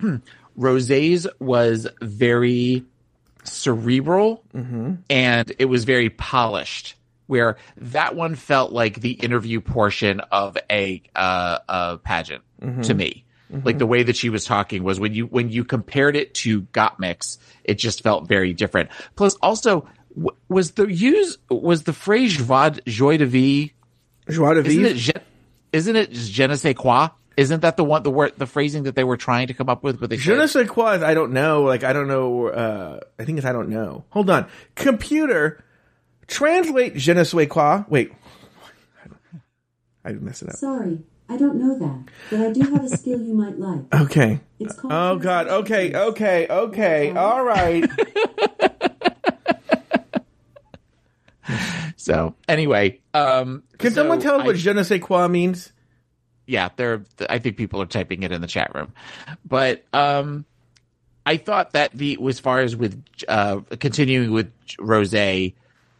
Rose's 0.56 1.26
was 1.38 1.88
very 2.00 2.84
cerebral 3.44 4.42
and 5.08 5.52
it 5.58 5.66
was 5.66 5.84
very 5.84 6.10
polished 6.10 6.94
where 7.26 7.56
that 7.76 8.16
one 8.16 8.34
felt 8.34 8.72
like 8.72 9.00
the 9.00 9.12
interview 9.12 9.60
portion 9.60 10.20
of 10.20 10.56
a 10.70 11.02
uh, 11.14 11.58
a 11.68 11.98
pageant 11.98 12.42
to 12.82 12.94
me 12.94 13.24
like 13.50 13.78
the 13.78 13.86
way 13.86 14.02
that 14.02 14.16
she 14.16 14.28
was 14.28 14.44
talking 14.44 14.82
was 14.82 14.98
when 14.98 15.14
you 15.14 15.26
when 15.26 15.50
you 15.50 15.64
compared 15.64 16.16
it 16.16 16.34
to 16.34 16.62
Gottmik's 16.62 17.38
it 17.64 17.74
just 17.78 18.02
felt 18.02 18.26
very 18.28 18.52
different 18.52 18.90
plus 19.14 19.36
also 19.42 19.86
w- 20.14 20.36
was 20.48 20.72
the 20.72 20.86
use 20.86 21.38
was 21.50 21.84
the 21.84 21.92
phrase 21.92 22.36
joie, 22.36 22.70
joie 22.86 23.16
de 23.18 23.26
vie 23.26 23.72
Joie 24.28 24.54
de 24.54 24.62
vie 24.62 24.70
isn't 24.70 24.82
vivre. 24.82 24.90
it 24.90 24.96
je, 24.98 25.12
isn't 25.72 25.96
it 25.96 26.12
je 26.12 26.46
ne 26.48 26.54
sais 26.56 26.74
quoi 26.74 27.08
isn't 27.36 27.60
that 27.60 27.76
the 27.76 27.84
one 27.84 28.02
the 28.02 28.10
word 28.10 28.32
the 28.38 28.46
phrasing 28.46 28.82
that 28.84 28.96
they 28.96 29.04
were 29.04 29.16
trying 29.16 29.46
to 29.46 29.54
come 29.54 29.68
up 29.68 29.84
with 29.84 30.00
but 30.00 30.10
they 30.10 30.16
Je 30.16 30.32
ne 30.34 30.46
said- 30.46 30.66
sais 30.66 30.68
quoi. 30.68 30.94
is 30.96 31.02
I 31.02 31.14
don't 31.14 31.32
know. 31.32 31.62
Like 31.64 31.84
I 31.84 31.92
don't 31.92 32.08
know. 32.08 32.46
Uh, 32.48 33.00
I 33.20 33.24
think 33.24 33.36
it's 33.38 33.46
I 33.46 33.52
don't 33.52 33.68
know. 33.68 34.04
Hold 34.10 34.30
on. 34.30 34.46
Computer, 34.74 35.62
translate 36.26 36.96
je 36.96 37.12
ne 37.12 37.22
sais 37.24 37.46
quoi. 37.46 37.84
Wait. 37.90 38.10
I 40.04 40.12
messed 40.12 40.42
it 40.42 40.48
up. 40.50 40.56
Sorry, 40.56 40.98
I 41.28 41.36
don't 41.36 41.56
know 41.56 41.76
that, 41.78 42.04
but 42.30 42.40
I 42.40 42.52
do 42.52 42.60
have 42.70 42.84
a 42.84 42.88
skill 42.88 43.20
you 43.20 43.34
might 43.34 43.58
like. 43.58 43.92
Okay. 44.02 44.38
It's 44.60 44.74
called. 44.74 44.92
Oh 44.92 45.16
God. 45.18 45.48
Okay. 45.48 45.92
Okay. 45.94 46.46
Okay. 46.48 47.10
All 47.10 47.44
right. 47.44 47.84
so 51.96 52.34
anyway 52.48 53.00
um 53.14 53.62
Can 53.78 53.90
so 53.90 54.02
someone 54.02 54.20
tell 54.20 54.36
us 54.36 54.42
I- 54.42 54.46
what 54.46 54.56
je 54.56 54.72
ne 54.72 54.82
sais 54.82 55.00
quoi 55.00 55.28
means? 55.28 55.72
yeah, 56.48 56.68
they're. 56.76 57.02
I 57.28 57.40
think 57.40 57.56
people 57.56 57.82
are 57.82 57.86
typing 57.86 58.22
it 58.22 58.30
in 58.30 58.40
the 58.40 58.46
chat 58.46 58.72
room, 58.72 58.92
but 59.44 59.84
um, 59.92 60.44
I 61.24 61.38
thought 61.38 61.72
that 61.72 61.90
the 61.90 62.16
as 62.28 62.38
far 62.38 62.60
as 62.60 62.76
with 62.76 63.02
uh 63.26 63.62
continuing 63.80 64.30
with 64.30 64.52
Rose, 64.78 65.12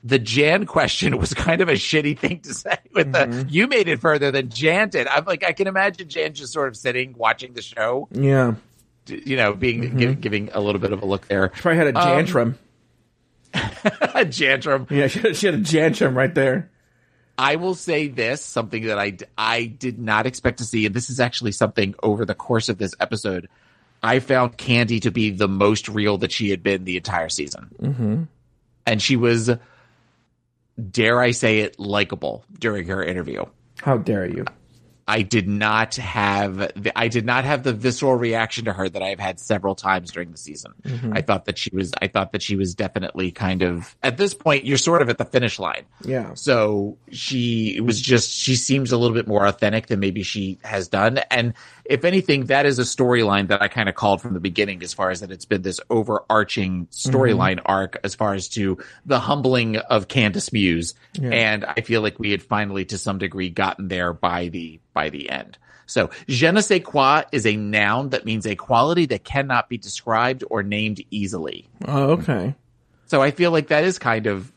the 0.07 0.21
Jan 0.21 0.67
question 0.67 1.19
was 1.19 1.35
kind 1.35 1.61
of 1.61 1.69
a 1.69 1.73
shitty 1.73 2.17
thing 2.17 2.41
to 2.41 2.55
say. 2.55 2.79
With 2.95 3.13
the 3.13 3.19
mm-hmm. 3.19 3.49
you 3.49 3.67
made 3.67 3.89
it 3.89 4.01
further 4.01 4.31
than 4.31 4.49
Jan 4.51 4.89
did. 4.89 5.09
I'm 5.09 5.25
like, 5.25 5.45
I 5.45 5.53
can 5.53 5.67
imagine 5.67 6.09
Jan 6.09 6.33
just 6.33 6.53
sort 6.53 6.69
of 6.69 6.77
sitting 6.77 7.15
watching 7.17 7.55
the 7.55 7.63
show, 7.63 8.09
Yeah. 8.13 8.55
you 9.07 9.37
know, 9.37 9.53
being 9.53 9.83
mm-hmm. 9.83 9.99
gi- 9.99 10.15
giving 10.15 10.51
a 10.53 10.61
little 10.61 10.81
bit 10.81 10.93
of 10.93 11.03
a 11.03 11.07
look 11.07 11.27
there. 11.27 11.49
Probably 11.49 11.77
had 11.79 11.89
a 11.89 11.99
um, 11.99 12.09
jantrum. 12.09 12.59
a 14.15 14.25
jantrum. 14.25 14.87
yeah, 14.91 15.09
she 15.09 15.19
had, 15.21 15.37
she 15.37 15.47
had 15.47 15.57
a 15.57 15.59
jantrum 15.59 16.17
right 16.17 16.35
there. 16.35 16.71
I 17.39 17.57
will 17.57 17.75
say 17.75 18.09
this, 18.09 18.43
something 18.43 18.87
that 18.87 18.99
I, 18.99 19.19
I 19.37 19.67
did 19.67 19.99
not 19.99 20.27
expect 20.27 20.59
to 20.59 20.65
see, 20.65 20.87
and 20.87 20.95
this 20.95 21.11
is 21.11 21.21
actually 21.21 21.53
something 21.53 21.95
over 22.03 22.25
the 22.25 22.35
course 22.35 22.69
of 22.69 22.79
this 22.79 22.95
episode. 23.01 23.49
I 24.03 24.21
found 24.21 24.57
Candy 24.57 25.01
to 25.01 25.11
be 25.11 25.31
the 25.31 25.49
most 25.49 25.89
real 25.89 26.17
that 26.19 26.33
she 26.33 26.51
had 26.51 26.63
been 26.63 26.85
the 26.85 26.97
entire 26.97 27.29
season. 27.29 27.75
Mm-hmm. 27.83 28.23
And 28.87 29.03
she 29.03 29.17
was, 29.17 29.51
dare 30.91 31.21
I 31.21 31.31
say 31.31 31.61
it, 31.61 31.79
likable 31.79 32.45
during 32.59 32.89
her 32.89 33.03
interview. 33.03 33.45
How 33.83 33.99
dare 33.99 34.27
you? 34.27 34.45
I 35.09 35.23
did 35.23 35.47
not 35.47 35.95
have 35.97 36.57
the, 36.57 36.93
I 36.99 37.07
did 37.07 37.25
not 37.25 37.45
have 37.45 37.63
the 37.63 37.73
visceral 37.73 38.17
reaction 38.17 38.65
to 38.65 38.73
her 38.73 38.89
that 38.89 39.03
I've 39.03 39.21
had 39.21 39.39
several 39.39 39.77
times 39.77 40.11
during 40.11 40.33
the 40.33 40.37
season. 40.37 40.73
Mm-hmm. 40.83 41.13
I 41.15 41.23
thought 41.23 41.45
that 41.45 41.59
she 41.59 41.71
was 41.73 41.93
I 42.03 42.09
thought 42.09 42.33
that 42.33 42.43
she 42.43 42.57
was 42.57 42.75
definitely 42.75 43.31
kind 43.31 43.63
of 43.63 43.97
at 44.03 44.17
this 44.17 44.35
point 44.35 44.65
you're 44.65 44.79
sort 44.79 45.03
of 45.03 45.09
at 45.09 45.19
the 45.19 45.25
finish 45.25 45.61
line. 45.61 45.85
Yeah. 46.03 46.35
So 46.35 46.99
she 47.13 47.81
was 47.81 48.01
just 48.01 48.33
she 48.33 48.57
seems 48.57 48.91
a 48.91 48.97
little 48.97 49.15
bit 49.15 49.29
more 49.29 49.47
authentic 49.47 49.87
than 49.87 50.01
maybe 50.01 50.25
she 50.25 50.59
has 50.65 50.89
done 50.89 51.19
and 51.31 51.55
if 51.89 52.05
anything 52.05 52.47
that 52.47 52.67
is 52.67 52.79
a 52.79 52.83
storyline 52.83 53.49
that 53.49 53.63
I 53.63 53.69
kind 53.69 53.89
of 53.89 53.95
called 53.95 54.23
from 54.23 54.35
the 54.35 54.41
beginning 54.41 54.83
as 54.83 54.93
far 54.93 55.11
as 55.11 55.21
that 55.21 55.31
it's 55.31 55.45
been 55.45 55.63
this 55.63 55.81
overarching 55.91 56.87
storyline 56.87 57.57
mm-hmm. 57.57 57.67
arc 57.67 57.99
as 58.05 58.15
far 58.15 58.35
as 58.35 58.49
to 58.51 58.79
the 59.05 59.21
humbling 59.21 59.77
of 59.77 60.09
Candace 60.09 60.53
Muse 60.53 60.95
and 61.21 61.65
I 61.65 61.81
feel 61.81 62.03
like 62.03 62.19
we 62.19 62.31
had 62.31 62.43
finally 62.43 62.85
to 62.87 62.99
some 62.99 63.19
degree 63.19 63.51
gotten 63.51 63.89
there 63.89 64.13
by 64.13 64.49
the 64.49 64.81
by 64.93 65.11
the 65.11 65.31
end. 65.31 65.59
So, 65.87 66.11
je 66.27 66.51
ne 66.51 66.61
sais 66.61 66.83
quoi 66.83 67.23
is 67.31 67.47
a 67.47 67.57
noun 67.57 68.11
that 68.11 68.25
means 68.25 68.45
a 68.47 68.57
quality 68.57 69.07
that 69.07 69.25
cannot 69.25 69.69
be 69.69 69.79
described 69.79 70.43
or 70.51 70.63
named 70.63 71.01
easily. 71.11 71.69
Oh, 71.87 72.11
okay. 72.13 72.55
So 73.07 73.23
I 73.23 73.31
feel 73.31 73.53
like 73.53 73.69
that 73.69 73.85
is 73.85 73.99
kind 73.99 74.27
of 74.27 74.53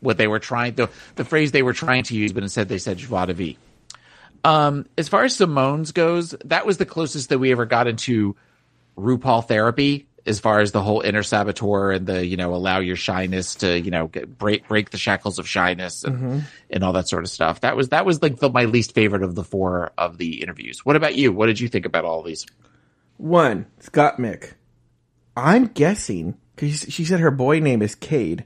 what 0.00 0.18
they 0.18 0.26
were 0.26 0.38
trying 0.38 0.74
the 0.74 0.90
the 1.16 1.24
phrase 1.24 1.52
they 1.52 1.62
were 1.62 1.72
trying 1.72 2.04
to 2.04 2.14
use, 2.14 2.32
but 2.32 2.42
instead 2.42 2.68
they 2.68 2.78
said 2.78 2.98
joie 2.98 3.26
de 3.26 3.34
vie. 3.34 3.56
Um, 4.44 4.86
as 4.98 5.08
far 5.08 5.24
as 5.24 5.34
Simone's 5.34 5.92
goes, 5.92 6.32
that 6.44 6.66
was 6.66 6.76
the 6.76 6.86
closest 6.86 7.30
that 7.30 7.38
we 7.38 7.50
ever 7.50 7.64
got 7.64 7.86
into 7.86 8.36
RuPaul 8.96 9.46
therapy, 9.46 10.06
as 10.26 10.38
far 10.38 10.60
as 10.60 10.72
the 10.72 10.82
whole 10.82 11.00
inner 11.00 11.22
saboteur 11.22 11.92
and 11.92 12.06
the 12.06 12.24
you 12.24 12.36
know 12.36 12.54
allow 12.54 12.78
your 12.78 12.96
shyness 12.96 13.56
to 13.56 13.80
you 13.80 13.90
know 13.90 14.06
get, 14.08 14.38
break 14.38 14.68
break 14.68 14.90
the 14.90 14.98
shackles 14.98 15.38
of 15.38 15.48
shyness 15.48 16.04
and 16.04 16.44
and 16.70 16.84
all 16.84 16.92
that 16.92 17.08
sort 17.08 17.24
of 17.24 17.30
stuff. 17.30 17.60
That 17.60 17.76
was 17.76 17.88
that 17.88 18.04
was 18.04 18.22
like 18.22 18.36
the, 18.38 18.50
my 18.50 18.64
least 18.64 18.94
favorite 18.94 19.22
of 19.22 19.34
the 19.34 19.44
four 19.44 19.92
of 19.96 20.18
the 20.18 20.42
interviews. 20.42 20.84
What 20.84 20.96
about 20.96 21.14
you? 21.14 21.32
What 21.32 21.46
did 21.46 21.60
you 21.60 21.68
think 21.68 21.86
about 21.86 22.04
all 22.04 22.22
these? 22.22 22.46
One, 23.16 23.66
Gottmik. 23.92 24.52
I'm 25.36 25.66
guessing 25.66 26.36
because 26.54 26.86
she 26.88 27.04
said 27.04 27.20
her 27.20 27.30
boy 27.30 27.60
name 27.60 27.82
is 27.82 27.94
Cade. 27.94 28.44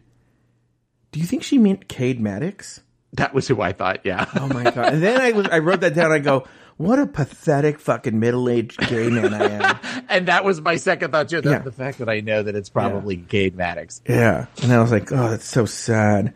Do 1.10 1.20
you 1.20 1.26
think 1.26 1.42
she 1.42 1.58
meant 1.58 1.88
Cade 1.88 2.20
Maddox? 2.20 2.80
That 3.14 3.32
was 3.34 3.48
who 3.48 3.60
I 3.62 3.72
thought. 3.72 4.00
Yeah. 4.04 4.26
Oh 4.36 4.48
my 4.48 4.64
god! 4.64 4.92
And 4.94 5.02
then 5.02 5.20
I 5.20 5.32
was 5.32 5.46
I 5.48 5.58
wrote 5.60 5.80
that 5.80 5.94
down. 5.94 6.12
I 6.12 6.18
go, 6.18 6.46
what 6.76 6.98
a 6.98 7.06
pathetic 7.06 7.80
fucking 7.80 8.18
middle 8.20 8.48
aged 8.48 8.78
gay 8.86 9.08
man 9.08 9.32
I 9.34 9.44
am. 9.48 10.04
and 10.08 10.28
that 10.28 10.44
was 10.44 10.60
my 10.60 10.76
second 10.76 11.10
thought 11.12 11.28
too. 11.28 11.40
The, 11.40 11.50
Yeah. 11.50 11.58
the 11.60 11.72
fact 11.72 11.98
that 11.98 12.08
I 12.08 12.20
know 12.20 12.42
that 12.42 12.54
it's 12.54 12.68
probably 12.68 13.16
Cade 13.16 13.56
Maddox. 13.56 14.02
Yeah, 14.08 14.46
and 14.62 14.72
I 14.72 14.80
was 14.80 14.90
like, 14.92 15.10
oh, 15.10 15.30
that's 15.30 15.46
so 15.46 15.64
sad. 15.64 16.34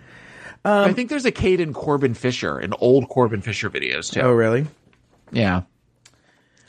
I 0.64 0.93
think 0.93 1.11
there's 1.11 1.25
a 1.25 1.33
Caden 1.33 1.75
Corbin 1.75 2.14
Fisher, 2.14 2.57
an 2.59 2.73
old 2.79 3.09
Corbin 3.09 3.43
Fisher 3.43 3.68
videos 3.68 4.12
too. 4.12 4.20
Oh, 4.20 4.33
really? 4.33 4.66
Yeah. 5.33 5.62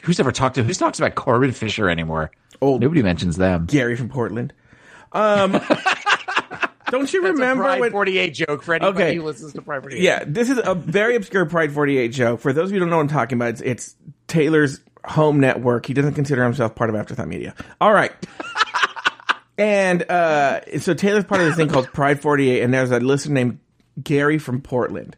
Who's 0.01 0.19
ever 0.19 0.31
talked 0.31 0.55
to? 0.55 0.63
Who 0.63 0.73
talks 0.73 0.99
about 0.99 1.15
Corbin 1.15 1.51
Fisher 1.51 1.89
anymore? 1.89 2.31
Old 2.59 2.81
Nobody 2.81 3.03
mentions 3.03 3.37
them. 3.37 3.67
Gary 3.67 3.95
from 3.95 4.09
Portland. 4.09 4.51
Um, 5.11 5.51
don't 6.93 7.11
you 7.11 7.23
remember 7.23 7.63
Pride 7.63 7.79
when? 7.81 7.91
48 7.91 8.29
joke 8.33 8.61
for 8.63 8.75
anybody 8.75 9.03
Okay. 9.03 9.15
who 9.15 9.23
listens 9.23 9.51
to 9.53 9.61
Pride 9.61 9.81
48. 9.81 10.01
Yeah, 10.01 10.23
this 10.25 10.49
is 10.49 10.59
a 10.63 10.75
very 10.75 11.15
obscure 11.15 11.45
Pride 11.47 11.73
48 11.73 12.07
joke. 12.09 12.39
For 12.39 12.53
those 12.53 12.69
of 12.69 12.73
you 12.73 12.75
who 12.75 12.79
don't 12.81 12.89
know 12.91 12.97
what 12.97 13.03
I'm 13.03 13.07
talking 13.09 13.37
about, 13.37 13.49
it's, 13.49 13.61
it's 13.61 13.95
Taylor's 14.27 14.79
home 15.03 15.39
network. 15.39 15.85
He 15.87 15.93
doesn't 15.93 16.13
consider 16.13 16.43
himself 16.43 16.75
part 16.75 16.89
of 16.91 16.95
Afterthought 16.95 17.27
Media. 17.27 17.55
All 17.81 17.91
right. 17.91 18.11
and 19.57 20.09
uh, 20.09 20.61
so 20.79 20.93
Taylor's 20.93 21.25
part 21.25 21.41
of 21.41 21.47
this 21.47 21.55
thing 21.55 21.67
called 21.69 21.87
Pride 21.87 22.21
48, 22.21 22.61
and 22.61 22.73
there's 22.73 22.91
a 22.91 22.99
listener 22.99 23.33
named 23.33 23.59
Gary 24.01 24.37
from 24.37 24.61
Portland. 24.61 25.15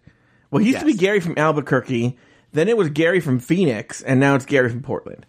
Well, 0.52 0.64
he 0.64 0.70
used 0.70 0.80
to 0.80 0.86
be 0.86 0.94
Gary 0.94 1.20
from 1.20 1.36
Albuquerque, 1.38 2.18
then 2.54 2.70
it 2.70 2.78
was 2.78 2.90
Gary 2.90 3.20
from 3.20 3.40
Phoenix, 3.40 4.02
and 4.02 4.20
now 4.20 4.36
it's 4.36 4.46
Gary 4.46 4.70
from 4.70 4.82
Portland. 4.82 5.26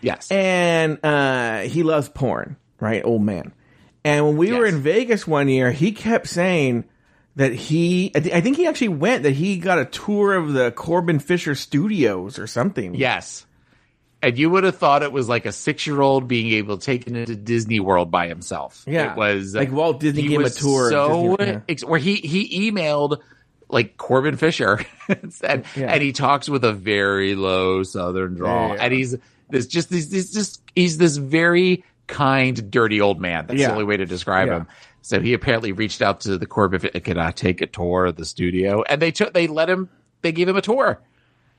Yes. 0.00 0.30
And 0.30 0.98
uh, 1.04 1.60
he 1.60 1.82
loves 1.82 2.08
porn, 2.08 2.56
right? 2.80 3.04
Old 3.04 3.22
man. 3.22 3.52
And 4.04 4.26
when 4.26 4.36
we 4.36 4.52
were 4.52 4.66
in 4.66 4.80
Vegas 4.80 5.26
one 5.26 5.48
year, 5.48 5.72
he 5.72 5.92
kept 5.92 6.26
saying 6.28 6.84
that 7.36 7.52
he, 7.52 8.12
I, 8.14 8.20
thi- 8.20 8.32
I 8.34 8.40
think 8.42 8.56
he 8.56 8.66
actually 8.66 8.88
went, 8.88 9.22
that 9.24 9.32
he 9.32 9.56
got 9.56 9.78
a 9.78 9.84
tour 9.86 10.34
of 10.34 10.52
the 10.52 10.70
Corbin 10.70 11.18
Fisher 11.18 11.54
studios 11.54 12.38
or 12.38 12.46
something. 12.46 12.94
yes. 12.94 13.46
And 14.22 14.38
you 14.38 14.48
would 14.48 14.64
have 14.64 14.78
thought 14.78 15.02
it 15.02 15.12
was 15.12 15.28
like 15.28 15.44
a 15.44 15.52
six 15.52 15.86
year 15.86 16.00
old 16.00 16.28
being 16.28 16.52
able 16.52 16.78
to 16.78 16.84
take 16.86 17.06
it 17.06 17.14
into 17.14 17.36
Disney 17.36 17.78
World 17.78 18.10
by 18.10 18.26
himself. 18.28 18.82
Yeah. 18.86 19.12
It 19.12 19.18
was 19.18 19.54
Like 19.54 19.70
Walt 19.70 20.00
Disney 20.00 20.22
gave 20.22 20.40
him 20.40 20.46
a 20.46 20.50
tour 20.50 20.88
So, 20.90 21.36
yeah. 21.38 21.60
ex- 21.68 21.84
where 21.84 22.00
he, 22.00 22.14
he 22.14 22.70
emailed 22.70 23.20
like 23.68 23.98
Corbin 23.98 24.38
Fisher 24.38 24.80
and 25.08 25.30
said, 25.30 25.66
Yeah. 25.76 25.92
and 25.92 26.02
he 26.02 26.12
talks 26.12 26.48
with 26.48 26.64
a 26.64 26.72
very 26.72 27.34
low 27.34 27.82
Southern 27.82 28.34
drawl. 28.34 28.70
Yeah. 28.70 28.84
And 28.84 28.94
he's 28.94 29.14
this 29.50 29.66
just, 29.66 29.90
this, 29.90 30.06
this 30.06 30.32
just, 30.32 30.62
he's 30.74 30.96
this 30.96 31.18
very 31.18 31.84
kind, 32.06 32.70
dirty 32.70 33.00
old 33.00 33.20
man. 33.20 33.46
That's 33.46 33.60
Yeah. 33.60 33.68
the 33.68 33.72
only 33.74 33.84
way 33.84 33.96
to 33.96 34.06
describe 34.06 34.48
Yeah. 34.48 34.56
him. 34.58 34.66
So 35.02 35.20
he 35.20 35.34
apparently 35.34 35.72
reached 35.72 36.00
out 36.02 36.20
to 36.20 36.38
the 36.38 36.46
Corbin, 36.46 36.80
Fi- 36.80 36.98
can 37.00 37.18
I 37.18 37.30
take 37.30 37.60
a 37.60 37.66
tour 37.66 38.06
of 38.06 38.16
the 38.16 38.24
studio? 38.24 38.82
And 38.88 39.02
they 39.02 39.10
took, 39.10 39.34
they 39.34 39.46
let 39.46 39.68
him, 39.68 39.88
they 40.22 40.32
gave 40.32 40.48
him 40.48 40.56
a 40.56 40.62
tour. 40.62 41.00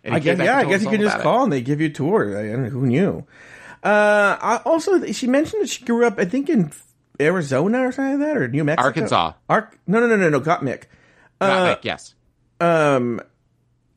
I 0.07 0.19
guess, 0.19 0.37
yeah, 0.39 0.57
I 0.57 0.65
guess 0.65 0.83
you 0.83 0.89
can 0.89 1.01
just 1.01 1.15
about 1.15 1.19
it. 1.21 1.23
call 1.23 1.43
and 1.45 1.51
they 1.53 1.61
give 1.61 1.81
you 1.81 1.87
a 1.87 1.91
tour. 1.91 2.37
I, 2.37 2.69
who 2.69 2.85
knew? 2.85 3.25
Uh, 3.83 4.37
I 4.39 4.61
also, 4.65 5.03
she 5.11 5.27
mentioned 5.27 5.63
that 5.63 5.69
she 5.69 5.83
grew 5.85 6.05
up, 6.05 6.19
I 6.19 6.25
think, 6.25 6.49
in 6.49 6.71
Arizona 7.19 7.87
or 7.87 7.91
something 7.91 8.19
like 8.19 8.27
that, 8.27 8.37
or 8.37 8.47
New 8.47 8.63
Mexico. 8.63 8.85
Arkansas. 8.87 9.33
Ark, 9.49 9.77
no, 9.87 9.99
no, 9.99 10.07
no, 10.07 10.15
no, 10.15 10.29
no, 10.29 10.41
Gottmik. 10.41 10.83
Not 11.41 11.69
Nick, 11.69 11.85
yes. 11.85 12.13
Um, 12.59 13.19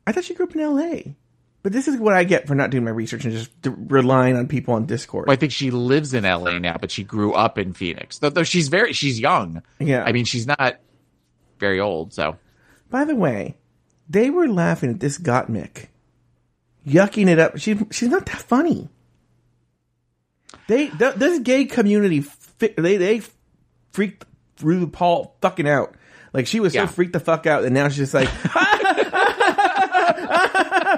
I 0.05 0.11
thought 0.11 0.23
she 0.23 0.33
grew 0.35 0.45
up 0.47 0.53
in 0.55 0.61
L.A. 0.61 1.15
But 1.61 1.73
this 1.73 1.87
is 1.89 1.97
what 1.97 2.13
I 2.13 2.23
get 2.23 2.47
for 2.47 2.55
not 2.55 2.69
doing 2.69 2.85
my 2.85 2.91
research 2.91 3.25
and 3.25 3.33
just 3.33 3.49
relying 3.65 4.37
on 4.37 4.47
people 4.47 4.73
on 4.75 4.85
Discord. 4.85 5.27
Well, 5.27 5.33
I 5.33 5.35
think 5.37 5.51
she 5.51 5.71
lives 5.71 6.13
in 6.13 6.23
LA 6.23 6.57
now, 6.57 6.77
but 6.79 6.89
she 6.89 7.03
grew 7.03 7.33
up 7.33 7.57
in 7.57 7.73
Phoenix. 7.73 8.17
Though, 8.19 8.29
though 8.29 8.43
she's 8.43 8.69
very, 8.69 8.93
she's 8.93 9.19
young. 9.19 9.61
Yeah. 9.77 10.03
I 10.05 10.13
mean, 10.13 10.23
she's 10.23 10.47
not 10.47 10.77
very 11.59 11.79
old. 11.81 12.13
So 12.13 12.37
By 12.89 13.03
the 13.03 13.15
way, 13.15 13.57
they 14.07 14.29
were 14.29 14.47
laughing 14.47 14.89
at 14.89 15.01
this 15.01 15.17
Gottmik, 15.17 15.87
yucking 16.87 17.27
it 17.27 17.39
up. 17.39 17.57
She, 17.57 17.77
she's 17.91 18.09
not 18.09 18.25
that 18.27 18.37
funny. 18.41 18.87
They, 20.67 20.87
th- 20.87 21.15
this 21.15 21.39
gay 21.39 21.65
community, 21.65 22.21
fi- 22.21 22.73
they, 22.77 22.95
they 22.97 23.21
freaked 23.91 24.25
RuPaul 24.59 25.31
fucking 25.41 25.67
out. 25.67 25.95
Like 26.31 26.47
she 26.47 26.59
was 26.59 26.73
Yeah. 26.73 26.85
so 26.85 26.93
freaked 26.93 27.13
the 27.13 27.19
fuck 27.19 27.47
out, 27.47 27.65
and 27.65 27.73
now 27.73 27.89
she's 27.89 27.97
just 27.97 28.13
like, 28.13 28.29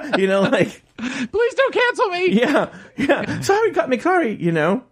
you 0.18 0.26
know, 0.26 0.42
like. 0.42 0.82
please 0.96 1.54
don't 1.54 1.74
cancel 1.74 2.08
me. 2.08 2.32
yeah, 2.32 2.72
yeah. 2.96 3.40
Sorry, 3.40 3.72
got 3.72 3.88
me 3.88 3.98
sorry, 3.98 4.34
you 4.34 4.52
know. 4.52 4.84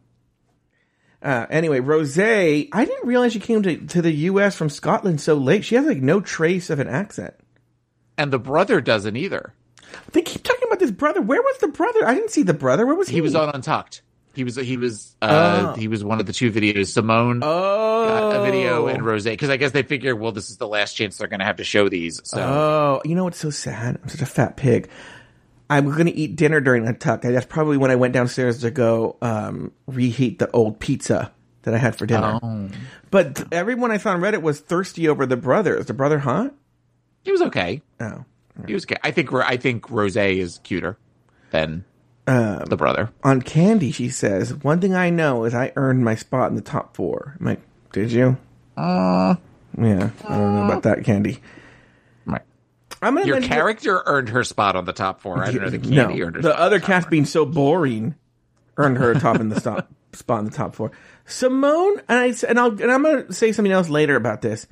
Uh, 1.23 1.47
anyway, 1.51 1.81
Rose, 1.81 2.19
I 2.19 2.67
didn't 2.73 3.07
realize 3.07 3.33
she 3.33 3.41
came 3.41 3.63
to, 3.63 3.77
to 3.77 4.03
the 4.03 4.13
U.S. 4.13 4.57
from 4.57 4.71
Scotland 4.71 5.21
so 5.21 5.35
late. 5.35 5.65
She 5.65 5.75
has 5.75 5.87
like 5.87 5.99
no 5.99 6.21
trace 6.21 6.71
of 6.71 6.81
an 6.81 6.89
accent. 6.89 7.35
And 8.17 8.33
the 8.33 8.39
brother 8.39 8.81
doesn't 8.81 9.17
either. 9.17 9.55
They 10.13 10.23
keep 10.23 10.43
talking 10.43 10.67
about 10.67 10.79
this 10.79 10.91
brother. 10.91 11.21
Where 11.21 11.43
was 11.43 11.59
the 11.59 11.69
brother? 11.69 12.07
I 12.07 12.15
didn't 12.15 12.31
see 12.31 12.43
the 12.43 12.55
brother. 12.55 12.87
Where 12.87 12.95
was 12.95 13.09
he? 13.09 13.17
He 13.17 13.21
was 13.21 13.35
on 13.35 13.51
Untucked. 13.51 14.03
He 14.35 14.45
was, 14.45 14.57
he 14.57 14.77
was, 14.77 15.17
uh, 15.21 15.75
he 15.75 15.89
was 15.89 16.05
one 16.05 16.21
of 16.21 16.27
the 16.27 16.33
two 16.33 16.53
videos. 16.53 16.89
Simone 16.89 17.41
Oh, 17.43 18.31
got 18.31 18.37
a 18.37 18.45
video 18.45 18.87
and 18.87 19.05
Rose, 19.05 19.25
because 19.25 19.51
I 19.51 19.57
guess 19.57 19.73
they 19.73 19.83
figure, 19.83 20.15
well, 20.15 20.33
this 20.33 20.51
is 20.51 20.57
the 20.57 20.69
last 20.69 20.95
chance 20.95 21.19
they're 21.19 21.29
going 21.29 21.41
to 21.41 21.47
have 21.47 21.57
to 21.57 21.65
show 21.65 21.89
these. 21.89 22.21
So 22.25 22.41
Oh, 22.41 23.03
you 23.05 23.15
know 23.15 23.25
what's 23.25 23.39
so 23.39 23.51
sad? 23.51 23.99
I'm 24.03 24.09
such 24.09 24.23
a 24.23 24.27
fat 24.27 24.57
pig. 24.57 24.89
I'm 25.69 25.87
going 25.87 26.07
to 26.07 26.15
eat 26.15 26.37
dinner 26.37 26.61
during 26.61 26.87
a 26.89 26.93
tuck. 26.93 27.23
That's 27.23 27.47
probably 27.47 27.77
when 27.77 27.91
I 27.91 27.97
went 27.97 28.13
downstairs 28.15 28.61
to 28.61 28.71
go 28.71 29.17
um, 29.23 29.73
reheat 29.87 30.39
the 30.39 30.51
old 30.51 30.81
pizza 30.81 31.33
that 31.63 31.75
I 31.75 31.79
had 31.79 31.97
for 31.97 32.07
dinner. 32.07 32.39
Oh. 32.43 32.69
But 33.11 33.53
everyone 33.53 33.91
I 33.91 33.99
saw 33.99 34.11
on 34.13 34.21
Reddit 34.21 34.43
was 34.43 34.61
thirsty 34.61 35.09
over 35.09 35.27
the 35.27 35.37
brother. 35.37 35.77
Is 35.77 35.87
the 35.87 35.95
brother 35.95 36.19
hot? 36.19 36.55
he 37.23 37.33
was 37.33 37.43
okay. 37.43 37.83
Oh. 38.01 38.25
He 38.67 38.75
was 38.75 38.85
okay. 38.85 38.97
I 39.03 39.11
think, 39.11 39.33
I 39.33 39.57
think 39.57 39.91
Rose 39.91 40.17
is 40.17 40.59
cuter 40.65 40.99
than 41.51 41.85
Um, 42.27 42.65
the 42.67 42.77
brother. 42.77 43.11
on 43.25 43.43
Candy, 43.43 43.91
she 43.93 44.09
says, 44.09 44.55
"One 44.55 44.81
thing 44.81 44.95
I 44.95 45.11
know 45.11 45.45
is 45.45 45.55
I 45.55 45.73
earned 45.75 46.05
my 46.05 46.15
spot 46.15 46.51
in 46.51 46.55
the 46.57 46.61
top 46.63 46.95
four. 46.97 47.37
I'm 47.41 47.47
like, 47.47 47.61
"Did 47.93 48.13
you?" 48.13 48.37
Uh, 48.77 49.35
Yeah, 49.77 50.11
I 50.29 50.37
don't 50.37 50.55
know 50.55 50.65
about 50.65 50.83
that, 50.85 51.05
Candy. 51.05 51.41
right. 52.27 52.43
I'm 53.03 53.15
gonna 53.15 53.27
Your 53.27 53.41
character 53.41 54.03
earned 54.07 54.29
her 54.31 54.45
spot 54.45 54.77
on 54.77 54.85
the 54.85 54.93
top 54.93 55.21
four. 55.21 55.43
I 55.43 55.51
don't 55.51 55.63
know 55.63 55.71
the 55.71 55.79
no, 55.79 56.07
candy 56.07 56.23
earned 56.23 56.37
her 56.37 56.43
the 56.43 56.59
other 56.59 56.79
cast 56.81 57.09
being 57.11 57.25
so 57.25 57.45
boring 57.47 58.15
earned 58.77 58.99
her 58.99 59.13
a 59.13 59.19
top 59.19 59.41
in 59.41 59.49
the 59.49 59.61
top 59.61 59.91
spot 60.13 60.41
in 60.41 60.45
the 60.45 60.51
top 60.51 60.75
four. 60.75 60.93
Simone, 61.27 62.01
and 62.09 62.19
I 62.19 62.35
and 62.49 62.61
I'll 62.61 62.71
and 62.81 62.91
I'm 62.93 63.03
gonna 63.03 63.33
say 63.33 63.53
something 63.53 63.73
else 63.73 63.89
later 63.89 64.15
about 64.17 64.43
this. 64.43 64.67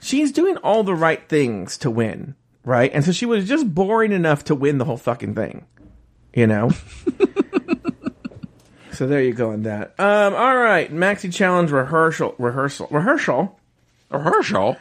She's 0.00 0.30
doing 0.32 0.56
all 0.58 0.82
the 0.84 0.94
right 0.94 1.26
things 1.28 1.78
to 1.78 1.90
win, 1.90 2.34
right? 2.64 2.90
And 2.92 3.04
so 3.04 3.12
she 3.12 3.24
was 3.26 3.48
just 3.48 3.72
boring 3.74 4.12
enough 4.12 4.44
to 4.44 4.54
win 4.54 4.78
the 4.78 4.84
whole 4.84 4.96
fucking 4.96 5.34
thing, 5.34 5.64
you 6.34 6.46
know. 6.46 6.70
so 8.92 9.06
there 9.06 9.22
you 9.22 9.32
go 9.32 9.50
on 9.50 9.62
that. 9.62 9.94
Um, 9.98 10.34
all 10.34 10.56
right, 10.56 10.92
Maxi 10.92 11.32
Challenge 11.32 11.70
rehearsal, 11.70 12.34
rehearsal, 12.38 12.88
rehearsal. 12.90 13.58
rehearsal. 14.10 14.76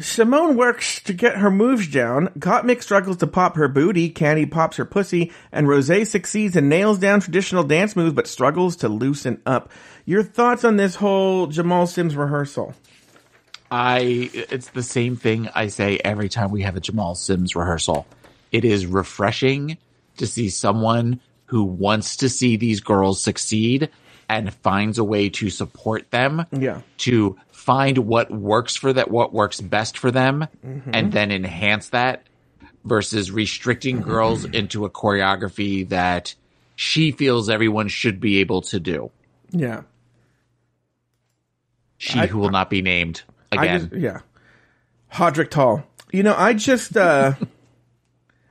Simone 0.00 0.56
works 0.56 1.02
to 1.02 1.12
get 1.12 1.36
her 1.36 1.50
moves 1.50 1.86
down. 1.86 2.28
Gottmik 2.38 2.82
struggles 2.82 3.18
to 3.18 3.26
pop 3.26 3.56
her 3.56 3.68
booty. 3.68 4.08
Candy 4.08 4.46
pops 4.46 4.78
her 4.78 4.86
pussy. 4.86 5.32
And 5.52 5.68
Rose 5.68 6.08
succeeds 6.08 6.56
and 6.56 6.70
nails 6.70 6.98
down 6.98 7.20
traditional 7.20 7.62
dance 7.62 7.94
moves, 7.94 8.14
but 8.14 8.26
struggles 8.26 8.76
to 8.76 8.88
loosen 8.88 9.42
up. 9.44 9.70
Your 10.06 10.22
thoughts 10.22 10.64
on 10.64 10.76
this 10.76 10.94
whole 10.94 11.46
Jamal 11.46 11.86
Sims 11.86 12.16
rehearsal? 12.16 12.74
I 13.70 14.30
it's 14.32 14.70
the 14.70 14.82
same 14.82 15.16
thing 15.16 15.48
I 15.54 15.68
say 15.68 15.98
every 16.02 16.28
time 16.28 16.50
we 16.50 16.62
have 16.62 16.76
a 16.76 16.80
Jamal 16.80 17.14
Sims 17.14 17.54
rehearsal. 17.54 18.06
It 18.50 18.64
is 18.64 18.86
refreshing 18.86 19.76
to 20.16 20.26
see 20.26 20.48
someone 20.48 21.20
who 21.46 21.64
wants 21.64 22.16
to 22.16 22.28
see 22.28 22.56
these 22.56 22.80
girls 22.80 23.22
succeed 23.22 23.90
and 24.28 24.52
finds 24.54 24.98
a 24.98 25.04
way 25.04 25.28
to 25.28 25.50
support 25.50 26.10
them. 26.10 26.46
Yeah. 26.52 26.80
To 26.98 27.36
find 27.50 27.98
what 27.98 28.30
works 28.30 28.74
for 28.76 28.92
that 28.92 29.10
what 29.10 29.32
works 29.32 29.60
best 29.60 29.96
for 29.98 30.10
them 30.10 30.48
and 30.92 31.12
then 31.12 31.30
enhance 31.30 31.90
that 31.90 32.26
versus 32.84 33.30
restricting 33.30 34.00
girls 34.00 34.44
into 34.44 34.84
a 34.84 34.90
choreography 34.90 35.88
that 35.90 36.34
she 36.74 37.12
feels 37.12 37.48
everyone 37.48 37.86
should 37.88 38.18
be 38.18 38.38
able 38.38 38.62
to 38.62 38.80
do. 38.80 39.10
Yeah. 39.50 39.82
She 41.98 42.18
I- 42.18 42.26
who 42.26 42.38
will 42.38 42.50
not 42.50 42.70
be 42.70 42.82
named 42.82 43.22
again. 43.52 43.90
just, 43.90 43.92
yeah. 44.02 44.20
Hodrick 45.12 45.50
Tall. 45.50 45.84
You 46.10 46.22
know, 46.22 46.34
I 46.36 46.54
just, 46.54 46.96
uh, 46.96 47.34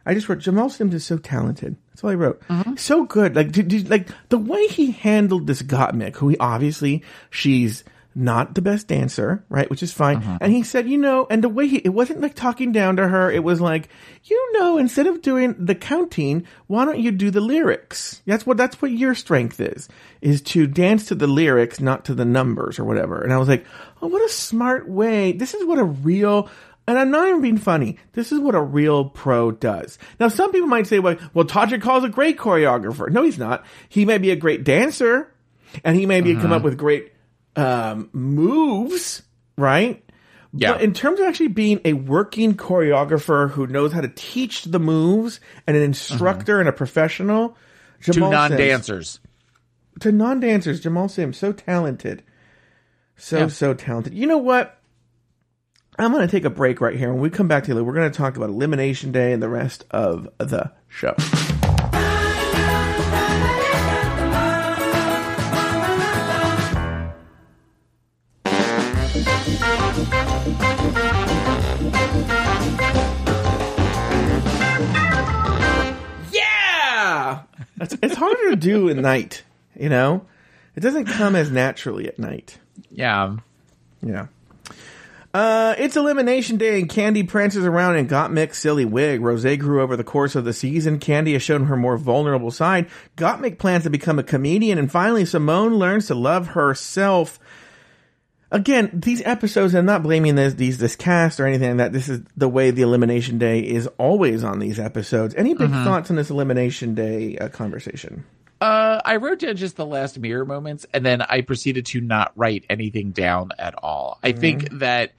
I 0.06 0.14
just 0.14 0.28
wrote 0.30 0.39
Jamal 0.39 0.70
Sims 0.70 0.93
is 0.93 1.06
so 1.06 1.18
talented. 1.18 1.76
That's 1.89 2.04
all 2.04 2.10
I 2.10 2.16
wrote. 2.16 2.41
Mm-hmm. 2.47 2.76
So 2.78 3.06
good. 3.06 3.36
Like, 3.36 3.52
did, 3.52 3.68
did, 3.68 3.89
like 3.89 4.08
the 4.30 4.38
way 4.38 4.68
he 4.68 4.91
handled 4.91 5.47
this 5.47 5.62
Gottmik, 5.62 6.16
who 6.16 6.30
he 6.30 6.38
obviously 6.38 7.04
she's 7.30 7.84
not 8.14 8.56
the 8.56 8.62
best 8.62 8.88
dancer, 8.88 9.43
right? 9.47 9.70
Which 9.70 9.82
is 9.82 9.93
fine. 9.93 10.20
Mm-hmm. 10.20 10.38
And 10.41 10.52
he 10.52 10.64
said, 10.64 10.89
you 10.89 10.97
know, 10.97 11.28
and 11.30 11.41
the 11.41 11.49
way 11.49 11.68
he, 11.68 11.78
it 11.78 11.89
wasn't 11.93 12.20
like 12.20 12.36
talking 12.36 12.74
down 12.74 12.97
to 12.97 13.08
her. 13.08 13.32
It 13.32 13.43
was 13.43 13.62
like, 13.62 13.88
you 14.26 14.60
know, 14.60 14.78
instead 14.78 15.08
of 15.08 15.22
doing 15.22 15.56
the 15.58 15.76
counting, 15.76 16.45
why 16.68 16.84
don't 16.84 16.99
you 16.99 17.12
do 17.12 17.32
the 17.32 17.39
lyrics? 17.39 18.22
That's 18.26 18.45
what, 18.45 18.58
that's 18.58 18.82
what 18.82 18.91
your 18.91 19.16
strength 19.16 19.62
is, 19.62 19.88
is 20.20 20.41
to 20.41 20.68
dance 20.68 21.06
to 21.06 21.16
the 21.16 21.28
lyrics, 21.28 21.80
not 21.80 22.06
to 22.06 22.14
the 22.14 22.26
numbers 22.26 22.80
or 22.80 22.84
whatever. 22.84 23.22
And 23.22 23.32
I 23.32 23.38
was 23.38 23.47
like, 23.47 23.66
oh, 24.02 24.08
what 24.08 24.26
a 24.26 24.34
smart 24.34 24.89
way. 24.89 25.32
This 25.32 25.54
is 25.54 25.66
what 25.66 25.80
a 25.80 25.86
real, 25.86 26.49
and 26.88 26.97
I'm 26.97 27.11
not 27.11 27.27
even 27.27 27.41
being 27.41 27.57
funny. 27.57 27.97
This 28.13 28.32
is 28.32 28.39
what 28.39 28.55
a 28.55 28.61
real 28.61 29.05
pro 29.05 29.51
does. 29.51 29.97
Now, 30.19 30.27
some 30.27 30.51
people 30.51 30.67
might 30.67 30.88
say, 30.88 30.99
well, 30.99 31.17
well, 31.34 31.45
Todrick 31.45 31.84
Hall's 31.84 32.03
a 32.03 32.09
great 32.09 32.38
choreographer. 32.38 33.09
No, 33.11 33.23
he's 33.23 33.38
not. 33.38 33.65
He 33.89 34.05
may 34.05 34.17
be 34.17 34.32
a 34.32 34.36
great 34.36 34.63
dancer, 34.63 35.32
and 35.84 35.95
he 35.95 36.05
may 36.05 36.21
be 36.21 36.36
come 36.36 36.51
up 36.51 36.63
with 36.63 36.77
great 36.77 37.13
um, 37.55 38.09
moves, 38.13 39.21
right? 39.57 40.03
Yeah. 40.53 40.73
But 40.73 40.82
in 40.82 40.93
terms 40.93 41.19
of 41.19 41.27
actually 41.27 41.47
being 41.49 41.79
a 41.86 41.93
working 41.93 42.55
choreographer 42.55 43.49
who 43.51 43.67
knows 43.67 43.93
how 43.93 44.01
to 44.01 44.09
teach 44.09 44.65
the 44.65 44.79
moves 44.79 45.39
and 45.65 45.77
an 45.77 45.84
instructor 45.84 46.59
and 46.59 46.67
a 46.67 46.73
professional, 46.73 47.55
to 48.03 48.11
Jamal 48.11 48.32
Sims- 48.32 48.49
non-dancers. 48.49 49.19
to 50.01 50.11
non-dancers, 50.11 50.79
Jamal 50.82 51.07
Sims, 51.07 51.38
so 51.38 51.53
talented, 51.53 52.23
so 53.15 53.38
Yeah. 53.39 53.47
so 53.47 53.73
talented. 53.73 54.13
You 54.13 54.27
know 54.27 54.39
what? 54.39 54.77
I'm 56.02 56.12
going 56.12 56.28
to 56.28 56.32
take 56.32 56.45
a 56.45 56.49
break 56.49 56.82
right 56.82 56.97
here. 56.97 57.14
When 57.14 57.22
we 57.22 57.30
come 57.30 57.47
back 57.47 57.66
to 57.66 57.76
you, 57.76 57.84
we're 57.84 57.93
going 57.93 58.12
to 58.12 58.18
talk 58.18 58.36
about 58.36 58.49
Elimination 58.49 59.12
Day 59.12 59.34
and 59.34 59.43
the 59.43 59.49
rest 59.49 59.86
of 59.91 60.28
the 60.39 60.72
show. 60.88 61.14
Yeah, 76.32 77.43
it's, 77.80 77.95
it's 78.02 78.16
harder 78.16 78.49
to 78.49 78.56
do 78.56 78.89
at 78.89 78.97
night. 78.97 79.43
You 79.80 79.89
know, 79.89 80.26
it 80.76 80.80
doesn't 80.80 81.06
come 81.06 81.36
as 81.36 81.52
naturally 81.52 82.08
at 82.08 82.18
night. 82.18 82.58
Yeah. 82.89 83.38
Yeah. 84.02 84.26
Uh, 85.34 85.75
it's 85.77 85.95
elimination 85.95 86.57
day 86.57 86.79
and 86.79 86.89
Candy 86.89 87.23
prances 87.23 87.65
around 87.65 87.95
in 87.95 88.07
Gottmik's 88.07 88.57
silly 88.57 88.84
wig. 88.84 89.21
Rose 89.21 89.45
grew 89.57 89.82
over 89.82 89.95
the 89.95 90.03
course 90.03 90.36
of 90.36 90.43
the 90.43 90.53
season. 90.53 90.99
Candy 90.99 91.34
has 91.34 91.41
shown 91.41 91.65
her 91.65 91.77
more 91.77 91.97
vulnerable 91.97 92.51
side. 92.51 92.89
Gottmik 93.15 93.57
plans 93.57 93.84
to 93.84 93.89
become 93.89 94.19
a 94.19 94.23
comedian 94.23 94.77
and 94.77 94.91
finally 94.91 95.25
Simone 95.25 95.75
learns 95.75 96.07
to 96.07 96.15
love 96.15 96.47
herself. 96.47 97.39
Again, 98.53 98.89
these 98.91 99.21
episodes, 99.23 99.73
I'm 99.73 99.86
not 99.86 100.03
blaming 100.03 100.36
this, 100.36 100.55
these, 100.55 100.77
this 100.77 100.97
cast 100.97 101.39
or 101.39 101.47
anything 101.47 101.69
like 101.69 101.77
that. 101.77 101.93
This 101.93 102.09
is 102.09 102.19
the 102.36 102.49
way 102.49 102.71
the 102.71 102.82
elimination 102.82 103.38
day 103.38 103.61
is 103.61 103.88
always 103.97 104.43
on 104.43 104.59
these 104.59 104.77
episodes. 104.77 105.34
Any 105.36 105.53
big 105.53 105.71
thoughts 105.71 106.09
on 106.09 106.17
this 106.17 106.29
elimination 106.29 106.93
day 106.93 107.38
uh, 107.38 107.47
conversation? 107.47 108.25
Uh, 108.62 109.01
I 109.03 109.16
wrote 109.16 109.39
down 109.39 109.55
just 109.55 109.76
the 109.76 109.88
last 109.88 110.20
mirror 110.20 110.45
moments, 110.45 110.86
and 110.93 111.03
then 111.03 111.24
I 111.24 111.41
proceeded 111.41 111.88
to 111.88 112.01
not 112.01 112.32
write 112.36 112.64
anything 112.70 113.09
down 113.09 113.49
at 113.57 113.74
all. 113.82 114.20
I 114.22 114.34
think 114.34 114.70
that 114.74 115.14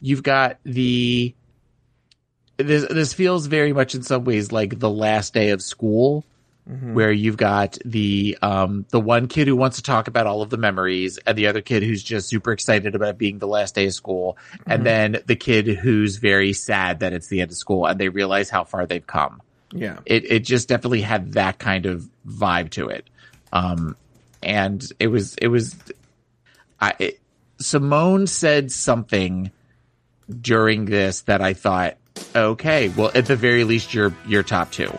you've 0.00 0.24
got 0.24 0.58
the 0.64 1.32
this. 2.56 2.86
This 2.90 3.12
feels 3.12 3.46
very 3.46 3.72
much 3.72 3.94
in 3.94 4.02
some 4.02 4.24
ways 4.24 4.50
like 4.50 4.80
the 4.80 4.90
last 4.90 5.32
day 5.32 5.50
of 5.50 5.62
school, 5.62 6.24
where 6.92 7.12
you've 7.12 7.36
got 7.36 7.78
the 7.84 8.36
um 8.42 8.84
the 8.90 8.98
one 8.98 9.28
kid 9.28 9.46
who 9.46 9.54
wants 9.54 9.76
to 9.76 9.82
talk 9.84 10.08
about 10.08 10.26
all 10.26 10.42
of 10.42 10.50
the 10.50 10.58
memories, 10.58 11.18
and 11.18 11.38
the 11.38 11.46
other 11.46 11.60
kid 11.60 11.84
who's 11.84 12.02
just 12.02 12.28
super 12.28 12.50
excited 12.50 12.96
about 12.96 13.16
being 13.16 13.38
the 13.38 13.46
last 13.46 13.76
day 13.76 13.86
of 13.86 13.94
school, 13.94 14.36
and 14.66 14.84
then 14.84 15.22
the 15.26 15.36
kid 15.36 15.68
who's 15.68 16.16
very 16.16 16.52
sad 16.52 16.98
that 16.98 17.12
it's 17.12 17.28
the 17.28 17.42
end 17.42 17.52
of 17.52 17.56
school, 17.56 17.86
and 17.86 18.00
they 18.00 18.08
realize 18.08 18.50
how 18.50 18.64
far 18.64 18.86
they've 18.86 19.06
come 19.06 19.40
Yeah. 19.72 19.98
it 20.06 20.30
it 20.30 20.44
just 20.44 20.68
definitely 20.68 21.02
had 21.02 21.32
that 21.32 21.58
kind 21.58 21.86
of 21.86 22.08
vibe 22.26 22.70
to 22.70 22.88
it 22.88 23.06
um 23.52 23.96
and 24.42 24.86
it 24.98 25.08
was 25.08 25.34
it 25.36 25.48
was 25.48 25.76
i 26.80 26.94
it, 26.98 27.20
simone 27.60 28.26
said 28.26 28.72
something 28.72 29.50
during 30.40 30.86
this 30.86 31.22
that 31.22 31.42
i 31.42 31.52
thought 31.52 31.98
okay 32.34 32.88
well 32.90 33.10
at 33.14 33.26
the 33.26 33.36
very 33.36 33.64
least 33.64 33.92
you're 33.92 34.14
you're 34.26 34.42
top 34.42 34.70
two 34.72 34.90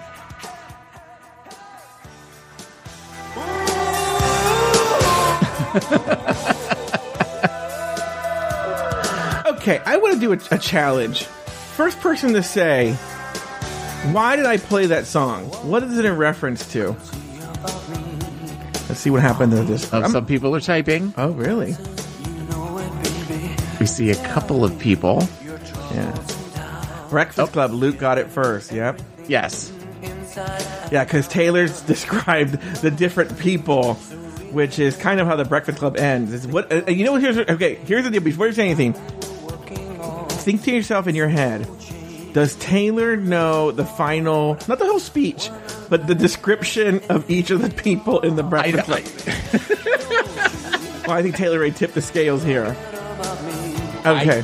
Okay, 9.59 9.81
I 9.85 9.97
want 9.97 10.13
to 10.13 10.19
do 10.19 10.31
a, 10.31 10.55
a 10.55 10.57
challenge. 10.57 11.25
First 11.25 11.99
person 11.99 12.33
to 12.33 12.41
say, 12.41 12.95
why 14.13 14.35
did 14.35 14.45
I 14.45 14.57
play 14.57 14.87
that 14.87 15.05
song? 15.05 15.45
What 15.67 15.83
is 15.83 15.97
it 15.97 16.05
in 16.05 16.17
reference 16.17 16.67
to? 16.73 16.95
Let's 18.87 18.99
see 19.01 19.09
what 19.11 19.21
happened 19.21 19.51
to 19.51 19.63
this. 19.63 19.91
I'm- 19.93 20.09
some 20.11 20.25
people 20.25 20.55
are 20.55 20.59
typing 20.61 21.13
oh, 21.17 21.29
really? 21.31 21.75
we 23.79 23.85
see 23.85 24.09
a 24.09 24.15
couple 24.27 24.65
of 24.65 24.77
people 24.79 25.27
Yeah. 25.93 26.11
Breakfast 27.09 27.53
Club, 27.53 27.71
Luke 27.71 27.97
got 27.97 28.17
it 28.17 28.27
first. 28.27 28.71
Yep. 28.71 29.01
yes 29.27 29.71
Yeah, 30.91 31.03
because 31.03 31.27
Taylor's 31.27 31.81
described 31.93 32.59
the 32.81 32.89
different 32.91 33.37
people, 33.39 33.93
which 34.51 34.79
is 34.79 34.95
kind 34.95 35.19
of 35.19 35.27
how 35.27 35.35
the 35.35 35.45
Breakfast 35.45 35.77
Club 35.77 35.97
ends. 35.97 36.33
It's 36.33 36.45
what 36.47 36.71
uh, 36.71 36.89
you 36.89 37.05
know. 37.05 37.11
what- 37.13 37.21
Here's 37.21 37.37
okay. 37.37 37.75
Here's 37.75 38.03
the 38.05 38.09
deal. 38.11 38.21
Before 38.21 38.47
you 38.47 38.53
say 38.53 38.65
anything, 38.65 38.93
think 40.43 40.63
to 40.63 40.71
yourself 40.71 41.07
in 41.07 41.15
your 41.15 41.27
head: 41.29 41.67
Does 42.33 42.55
Taylor 42.55 43.17
know 43.17 43.71
the 43.71 43.85
final, 43.85 44.57
not 44.67 44.79
the 44.79 44.85
whole 44.85 44.99
speech, 44.99 45.49
but 45.89 46.07
the 46.07 46.15
description 46.15 47.01
of 47.09 47.29
each 47.29 47.49
of 47.49 47.61
the 47.61 47.69
people 47.69 48.19
in 48.21 48.35
the 48.35 48.43
I, 48.43 48.49
Breakfast 48.49 48.85
Club? 48.85 49.03
I, 49.03 51.05
Well, 51.07 51.17
I 51.17 51.23
think 51.23 51.35
Taylor 51.35 51.59
Ray 51.59 51.71
tipped 51.71 51.95
the 51.95 52.01
scales 52.01 52.43
here. 52.43 52.75
Okay. 54.05 54.43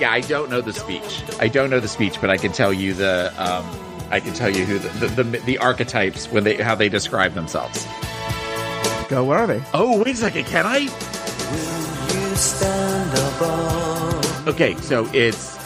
yeah 0.00 0.10
i 0.10 0.20
don't 0.20 0.50
know 0.50 0.60
the 0.60 0.72
speech 0.72 1.22
i 1.38 1.46
don't 1.46 1.70
know 1.70 1.78
the 1.78 1.86
speech 1.86 2.20
but 2.20 2.30
i 2.30 2.36
can 2.36 2.50
tell 2.50 2.72
you 2.72 2.94
the 2.94 3.32
um 3.36 3.64
i 4.10 4.18
can 4.18 4.34
tell 4.34 4.50
you 4.50 4.64
who 4.64 4.78
the 4.78 5.06
the, 5.06 5.22
the, 5.22 5.38
the 5.40 5.58
archetypes 5.58 6.26
when 6.32 6.42
they 6.42 6.56
how 6.56 6.74
they 6.74 6.88
describe 6.88 7.32
themselves 7.34 7.86
Go. 9.12 9.24
What 9.24 9.36
are 9.36 9.46
they? 9.46 9.62
Oh, 9.74 9.98
wait 9.98 10.14
a 10.14 10.16
second. 10.16 10.46
Can 10.46 10.64
I? 10.66 10.88
Okay, 14.48 14.74
so 14.76 15.06
it's 15.12 15.58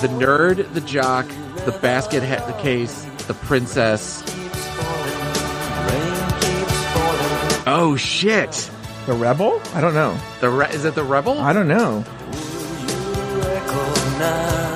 the 0.00 0.08
nerd, 0.08 0.72
the 0.74 0.80
jock, 0.82 1.26
the 1.64 1.72
basket 1.82 2.20
the 2.20 2.58
case, 2.60 3.04
the 3.26 3.34
princess. 3.34 4.22
Oh 7.66 7.96
shit! 7.98 8.70
The 9.06 9.12
Rebel? 9.14 9.60
I 9.74 9.80
don't 9.80 9.94
know. 9.94 10.18
The 10.40 10.50
re- 10.50 10.70
is 10.70 10.84
it 10.84 10.94
the 10.94 11.04
rebel? 11.04 11.38
I 11.38 11.52
don't 11.52 11.68
know. 11.68 12.04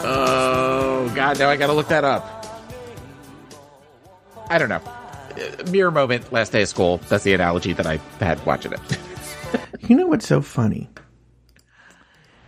Oh 0.04 1.12
god, 1.14 1.38
now 1.38 1.48
I 1.50 1.56
gotta 1.56 1.72
look 1.72 1.88
that 1.88 2.04
up. 2.04 2.46
I 4.50 4.58
don't 4.58 4.68
know. 4.68 4.82
Uh, 4.84 5.70
Mirror 5.70 5.90
moment, 5.92 6.32
last 6.32 6.52
day 6.52 6.62
of 6.62 6.68
school. 6.68 6.98
That's 7.08 7.24
the 7.24 7.34
analogy 7.34 7.72
that 7.74 7.86
I 7.86 7.98
had 8.20 8.44
watching 8.46 8.72
it. 8.72 8.80
You 9.88 9.96
know 9.96 10.06
what's 10.06 10.26
so 10.28 10.40
funny? 10.40 10.88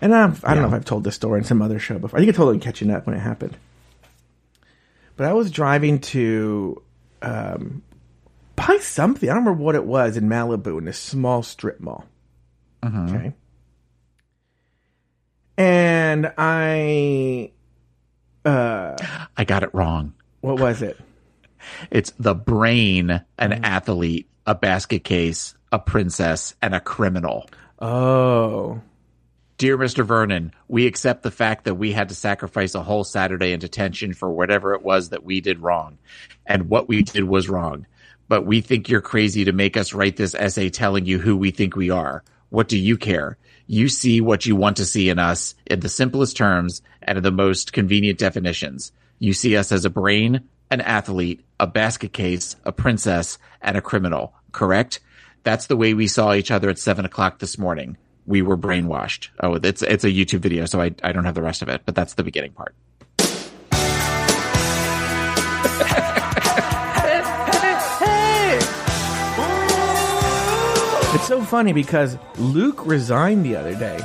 And 0.04 0.14
I'm, 0.14 0.36
I 0.44 0.52
don't 0.52 0.62
know 0.62 0.68
if 0.68 0.74
I've 0.74 0.84
told 0.84 1.02
this 1.02 1.14
story 1.14 1.38
in 1.38 1.44
some 1.44 1.62
other 1.62 1.78
show 1.78 1.98
before. 1.98 2.18
I 2.18 2.22
think 2.22 2.34
I 2.34 2.36
told 2.36 2.50
it 2.50 2.52
in 2.52 2.60
Catching 2.60 2.90
Up 2.90 3.06
when 3.06 3.16
it 3.16 3.20
happened. 3.20 3.56
But 5.16 5.26
I 5.26 5.32
was 5.32 5.50
driving 5.50 6.00
to 6.00 6.82
um, 7.22 7.82
buy 8.54 8.76
something. 8.82 9.30
I 9.30 9.32
don't 9.32 9.44
remember 9.46 9.62
what 9.64 9.76
it 9.76 9.86
was 9.86 10.18
in 10.18 10.28
Malibu 10.28 10.76
in 10.76 10.84
this 10.84 10.98
small 10.98 11.42
strip 11.42 11.80
mall. 11.80 12.04
Mm-hmm. 12.82 13.16
Okay. 13.16 13.32
And 15.56 16.34
I, 16.36 17.52
uh, 18.44 18.96
I 19.38 19.44
got 19.44 19.62
it 19.62 19.74
wrong. 19.74 20.12
what 20.42 20.60
was 20.60 20.82
it? 20.82 20.98
It's 21.90 22.12
the 22.18 22.34
brain, 22.34 23.08
an 23.08 23.22
mm-hmm. 23.38 23.64
athlete, 23.64 24.28
a 24.46 24.54
basket 24.54 25.02
case, 25.02 25.54
a 25.72 25.78
princess, 25.78 26.54
and 26.60 26.74
a 26.74 26.80
criminal. 26.80 27.48
Oh, 27.78 28.82
Dear 29.56 29.78
Mr. 29.78 30.04
Vernon, 30.04 30.52
we 30.66 30.84
accept 30.88 31.22
the 31.22 31.30
fact 31.30 31.62
that 31.64 31.76
we 31.76 31.92
had 31.92 32.08
to 32.08 32.14
sacrifice 32.16 32.74
a 32.74 32.82
whole 32.82 33.04
Saturday 33.04 33.52
in 33.52 33.60
detention 33.60 34.12
for 34.12 34.28
whatever 34.28 34.74
it 34.74 34.82
was 34.82 35.10
that 35.10 35.22
we 35.22 35.40
did 35.40 35.60
wrong. 35.60 35.98
And 36.44 36.68
what 36.68 36.88
we 36.88 37.02
did 37.02 37.22
was 37.22 37.48
wrong. 37.48 37.86
But 38.26 38.44
we 38.44 38.60
think 38.60 38.88
you're 38.88 39.00
crazy 39.00 39.44
to 39.44 39.52
make 39.52 39.76
us 39.76 39.92
write 39.94 40.16
this 40.16 40.34
essay 40.34 40.70
telling 40.70 41.06
you 41.06 41.20
who 41.20 41.36
we 41.36 41.52
think 41.52 41.76
we 41.76 41.88
are. 41.88 42.24
What 42.48 42.66
do 42.66 42.76
you 42.76 42.96
care? 42.96 43.38
You 43.68 43.88
see 43.88 44.20
what 44.20 44.44
you 44.44 44.56
want 44.56 44.76
to 44.78 44.84
see 44.84 45.08
in 45.08 45.20
us 45.20 45.54
in 45.66 45.78
the 45.78 45.88
simplest 45.88 46.36
terms 46.36 46.82
and 47.00 47.16
in 47.16 47.22
the 47.22 47.30
most 47.30 47.72
convenient 47.72 48.18
definitions. 48.18 48.90
You 49.20 49.34
see 49.34 49.56
us 49.56 49.70
as 49.70 49.84
a 49.84 49.90
brain, 49.90 50.48
an 50.68 50.80
athlete, 50.80 51.44
a 51.60 51.68
basket 51.68 52.12
case, 52.12 52.56
a 52.64 52.72
princess, 52.72 53.38
and 53.62 53.76
a 53.76 53.82
criminal, 53.82 54.34
correct? 54.50 54.98
That's 55.44 55.68
the 55.68 55.76
way 55.76 55.94
we 55.94 56.08
saw 56.08 56.34
each 56.34 56.50
other 56.50 56.70
at 56.70 56.78
seven 56.80 57.04
o'clock 57.04 57.38
this 57.38 57.56
morning. 57.56 57.98
We 58.26 58.42
were 58.42 58.56
brainwashed. 58.56 59.28
Oh, 59.40 59.54
it's 59.54 59.82
it's 59.82 60.04
a 60.04 60.08
YouTube 60.08 60.40
video, 60.40 60.66
so 60.66 60.80
I, 60.80 60.94
I 61.02 61.12
don't 61.12 61.24
have 61.24 61.34
the 61.34 61.42
rest 61.42 61.62
of 61.62 61.68
it, 61.68 61.82
but 61.84 61.94
that's 61.94 62.14
the 62.14 62.24
beginning 62.24 62.52
part. 62.52 62.74
it's 71.14 71.28
so 71.28 71.42
funny 71.42 71.72
because 71.72 72.18
Luke 72.38 72.86
resigned 72.86 73.44
the 73.44 73.56
other 73.56 73.74
day. 73.74 74.00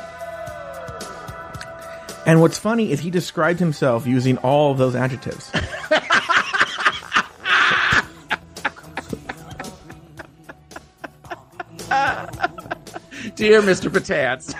And 2.26 2.41
what's 2.41 2.57
funny 2.57 2.91
is 2.91 2.99
he 2.99 3.09
described 3.09 3.59
himself 3.59 4.05
using 4.05 4.38
all 4.38 4.72
of 4.72 4.78
those 4.78 4.95
adjectives. 4.95 5.51
Dear 13.40 13.62
Mr. 13.62 13.90
Patats. 13.90 14.54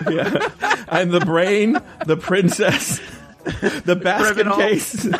I'm 0.88 1.10
the 1.10 1.20
brain, 1.20 1.78
the 2.06 2.16
princess, 2.16 2.98
the 3.84 3.94
basket 3.94 4.46
Criminal. 4.46 4.56
case. 4.56 5.06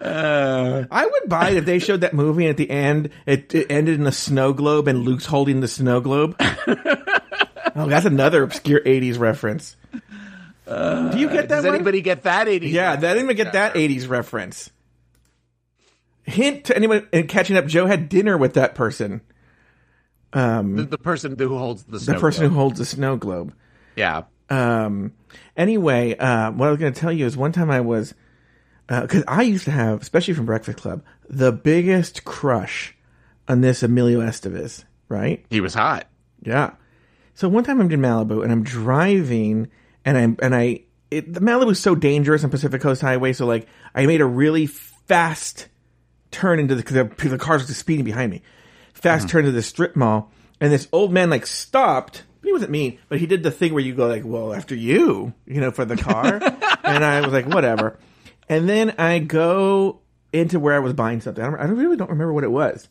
Uh, 0.00 0.84
I 0.90 1.06
would 1.06 1.28
buy 1.28 1.50
it 1.50 1.58
if 1.58 1.64
they 1.64 1.78
showed 1.78 2.00
that 2.00 2.12
movie 2.12 2.46
and 2.46 2.50
at 2.50 2.56
the 2.56 2.68
end 2.68 3.10
it, 3.24 3.54
it 3.54 3.68
ended 3.70 4.00
in 4.00 4.06
a 4.08 4.12
snow 4.12 4.52
globe 4.52 4.88
and 4.88 5.04
Luke's 5.04 5.26
holding 5.26 5.60
the 5.60 5.68
snow 5.68 6.00
globe. 6.00 6.34
oh, 6.40 7.86
that's 7.86 8.04
another 8.04 8.42
obscure 8.42 8.80
'80s 8.80 9.16
reference. 9.20 9.76
Do 11.12 11.18
you 11.18 11.28
get 11.28 11.48
that 11.48 11.56
Does 11.56 11.64
one? 11.64 11.74
anybody 11.74 12.00
get 12.00 12.22
that 12.22 12.46
80s? 12.46 12.70
Yeah, 12.70 12.96
that 12.96 13.00
didn't 13.14 13.24
even 13.24 13.36
get 13.36 13.52
that 13.54 13.74
80s 13.74 14.08
reference. 14.08 14.70
Hint 16.24 16.64
to 16.66 16.76
anyone 16.76 17.08
in 17.12 17.26
catching 17.26 17.56
up, 17.56 17.66
Joe 17.66 17.86
had 17.86 18.08
dinner 18.08 18.38
with 18.38 18.54
that 18.54 18.74
person. 18.74 19.22
The, 20.32 20.86
the 20.88 20.98
person 20.98 21.36
who 21.38 21.58
holds 21.58 21.84
the 21.84 21.92
The 21.92 22.00
snow 22.00 22.20
person 22.20 22.42
globe. 22.42 22.52
who 22.52 22.58
holds 22.58 22.78
the 22.78 22.86
snow 22.86 23.16
globe. 23.16 23.54
Yeah. 23.96 24.22
Um, 24.48 25.12
anyway, 25.56 26.16
uh, 26.16 26.52
what 26.52 26.68
I 26.68 26.70
was 26.70 26.80
going 26.80 26.92
to 26.92 27.00
tell 27.00 27.12
you 27.12 27.26
is 27.26 27.36
one 27.36 27.52
time 27.52 27.70
I 27.70 27.80
was, 27.80 28.14
because 28.88 29.24
I 29.28 29.42
used 29.42 29.64
to 29.64 29.70
have, 29.72 30.00
especially 30.00 30.34
from 30.34 30.46
Breakfast 30.46 30.78
Club, 30.78 31.02
the 31.28 31.52
biggest 31.52 32.24
crush 32.24 32.94
on 33.48 33.60
this 33.60 33.82
Emilio 33.82 34.20
Estevez, 34.20 34.84
right? 35.08 35.44
He 35.50 35.60
was 35.60 35.74
hot. 35.74 36.06
Yeah. 36.42 36.72
So 37.34 37.48
one 37.48 37.64
time 37.64 37.80
I'm 37.80 37.90
in 37.90 38.00
Malibu 38.00 38.42
and 38.42 38.52
I'm 38.52 38.62
driving 38.62 39.68
and 40.04 40.18
I'm 40.18 40.36
and 40.42 40.54
I 40.54 40.82
it, 41.10 41.32
the 41.32 41.40
Malibu's 41.40 41.78
so 41.78 41.94
dangerous 41.94 42.42
on 42.44 42.50
Pacific 42.50 42.80
Coast 42.80 43.02
Highway, 43.02 43.32
so 43.32 43.46
like 43.46 43.66
I 43.94 44.06
made 44.06 44.20
a 44.20 44.26
really 44.26 44.66
fast 44.66 45.68
turn 46.30 46.58
into 46.58 46.74
the 46.74 46.82
the, 46.82 47.28
the 47.28 47.38
cars 47.38 47.62
were 47.62 47.68
just 47.68 47.80
speeding 47.80 48.04
behind 48.04 48.30
me. 48.30 48.42
Fast 48.94 49.26
mm-hmm. 49.26 49.32
turn 49.32 49.44
to 49.44 49.52
the 49.52 49.62
strip 49.62 49.96
mall, 49.96 50.30
and 50.60 50.72
this 50.72 50.88
old 50.92 51.12
man 51.12 51.30
like 51.30 51.46
stopped. 51.46 52.24
He 52.42 52.52
wasn't 52.52 52.72
mean, 52.72 52.98
but 53.08 53.20
he 53.20 53.26
did 53.26 53.44
the 53.44 53.52
thing 53.52 53.72
where 53.72 53.82
you 53.82 53.94
go 53.94 54.08
like, 54.08 54.24
"Well, 54.24 54.52
after 54.52 54.74
you," 54.74 55.32
you 55.46 55.60
know, 55.60 55.70
for 55.70 55.84
the 55.84 55.96
car, 55.96 56.34
and 56.84 57.04
I 57.04 57.20
was 57.20 57.32
like, 57.32 57.46
"Whatever." 57.46 57.98
And 58.48 58.68
then 58.68 58.94
I 58.98 59.18
go 59.20 60.00
into 60.32 60.58
where 60.58 60.74
I 60.74 60.80
was 60.80 60.92
buying 60.92 61.20
something. 61.20 61.42
I, 61.42 61.50
don't, 61.50 61.60
I 61.60 61.64
really 61.64 61.96
don't 61.96 62.10
remember 62.10 62.32
what 62.32 62.44
it 62.44 62.50
was. 62.50 62.88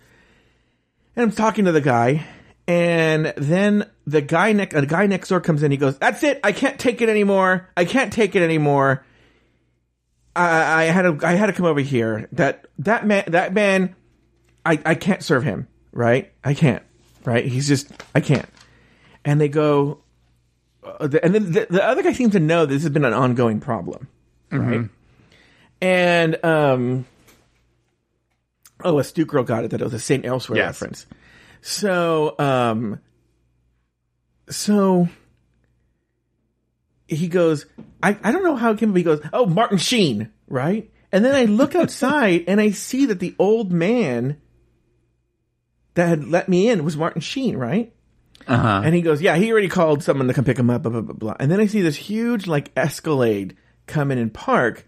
And 1.15 1.23
I'm 1.23 1.31
talking 1.31 1.65
to 1.65 1.71
the 1.71 1.81
guy, 1.81 2.25
and 2.71 3.33
then 3.37 3.89
the 4.07 4.21
guy 4.21 4.53
next, 4.53 4.75
a 4.75 4.85
guy 4.85 5.05
next 5.07 5.27
door 5.29 5.41
comes 5.41 5.61
in. 5.63 5.71
He 5.71 5.77
goes, 5.77 5.97
"That's 5.97 6.23
it. 6.23 6.39
I 6.43 6.51
can't 6.53 6.79
take 6.79 7.01
it 7.01 7.09
anymore. 7.09 7.69
I 7.75 7.85
can't 7.85 8.13
take 8.13 8.35
it 8.35 8.41
anymore. 8.41 9.03
I, 10.35 10.83
I 10.83 10.83
had 10.85 11.01
to, 11.01 11.27
I 11.27 11.33
had 11.33 11.47
to 11.47 11.53
come 11.53 11.65
over 11.65 11.81
here. 11.81 12.29
That 12.31 12.65
that 12.79 13.05
man, 13.05 13.25
that 13.27 13.53
man, 13.53 13.95
I, 14.65 14.79
I 14.85 14.95
can't 14.95 15.21
serve 15.23 15.43
him. 15.43 15.67
Right? 15.91 16.31
I 16.43 16.53
can't. 16.53 16.83
Right? 17.25 17.45
He's 17.45 17.67
just, 17.67 17.91
I 18.15 18.21
can't." 18.21 18.47
And 19.25 19.39
they 19.41 19.49
go, 19.49 19.99
uh, 20.83 21.07
the, 21.07 21.23
and 21.23 21.35
then 21.35 21.51
the, 21.51 21.67
the 21.69 21.83
other 21.83 22.01
guy 22.01 22.13
seems 22.13 22.31
to 22.31 22.39
know 22.39 22.65
this 22.65 22.83
has 22.83 22.91
been 22.91 23.05
an 23.05 23.13
ongoing 23.13 23.59
problem. 23.59 24.07
Right? 24.51 24.89
And 25.81 26.43
um, 26.45 27.05
oh, 28.83 28.97
a 28.97 29.01
Astute 29.01 29.27
Girl 29.27 29.43
got 29.43 29.63
it 29.65 29.71
that 29.71 29.81
it 29.81 29.83
was 29.83 29.93
a 29.93 29.99
Saint 29.99 30.25
Elsewhere 30.25 30.57
Yes. 30.57 30.81
reference. 30.81 31.05
So, 31.61 32.35
um, 32.39 32.99
so 34.49 35.07
he 37.07 37.27
goes, 37.27 37.65
I, 38.01 38.17
I 38.23 38.31
don't 38.31 38.43
know 38.43 38.55
how 38.55 38.71
it 38.71 38.79
came, 38.79 38.91
but 38.91 38.97
he 38.97 39.03
goes, 39.03 39.21
oh, 39.31 39.45
Martin 39.45 39.77
Sheen, 39.77 40.31
right? 40.47 40.91
And 41.11 41.23
then 41.23 41.35
I 41.35 41.45
look 41.45 41.75
outside 41.75 42.45
and 42.47 42.59
I 42.59 42.71
see 42.71 43.05
that 43.07 43.19
the 43.19 43.35
old 43.37 43.71
man 43.71 44.37
that 45.93 46.07
had 46.07 46.25
let 46.25 46.47
me 46.49 46.69
in 46.69 46.83
was 46.83 46.97
Martin 46.97 47.21
Sheen, 47.21 47.57
right? 47.57 47.93
Uh-huh. 48.47 48.81
And 48.83 48.95
he 48.95 49.01
goes, 49.01 49.21
yeah, 49.21 49.35
he 49.35 49.51
already 49.51 49.67
called 49.67 50.03
someone 50.03 50.27
to 50.27 50.33
come 50.33 50.45
pick 50.45 50.57
him 50.57 50.69
up, 50.69 50.83
blah, 50.83 50.91
blah, 50.91 51.01
blah, 51.01 51.13
blah. 51.13 51.35
And 51.39 51.51
then 51.51 51.59
I 51.59 51.67
see 51.67 51.81
this 51.81 51.95
huge, 51.95 52.47
like, 52.47 52.71
Escalade 52.75 53.55
come 53.87 54.09
in 54.09 54.17
and 54.17 54.33
park. 54.33 54.87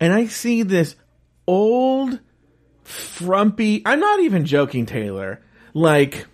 And 0.00 0.12
I 0.12 0.26
see 0.26 0.62
this 0.62 0.96
old, 1.46 2.18
frumpy, 2.82 3.82
I'm 3.84 4.00
not 4.00 4.20
even 4.20 4.44
joking, 4.44 4.86
Taylor. 4.86 5.40
Like, 5.74 6.26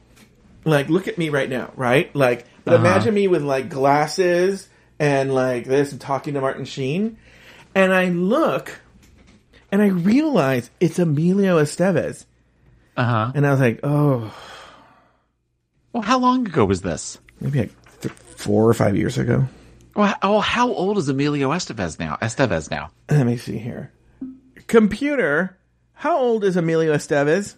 like, 0.65 0.89
look 0.89 1.09
at 1.09 1.19
me 1.19 1.29
right 1.29 1.49
now, 1.49 1.73
right? 1.77 2.15
Like, 2.15 2.47
but 2.65 2.75
imagine 2.75 3.15
me 3.15 3.29
with, 3.29 3.43
like, 3.43 3.69
glasses 3.69 4.69
and, 4.99 5.33
like, 5.35 5.65
this 5.67 5.93
and 5.93 6.01
talking 6.01 6.35
to 6.35 6.41
Martin 6.41 6.65
Sheen. 6.65 7.19
And 7.75 7.93
I 7.93 8.09
look 8.09 8.81
and 9.71 9.83
I 9.83 9.89
realize 9.89 10.71
it's 10.81 10.99
Emilio 10.99 11.63
Estevez. 11.63 12.25
Uh-huh. 12.97 13.33
And 13.35 13.47
I 13.47 13.51
was 13.51 13.61
like, 13.61 13.81
oh, 13.83 14.35
Well, 15.93 16.03
how 16.03 16.19
long 16.19 16.47
ago 16.47 16.65
was 16.65 16.81
this? 16.83 17.19
maybe 17.41 17.59
like 17.61 18.01
th- 18.01 18.15
four 18.15 18.69
or 18.69 18.75
five 18.75 18.97
years 18.97 19.19
ago. 19.19 19.47
Well, 19.95 20.15
oh, 20.23 20.41
how 20.41 20.73
old 20.73 20.99
is 20.99 21.09
Emilio 21.09 21.51
Estevez 21.51 21.99
now? 21.99 22.17
Estevez 22.23 22.71
now. 22.71 22.91
Let 23.11 23.27
me 23.27 23.37
see 23.37 23.59
here. 23.59 23.93
Computer, 24.67 25.57
how 25.93 26.19
old 26.19 26.45
is 26.45 26.57
Emilio 26.57 26.95
Estevez? 26.95 27.57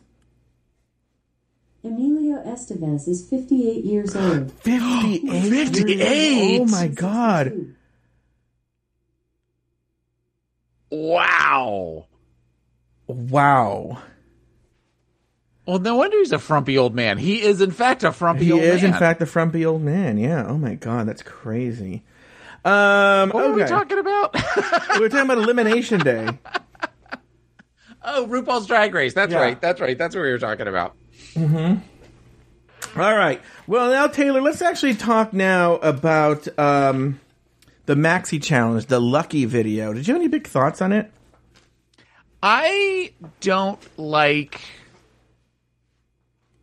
Emilio 2.48 2.54
Estevez 2.56 3.08
is 3.08 3.28
58 3.28 3.84
years 3.84 4.16
old. 4.16 4.52
58. 4.62 5.22
58? 5.66 6.60
Oh 6.60 6.64
my 6.66 6.88
god. 6.88 7.74
Wow. 10.90 12.06
Wow. 13.06 13.98
Well, 15.66 15.78
no 15.80 15.96
wonder 15.96 16.16
he's 16.18 16.32
a 16.32 16.38
frumpy 16.38 16.78
old 16.78 16.94
man. 16.94 17.18
He 17.18 17.42
is, 17.42 17.60
in 17.60 17.70
fact, 17.72 18.02
a 18.02 18.10
frumpy 18.12 18.46
He 18.46 18.52
old 18.52 18.62
is, 18.62 18.82
man. 18.82 18.92
in 18.94 18.98
fact, 18.98 19.20
a 19.20 19.26
frumpy 19.26 19.66
old 19.66 19.82
man. 19.82 20.16
Yeah. 20.16 20.46
Oh 20.46 20.56
my 20.56 20.74
god, 20.74 21.06
that's 21.08 21.22
crazy. 21.22 22.02
Um, 22.64 23.30
What 23.30 23.48
were 23.48 23.52
we 23.54 23.64
talking 23.64 23.98
about? 23.98 24.34
we 24.94 25.00
were 25.00 25.08
talking 25.10 25.26
about 25.30 25.38
Elimination 25.38 26.00
Day. 26.00 26.26
oh, 28.02 28.26
RuPaul's 28.28 28.66
Drag 28.66 28.94
Race. 28.94 29.12
That's 29.14 29.32
Yeah. 29.32 29.40
right. 29.40 29.60
That's 29.60 29.80
right. 29.80 29.96
That's 29.96 30.14
what 30.16 30.22
we 30.22 30.30
were 30.30 30.38
talking 30.38 30.66
about. 30.68 30.96
All 32.96 33.16
right. 33.16 33.40
Well, 33.66 33.90
now 33.90 34.06
Taylor, 34.06 34.40
let's 34.40 34.62
actually 34.62 34.94
talk 34.94 35.32
now 35.32 35.74
about 35.76 36.46
um, 36.58 37.20
the 37.86 37.94
Maxi 37.94 38.42
Challenge, 38.42 38.86
the 38.86 39.00
Lucky 39.00 39.44
video. 39.44 39.92
Did 39.92 40.06
you 40.08 40.14
have 40.14 40.20
any 40.20 40.28
big 40.28 40.46
thoughts 40.46 40.80
on 40.82 40.92
it? 40.92 41.10
I 42.42 43.12
don't 43.40 43.80
like 43.98 44.60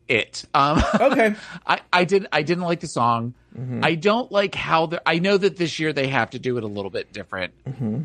it. 0.07 0.45
Um, 0.53 0.81
Okay. 0.99 1.35
I, 1.67 1.81
I 1.91 2.03
did 2.05 2.27
I 2.31 2.43
didn't 2.43 2.63
like 2.63 2.79
the 2.79 2.87
song. 2.87 3.33
I 3.81 3.95
don't 3.95 4.29
like 4.33 4.53
how 4.53 4.87
the 4.87 5.01
I 5.07 5.19
know 5.19 5.37
that 5.37 5.55
this 5.55 5.79
year 5.79 5.93
they 5.93 6.07
have 6.07 6.31
to 6.31 6.39
do 6.39 6.57
it 6.57 6.65
a 6.65 6.67
little 6.67 6.91
bit 6.91 7.13
different, 7.13 7.53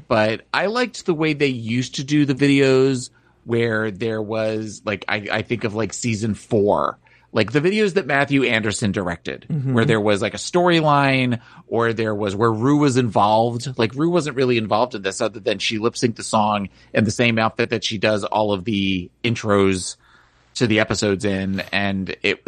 but 0.07 0.43
I 0.55 0.67
liked 0.67 1.07
the 1.07 1.15
way 1.15 1.33
they 1.33 1.49
used 1.49 1.97
to 1.97 2.05
do 2.05 2.25
the 2.25 2.35
videos 2.37 3.11
where 3.45 3.91
there 3.91 4.23
was 4.23 4.81
like 4.85 5.05
I, 5.09 5.27
I 5.33 5.43
think 5.43 5.65
of 5.65 5.75
like 5.75 5.93
season 5.93 6.35
four. 6.35 6.99
Like 7.33 7.53
the 7.53 7.61
videos 7.61 7.95
that 7.95 8.07
Matthew 8.07 8.43
Anderson 8.45 8.91
directed, 8.91 9.47
where 9.73 9.85
there 9.85 10.01
was 10.01 10.21
like 10.21 10.35
a 10.35 10.39
storyline, 10.39 11.41
or 11.69 11.93
there 11.93 12.15
was 12.15 12.35
where 12.35 12.53
Ru 12.53 12.79
was 12.79 12.97
involved. 12.97 13.79
Like 13.79 13.95
Ru 13.95 14.11
wasn't 14.11 14.37
really 14.37 14.59
involved 14.59 14.95
in 14.95 15.03
this, 15.03 15.21
other 15.21 15.39
than 15.39 15.59
she 15.59 15.79
lip 15.79 15.95
synced 15.95 16.17
the 16.17 16.25
song 16.25 16.69
in 16.93 17.05
the 17.05 17.11
same 17.11 17.39
outfit 17.39 17.71
that 17.71 17.85
she 17.85 17.99
does 17.99 18.25
all 18.25 18.53
of 18.53 18.65
the 18.65 19.11
intros 19.23 19.97
to 20.55 20.67
the 20.67 20.81
episodes 20.81 21.25
in 21.25 21.63
and 21.73 22.17
it 22.23 22.45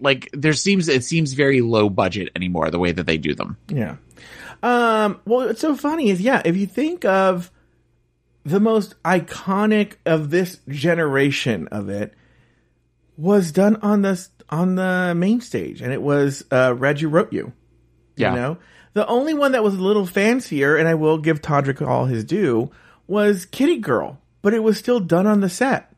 like 0.00 0.28
there 0.32 0.52
seems 0.52 0.86
it 0.86 1.02
seems 1.02 1.32
very 1.32 1.62
low 1.62 1.88
budget 1.88 2.28
anymore 2.36 2.70
the 2.70 2.78
way 2.78 2.92
that 2.92 3.06
they 3.06 3.16
do 3.16 3.34
them 3.34 3.56
Yeah. 3.68 3.96
Um, 4.62 5.20
well, 5.24 5.46
what's 5.46 5.60
so 5.60 5.76
funny 5.76 6.10
is, 6.10 6.20
yeah, 6.20 6.42
if 6.44 6.56
you 6.56 6.66
think 6.66 7.04
of 7.04 7.50
the 8.44 8.60
most 8.60 9.00
iconic 9.02 9.94
of 10.06 10.30
this 10.30 10.58
generation 10.68 11.68
of 11.68 11.88
it 11.88 12.14
was 13.18 13.52
done 13.52 13.76
on 13.82 14.00
the 14.02 14.26
on 14.48 14.76
the 14.76 15.12
main 15.14 15.42
stage, 15.42 15.82
and 15.82 15.92
it 15.92 16.00
was 16.00 16.42
uh, 16.50 16.74
Read 16.74 17.02
U 17.02 17.08
Wrote 17.10 17.32
U. 17.34 17.52
yeah. 18.16 18.30
You 18.30 18.36
know, 18.36 18.58
the 18.94 19.06
only 19.06 19.34
one 19.34 19.52
that 19.52 19.62
was 19.62 19.74
a 19.74 19.82
little 19.82 20.06
fancier, 20.06 20.76
and 20.76 20.88
I 20.88 20.94
will 20.94 21.18
give 21.18 21.42
Todrick 21.42 21.86
all 21.86 22.06
his 22.06 22.24
due, 22.24 22.70
was 23.06 23.44
Kitty 23.44 23.76
Girl, 23.78 24.18
but 24.40 24.54
it 24.54 24.62
was 24.62 24.78
still 24.78 25.00
done 25.00 25.26
on 25.26 25.40
the 25.40 25.50
set. 25.50 25.92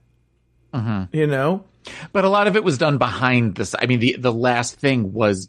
You 1.12 1.26
know, 1.26 1.64
but 2.12 2.24
a 2.24 2.28
lot 2.28 2.46
of 2.46 2.56
it 2.56 2.64
was 2.64 2.78
done 2.78 2.98
behind 2.98 3.54
this 3.56 3.74
i 3.78 3.86
mean 3.86 3.98
the 4.00 4.16
the 4.18 4.32
last 4.32 4.76
thing 4.76 5.12
was 5.12 5.48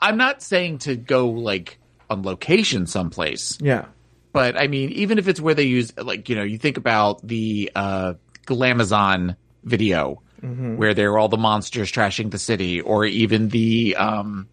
i'm 0.00 0.16
not 0.16 0.42
saying 0.42 0.78
to 0.78 0.96
go 0.96 1.28
like 1.28 1.78
on 2.08 2.22
location 2.22 2.86
someplace. 2.86 3.58
Yeah, 3.60 3.86
but 4.32 4.56
i 4.56 4.66
mean 4.66 4.90
even 4.90 5.18
if 5.18 5.28
it's 5.28 5.40
where 5.40 5.54
they 5.54 5.64
use 5.64 5.92
like 5.96 6.28
you 6.28 6.36
know 6.36 6.42
you 6.42 6.58
think 6.58 6.76
about 6.76 7.26
the 7.26 7.70
uh 7.74 8.14
glamazon 8.46 9.36
video 9.64 10.22
where 10.42 10.92
there 10.94 11.12
were 11.12 11.18
all 11.18 11.28
the 11.28 11.36
monsters 11.36 11.90
trashing 11.92 12.30
the 12.32 12.38
city 12.38 12.80
or 12.80 13.04
even 13.04 13.48
the 13.50 13.94
um 13.96 14.48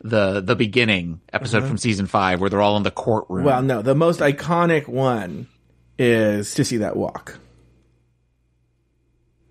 the 0.00 0.40
the 0.40 0.56
beginning 0.56 1.20
episode 1.32 1.64
from 1.64 1.76
season 1.76 2.06
five 2.06 2.40
where 2.40 2.48
they're 2.48 2.62
all 2.62 2.76
in 2.76 2.82
the 2.82 2.90
courtroom 2.90 3.44
Well, 3.44 3.60
no, 3.62 3.82
the 3.82 3.94
most 3.94 4.20
iconic 4.20 4.88
one 4.88 5.46
is 5.98 6.48
Sissy 6.48 6.78
That 6.78 6.96
Walk. 6.96 7.38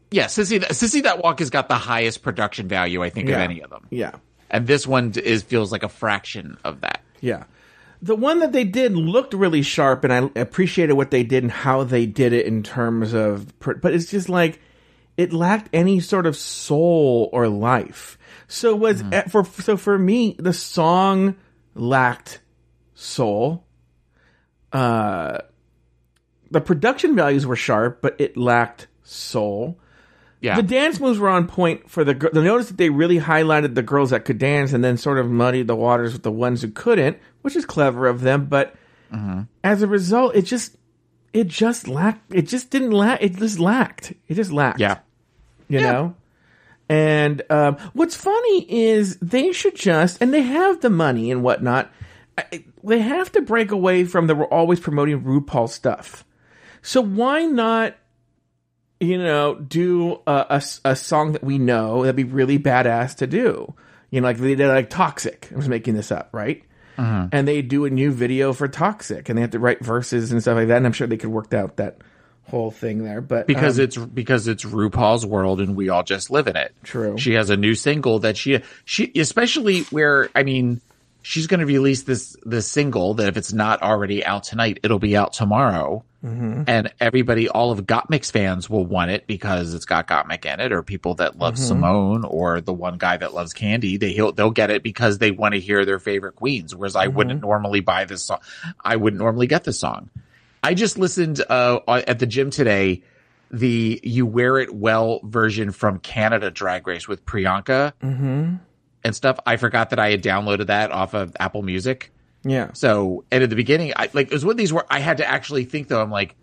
Yeah, 0.10 0.26
Sissy, 0.26 0.60
Sissy 0.62 1.04
That 1.04 1.22
Walk 1.24 1.40
has 1.40 1.50
got 1.50 1.68
the 1.68 1.76
highest 1.76 2.22
production 2.24 2.68
value, 2.68 3.04
I 3.04 3.10
think, 3.10 3.28
Yeah. 3.28 3.36
of 3.36 3.42
any 3.42 3.62
of 3.62 3.70
them. 3.70 3.88
Yeah, 3.90 4.12
And 4.50 4.66
this 4.66 4.88
one 4.88 5.12
is 5.22 5.44
feels 5.44 5.72
like 5.72 5.84
a 5.84 5.90
fraction 5.90 6.58
of 6.64 6.82
that. 6.82 7.02
yeah. 7.22 7.44
The 8.02 8.16
one 8.16 8.40
that 8.42 8.52
they 8.52 8.64
did 8.64 8.94
looked 8.96 9.34
really 9.34 9.64
sharp, 9.64 10.04
and 10.04 10.14
I 10.14 10.30
appreciated 10.40 10.94
what 10.94 11.10
they 11.10 11.24
did 11.24 11.42
and 11.44 11.52
how 11.52 11.84
they 11.84 12.06
did 12.06 12.32
it 12.32 12.46
in 12.46 12.62
terms 12.62 13.12
of. 13.14 13.58
But 13.60 13.92
it's 13.92 14.06
just 14.12 14.30
like 14.30 14.62
it 15.18 15.34
lacked 15.34 15.70
any 15.74 16.00
sort 16.00 16.26
of 16.26 16.38
soul 16.38 17.30
or 17.34 17.48
life. 17.48 18.18
So 18.48 18.76
was 18.76 19.04
eh, 19.12 19.24
for 19.24 19.44
so 19.44 19.76
for 19.76 19.98
me, 19.98 20.36
the 20.40 20.54
song 20.54 21.36
lacked 21.76 22.40
soul. 22.94 23.66
Uh, 24.72 25.40
the 26.52 26.62
production 26.62 27.16
values 27.16 27.46
were 27.46 27.56
sharp, 27.56 28.02
but 28.02 28.16
it 28.20 28.38
lacked 28.38 28.88
soul. 29.04 29.80
Yeah. 30.40 30.56
The 30.56 30.64
dance 30.64 31.00
moves 31.00 31.18
were 31.18 31.30
on 31.30 31.48
point 31.48 31.90
for 31.90 32.04
the 32.04 32.14
girl. 32.14 32.30
The 32.32 32.44
notice 32.44 32.68
that 32.68 32.78
they 32.78 32.90
really 32.90 33.20
highlighted 33.20 33.74
the 33.74 33.82
girls 33.82 34.12
that 34.12 34.24
could 34.24 34.38
dance 34.38 34.72
and 34.72 34.84
then 34.84 34.98
sort 34.98 35.18
of 35.18 35.30
muddied 35.30 35.68
the 35.68 35.76
waters 35.76 36.14
with 36.14 36.22
the 36.24 36.32
ones 36.32 36.62
who 36.62 36.70
couldn't, 36.70 37.18
which 37.42 37.56
is 37.56 37.66
clever 37.66 38.08
of 38.08 38.22
them. 38.22 38.46
But 38.46 38.76
as 39.64 39.82
a 39.82 39.88
result, 39.88 40.36
it 40.36 40.44
just 40.44 40.78
it 41.34 41.48
just 41.48 41.88
lacked. 41.88 42.34
It 42.34 42.44
just 42.44 42.70
didn't 42.70 42.92
lack. 42.92 43.22
It 43.24 43.36
just 43.36 43.60
lacked. 43.60 44.14
It 44.28 44.36
just 44.36 44.52
lacked. 44.52 44.80
yeah. 44.80 45.00
You 45.70 45.80
know. 45.92 46.16
And 46.90 47.42
um, 47.50 47.78
what's 47.94 48.16
funny 48.16 48.66
is 48.72 49.18
they 49.18 49.52
should 49.52 49.76
just, 49.76 50.22
and 50.22 50.34
they 50.34 50.42
have 50.42 50.80
the 50.82 50.90
money 50.90 51.32
and 51.32 51.44
whatnot. 51.44 51.92
I- 52.38 52.64
They 52.84 53.00
have 53.00 53.32
to 53.34 53.42
break 53.42 53.72
away 53.72 54.06
from 54.06 54.28
the 54.28 54.36
we're 54.36 54.46
always 54.46 54.80
promoting 54.80 55.22
RuPaul 55.22 55.68
stuff. 55.68 56.24
So 56.82 57.02
why 57.02 57.44
not, 57.46 57.96
you 59.00 59.18
know, 59.18 59.56
do 59.56 60.22
a 60.26 60.62
a 60.86 60.96
song 60.96 61.34
that 61.34 61.44
we 61.44 61.58
know 61.58 62.04
that'd 62.04 62.16
be 62.16 62.24
really 62.24 62.58
badass 62.58 63.16
to 63.18 63.28
do? 63.28 63.74
You 64.10 64.22
know, 64.22 64.28
like 64.28 64.38
they 64.38 64.56
did 64.56 64.68
like 64.70 64.90
Toxic. 64.90 65.50
I 65.52 65.56
was 65.58 65.68
making 65.68 65.96
this 65.96 66.12
up, 66.12 66.30
right? 66.32 66.64
And 67.32 67.48
they 67.48 67.62
do 67.62 67.86
a 67.86 67.90
new 67.90 68.12
video 68.12 68.54
for 68.54 68.68
Toxic, 68.68 69.28
and 69.30 69.38
they 69.38 69.42
have 69.42 69.52
to 69.52 69.60
write 69.60 69.84
verses 69.84 70.32
and 70.32 70.42
stuff 70.42 70.56
like 70.56 70.70
that. 70.70 70.78
And 70.78 70.86
I'm 70.86 70.94
sure 70.94 71.06
they 71.06 71.18
could 71.18 71.30
work 71.30 71.54
out 71.54 71.76
that 71.78 71.98
whole 72.48 72.72
thing 72.72 73.04
there, 73.04 73.22
but 73.22 73.46
Because 73.48 73.78
um, 73.80 73.86
it's 73.86 73.98
because 73.98 74.48
it's 74.48 74.64
RuPaul's 74.64 75.26
world 75.26 75.60
and 75.62 75.76
we 75.76 75.90
all 75.90 76.04
just 76.04 76.30
live 76.32 76.48
in 76.48 76.56
it. 76.56 76.74
True. 76.84 77.18
She 77.18 77.34
has 77.34 77.50
a 77.50 77.58
new 77.58 77.76
single 77.76 78.20
that 78.20 78.38
she 78.38 78.62
she 78.86 79.12
especially 79.16 79.82
where 79.84 80.30
I 80.34 80.44
mean 80.44 80.82
she's 81.22 81.48
going 81.48 81.60
to 81.60 81.66
release 81.66 82.04
this 82.04 82.36
this 82.44 82.72
single 82.72 83.16
that 83.16 83.28
if 83.28 83.36
it's 83.38 83.52
not 83.54 83.82
already 83.82 84.24
out 84.26 84.44
tonight, 84.44 84.80
it'll 84.84 85.00
be 85.00 85.18
out 85.18 85.34
tomorrow. 85.34 86.04
Mm-hmm. 86.26 86.64
And 86.68 86.92
everybody, 87.00 87.48
all 87.48 87.70
of 87.72 87.86
Gottmik's 87.86 88.32
fans 88.32 88.68
will 88.70 88.86
want 88.86 89.12
it 89.12 89.28
because 89.28 89.76
it's 89.76 89.86
got 89.86 90.08
Gottmik 90.08 90.46
in 90.52 90.60
it, 90.60 90.72
or 90.72 90.82
people 90.82 91.14
that 91.16 91.38
love 91.38 91.54
Mm-hmm. 91.56 91.64
Simone, 91.64 92.26
or 92.26 92.60
the 92.60 92.74
one 92.74 92.98
guy 92.98 93.18
that 93.18 93.36
loves 93.36 93.54
Candy. 93.54 93.98
They 93.98 94.14
he'll, 94.14 94.32
they'll 94.32 94.50
get 94.50 94.72
it 94.72 94.82
because 94.82 95.20
they 95.20 95.30
want 95.30 95.54
to 95.54 95.60
hear 95.60 95.86
their 95.86 96.00
favorite 96.00 96.36
queens. 96.36 96.76
Whereas 96.76 96.96
I 96.96 97.06
Mm-hmm. 97.08 97.18
wouldn't 97.18 97.42
normally 97.42 97.82
buy 97.82 98.06
this 98.06 98.24
song. 98.24 98.40
I 98.84 98.96
wouldn't 98.96 99.22
normally 99.22 99.46
get 99.48 99.64
this 99.64 99.80
song. 99.80 100.10
I 100.68 100.74
just 100.74 100.98
listened 100.98 101.42
uh, 101.50 101.80
at 101.88 102.20
the 102.20 102.26
gym 102.26 102.50
today. 102.50 103.02
The 103.52 104.02
"You 104.04 104.26
Wear 104.26 104.58
It 104.58 104.76
Well" 104.76 105.22
version 105.24 105.72
from 105.72 106.00
Canada 106.00 106.52
Drag 106.52 106.86
Race 106.86 107.08
with 107.08 107.26
Priyanka 107.26 107.94
and 108.02 109.16
stuff. 109.16 109.40
I 109.46 109.56
forgot 109.56 109.92
that 109.92 110.00
I 110.00 110.12
had 110.12 110.22
downloaded 110.22 110.68
that 110.68 110.92
off 110.92 111.14
of 111.14 111.34
Apple 111.40 111.62
Music. 111.62 112.12
yeah. 112.44 112.72
So, 112.74 113.24
and 113.32 113.42
at 113.44 113.50
the 113.50 113.56
beginning, 113.56 113.94
I 113.96 114.10
like 114.14 114.28
it 114.28 114.34
was 114.34 114.44
one 114.44 114.52
of 114.52 114.58
these 114.58 114.74
where 114.74 114.84
I 114.90 115.00
had 115.00 115.18
to 115.18 115.26
actually 115.26 115.64
think 115.64 115.88
though. 115.88 116.02
I'm 116.02 116.12
like, 116.12 116.36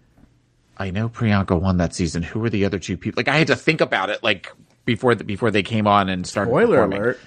I 0.78 0.90
know 0.90 1.10
Priyanka 1.10 1.60
won 1.60 1.76
that 1.76 1.94
season. 1.94 2.22
Who 2.22 2.40
were 2.40 2.48
the 2.48 2.64
other 2.64 2.78
two 2.78 2.96
people? 2.96 3.18
Like, 3.20 3.28
I 3.28 3.36
had 3.36 3.48
to 3.48 3.56
think 3.56 3.82
about 3.82 4.08
it 4.08 4.22
like 4.22 4.50
before 4.86 5.14
the, 5.14 5.24
before 5.24 5.50
they 5.50 5.62
came 5.62 5.86
on 5.86 6.08
and 6.08 6.26
started. 6.26 6.50
Spoiler 6.52 6.76
performing. 6.76 6.98
alert. 7.02 7.20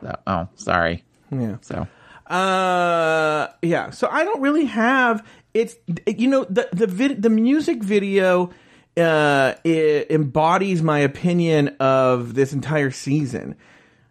So- 0.00 0.16
oh, 0.28 0.48
sorry. 0.54 1.02
Yeah. 1.32 1.56
So, 1.62 1.88
Uh, 2.28 3.48
yeah. 3.62 3.90
So 3.90 4.08
I 4.10 4.22
don't 4.24 4.40
really 4.40 4.66
have 4.66 5.26
it's 5.56 5.76
you 6.06 6.28
know 6.28 6.44
the 6.44 6.68
the 6.72 6.86
vid, 6.86 7.22
the 7.22 7.30
music 7.30 7.82
video 7.82 8.50
uh 8.96 9.54
it 9.64 10.10
embodies 10.10 10.82
my 10.82 10.98
opinion 10.98 11.76
of 11.80 12.34
this 12.34 12.52
entire 12.52 12.90
season. 12.90 13.56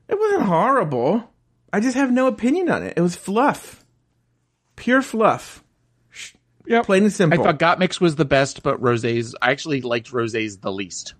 It 0.07 0.19
wasn't 0.19 0.43
horrible. 0.43 1.31
I 1.71 1.79
just 1.79 1.95
have 1.95 2.11
no 2.11 2.27
opinion 2.27 2.69
on 2.69 2.83
it. 2.83 2.93
It 2.97 3.01
was 3.01 3.15
fluff. 3.15 3.83
Pure 4.75 5.01
fluff. 5.03 5.63
yeah, 6.65 6.81
Plain 6.83 7.03
and 7.03 7.13
simple. 7.13 7.39
I 7.39 7.43
thought 7.43 7.59
Gottmik's 7.59 7.99
was 7.99 8.15
the 8.15 8.25
best, 8.25 8.63
but 8.63 8.81
Rosé's. 8.81 9.35
I 9.41 9.51
actually 9.51 9.81
liked 9.81 10.11
Rosé's 10.11 10.57
the 10.57 10.71
least. 10.71 11.15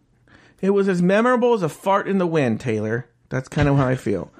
It 0.61 0.69
was 0.69 0.87
as 0.87 1.01
memorable 1.01 1.53
as 1.53 1.63
a 1.63 1.69
fart 1.69 2.07
in 2.07 2.17
the 2.17 2.27
wind, 2.27 2.59
Taylor. 2.61 3.07
That's 3.29 3.47
kind 3.47 3.67
of 3.67 3.77
how 3.77 3.87
I 3.87 3.95
feel 3.95 4.31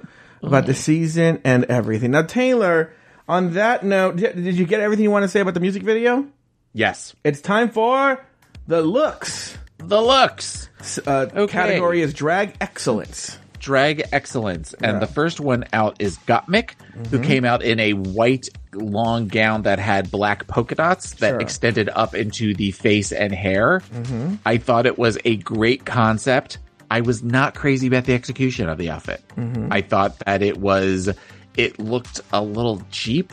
about 0.42 0.66
the 0.66 0.74
season 0.74 1.40
and 1.44 1.64
everything. 1.64 2.12
Now, 2.12 2.22
Taylor, 2.22 2.92
on 3.28 3.52
that 3.54 3.84
note, 3.84 4.16
did 4.16 4.36
did 4.42 4.56
you 4.56 4.66
get 4.66 4.80
everything 4.80 5.02
you 5.04 5.10
want 5.10 5.24
to 5.24 5.28
say 5.28 5.40
about 5.40 5.54
the 5.54 5.60
music 5.60 5.82
video? 5.82 6.26
Yes, 6.72 7.14
It's 7.24 7.40
time 7.40 7.70
for 7.70 8.24
the 8.68 8.82
looks. 8.82 9.56
the 9.78 10.00
looks. 10.00 10.68
Uh, 11.06 11.26
Okay. 11.34 11.52
Category 11.52 12.02
is 12.02 12.12
drag 12.12 12.54
excellence. 12.60 13.38
drag 13.58 14.02
excellence. 14.12 14.74
And 14.74 15.00
the 15.02 15.06
first 15.06 15.40
one 15.40 15.64
out 15.72 15.96
is 16.00 16.18
Gottmik, 16.18 16.74
who 16.92 17.16
mm-hmm. 17.18 17.22
came 17.22 17.44
out 17.44 17.62
in 17.62 17.80
a 17.80 17.94
white 17.94 18.48
long 18.72 19.26
gown 19.28 19.62
that 19.62 19.78
had 19.80 20.10
black 20.10 20.46
polka 20.46 20.74
dots 20.76 21.14
that 21.14 21.30
Sure. 21.30 21.40
extended 21.40 21.88
up 21.88 22.14
into 22.14 22.54
the 22.54 22.70
face 22.72 23.10
and 23.10 23.32
hair. 23.32 23.80
Mm-hmm. 23.92 24.34
I 24.44 24.58
thought 24.58 24.86
it 24.86 24.98
was 24.98 25.18
a 25.24 25.36
great 25.36 25.84
concept. 25.86 26.58
I 26.90 27.00
was 27.00 27.22
not 27.24 27.54
crazy 27.56 27.88
about 27.88 28.04
the 28.04 28.14
execution 28.14 28.68
of 28.68 28.78
the 28.78 28.90
outfit. 28.90 29.20
Mm-hmm. 29.36 29.72
I 29.72 29.80
thought 29.80 30.18
that 30.20 30.42
it 30.42 30.58
was, 30.58 31.08
it 31.56 31.78
looked 31.78 32.20
a 32.32 32.42
little 32.42 32.82
cheap. 32.90 33.32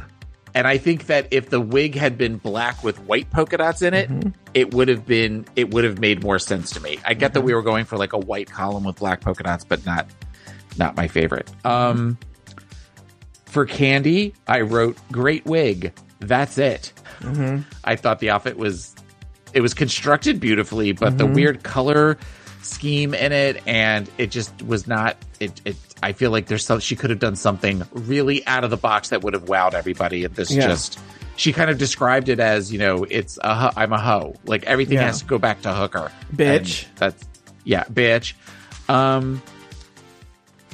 And 0.55 0.67
I 0.67 0.77
think 0.77 1.07
that 1.07 1.27
if 1.31 1.49
the 1.49 1.59
wig 1.59 1.95
had 1.95 2.17
been 2.17 2.37
black 2.37 2.83
with 2.83 2.99
white 3.01 3.29
polka 3.31 3.57
dots 3.57 3.81
in 3.81 3.93
it, 3.93 4.09
mm-hmm. 4.09 4.29
it 4.53 4.73
would 4.73 4.87
have 4.87 5.05
been 5.05 5.45
it 5.55 5.73
would 5.73 5.83
have 5.83 5.99
made 5.99 6.23
more 6.23 6.37
sense 6.37 6.69
to 6.71 6.79
me. 6.79 6.99
I 7.05 7.15
get 7.15 7.33
that 7.33 7.39
mm-hmm. 7.39 7.47
we 7.47 7.53
were 7.55 7.63
going 7.63 7.85
for 7.85 7.97
like 7.97 8.13
a 8.13 8.19
white 8.19 8.51
column 8.51 8.83
with 8.83 8.97
black 8.97 9.21
polka 9.21 9.43
dots, 9.43 9.65
but 9.65 9.83
not 9.85 10.07
not 10.77 10.95
my 10.95 11.07
favorite. 11.07 11.49
Um 11.65 12.19
for 13.45 13.65
Candy, 13.65 14.33
I 14.47 14.61
wrote 14.61 14.97
great 15.11 15.45
wig. 15.45 15.93
That's 16.19 16.57
it. 16.57 16.93
Mm-hmm. 17.19 17.61
I 17.83 17.95
thought 17.95 18.19
the 18.19 18.29
outfit 18.29 18.57
was 18.57 18.95
it 19.53 19.61
was 19.61 19.73
constructed 19.73 20.39
beautifully, 20.39 20.91
but 20.91 21.17
the 21.17 21.25
weird 21.25 21.63
color 21.63 22.17
scheme 22.65 23.13
in 23.13 23.31
it 23.31 23.61
and 23.67 24.09
it 24.17 24.31
just 24.31 24.61
was 24.63 24.87
not 24.87 25.17
it, 25.39 25.61
it 25.65 25.75
I 26.01 26.13
feel 26.13 26.31
like 26.31 26.47
there's 26.47 26.65
some 26.65 26.79
she 26.79 26.95
could 26.95 27.09
have 27.09 27.19
done 27.19 27.35
something 27.35 27.83
really 27.91 28.45
out 28.47 28.63
of 28.63 28.69
the 28.69 28.77
box 28.77 29.09
that 29.09 29.21
would 29.21 29.33
have 29.33 29.45
wowed 29.45 29.73
everybody 29.73 30.23
at 30.23 30.35
this 30.35 30.51
Yeah. 30.51 30.67
just 30.67 30.99
she 31.35 31.51
kind 31.53 31.69
of 31.69 31.77
described 31.77 32.29
it 32.29 32.39
as 32.39 32.71
you 32.71 32.79
know 32.79 33.05
it's 33.09 33.37
a 33.43 33.53
ho- 33.55 33.71
I'm 33.75 33.91
a 33.93 33.99
hoe 33.99 34.35
like 34.45 34.63
everything 34.63 34.95
Yeah. 34.97 35.05
has 35.07 35.19
to 35.19 35.25
go 35.25 35.37
back 35.37 35.61
to 35.63 35.73
hooker 35.73 36.11
Bitch. 36.35 36.85
And 36.87 36.97
that's 36.97 37.25
yeah 37.63 37.83
bitch 37.85 38.33
um 38.89 39.41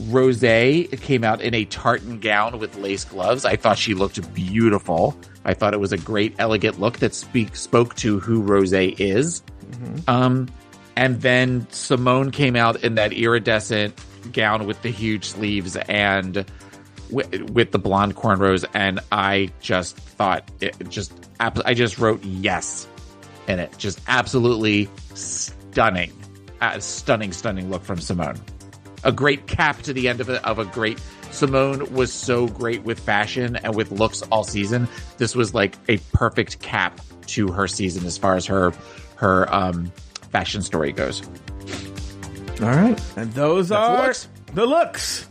Rose 0.07 0.39
came 0.41 1.23
out 1.23 1.41
in 1.41 1.53
a 1.53 1.65
tartan 1.65 2.19
gown 2.19 2.57
with 2.59 2.77
lace 2.77 3.03
gloves. 3.03 3.43
I 3.43 3.57
thought 3.57 3.77
she 3.77 3.93
looked 3.93 4.33
beautiful. 4.33 5.17
I 5.43 5.53
thought 5.53 5.73
it 5.73 5.79
was 5.79 5.91
a 5.91 5.97
great, 5.97 6.35
elegant 6.39 6.79
look 6.79 6.99
that 6.99 7.13
speak 7.13 7.55
spoke 7.55 7.95
to 7.95 8.19
who 8.19 8.41
Rose 8.41 8.71
is. 8.71 9.41
Um, 10.07 10.47
and 10.95 11.21
then 11.21 11.67
Simone 11.71 12.31
came 12.31 12.55
out 12.55 12.83
in 12.83 12.95
that 12.95 13.13
iridescent 13.13 13.99
gown 14.33 14.65
with 14.65 14.81
the 14.81 14.89
huge 14.89 15.25
sleeves 15.25 15.75
and 15.75 16.45
with, 17.09 17.49
with 17.51 17.71
the 17.71 17.79
blonde 17.79 18.15
cornrows, 18.15 18.65
and 18.73 18.99
I 19.11 19.51
just 19.61 19.97
thought 19.97 20.49
it 20.61 20.75
just. 20.89 21.13
I 21.39 21.73
just 21.73 21.97
wrote 21.97 22.21
yes 22.23 22.85
in 23.47 23.59
it. 23.59 23.73
Just 23.77 24.01
absolutely 24.07 24.89
stunning, 25.13 26.11
uh, 26.59 26.79
stunning, 26.79 27.31
stunning 27.31 27.69
look 27.69 27.83
from 27.83 28.01
Simone 28.01 28.39
a 29.03 29.11
great 29.11 29.47
cap 29.47 29.81
to 29.83 29.93
the 29.93 30.07
end 30.07 30.21
of 30.21 30.29
a, 30.29 30.45
of 30.45 30.59
a 30.59 30.65
great 30.65 31.01
Simone 31.31 31.93
was 31.93 32.11
so 32.11 32.47
great 32.47 32.83
with 32.83 32.99
fashion 32.99 33.55
and 33.57 33.75
with 33.75 33.91
looks 33.91 34.23
all 34.23 34.43
season. 34.43 34.87
This 35.17 35.35
was 35.35 35.53
like 35.53 35.75
a 35.87 35.97
perfect 36.11 36.59
cap 36.59 36.99
to 37.27 37.51
her 37.51 37.67
season 37.67 38.05
as 38.05 38.17
far 38.17 38.35
as 38.35 38.45
her 38.47 38.73
her 39.15 39.53
um 39.53 39.91
fashion 40.29 40.61
story 40.61 40.91
goes. 40.91 41.21
All 42.61 42.67
right. 42.67 43.01
And 43.15 43.33
those 43.33 43.69
the 43.69 43.77
are 43.77 44.07
looks. 44.07 44.27
the 44.53 44.65
looks. 44.65 45.27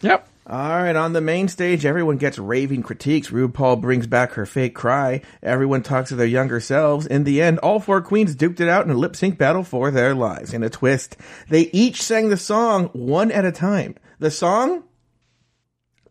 Yep. 0.00 0.28
All 0.44 0.58
right, 0.58 0.96
on 0.96 1.12
the 1.12 1.20
main 1.20 1.46
stage, 1.46 1.86
everyone 1.86 2.16
gets 2.16 2.36
raving 2.36 2.82
critiques. 2.82 3.30
RuPaul 3.30 3.80
brings 3.80 4.08
back 4.08 4.32
her 4.32 4.44
fake 4.44 4.74
cry. 4.74 5.22
Everyone 5.40 5.84
talks 5.84 6.08
to 6.08 6.16
their 6.16 6.26
younger 6.26 6.58
selves. 6.58 7.06
In 7.06 7.22
the 7.22 7.40
end, 7.40 7.60
all 7.60 7.78
four 7.78 8.02
queens 8.02 8.34
duped 8.34 8.60
it 8.60 8.68
out 8.68 8.84
in 8.84 8.90
a 8.90 8.96
lip 8.96 9.14
sync 9.14 9.38
battle 9.38 9.62
for 9.62 9.92
their 9.92 10.16
lives. 10.16 10.52
In 10.52 10.64
a 10.64 10.68
twist, 10.68 11.16
they 11.48 11.70
each 11.72 12.02
sang 12.02 12.28
the 12.28 12.36
song 12.36 12.86
one 12.92 13.30
at 13.30 13.44
a 13.44 13.52
time. 13.52 13.94
The 14.18 14.32
song, 14.32 14.82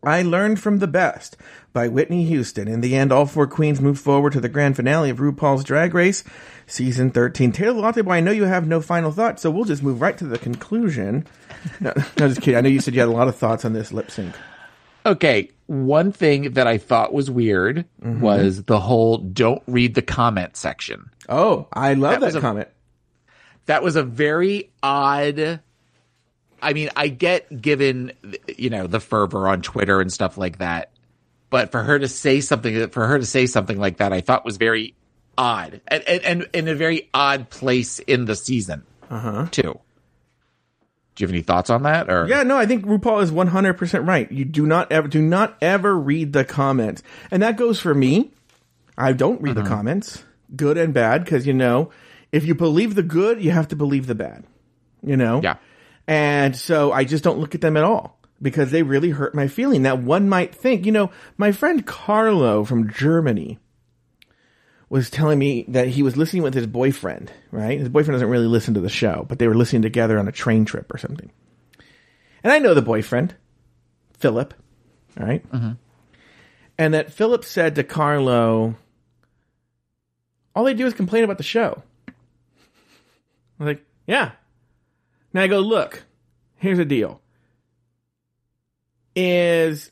I 0.02 0.22
Learned 0.22 0.58
from 0.58 0.78
the 0.78 0.88
Best 0.88 1.36
by 1.74 1.88
Whitney 1.88 2.24
Houston. 2.24 2.68
In 2.68 2.80
the 2.80 2.96
end, 2.96 3.12
all 3.12 3.26
four 3.26 3.46
queens 3.46 3.82
move 3.82 3.98
forward 3.98 4.32
to 4.32 4.40
the 4.40 4.48
grand 4.48 4.76
finale 4.76 5.10
of 5.10 5.18
RuPaul's 5.18 5.62
Drag 5.62 5.94
Race, 5.94 6.24
season 6.66 7.10
13. 7.10 7.52
Taylor 7.52 7.80
Latte, 7.80 8.02
I 8.06 8.20
know 8.20 8.30
you 8.30 8.44
have 8.44 8.66
no 8.66 8.80
final 8.80 9.12
thoughts, 9.12 9.42
so 9.42 9.50
we'll 9.50 9.64
just 9.64 9.82
move 9.82 10.00
right 10.00 10.16
to 10.18 10.24
the 10.24 10.38
conclusion. 10.38 11.26
No, 11.80 11.92
no, 12.18 12.28
just 12.28 12.40
kidding. 12.40 12.56
I 12.56 12.60
know 12.60 12.68
you 12.68 12.80
said 12.80 12.94
you 12.94 13.00
had 13.00 13.08
a 13.08 13.12
lot 13.12 13.28
of 13.28 13.36
thoughts 13.36 13.64
on 13.64 13.72
this 13.72 13.92
lip 13.92 14.10
sync. 14.10 14.34
Okay. 15.04 15.50
One 15.66 16.12
thing 16.12 16.52
that 16.52 16.66
I 16.66 16.78
thought 16.78 17.12
was 17.12 17.30
weird 17.30 17.86
mm-hmm. 18.02 18.20
was 18.20 18.64
the 18.64 18.78
whole 18.78 19.18
don't 19.18 19.62
read 19.66 19.94
the 19.94 20.02
comment 20.02 20.56
section. 20.56 21.10
Oh, 21.28 21.66
I 21.72 21.94
love 21.94 22.12
That 22.12 22.20
that, 22.20 22.26
was 22.26 22.34
a- 22.36 22.40
comment. 22.40 22.68
That 23.66 23.82
was 23.82 23.96
a 23.96 24.02
very 24.02 24.72
odd. 24.82 25.60
I 26.60 26.72
mean, 26.72 26.90
I 26.94 27.08
get 27.08 27.60
given, 27.60 28.12
you 28.56 28.70
know, 28.70 28.86
the 28.86 29.00
fervor 29.00 29.48
on 29.48 29.62
Twitter 29.62 30.00
and 30.00 30.12
stuff 30.12 30.36
like 30.38 30.58
that. 30.58 30.92
But 31.50 31.70
for 31.70 31.82
her 31.82 31.98
to 31.98 32.08
say 32.08 32.40
something, 32.40 32.88
for 32.88 33.06
her 33.06 33.18
to 33.18 33.26
say 33.26 33.46
something 33.46 33.78
like 33.78 33.98
that, 33.98 34.12
I 34.12 34.20
thought 34.20 34.44
was 34.44 34.56
very 34.56 34.94
odd 35.36 35.80
and, 35.88 36.02
and, 36.04 36.22
and 36.24 36.48
in 36.52 36.68
a 36.68 36.74
very 36.74 37.08
odd 37.14 37.50
place 37.50 37.98
in 38.00 38.24
the 38.24 38.36
season, 38.36 38.84
uh-huh. 39.10 39.48
too. 39.50 39.80
Do 41.14 41.22
you 41.22 41.26
have 41.26 41.34
any 41.34 41.42
thoughts 41.42 41.68
on 41.68 41.82
that? 41.82 42.10
Or 42.10 42.26
Yeah, 42.26 42.42
no, 42.42 42.56
I 42.56 42.64
think 42.64 42.86
RuPaul 42.86 43.22
is 43.22 43.30
100% 43.30 44.06
right. 44.06 44.30
You 44.32 44.44
do 44.44 44.66
not 44.66 44.90
ever, 44.90 45.08
do 45.08 45.20
not 45.20 45.56
ever 45.60 45.98
read 45.98 46.32
the 46.32 46.44
comments. 46.44 47.02
And 47.30 47.42
that 47.42 47.56
goes 47.56 47.78
for 47.78 47.94
me. 47.94 48.30
I 48.96 49.12
don't 49.12 49.40
read 49.42 49.56
the 49.56 49.62
comments, 49.62 50.22
good 50.54 50.76
and 50.76 50.92
bad, 50.92 51.24
because, 51.24 51.46
you 51.46 51.54
know, 51.54 51.90
if 52.30 52.44
you 52.44 52.54
believe 52.54 52.94
the 52.94 53.02
good, 53.02 53.42
you 53.42 53.50
have 53.50 53.68
to 53.68 53.76
believe 53.76 54.06
the 54.06 54.14
bad, 54.14 54.44
you 55.02 55.16
know? 55.16 55.40
Yeah. 55.42 55.56
And 56.06 56.56
so 56.56 56.92
I 56.92 57.04
just 57.04 57.24
don't 57.24 57.38
look 57.38 57.54
at 57.54 57.60
them 57.60 57.76
at 57.76 57.84
all 57.84 58.18
because 58.40 58.70
they 58.70 58.82
really 58.82 59.10
hurt 59.10 59.34
my 59.34 59.48
feeling. 59.48 59.82
That 59.82 60.02
one 60.02 60.28
might 60.28 60.54
think, 60.54 60.84
you 60.84 60.92
know, 60.92 61.10
my 61.36 61.52
friend 61.52 61.86
Carlo 61.86 62.64
from 62.64 62.90
Germany 62.90 63.58
was 64.92 65.08
telling 65.08 65.38
me 65.38 65.64
that 65.68 65.88
he 65.88 66.02
was 66.02 66.18
listening 66.18 66.42
with 66.42 66.52
his 66.52 66.66
boyfriend, 66.66 67.32
right? 67.50 67.78
His 67.78 67.88
boyfriend 67.88 68.16
doesn't 68.16 68.28
really 68.28 68.46
listen 68.46 68.74
to 68.74 68.80
the 68.80 68.90
show, 68.90 69.24
but 69.26 69.38
they 69.38 69.48
were 69.48 69.54
listening 69.54 69.80
together 69.80 70.18
on 70.18 70.28
a 70.28 70.32
train 70.32 70.66
trip 70.66 70.92
or 70.92 70.98
something. 70.98 71.32
And 72.44 72.52
I 72.52 72.58
know 72.58 72.74
the 72.74 72.82
boyfriend, 72.82 73.34
Philip, 74.18 74.52
all 75.18 75.26
right? 75.26 75.50
Mm-hmm. 75.50 75.72
And 76.76 76.92
that 76.92 77.10
Philip 77.10 77.42
said 77.42 77.76
to 77.76 77.84
Carlo, 77.84 78.74
all 80.54 80.64
they 80.64 80.74
do 80.74 80.84
is 80.84 80.92
complain 80.92 81.24
about 81.24 81.38
the 81.38 81.42
show. 81.42 81.82
I 82.06 82.12
was 83.58 83.66
like, 83.68 83.86
yeah. 84.06 84.32
Now 85.32 85.40
I 85.40 85.46
go, 85.46 85.60
look, 85.60 86.02
here's 86.56 86.76
the 86.76 86.84
deal. 86.84 87.22
Is 89.16 89.90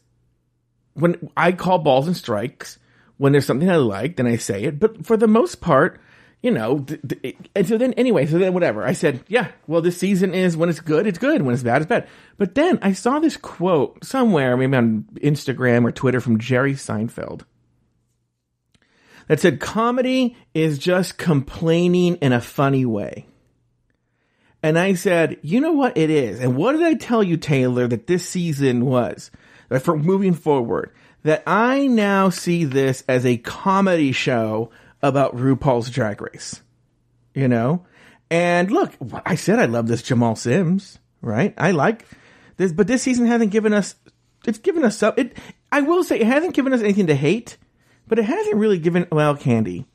when 0.92 1.30
I 1.38 1.52
call 1.52 1.78
balls 1.78 2.06
and 2.06 2.14
strikes, 2.14 2.78
when 3.20 3.32
there's 3.32 3.44
something 3.44 3.68
I 3.68 3.76
like, 3.76 4.16
then 4.16 4.26
I 4.26 4.36
say 4.36 4.64
it. 4.64 4.80
But 4.80 5.04
for 5.04 5.18
the 5.18 5.28
most 5.28 5.60
part, 5.60 6.00
you 6.40 6.50
know, 6.50 6.78
th- 6.78 7.00
th- 7.06 7.36
and 7.54 7.68
so 7.68 7.76
then 7.76 7.92
anyway, 7.92 8.24
so 8.24 8.38
then 8.38 8.54
whatever. 8.54 8.82
I 8.82 8.94
said, 8.94 9.22
yeah, 9.28 9.48
well, 9.66 9.82
this 9.82 9.98
season 9.98 10.32
is 10.32 10.56
when 10.56 10.70
it's 10.70 10.80
good, 10.80 11.06
it's 11.06 11.18
good. 11.18 11.42
When 11.42 11.52
it's 11.52 11.62
bad, 11.62 11.82
it's 11.82 11.88
bad. 11.88 12.08
But 12.38 12.54
then 12.54 12.78
I 12.80 12.94
saw 12.94 13.18
this 13.18 13.36
quote 13.36 14.02
somewhere, 14.02 14.56
maybe 14.56 14.74
on 14.74 15.04
Instagram 15.16 15.84
or 15.84 15.92
Twitter 15.92 16.22
from 16.22 16.38
Jerry 16.38 16.72
Seinfeld 16.72 17.42
that 19.28 19.38
said, 19.38 19.60
comedy 19.60 20.34
is 20.54 20.78
just 20.78 21.18
complaining 21.18 22.16
in 22.16 22.32
a 22.32 22.40
funny 22.40 22.86
way. 22.86 23.26
And 24.62 24.78
I 24.78 24.94
said, 24.94 25.36
you 25.42 25.60
know 25.60 25.72
what 25.72 25.98
it 25.98 26.08
is? 26.08 26.40
And 26.40 26.56
what 26.56 26.72
did 26.72 26.82
I 26.84 26.94
tell 26.94 27.22
you, 27.22 27.36
Taylor, 27.36 27.86
that 27.86 28.06
this 28.06 28.26
season 28.26 28.86
was? 28.86 29.30
That 29.68 29.82
for 29.82 29.94
moving 29.94 30.32
forward, 30.32 30.90
that 31.22 31.42
I 31.46 31.86
now 31.86 32.30
see 32.30 32.64
this 32.64 33.04
as 33.08 33.26
a 33.26 33.36
comedy 33.36 34.12
show 34.12 34.70
about 35.02 35.36
RuPaul's 35.36 35.90
Drag 35.90 36.20
Race. 36.20 36.62
You 37.34 37.48
know? 37.48 37.84
And 38.30 38.70
look, 38.70 38.92
I 39.26 39.34
said 39.34 39.58
I 39.58 39.66
love 39.66 39.88
this 39.88 40.02
Jamal 40.02 40.36
Sims, 40.36 40.98
right? 41.20 41.54
I 41.58 41.72
like 41.72 42.06
this, 42.56 42.72
but 42.72 42.86
this 42.86 43.02
season 43.02 43.26
hasn't 43.26 43.50
given 43.50 43.72
us, 43.72 43.96
it's 44.46 44.58
given 44.58 44.84
us 44.84 44.98
some, 44.98 45.14
it, 45.16 45.36
I 45.72 45.80
will 45.80 46.04
say 46.04 46.20
it 46.20 46.26
hasn't 46.26 46.54
given 46.54 46.72
us 46.72 46.80
anything 46.80 47.08
to 47.08 47.14
hate, 47.14 47.56
but 48.06 48.18
it 48.18 48.24
hasn't 48.24 48.56
really 48.56 48.78
given, 48.78 49.06
well, 49.10 49.36
Candy. 49.36 49.86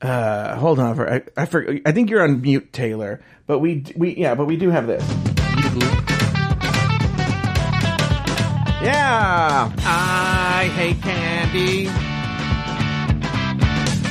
Uh, 0.00 0.54
hold 0.56 0.78
on 0.78 0.94
for 0.94 1.12
I, 1.12 1.22
I 1.36 1.46
for, 1.46 1.76
I 1.84 1.90
think 1.90 2.08
you're 2.08 2.22
on 2.22 2.40
mute, 2.40 2.72
Taylor. 2.72 3.20
But 3.48 3.58
we 3.58 3.84
we 3.96 4.14
yeah, 4.14 4.36
but 4.36 4.44
we 4.44 4.56
do 4.56 4.70
have 4.70 4.86
this. 4.86 5.02
Yeah, 8.80 9.72
I 10.58 10.64
hate 10.66 11.00
candy. 11.02 11.86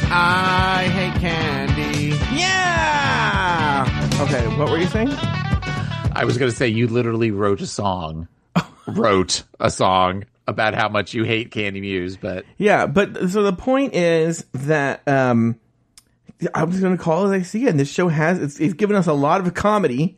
I 0.10 0.84
hate 0.86 1.20
candy. 1.20 2.16
Yeah. 2.34 4.20
Okay, 4.22 4.48
what 4.58 4.70
were 4.70 4.78
you 4.78 4.88
saying? 4.88 5.10
I 5.12 6.24
was 6.24 6.38
going 6.38 6.50
to 6.50 6.56
say 6.56 6.70
you 6.70 6.88
literally 6.88 7.32
wrote 7.32 7.60
a 7.60 7.68
song, 7.68 8.30
wrote 8.88 9.44
a 9.60 9.70
song 9.70 10.24
about 10.48 10.74
how 10.74 10.88
much 10.88 11.14
you 11.14 11.26
hate 11.26 11.52
Candy 11.52 11.82
Muse, 11.82 12.16
but 12.16 12.46
Yeah, 12.58 12.88
but 12.88 13.30
so 13.30 13.44
the 13.44 13.52
point 13.52 13.94
is 13.94 14.46
that 14.54 15.06
um 15.06 15.60
I 16.56 16.64
was 16.64 16.80
gonna 16.80 16.98
call 16.98 17.26
it 17.26 17.36
as 17.36 17.42
I 17.42 17.44
see 17.44 17.66
it. 17.66 17.72
And 17.72 17.78
this 17.80 17.92
show 17.92 18.08
has 18.08 18.40
it's, 18.40 18.58
it's 18.58 18.74
given 18.74 18.96
us 18.96 19.08
a 19.08 19.14
lot 19.14 19.46
of 19.46 19.54
comedy, 19.54 20.18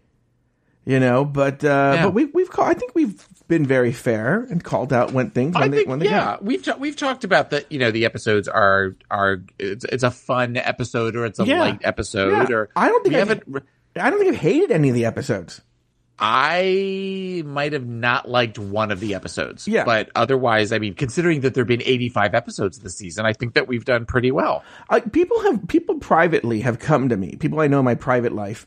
you 0.86 1.00
know. 1.00 1.26
But 1.26 1.64
uh 1.64 1.94
Yeah. 1.96 2.04
but 2.06 2.14
we 2.14 2.26
we've 2.26 2.52
call, 2.52 2.66
I 2.66 2.76
think 2.76 2.94
we've 2.94 3.28
been 3.50 3.66
very 3.66 3.91
fair 3.91 4.47
and 4.50 4.64
called 4.64 4.93
out 4.93 5.12
when 5.12 5.32
things 5.32 5.56
when 5.56 5.64
I 5.64 5.68
they 5.68 5.78
think 5.78 5.89
when 5.89 6.00
they 6.00 6.06
yeah, 6.06 6.38
we've 6.39 6.64
ta- 6.64 6.78
we've 6.80 6.95
talked 6.95 7.26
about 7.26 7.50
that. 7.50 7.70
You 7.70 7.80
know, 7.80 7.91
the 7.91 8.06
episodes 8.06 8.47
are 8.47 8.95
are 9.12 9.41
it's, 9.60 9.84
it's 9.84 10.04
a 10.04 10.12
fun 10.12 10.56
episode 10.56 11.18
or 11.18 11.26
it's 11.26 11.39
a 11.39 11.45
Yeah. 11.45 11.60
light 11.60 11.82
episode 11.84 12.50
Yeah. 12.50 12.56
or 12.56 12.70
I 12.78 12.88
don't 12.88 13.04
think 13.04 13.16
I've- 13.16 13.28
haven't. 13.28 13.64
I 14.00 14.10
don't 14.10 14.20
think 14.20 14.32
I've 14.34 14.39
hated 14.39 14.72
any 14.72 14.88
of 14.88 14.95
the 14.95 15.04
episodes. 15.06 15.62
I 16.22 17.43
might 17.45 17.74
have 17.74 17.88
not 17.88 18.28
liked 18.30 18.60
one 18.60 18.91
of 18.91 19.00
the 19.00 19.16
episodes. 19.16 19.68
Yeah. 19.68 19.86
But 19.86 20.10
otherwise, 20.16 20.72
I 20.74 20.80
mean, 20.80 20.93
considering 20.93 21.41
that 21.41 21.54
there 21.54 21.62
have 21.64 21.68
been 21.68 21.82
85 21.84 22.36
episodes 22.36 22.80
this 22.80 22.95
season, 22.97 23.26
I 23.26 23.34
think 23.34 23.54
that 23.54 23.68
we've 23.68 23.86
done 23.86 24.06
pretty 24.06 24.32
well. 24.32 24.64
I, 24.89 25.00
people 25.00 25.41
have 25.43 25.68
people 25.68 25.95
privately 26.00 26.60
have 26.62 26.78
come 26.80 27.10
to 27.10 27.18
me. 27.18 27.36
People 27.38 27.62
I 27.62 27.68
know 27.68 27.80
in 27.80 27.86
my 27.86 27.95
private 27.95 28.34
life, 28.34 28.66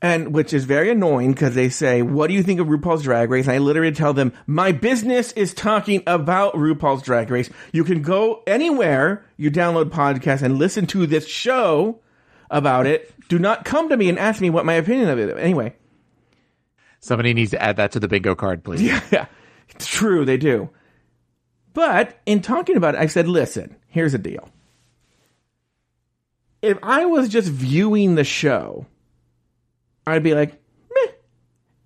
and 0.00 0.32
which 0.32 0.52
is 0.52 0.64
very 0.64 0.90
annoying 0.90 1.32
because 1.32 1.54
they 1.54 1.68
say, 1.68 2.02
"What 2.02 2.28
do 2.28 2.34
you 2.34 2.42
think 2.42 2.60
of 2.60 2.68
RuPaul's 2.68 3.02
Drag 3.02 3.30
Race?" 3.30 3.46
And 3.46 3.54
I 3.54 3.58
literally 3.58 3.92
tell 3.92 4.12
them, 4.12 4.32
"My 4.46 4.72
business 4.72 5.32
is 5.32 5.52
talking 5.54 6.02
about 6.06 6.54
RuPaul's 6.54 7.02
Drag 7.02 7.30
Race. 7.30 7.50
You 7.72 7.84
can 7.84 8.02
go 8.02 8.42
anywhere 8.46 9.24
you 9.36 9.50
download 9.50 9.90
podcasts 9.90 10.42
and 10.42 10.58
listen 10.58 10.86
to 10.88 11.06
this 11.06 11.26
show 11.26 12.00
about 12.50 12.86
it. 12.86 13.12
Do 13.28 13.38
not 13.38 13.64
come 13.64 13.88
to 13.88 13.96
me 13.96 14.08
and 14.08 14.18
ask 14.18 14.40
me 14.40 14.50
what 14.50 14.66
my 14.66 14.74
opinion 14.74 15.08
of 15.08 15.18
it." 15.18 15.36
Anyway, 15.36 15.74
Somebody 17.00 17.32
needs 17.32 17.52
to 17.52 17.62
add 17.62 17.76
that 17.76 17.92
to 17.92 18.00
the 18.00 18.08
bingo 18.08 18.34
card, 18.34 18.64
please. 18.64 18.82
yeah, 19.12 19.26
it's 19.68 19.86
true 19.86 20.24
they 20.24 20.36
do. 20.36 20.70
But 21.72 22.18
in 22.26 22.42
talking 22.42 22.76
about 22.76 22.94
it, 22.94 23.00
I 23.00 23.06
said, 23.06 23.28
"Listen, 23.28 23.76
here's 23.86 24.12
the 24.12 24.18
deal. 24.18 24.50
If 26.60 26.78
I 26.82 27.06
was 27.06 27.28
just 27.28 27.48
viewing 27.48 28.14
the 28.14 28.24
show." 28.24 28.86
I'd 30.10 30.22
be 30.22 30.34
like, 30.34 30.52
meh. 30.94 31.12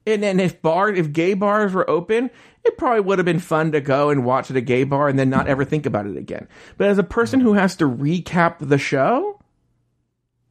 And 0.07 0.23
then 0.23 0.41
if 0.41 0.61
bar, 0.63 0.91
if 0.91 1.13
gay 1.13 1.35
bars 1.35 1.73
were 1.73 1.89
open, 1.89 2.31
it 2.65 2.77
probably 2.79 3.01
would 3.01 3.19
have 3.19 3.27
been 3.27 3.39
fun 3.41 3.73
to 3.73 3.81
go 3.81 4.11
and 4.11 4.25
watch 4.25 4.51
at 4.51 4.57
a 4.57 4.61
gay 4.61 4.85
bar 4.85 5.09
and 5.09 5.19
then 5.19 5.31
not 5.31 5.47
ever 5.49 5.65
think 5.65 5.87
about 5.87 6.07
it 6.07 6.17
again. 6.17 6.49
But 6.77 6.89
as 6.89 6.99
a 6.99 7.03
person 7.05 7.41
who 7.41 7.55
has 7.55 7.77
to 7.77 7.89
recap 7.89 8.57
the 8.61 8.79
show, 8.79 9.41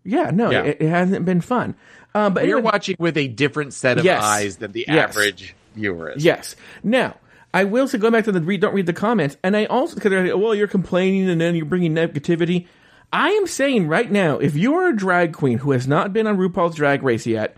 yeah, 0.03 0.32
no, 0.32 0.51
Yeah. 0.51 0.63
It, 0.63 0.78
it 0.82 0.89
hasn't 0.89 1.26
been 1.26 1.41
fun. 1.41 1.76
Um, 2.13 2.34
but 2.34 2.45
You're 2.47 2.57
anyway- 2.57 2.72
watching 2.74 2.95
with 2.99 3.17
a 3.17 3.28
different 3.28 3.74
set 3.74 3.97
of 3.97 4.03
Yes. 4.05 4.24
eyes 4.24 4.57
than 4.57 4.72
the 4.72 4.86
Yes. 4.88 5.09
average 5.15 5.55
viewer 5.76 6.09
is. 6.11 6.24
Yes. 6.24 6.55
Now, 6.84 7.15
I 7.53 7.65
will 7.65 7.88
say, 7.88 7.97
going 7.97 8.13
back 8.13 8.26
to 8.26 8.32
the 8.32 8.41
read, 8.41 8.61
don't 8.61 8.74
read 8.74 8.86
the 8.86 8.93
comments, 8.93 9.38
and 9.43 9.55
I 9.57 9.65
also, 9.65 9.95
because 9.95 10.11
like, 10.11 10.36
well, 10.41 10.55
you're 10.55 10.67
complaining 10.67 11.30
and 11.30 11.39
then 11.39 11.55
you're 11.55 11.65
bringing 11.65 11.93
negativity. 11.93 12.67
I 13.14 13.30
am 13.32 13.47
saying 13.47 13.88
right 13.88 14.09
now, 14.09 14.38
if 14.39 14.55
you're 14.55 14.89
a 14.89 14.95
drag 14.95 15.34
queen 15.34 15.57
who 15.59 15.72
has 15.72 15.88
not 15.88 16.14
been 16.14 16.28
on 16.28 16.38
RuPaul's 16.38 16.76
Drag 16.76 17.03
Race 17.03 17.26
yet, 17.28 17.57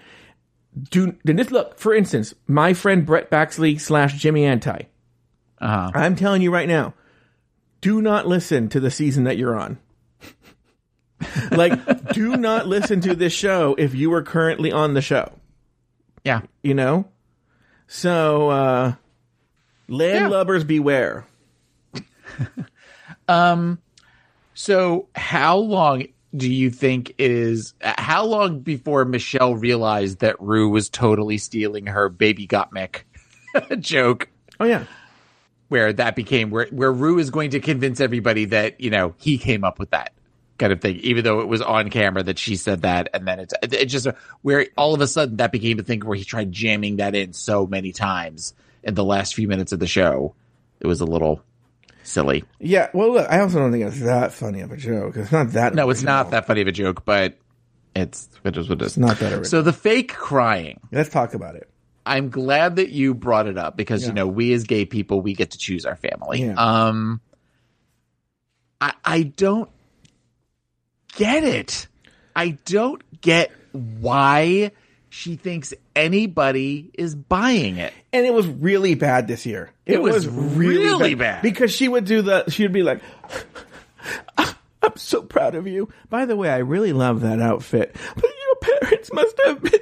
do 0.89 1.15
then 1.23 1.35
this 1.35 1.51
look. 1.51 1.77
For 1.77 1.93
instance, 1.93 2.33
my 2.47 2.73
friend 2.73 3.05
Brett 3.05 3.29
Baxley 3.29 3.79
slash 3.79 4.15
Jimmy 4.19 4.45
Anti. 4.45 4.83
Uh-huh. 5.59 5.91
I'm 5.93 6.15
telling 6.15 6.41
you 6.41 6.51
right 6.51 6.67
now, 6.67 6.93
do 7.81 8.01
not 8.01 8.27
listen 8.27 8.69
to 8.69 8.79
the 8.79 8.89
season 8.91 9.25
that 9.25 9.37
you're 9.37 9.57
on. 9.57 9.77
like, 11.51 12.11
do 12.13 12.35
not 12.35 12.67
listen 12.67 13.01
to 13.01 13.15
this 13.15 13.33
show 13.33 13.75
if 13.77 13.93
you 13.93 14.11
are 14.13 14.23
currently 14.23 14.71
on 14.71 14.93
the 14.93 15.01
show 15.01 15.31
Yeah. 16.25 16.41
you 16.63 16.73
know? 16.73 17.07
So, 17.87 18.49
uh, 18.49 18.93
landlubbers 19.87 20.65
beware. 20.65 21.25
So, 24.53 25.07
how 25.15 25.57
long 25.57 26.05
do 26.35 26.51
you 26.51 26.69
think 26.69 27.13
is 27.17 27.73
how 27.81 28.25
long 28.25 28.59
before 28.59 29.05
Michelle 29.05 29.55
realized 29.55 30.19
that 30.19 30.39
Ru 30.41 30.69
was 30.69 30.89
totally 30.89 31.37
stealing 31.37 31.87
her 31.87 32.09
baby 32.09 32.47
Gottmik 32.47 33.03
joke? 33.79 34.29
Oh, 34.59 34.65
yeah. 34.65 34.85
Where 35.69 35.91
that 35.93 36.15
became 36.15 36.49
where 36.49 36.67
where 36.67 36.91
Ru 36.91 37.17
is 37.17 37.29
going 37.29 37.51
to 37.51 37.59
convince 37.59 37.99
everybody 37.99 38.45
that 38.45 38.79
you 38.79 38.89
know 38.89 39.15
he 39.17 39.37
came 39.37 39.63
up 39.63 39.79
with 39.79 39.89
that 39.89 40.13
kind 40.59 40.71
of 40.71 40.81
thing, 40.81 40.97
even 40.97 41.23
though 41.23 41.39
it 41.41 41.47
was 41.47 41.61
on 41.61 41.89
camera 41.89 42.21
that 42.23 42.37
she 42.37 42.55
said 42.55 42.83
that, 42.83 43.09
and 43.13 43.27
then 43.27 43.39
it's 43.39 43.53
it's 43.63 43.91
just 43.91 44.07
where 44.43 44.67
all 44.77 44.93
of 44.93 45.01
a 45.01 45.07
sudden 45.07 45.37
that 45.37 45.51
became 45.51 45.79
a 45.79 45.83
thing 45.83 45.99
where 46.01 46.15
he 46.17 46.23
tried 46.23 46.51
jamming 46.51 46.97
that 46.97 47.15
in 47.15 47.33
so 47.33 47.65
many 47.65 47.91
times 47.91 48.53
in 48.83 48.93
the 48.93 49.03
last 49.03 49.33
few 49.33 49.47
minutes 49.47 49.71
of 49.71 49.79
the 49.79 49.87
show. 49.87 50.35
It 50.79 50.87
was 50.87 51.01
a 51.01 51.05
little 51.05 51.43
silly. 52.03 52.43
Yeah. 52.59 52.89
Well, 52.93 53.13
look, 53.13 53.29
I 53.29 53.39
also 53.39 53.59
don't 53.59 53.71
think 53.71 53.85
it's 53.85 54.01
that 54.01 54.33
funny 54.33 54.61
of 54.61 54.71
a 54.71 54.77
joke. 54.77 55.17
It's 55.17 55.31
not 55.31 55.51
that. 55.53 55.73
No, 55.73 55.89
it's 55.89 56.03
not 56.03 56.31
that 56.31 56.45
funny 56.45 56.61
of 56.61 56.67
a 56.67 56.71
joke, 56.71 57.05
but 57.05 57.37
it's 57.95 58.29
it 58.43 58.57
is 58.57 58.69
what 58.69 58.81
it 58.81 58.85
is. 58.85 58.97
not 58.97 59.17
that 59.19 59.27
original. 59.31 59.45
So 59.45 59.61
the 59.61 59.73
fake 59.73 60.13
crying. 60.13 60.79
Let's 60.91 61.09
talk 61.09 61.33
about 61.33 61.55
it. 61.55 61.69
I'm 62.05 62.29
glad 62.29 62.75
that 62.75 62.89
you 62.89 63.13
brought 63.13 63.47
it 63.47 63.57
up 63.57 63.77
because 63.77 64.05
you 64.05 64.13
know 64.13 64.27
we 64.27 64.53
as 64.53 64.65
gay 64.65 64.85
people 64.85 65.21
we 65.21 65.33
get 65.33 65.51
to 65.51 65.57
choose 65.57 65.85
our 65.85 65.95
family. 65.95 66.43
Yeah. 66.43 66.55
Um, 66.55 67.21
I 68.81 68.93
I 69.05 69.23
don't 69.23 69.69
get 71.15 71.43
it. 71.43 71.87
I 72.35 72.57
don't 72.65 73.01
get 73.21 73.51
why 73.71 74.71
she 75.13 75.35
thinks 75.35 75.75
anybody 75.95 76.89
is 76.95 77.13
buying 77.13 77.77
it. 77.77 77.93
And 78.11 78.25
it 78.25 78.33
was 78.33 78.47
really 78.47 78.95
bad 78.95 79.27
this 79.27 79.45
year. 79.45 79.69
It 79.85 80.01
was 80.01 80.27
really 80.27 81.13
bad. 81.13 81.43
because 81.43 81.71
she 81.71 81.87
would 81.87 82.05
do 82.05 82.23
the. 82.23 82.49
She 82.49 82.63
would 82.63 82.73
be 82.73 82.81
like, 82.81 82.99
ah, 84.39 84.57
"I'm 84.81 84.97
so 84.97 85.21
proud 85.21 85.53
of 85.53 85.67
you." 85.67 85.89
By 86.09 86.25
the 86.25 86.35
way, 86.35 86.49
I 86.49 86.57
really 86.57 86.93
love 86.93 87.21
that 87.21 87.39
outfit. 87.39 87.95
But 88.15 88.23
your 88.23 88.79
parents 88.79 89.13
must 89.13 89.39
have 89.45 89.61
been. 89.61 89.79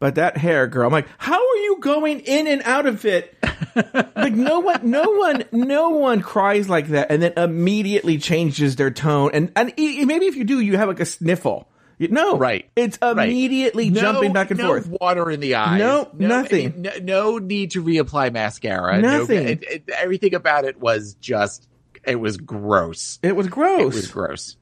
But 0.00 0.16
that 0.16 0.36
hair, 0.36 0.66
girl, 0.66 0.86
I'm 0.86 0.92
like, 0.92 1.08
how 1.16 1.38
are 1.38 1.56
you 1.56 1.78
going 1.80 2.20
in 2.20 2.46
and 2.46 2.62
out 2.62 2.84
of 2.86 3.04
it? 3.04 3.36
like 4.16 4.34
no 4.34 4.60
one, 4.60 4.90
no 4.90 5.02
one, 5.02 5.44
no 5.52 5.90
one 5.90 6.20
cries 6.20 6.68
like 6.68 6.88
that, 6.88 7.10
and 7.10 7.22
then 7.22 7.32
immediately 7.36 8.18
changes 8.18 8.76
their 8.76 8.90
tone. 8.90 9.30
And 9.32 9.52
and 9.54 9.72
maybe 9.76 10.26
if 10.26 10.36
you 10.36 10.44
do, 10.44 10.60
you 10.60 10.76
have 10.76 10.88
like 10.88 11.00
a 11.00 11.06
sniffle. 11.06 11.68
No, 12.10 12.36
Right. 12.38 12.68
It's 12.76 12.98
Right. 13.02 13.28
immediately 13.28 13.90
No- 13.90 14.00
jumping 14.00 14.32
back 14.32 14.50
and 14.50 14.58
no 14.58 14.66
forth. 14.66 14.88
water 15.00 15.30
in 15.30 15.40
the 15.40 15.54
eyes. 15.56 15.78
No, 15.78 16.08
nothing. 16.18 16.74
No, 16.82 16.90
no 17.02 17.38
need 17.38 17.72
to 17.72 17.82
reapply 17.82 18.32
mascara. 18.32 19.00
No- 19.00 19.18
Nothing. 19.18 19.48
it- 19.48 19.64
it- 19.70 19.90
everything 20.00 20.34
about 20.34 20.64
it 20.64 20.80
was 20.80 21.14
just. 21.14 21.68
It 22.06 22.16
was 22.20 22.36
gross. 22.36 23.18
It 23.22 23.34
was 23.34 23.48
gross. 23.48 23.80
It 23.80 23.86
was 23.96 24.06
gross. 24.08 24.56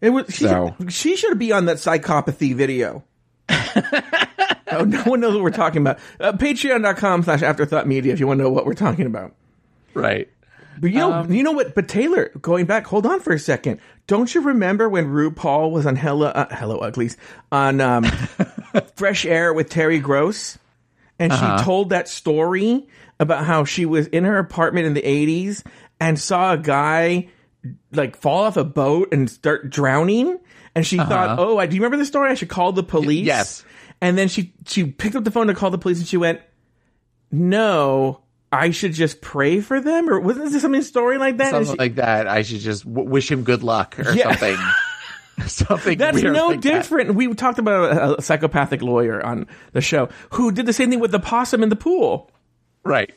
It 0.00 0.10
was 0.10 0.26
she, 0.34 0.44
So- 0.44 0.74
she 0.88 1.16
should 1.16 1.38
be 1.38 1.52
on 1.52 1.66
that 1.66 1.76
psychopathy 1.78 2.54
video. 2.54 3.04
oh, 3.48 4.84
no 4.86 5.02
one 5.02 5.20
knows 5.20 5.34
what 5.34 5.42
we're 5.42 5.50
talking 5.50 5.82
about. 5.82 5.98
Uh, 6.20 6.32
Patreon.com 6.32 7.22
slash 7.22 7.42
afterthought 7.42 7.86
media 7.86 8.12
if 8.12 8.20
you 8.20 8.26
want 8.26 8.38
to 8.38 8.44
know 8.44 8.50
what 8.50 8.66
we're 8.66 8.74
talking 8.74 9.06
about. 9.06 9.34
Right. 9.94 10.28
But 10.82 10.90
you 10.90 10.98
know, 10.98 11.12
Um, 11.12 11.32
you 11.32 11.42
know 11.44 11.52
what? 11.52 11.74
But 11.76 11.86
Taylor, 11.88 12.30
going 12.42 12.66
back, 12.66 12.86
hold 12.86 13.06
on 13.06 13.20
for 13.20 13.32
a 13.32 13.38
second. 13.38 13.78
Don't 14.08 14.34
you 14.34 14.40
remember 14.42 14.88
when 14.88 15.06
RuPaul 15.06 15.70
was 15.70 15.86
on 15.86 15.94
Hello, 15.94 16.26
uh, 16.26 16.54
Hello 16.54 16.78
Uglies 16.78 17.16
on 17.52 17.80
um, 17.80 18.04
Fresh 18.96 19.24
Air 19.24 19.54
with 19.54 19.70
Terry 19.70 20.00
Gross, 20.00 20.58
and 21.20 21.30
Uh-huh. 21.32 21.58
she 21.58 21.64
told 21.64 21.90
that 21.90 22.08
story 22.08 22.88
about 23.20 23.44
how 23.44 23.64
she 23.64 23.86
was 23.86 24.08
in 24.08 24.24
her 24.24 24.38
apartment 24.38 24.86
in 24.86 24.94
the 24.94 25.02
'80s 25.02 25.64
and 26.00 26.18
saw 26.18 26.52
a 26.54 26.58
guy 26.58 27.28
like 27.92 28.16
fall 28.16 28.42
off 28.42 28.56
a 28.56 28.64
boat 28.64 29.12
and 29.12 29.30
start 29.30 29.70
drowning, 29.70 30.36
and 30.74 30.84
she 30.84 30.96
thought, 30.96 31.38
"Oh, 31.38 31.58
I 31.58 31.66
do 31.66 31.76
you 31.76 31.80
remember 31.82 31.98
the 31.98 32.06
story? 32.06 32.28
I 32.28 32.34
should 32.34 32.48
call 32.48 32.72
the 32.72 32.82
police." 32.82 33.28
Uh-huh. 33.28 33.38
yes. 33.38 33.64
And 34.00 34.18
then 34.18 34.26
she 34.26 34.52
she 34.66 34.84
picked 34.86 35.14
up 35.14 35.22
the 35.22 35.30
phone 35.30 35.46
to 35.46 35.54
call 35.54 35.70
the 35.70 35.78
police, 35.78 35.98
and 35.98 36.08
she 36.08 36.16
went, 36.16 36.40
"No." 37.30 38.21
I 38.52 38.70
should 38.70 38.92
just 38.92 39.20
pray 39.22 39.60
for 39.60 39.80
them, 39.80 40.10
or 40.10 40.20
wasn't 40.20 40.50
there 40.50 40.60
something 40.60 40.82
story 40.82 41.16
like 41.18 41.38
that? 41.38 41.50
Something 41.50 41.72
she- 41.74 41.78
like 41.78 41.94
that. 41.96 42.28
I 42.28 42.42
should 42.42 42.60
just 42.60 42.84
w- 42.84 43.08
wish 43.08 43.30
him 43.30 43.44
good 43.44 43.62
luck 43.62 43.98
or 43.98 44.12
Yeah. 44.12 44.28
something. 44.36 44.58
something. 45.46 45.98
That's 45.98 46.22
no 46.22 46.48
like 46.48 46.60
that. 46.60 46.62
different. 46.62 47.14
We 47.14 47.32
talked 47.34 47.58
about 47.58 47.96
a, 47.96 48.18
a 48.18 48.22
psychopathic 48.22 48.82
lawyer 48.82 49.24
on 49.24 49.46
the 49.72 49.80
show 49.80 50.10
who 50.30 50.52
did 50.52 50.66
the 50.66 50.72
same 50.74 50.90
thing 50.90 51.00
with 51.00 51.10
the 51.12 51.18
possum 51.18 51.62
in 51.62 51.70
the 51.70 51.76
pool. 51.76 52.30
Right. 52.84 53.10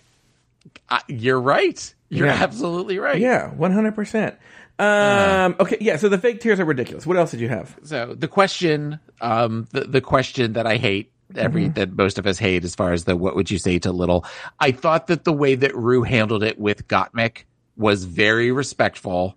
Uh, 0.89 0.99
you're 1.07 1.39
right. 1.41 1.93
You're 2.09 2.27
Yeah. 2.27 2.33
absolutely 2.41 2.97
right. 2.99 3.19
Yeah, 3.19 3.49
one 3.49 3.71
hundred 3.73 3.95
percent. 3.95 4.35
Um. 4.79 5.55
Okay. 5.59 5.77
Yeah. 5.81 5.97
So 5.97 6.09
the 6.09 6.17
fake 6.17 6.39
tears 6.41 6.59
are 6.59 6.65
ridiculous. 6.65 7.05
What 7.05 7.17
else 7.17 7.31
did 7.31 7.39
you 7.39 7.49
have? 7.49 7.77
So 7.83 8.13
the 8.13 8.27
question, 8.27 8.99
um, 9.21 9.67
the, 9.71 9.81
the 9.81 10.01
question 10.01 10.53
that 10.53 10.67
I 10.67 10.77
hate, 10.77 11.11
every 11.35 11.63
Mm-hmm. 11.65 11.73
that 11.73 11.91
most 11.97 12.17
of 12.19 12.27
us 12.27 12.37
hate, 12.37 12.63
as 12.63 12.75
far 12.75 12.93
as 12.93 13.05
the 13.05 13.15
what 13.15 13.35
would 13.35 13.49
you 13.49 13.57
say 13.57 13.79
to 13.79 13.91
little, 13.91 14.25
I 14.59 14.71
thought 14.71 15.07
that 15.07 15.23
the 15.23 15.33
way 15.33 15.55
that 15.55 15.75
Ru 15.75 16.03
handled 16.03 16.43
it 16.43 16.59
with 16.59 16.87
Gottmik 16.87 17.45
was 17.77 18.03
very 18.05 18.51
respectful. 18.51 19.35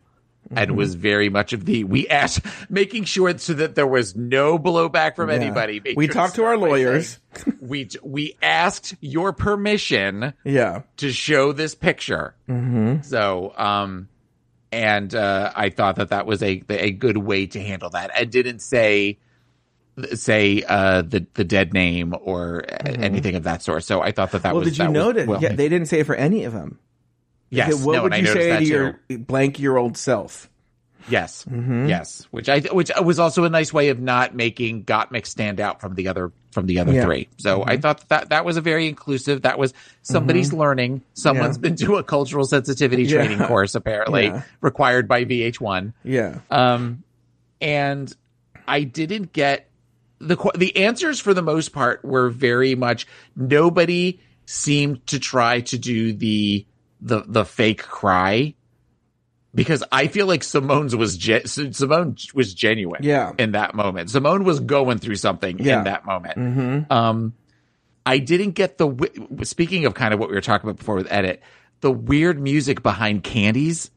And 0.50 0.70
Mm-hmm. 0.70 0.78
was 0.78 0.94
very 0.94 1.28
much 1.28 1.52
of 1.52 1.66
the 1.66 1.84
we 1.84 2.08
asked, 2.08 2.40
making 2.70 3.04
sure 3.04 3.36
so 3.36 3.52
that 3.52 3.74
there 3.74 3.86
was 3.86 4.16
no 4.16 4.58
blowback 4.58 5.14
from 5.14 5.28
Yeah. 5.28 5.34
anybody. 5.36 5.82
We 5.94 6.06
sure 6.06 6.14
talked 6.14 6.36
to 6.36 6.44
our 6.44 6.56
lawyers. 6.56 7.18
saying, 7.34 7.56
we 7.60 7.88
we 8.02 8.34
asked 8.40 8.94
your 9.02 9.34
permission 9.34 10.32
Yeah. 10.44 10.82
to 10.98 11.12
show 11.12 11.52
this 11.52 11.74
picture. 11.74 12.34
Mm-hmm. 12.48 13.02
So, 13.02 13.52
um, 13.58 14.08
and 14.72 15.14
uh, 15.14 15.52
I 15.54 15.68
thought 15.68 15.96
that 15.96 16.10
that 16.10 16.24
was 16.24 16.42
a 16.42 16.62
a 16.70 16.92
good 16.92 17.18
way 17.18 17.46
to 17.48 17.60
handle 17.62 17.90
that, 17.90 18.10
and 18.16 18.30
didn't 18.30 18.60
say 18.60 19.18
say 20.14 20.62
uh, 20.68 21.02
the 21.02 21.26
the 21.34 21.44
dead 21.44 21.72
name 21.72 22.14
or 22.20 22.64
anything 22.84 23.34
of 23.34 23.44
that 23.44 23.62
sort. 23.62 23.84
So 23.84 24.00
I 24.02 24.12
thought 24.12 24.32
that 24.32 24.42
that 24.42 24.48
Mm-hmm. 24.48 24.54
Well, 24.56 24.64
was. 24.64 24.76
did 24.76 24.84
you 24.84 24.88
notice? 24.92 25.28
yeah, 25.40 25.52
they 25.54 25.68
didn't 25.68 25.86
say 25.88 26.00
it 26.00 26.06
for 26.06 26.14
any 26.14 26.44
of 26.44 26.52
them. 26.52 26.78
yes, 27.50 27.72
Okay, 27.74 27.82
what 27.84 27.92
no, 27.94 28.02
would 28.04 28.12
and 28.12 28.14
I 28.14 28.18
you 28.18 28.24
noticed 28.24 28.44
say 28.44 28.50
that 28.50 28.58
to 28.60 28.64
too. 28.64 28.70
your 29.10 29.18
blank 29.20 29.58
year 29.58 29.76
old 29.76 29.96
self? 29.96 30.48
Yes, 31.08 31.46
Mm-hmm. 31.50 31.86
yes, 31.86 32.26
which 32.32 32.50
I 32.50 32.60
which 32.60 32.90
was 33.02 33.18
also 33.18 33.44
a 33.44 33.48
nice 33.48 33.72
way 33.72 33.88
of 33.88 33.98
not 33.98 34.34
making 34.34 34.84
Gottmik 34.84 35.24
stand 35.26 35.58
out 35.58 35.80
from 35.80 35.94
the 35.94 36.08
other 36.08 36.32
from 36.52 36.66
the 36.66 36.80
other 36.80 36.92
Yeah. 36.92 37.00
Mm-hmm. 37.00 37.06
three. 37.08 37.28
So 37.38 37.64
I 37.64 37.78
thought 37.78 38.06
that 38.10 38.28
that 38.28 38.44
was 38.44 38.58
a 38.58 38.60
very 38.60 38.86
inclusive. 38.88 39.42
That 39.42 39.58
was 39.58 39.72
somebody's 40.02 40.52
learning. 40.52 41.00
Someone's 41.14 41.56
Yeah. 41.56 41.60
been 41.62 41.76
to 41.76 41.96
a 41.96 42.02
cultural 42.02 42.44
sensitivity 42.44 43.04
Yeah. 43.04 43.24
training 43.24 43.38
course 43.46 43.74
apparently 43.74 44.32
required 44.60 45.08
by 45.08 45.24
VH1. 45.24 45.94
Yeah. 46.04 46.40
Um, 46.50 47.04
and 47.62 48.14
I 48.66 48.82
didn't 48.82 49.32
get 49.32 49.67
the 50.20 50.36
the 50.56 50.76
answers 50.76 51.20
for 51.20 51.32
the 51.34 51.42
most 51.42 51.72
part 51.72 52.04
were 52.04 52.28
very 52.30 52.74
much 52.74 53.06
nobody 53.36 54.20
seemed 54.46 55.06
to 55.08 55.18
try 55.18 55.60
to 55.60 55.78
do 55.78 56.12
the 56.12 56.66
the 57.00 57.22
the 57.26 57.44
fake 57.44 57.82
cry 57.82 58.54
because 59.54 59.82
I 59.90 60.08
feel 60.08 60.26
like 60.26 60.42
Simone's 60.44 60.94
was 60.94 61.16
ge- 61.16 61.46
Simone 61.46 62.16
was 62.34 62.52
genuine 62.54 63.00
Yeah. 63.02 63.32
in 63.38 63.52
that 63.52 63.74
moment. 63.74 64.10
Simone 64.10 64.44
was 64.44 64.60
going 64.60 64.98
through 64.98 65.16
something 65.16 65.58
Yeah. 65.58 65.78
in 65.78 65.84
that 65.84 66.04
moment. 66.04 66.36
Mm-hmm. 66.38 66.92
Um, 66.92 67.34
I 68.04 68.18
didn't 68.18 68.52
get 68.52 68.78
the 68.78 69.40
speaking 69.44 69.84
of 69.86 69.94
kind 69.94 70.12
of 70.14 70.20
what 70.20 70.28
we 70.28 70.34
were 70.34 70.40
talking 70.40 70.68
about 70.68 70.78
before 70.78 70.94
with 70.96 71.10
edit, 71.10 71.42
the 71.80 71.90
weird 71.90 72.40
music 72.40 72.82
behind 72.82 73.22
Candies, 73.24 73.90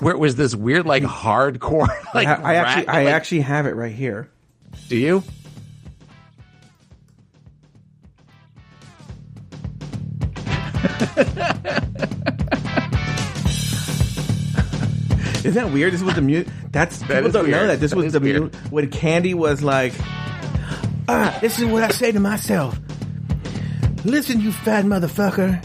where 0.00 0.14
it 0.14 0.18
was 0.18 0.36
this 0.36 0.54
weird 0.54 0.86
like 0.86 1.02
hardcore 1.02 1.88
like 2.14 2.26
I, 2.28 2.34
I 2.34 2.54
actually, 2.56 2.86
rat- 2.86 2.94
I 2.94 3.04
like- 3.04 3.14
actually 3.14 3.40
have 3.42 3.66
it 3.66 3.74
right 3.74 3.94
here. 3.94 4.30
Do 4.88 4.96
you? 4.96 5.22
Isn't 15.42 15.54
that 15.54 15.72
weird? 15.72 15.94
This 15.94 16.02
was 16.02 16.14
the 16.14 16.20
mute. 16.20 16.46
That's 16.70 17.02
people 17.02 17.30
don't 17.30 17.48
know 17.50 17.66
that 17.66 17.80
this 17.80 17.92
That 17.92 17.96
was 17.96 18.12
the 18.12 18.20
weird. 18.20 18.40
mute 18.42 18.54
when 18.70 18.90
Candy 18.90 19.32
was 19.32 19.62
like, 19.62 19.94
"Ah, 21.08 21.36
this 21.40 21.58
is 21.58 21.64
what 21.64 21.82
I 21.82 21.88
say 21.88 22.12
to 22.12 22.20
myself. 22.20 22.78
Listen, 24.04 24.40
you 24.42 24.52
fat 24.52 24.84
motherfucker. 24.84 25.64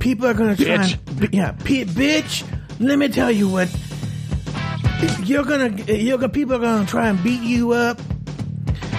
People 0.00 0.26
are 0.26 0.34
gonna 0.34 0.56
try. 0.56 0.64
Bitch. 0.66 0.98
And, 1.22 1.34
yeah, 1.34 1.52
p- 1.52 1.84
bitch. 1.84 2.44
Let 2.80 2.98
me 2.98 3.08
tell 3.08 3.30
you 3.30 3.48
what. 3.48 3.68
You're 5.24 5.44
gonna, 5.44 5.68
you're 5.92 6.18
gonna. 6.18 6.32
People 6.32 6.54
are 6.56 6.60
gonna 6.60 6.86
try 6.86 7.08
and 7.08 7.22
beat 7.22 7.42
you 7.42 7.72
up. 7.72 8.00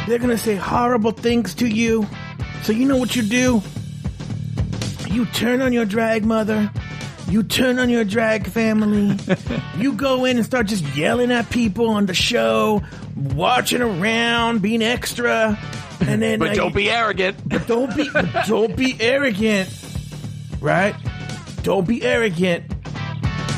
They're 0.07 0.19
gonna 0.19 0.37
say 0.37 0.55
horrible 0.55 1.11
things 1.11 1.55
to 1.55 1.67
you. 1.67 2.07
So 2.63 2.71
you 2.71 2.85
know 2.85 2.97
what 2.97 3.15
you 3.15 3.23
do? 3.23 3.61
You 5.09 5.25
turn 5.27 5.61
on 5.61 5.73
your 5.73 5.85
drag 5.85 6.25
mother. 6.25 6.71
You 7.29 7.43
turn 7.43 7.79
on 7.79 7.89
your 7.89 8.03
drag 8.03 8.47
family. 8.47 9.17
you 9.77 9.93
go 9.93 10.25
in 10.25 10.37
and 10.37 10.45
start 10.45 10.67
just 10.67 10.83
yelling 10.95 11.31
at 11.31 11.49
people 11.49 11.89
on 11.89 12.05
the 12.05 12.13
show, 12.13 12.83
watching 13.15 13.81
around, 13.81 14.61
being 14.61 14.81
extra, 14.81 15.57
and 16.01 16.21
then 16.21 16.39
But 16.39 16.55
don't 16.55 16.75
be 16.75 16.89
arrogant. 16.89 17.37
But 17.49 17.67
don't 17.67 17.95
be 17.95 18.09
but 18.11 18.45
don't 18.45 18.75
be 18.77 18.95
arrogant, 18.99 19.69
right? 20.61 20.95
Don't 21.63 21.87
be 21.87 22.03
arrogant. 22.03 22.76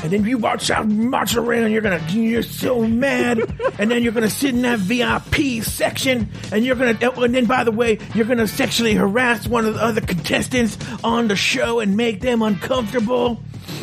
And 0.01 0.13
then 0.13 0.23
you 0.25 0.37
watch 0.37 0.71
out, 0.71 0.87
march 0.87 1.35
around. 1.35 1.71
You're 1.71 1.81
gonna, 1.81 2.01
you're 2.09 2.41
so 2.41 2.81
mad. 2.87 3.39
and 3.77 3.91
then 3.91 4.01
you're 4.01 4.13
gonna 4.13 4.29
sit 4.29 4.55
in 4.55 4.61
that 4.61 4.79
VIP 4.79 5.61
section, 5.63 6.29
and 6.53 6.63
you're 6.63 6.75
gonna. 6.77 6.97
oh, 7.03 7.23
And 7.23 7.35
then, 7.35 7.45
by 7.45 7.63
the 7.65 7.71
way, 7.71 7.99
you're 8.15 8.25
gonna 8.25 8.47
sexually 8.47 8.93
harass 8.93 9.45
one 9.45 9.65
of 9.65 9.73
the 9.73 9.83
other 9.83 9.99
contestants 10.01 10.77
on 11.03 11.27
the 11.27 11.35
show 11.35 11.79
and 11.81 11.97
make 11.97 12.21
them 12.21 12.41
uncomfortable. 12.41 13.41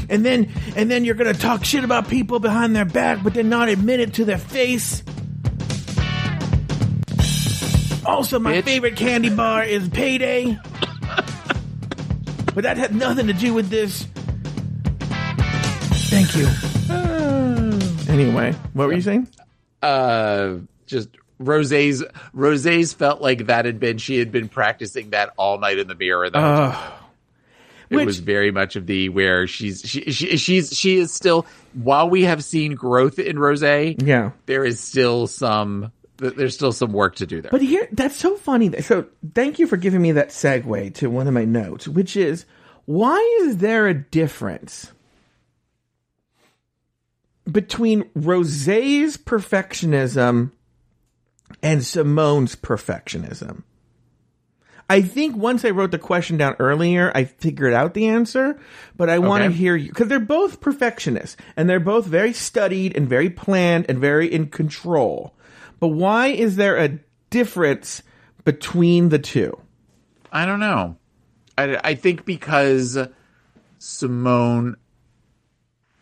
And 0.08 0.24
then, 0.24 0.50
and 0.74 0.90
then 0.90 1.04
you're 1.04 1.14
gonna 1.16 1.34
talk 1.34 1.64
shit 1.64 1.84
about 1.84 2.08
people 2.08 2.40
behind 2.40 2.74
their 2.74 2.84
back, 2.86 3.22
but 3.22 3.34
then 3.34 3.48
not 3.50 3.68
admit 3.68 4.00
it 4.00 4.14
to 4.14 4.24
their 4.24 4.38
face. 4.38 5.02
Also, 8.06 8.38
my 8.38 8.54
Bitch. 8.54 8.64
favorite 8.64 8.96
candy 8.96 9.30
bar 9.30 9.64
is 9.64 9.88
Payday. 9.88 10.56
but 12.54 12.62
that 12.62 12.76
had 12.78 12.94
nothing 12.94 13.26
to 13.26 13.32
do 13.32 13.52
with 13.52 13.68
this. 13.68 14.06
Thank 16.08 16.36
you. 16.36 16.46
anyway, 18.12 18.52
what 18.72 18.86
were 18.86 18.94
you 18.94 19.02
saying? 19.02 19.28
Uh, 19.82 20.56
just 20.86 21.08
Rosé's 21.40 22.04
Rosé's 22.34 22.92
felt 22.92 23.20
like 23.20 23.46
that 23.46 23.64
had 23.64 23.80
been 23.80 23.98
she 23.98 24.18
had 24.18 24.32
been 24.32 24.48
practicing 24.48 25.10
that 25.10 25.32
all 25.36 25.58
night 25.58 25.78
in 25.78 25.88
the 25.88 25.94
mirror. 25.94 26.30
Though. 26.30 26.38
Uh, 26.38 26.90
it 27.90 27.96
which- 27.96 28.06
was 28.06 28.18
very 28.20 28.50
much 28.50 28.76
of 28.76 28.86
the 28.86 29.08
where 29.08 29.46
she's 29.46 29.82
she, 29.82 30.10
she 30.12 30.36
she's 30.36 30.76
she 30.76 30.96
is 30.96 31.12
still 31.12 31.46
while 31.74 32.08
we 32.08 32.22
have 32.24 32.42
seen 32.42 32.74
growth 32.74 33.18
in 33.18 33.38
Rose, 33.38 33.62
yeah. 33.62 34.30
there 34.46 34.64
is 34.64 34.80
still 34.80 35.26
some 35.26 35.92
there's 36.18 36.54
still 36.54 36.72
some 36.72 36.92
work 36.92 37.16
to 37.16 37.26
do 37.26 37.42
there. 37.42 37.50
But 37.50 37.60
here, 37.62 37.88
that's 37.92 38.16
so 38.16 38.36
funny. 38.36 38.68
that- 38.68 38.84
So, 38.84 39.06
thank 39.34 39.58
you 39.58 39.66
for 39.66 39.76
giving 39.76 40.00
me 40.00 40.12
that 40.12 40.30
segue 40.30 40.94
to 40.94 41.10
one 41.10 41.26
of 41.28 41.34
my 41.34 41.44
notes, 41.44 41.86
which 41.86 42.16
is 42.16 42.46
why 42.86 43.18
is 43.42 43.58
there 43.58 43.86
a 43.86 43.94
difference 43.94 44.92
between 47.50 48.04
Rosé's 48.10 49.16
perfectionism 49.16 50.52
and 51.62 51.84
Simone's 51.84 52.56
perfectionism? 52.56 53.62
I 54.88 55.02
think 55.02 55.36
once 55.36 55.64
I 55.64 55.70
wrote 55.70 55.90
the 55.90 55.98
question 55.98 56.36
down 56.36 56.54
earlier, 56.60 57.10
I 57.12 57.24
figured 57.24 57.72
out 57.72 57.94
the 57.94 58.06
answer, 58.06 58.58
but 58.96 59.10
I 59.10 59.18
want 59.18 59.42
to 59.42 59.50
hear 59.50 59.74
you 59.74 59.88
because 59.88 60.06
they're 60.06 60.20
both 60.20 60.60
perfectionists 60.60 61.36
and 61.56 61.68
they're 61.68 61.80
both 61.80 62.06
very 62.06 62.32
studied 62.32 62.96
and 62.96 63.08
very 63.08 63.28
planned 63.28 63.86
and 63.88 63.98
very 63.98 64.32
in 64.32 64.46
control. 64.46 65.34
But 65.80 65.88
why 65.88 66.28
is 66.28 66.54
there 66.54 66.76
a 66.76 67.00
difference 67.30 68.02
between 68.44 69.08
the 69.08 69.18
two? 69.18 69.58
I 70.30 70.46
don't 70.46 70.60
know. 70.60 70.96
I, 71.58 71.80
I 71.82 71.94
think 71.96 72.24
because 72.24 72.96
Simone 73.78 74.76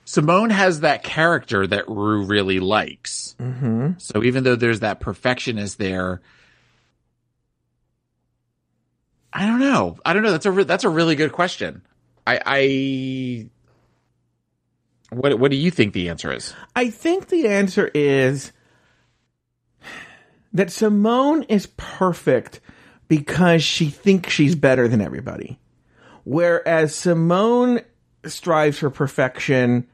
Simone 0.05 0.51
has 0.51 0.81
that 0.81 1.03
character 1.03 1.67
that 1.67 1.89
Ru 1.89 2.25
really 2.25 2.61
likes. 2.61 3.35
Mm-hmm. 3.41 3.93
So 3.99 4.23
even 4.23 4.45
though 4.45 4.57
there's 4.57 4.81
that 4.81 5.01
perfectionist 5.01 5.79
there, 5.79 6.21
I 9.33 9.47
don't 9.47 9.61
know. 9.61 9.99
I 10.05 10.13
don't 10.13 10.23
know. 10.23 10.33
That's 10.33 10.47
a 10.47 10.51
re- 10.51 10.65
that's 10.65 10.85
a 10.85 10.89
really 10.89 11.17
good 11.17 11.33
question. 11.33 11.83
I, 12.27 12.41
I 12.47 13.49
what 15.11 15.39
what 15.39 15.51
do 15.51 15.57
you 15.57 15.71
think 15.71 15.93
the 15.93 16.09
answer 16.09 16.33
is? 16.33 16.55
I 16.77 16.91
think 16.91 17.29
the 17.29 17.49
answer 17.49 17.91
is 17.95 18.53
that 20.53 20.71
Simone 20.71 21.43
is 21.45 21.67
perfect 21.77 22.61
because 23.09 23.63
she 23.63 23.91
thinks 23.91 24.33
she's 24.33 24.55
better 24.55 24.87
than 24.89 25.01
everybody. 25.01 25.59
Whereas 26.25 26.95
Simone 26.95 27.81
strives 28.25 28.79
for 28.79 28.89
perfection. 28.89 29.87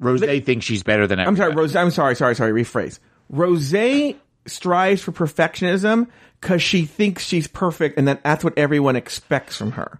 Rosé 0.00 0.44
thinks 0.44 0.66
she's 0.66 0.82
better 0.82 1.06
than 1.06 1.20
I'm 1.20 1.36
sorry, 1.36 1.54
Rosé. 1.54 1.76
I'm 1.76 1.90
sorry, 1.90 2.16
sorry, 2.16 2.34
sorry. 2.34 2.52
Rephrase. 2.52 2.98
Rosé 3.32 4.16
strives 4.46 5.02
for 5.02 5.12
perfectionism 5.12 6.08
because 6.40 6.62
she 6.62 6.84
thinks 6.84 7.24
she's 7.24 7.48
perfect, 7.48 7.98
and 7.98 8.06
that 8.08 8.22
that's 8.22 8.44
what 8.44 8.56
everyone 8.58 8.96
expects 8.96 9.56
from 9.56 9.72
her. 9.72 9.98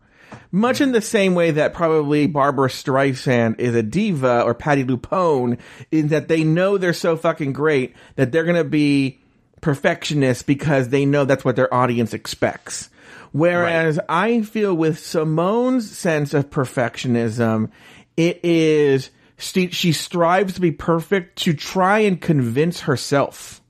Much 0.53 0.81
in 0.81 0.93
the 0.93 1.01
same 1.01 1.35
way 1.35 1.51
that 1.51 1.75
probably 1.75 2.27
Barbra 2.27 2.69
Streisand 2.69 3.59
is 3.59 3.75
a 3.75 3.83
diva 3.83 4.43
or 4.43 4.55
Patti 4.55 4.85
LuPone, 4.85 5.59
in 5.91 6.09
that 6.09 6.29
they 6.29 6.45
know 6.45 6.79
they're 6.79 6.93
so 6.93 7.17
fucking 7.17 7.53
great 7.53 7.95
that 8.17 8.33
they're 8.33 8.45
gonna 8.45 8.65
be 8.65 9.19
perfectionists 9.61 10.43
because 10.43 10.91
they 10.91 11.05
know 11.05 11.25
that's 11.25 11.45
what 11.45 11.57
their 11.57 11.73
audience 11.73 12.15
expects. 12.15 12.91
Whereas 13.33 13.99
I 14.09 14.43
feel 14.43 14.75
with 14.75 14.99
Simone's 14.99 15.91
sense 15.91 16.33
of 16.33 16.49
perfectionism, 16.49 17.71
it 18.17 18.41
is 18.43 19.11
she, 19.39 19.69
she 19.69 19.93
strives 19.93 20.55
to 20.55 20.61
be 20.61 20.71
perfect 20.73 21.39
to 21.45 21.53
try 21.55 22.01
and 22.01 22.21
convince 22.21 22.81
herself. 22.81 23.63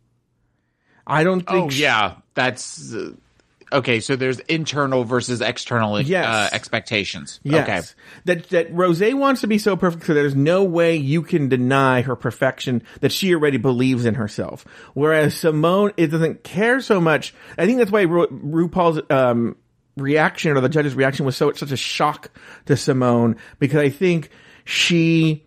I 1.07 1.25
don't 1.25 1.41
think. 1.41 1.65
Oh 1.67 1.69
she- 1.71 1.83
yeah, 1.83 2.17
that's 2.35 2.93
uh, 2.93 3.13
okay. 3.73 4.01
So 4.01 4.17
there's 4.17 4.41
internal 4.41 5.05
versus 5.05 5.41
external 5.41 6.01
Yes. 6.01 6.27
uh, 6.27 6.49
expectations. 6.53 7.39
Yes. 7.45 7.63
Okay. 7.63 7.81
That 8.25 8.49
that 8.51 8.75
Rosé 8.75 9.15
wants 9.15 9.41
to 9.43 9.47
be 9.47 9.59
so 9.59 9.77
perfect 9.77 10.05
so 10.07 10.15
there's 10.15 10.35
no 10.35 10.65
way 10.65 10.97
you 10.97 11.23
can 11.23 11.49
deny 11.49 12.03
her 12.03 12.17
perfection 12.17 12.83
that 13.03 13.13
she 13.13 13.33
already 13.35 13.57
believes 13.57 14.05
in 14.05 14.15
herself. 14.15 14.65
Whereas 14.95 15.35
Simone 15.35 15.93
it 15.97 16.09
doesn't 16.09 16.43
care 16.43 16.81
so 16.81 17.01
much. 17.01 17.35
I 17.57 17.67
think 17.67 17.79
that's 17.79 17.93
why 17.93 18.03
Ru- 18.03 18.27
RuPaul's 18.29 19.01
um 19.09 19.57
reaction 19.97 20.57
or 20.57 20.61
the 20.61 20.69
judge's 20.69 20.95
reaction 20.97 21.25
was 21.25 21.37
so 21.37 21.53
such 21.53 21.71
a 21.71 21.77
shock 21.77 22.37
to 22.67 22.77
Simone 22.77 23.37
because 23.61 23.79
I 23.81 23.91
think 23.91 24.31
she 24.65 25.46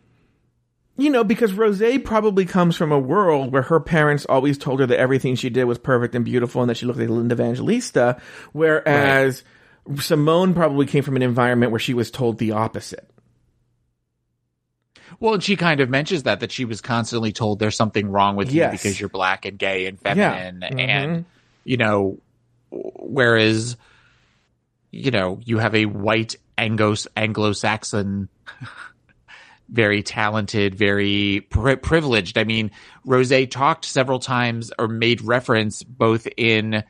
you 1.02 1.10
know, 1.10 1.24
because 1.24 1.52
Rosé 1.54 2.04
probably 2.04 2.46
comes 2.46 2.76
from 2.76 2.92
a 2.92 3.00
world 3.00 3.52
where 3.52 3.62
her 3.64 3.80
parents 3.80 4.26
always 4.28 4.58
told 4.58 4.80
her 4.80 4.86
that 4.88 5.00
everything 5.00 5.36
she 5.36 5.50
did 5.50 5.64
was 5.66 5.78
perfect 5.78 6.16
and 6.16 6.26
beautiful 6.26 6.62
and 6.62 6.70
that 6.70 6.78
she 6.78 6.86
looked 6.86 7.00
like 7.00 7.10
Linda 7.10 7.34
Evangelista, 7.36 8.20
whereas 8.54 9.44
Simone 10.00 10.54
probably 10.54 10.86
came 10.86 11.04
from 11.04 11.16
an 11.16 11.22
environment 11.22 11.72
where 11.72 11.80
she 11.80 11.94
was 11.94 12.12
told 12.12 12.38
the 12.38 12.52
opposite. 12.52 13.10
Well, 15.20 15.34
and 15.34 15.44
she 15.44 15.56
kind 15.56 15.82
of 15.82 15.90
mentions 15.90 16.24
that 16.24 16.40
that 16.42 16.52
she 16.52 16.66
was 16.66 16.82
constantly 16.82 17.32
told 17.32 17.60
there's 17.60 17.76
something 17.76 18.10
wrong 18.10 18.36
with 18.36 18.52
Yes. 18.52 18.72
you 18.72 18.78
because 18.78 19.00
you're 19.00 19.10
black 19.10 19.46
and 19.46 19.58
gay 19.58 19.86
and 19.88 20.00
feminine, 20.00 20.62
Mhm. 20.62 20.80
and 20.80 21.26
you 21.64 21.78
know, 21.78 22.20
whereas 22.72 23.76
you 24.92 25.12
know 25.12 25.40
you 25.44 25.58
have 25.58 25.76
a 25.76 25.86
white 25.86 26.36
Anglo 26.58 26.94
Anglo-Saxon, 27.18 28.30
very 29.72 30.02
talented, 30.04 30.76
very 30.76 31.42
pri- 31.50 31.76
privileged. 31.76 32.38
I 32.38 32.44
mean, 32.44 32.72
Rosé 33.06 33.50
talked 33.50 33.86
several 33.86 34.20
times 34.20 34.72
or 34.80 34.88
made 34.88 35.22
reference 35.22 35.84
both 35.84 36.28
in 36.38 36.84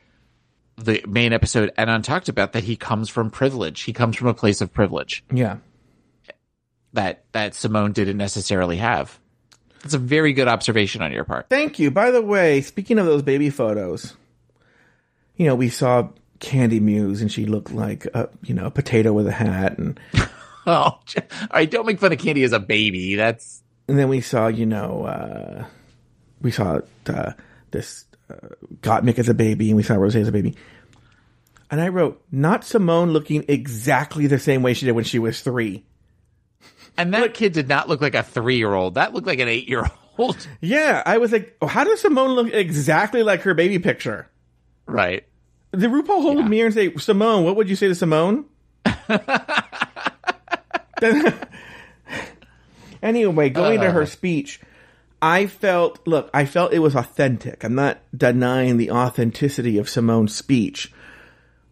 the 0.78 1.02
main 1.06 1.32
episode 1.34 1.72
and 1.76 1.90
on 1.90 2.00
talked 2.02 2.28
about 2.30 2.52
that 2.54 2.64
he 2.64 2.74
comes 2.76 3.10
from 3.10 3.30
privilege. 3.30 3.82
He 3.82 3.92
comes 3.92 4.16
from 4.16 4.28
a 4.28 4.34
place 4.34 4.60
of 4.62 4.72
privilege 4.72 5.22
Yeah. 5.30 5.58
that 6.94 7.24
that 7.32 7.54
Simone 7.54 7.92
didn't 7.92 8.16
necessarily 8.16 8.78
have. 8.78 9.18
That's 9.82 9.94
a 9.94 9.98
very 9.98 10.32
good 10.32 10.48
observation 10.48 11.02
on 11.02 11.12
your 11.12 11.24
part. 11.24 11.46
Thank 11.50 11.78
you. 11.78 11.90
By 11.90 12.10
the 12.10 12.22
way, 12.22 12.60
speaking 12.62 12.98
of 12.98 13.06
those 13.06 13.22
baby 13.22 13.50
photos, 13.50 14.14
you 15.36 15.46
know, 15.46 15.54
we 15.54 15.68
saw 15.68 16.08
Candy 16.38 16.80
Muse 16.80 17.20
and 17.20 17.30
she 17.30 17.44
looked 17.46 17.72
like 17.72 18.06
a, 18.14 18.28
you 18.42 18.54
know, 18.54 18.66
a 18.66 18.70
potato 18.70 19.12
with 19.12 19.26
a 19.26 19.32
hat 19.32 19.78
and 19.78 19.98
all 20.66 21.02
right! 21.52 21.70
Don't 21.70 21.86
make 21.86 21.98
fun 22.00 22.12
of 22.12 22.18
Candy 22.18 22.42
as 22.42 22.52
a 22.52 22.60
baby. 22.60 23.14
That's 23.14 23.62
and 23.90 23.98
then 23.98 24.08
we 24.08 24.20
saw, 24.20 24.46
you 24.46 24.66
know, 24.66 25.04
uh, 25.04 25.64
we 26.40 26.52
saw 26.52 26.78
uh, 27.08 27.32
this 27.72 28.04
uh, 28.30 28.36
Gottmik 28.82 29.18
as 29.18 29.28
a 29.28 29.34
baby, 29.34 29.68
and 29.70 29.76
we 29.76 29.82
saw 29.82 29.94
Rosé 29.94 30.20
as 30.20 30.28
a 30.28 30.32
baby. 30.32 30.54
And 31.72 31.80
I 31.80 31.88
wrote, 31.88 32.22
not 32.30 32.64
Simone 32.64 33.12
looking 33.12 33.44
exactly 33.48 34.28
the 34.28 34.38
same 34.38 34.62
way 34.62 34.74
she 34.74 34.86
did 34.86 34.92
when 34.92 35.04
she 35.04 35.18
was 35.18 35.40
three. 35.40 35.84
and 36.96 37.12
that 37.14 37.34
kid 37.34 37.52
did 37.52 37.68
not 37.68 37.88
look 37.88 38.00
like 38.00 38.14
a 38.14 38.22
three 38.22 38.58
year 38.58 38.72
old. 38.72 38.94
That 38.94 39.12
looked 39.12 39.26
like 39.26 39.40
an 39.40 39.48
eight 39.48 39.68
year 39.68 39.84
old. 40.18 40.46
Yeah, 40.60 41.02
I 41.06 41.16
was 41.16 41.32
like, 41.32 41.56
oh, 41.62 41.66
how 41.66 41.82
does 41.82 42.02
Simone 42.02 42.32
look 42.32 42.52
exactly 42.52 43.22
like 43.22 43.40
her 43.42 43.54
baby 43.54 43.78
picture? 43.78 44.28
Right. 44.84 45.26
Did 45.72 45.90
RuPaul 45.90 46.20
hold 46.20 46.38
a 46.40 46.42
mirror 46.42 46.66
and 46.66 46.74
say, 46.74 46.94
Simone, 46.96 47.42
what 47.44 47.56
would 47.56 47.70
you 47.70 47.76
say 47.76 47.88
to 47.88 47.94
Simone? 47.94 48.44
Anyway, 53.02 53.48
going 53.48 53.80
to 53.80 53.90
her 53.90 54.02
uh-huh. 54.02 54.10
speech, 54.10 54.60
I 55.22 55.46
felt, 55.46 56.06
look, 56.06 56.30
I 56.32 56.44
felt 56.44 56.72
it 56.72 56.80
was 56.80 56.94
authentic. 56.94 57.64
I'm 57.64 57.74
not 57.74 57.98
denying 58.16 58.76
the 58.76 58.90
authenticity 58.90 59.78
of 59.78 59.88
Simone's 59.88 60.34
speech. 60.34 60.92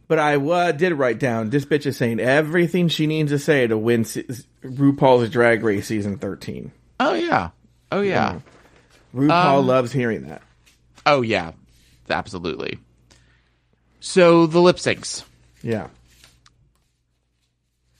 But 0.07 0.19
I 0.19 0.39
wa 0.39 0.73
did 0.73 0.95
write 0.95 1.19
down, 1.19 1.51
this 1.51 1.67
bitch 1.67 1.85
is 1.85 1.99
saying 1.99 2.19
everything 2.19 2.89
she 2.89 3.07
needs 3.07 3.31
to 3.31 3.39
say 3.39 3.67
to 3.67 3.77
win 3.77 4.05
se- 4.05 4.27
RuPaul's 4.63 5.29
Drag 5.29 5.63
Race 5.63 5.87
season 5.87 6.17
13. 6.17 6.73
Oh 6.99 7.13
yeah. 7.13 7.51
Oh 7.93 8.01
yeah. 8.01 8.41
Mm-hmm. 9.15 9.31
RuPaul 9.31 9.59
um, 9.59 9.67
loves 9.67 9.93
hearing 9.93 10.29
that. 10.29 10.43
Oh 11.05 11.21
yeah. 11.21 11.53
Absolutely. 12.09 12.79
So 14.01 14.47
the 14.47 14.61
lip 14.61 14.77
syncs. 14.77 15.25
Yeah. 15.63 15.89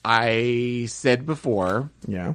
I 0.03 0.85
said 0.89 1.25
before 1.25 1.89
Yeah. 2.07 2.33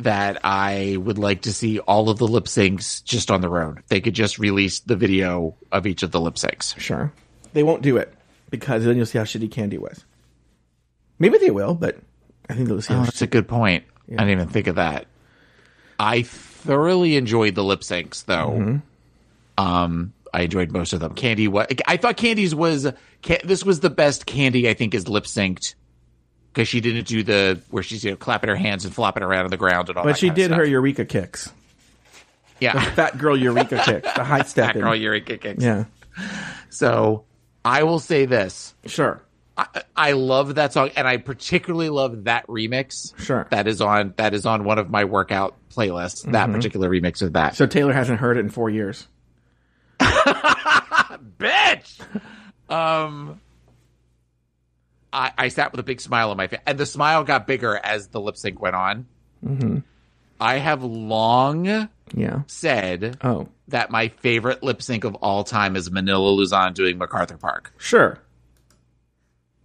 that 0.00 0.40
I 0.44 0.96
would 0.98 1.18
like 1.18 1.42
to 1.42 1.52
see 1.52 1.78
all 1.80 2.08
of 2.10 2.18
the 2.18 2.26
lip 2.28 2.44
syncs 2.44 3.02
just 3.04 3.30
on 3.30 3.40
their 3.40 3.62
own. 3.62 3.82
They 3.88 4.00
could 4.00 4.14
just 4.14 4.38
release 4.38 4.80
the 4.80 4.96
video 4.96 5.54
of 5.72 5.86
each 5.86 6.02
of 6.02 6.10
the 6.10 6.20
lip 6.20 6.34
syncs. 6.34 6.78
Sure. 6.78 7.12
They 7.52 7.62
won't 7.62 7.82
do 7.82 7.96
it 7.96 8.12
because 8.50 8.84
then 8.84 8.96
you'll 8.96 9.06
see 9.06 9.18
how 9.18 9.24
shitty 9.24 9.50
Candy 9.50 9.78
was. 9.78 10.04
Maybe 11.18 11.38
they 11.38 11.50
will, 11.50 11.74
but 11.74 11.98
I 12.48 12.54
think 12.54 12.68
they'll 12.68 12.82
see 12.82 12.94
Oh, 12.94 12.98
how 12.98 13.04
that's 13.04 13.22
a 13.22 13.26
good 13.26 13.46
point. 13.48 13.84
I 14.08 14.16
didn't 14.16 14.30
even 14.30 14.48
think 14.48 14.66
of 14.66 14.76
that. 14.76 15.06
I 15.98 16.22
thoroughly 16.22 17.16
enjoyed 17.16 17.54
the 17.54 17.62
lip 17.64 17.80
syncs, 17.80 18.24
though. 18.24 18.80
Um, 19.56 20.12
I 20.32 20.42
enjoyed 20.42 20.72
most 20.72 20.92
of 20.92 20.98
them. 21.00 21.14
Candy, 21.14 21.46
what 21.46 21.72
I 21.86 21.96
thought 21.96 22.16
Candy's 22.16 22.54
was 22.54 22.88
Ca- 23.22 23.38
this 23.44 23.64
was 23.64 23.80
the 23.80 23.90
best 23.90 24.26
Candy 24.26 24.68
I 24.68 24.74
think 24.74 24.92
is 24.94 25.08
lip 25.08 25.24
synced 25.24 25.74
because 26.54 26.68
she 26.68 26.80
didn't 26.80 27.08
do 27.08 27.24
the 27.24 27.60
where 27.70 27.82
she's 27.82 28.04
you 28.04 28.12
know 28.12 28.16
clapping 28.16 28.48
her 28.48 28.56
hands 28.56 28.84
and 28.84 28.94
flopping 28.94 29.24
around 29.24 29.44
on 29.44 29.50
the 29.50 29.56
ground 29.56 29.88
and 29.88 29.98
all. 29.98 30.04
That. 30.04 30.10
But 30.10 30.18
she 30.18 30.30
did 30.30 30.52
her. 30.52 30.64
Eureka 30.64 31.04
kicks. 31.04 31.52
yeah, 32.60 32.80
Fat 32.94 33.18
girl 33.18 33.36
Eureka 33.36 33.82
kicks. 33.84 34.14
The 34.14 34.22
high 34.24 34.44
Fat 34.44 34.74
girl 34.74 34.94
Eureka 34.94 35.36
kicks. 35.38 35.62
Yeah. 35.62 35.84
So 36.70 37.24
I 37.64 37.82
will 37.82 37.98
say 37.98 38.26
this. 38.26 38.74
Sure. 38.86 39.20
I, 39.56 39.82
I 39.96 40.12
love 40.12 40.56
that 40.56 40.72
song, 40.72 40.90
and 40.96 41.06
I 41.06 41.16
particularly 41.16 41.88
love 41.88 42.24
that 42.24 42.46
remix. 42.46 43.16
Sure. 43.20 43.46
that 43.50 43.66
is 43.68 43.80
on 43.80 44.14
that 44.16 44.34
is 44.34 44.46
on 44.46 44.64
one 44.64 44.78
of 44.78 44.90
my 44.90 45.04
workout 45.04 45.56
playlists. 45.70 46.30
That 46.30 46.50
particular 46.52 46.88
remix 46.88 47.20
of 47.22 47.32
that. 47.34 47.56
So 47.56 47.66
Taylor 47.66 47.92
hasn't 47.92 48.20
heard 48.20 48.36
it 48.36 48.40
in 48.40 48.50
four 48.50 48.70
years. 48.70 49.06
bitch. 51.38 52.00
um, 52.68 53.40
I 55.14 55.32
I 55.38 55.48
sat 55.48 55.70
with 55.72 55.80
a 55.80 55.84
big 55.84 56.00
smile 56.00 56.30
on 56.30 56.36
my 56.36 56.48
face, 56.48 56.60
and 56.66 56.76
the 56.76 56.84
smile 56.86 57.24
got 57.24 57.46
bigger 57.46 57.74
as 57.82 58.08
the 58.08 58.20
lip 58.20 58.36
sync 58.36 58.60
went 58.60 58.74
on. 58.76 59.06
Mm-hmm. 59.46 59.78
I 60.40 60.56
have 60.58 60.82
long 60.82 61.88
Yeah. 62.14 62.40
said 62.48 63.18
Oh. 63.22 63.48
that 63.68 63.90
my 63.90 64.08
favorite 64.08 64.62
lip 64.62 64.82
sync 64.82 65.04
of 65.04 65.14
all 65.16 65.44
time 65.44 65.76
is 65.76 65.90
Manila 65.90 66.28
Luzon 66.30 66.72
doing 66.74 66.98
MacArthur 66.98 67.36
Park. 67.38 67.72
Sure. 67.78 68.18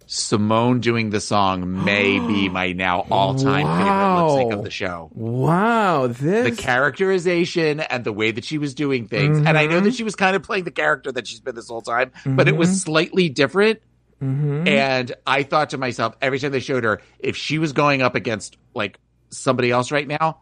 Simone 0.06 0.80
doing 0.80 1.10
the 1.10 1.20
song 1.20 1.84
may 1.84 2.18
be 2.26 2.48
my 2.48 2.72
now 2.72 3.06
all 3.10 3.34
time 3.36 3.66
favorite 3.66 4.22
lip 4.26 4.38
sync 4.40 4.52
of 4.52 4.64
the 4.64 4.70
show. 4.70 5.10
Wow. 5.14 6.08
This... 6.08 6.56
the 6.56 6.62
characterization 6.62 7.80
and 7.80 8.02
the 8.04 8.12
way 8.12 8.30
that 8.32 8.44
she 8.44 8.58
was 8.58 8.74
doing 8.74 9.06
things. 9.06 9.38
And 9.38 9.48
I 9.56 9.64
Mm-hmm. 9.64 9.72
know 9.74 9.80
that 9.80 9.94
she 9.94 10.02
was 10.04 10.16
kind 10.16 10.34
of 10.34 10.42
playing 10.42 10.64
the 10.64 10.70
character 10.72 11.12
that 11.12 11.26
she's 11.28 11.40
been 11.40 11.54
this 11.54 11.68
whole 11.68 11.82
time, 11.82 12.10
but 12.26 12.48
it 12.48 12.56
was 12.56 12.82
slightly 12.82 13.28
different. 13.28 13.80
Mm-hmm. 14.22 14.68
And 14.68 15.12
I 15.26 15.42
thought 15.44 15.70
to 15.70 15.78
myself, 15.78 16.14
every 16.20 16.38
time 16.38 16.52
they 16.52 16.60
showed 16.60 16.84
her, 16.84 17.00
if 17.18 17.36
she 17.36 17.58
was 17.58 17.72
going 17.72 18.02
up 18.02 18.14
against 18.14 18.58
like 18.74 18.98
somebody 19.30 19.70
else 19.70 19.90
right 19.90 20.06
now, 20.06 20.40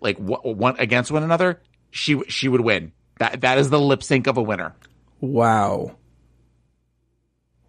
like 0.00 0.18
one 0.18 0.76
against 0.78 1.10
one 1.10 1.22
another, 1.22 1.62
she 1.90 2.22
she 2.28 2.48
would 2.48 2.60
win. 2.60 2.92
That 3.18 3.40
that 3.42 3.58
is 3.58 3.70
the 3.70 3.80
lip 3.80 4.02
sync 4.02 4.26
of 4.26 4.36
a 4.36 4.42
winner. 4.42 4.74
wow. 5.20 5.96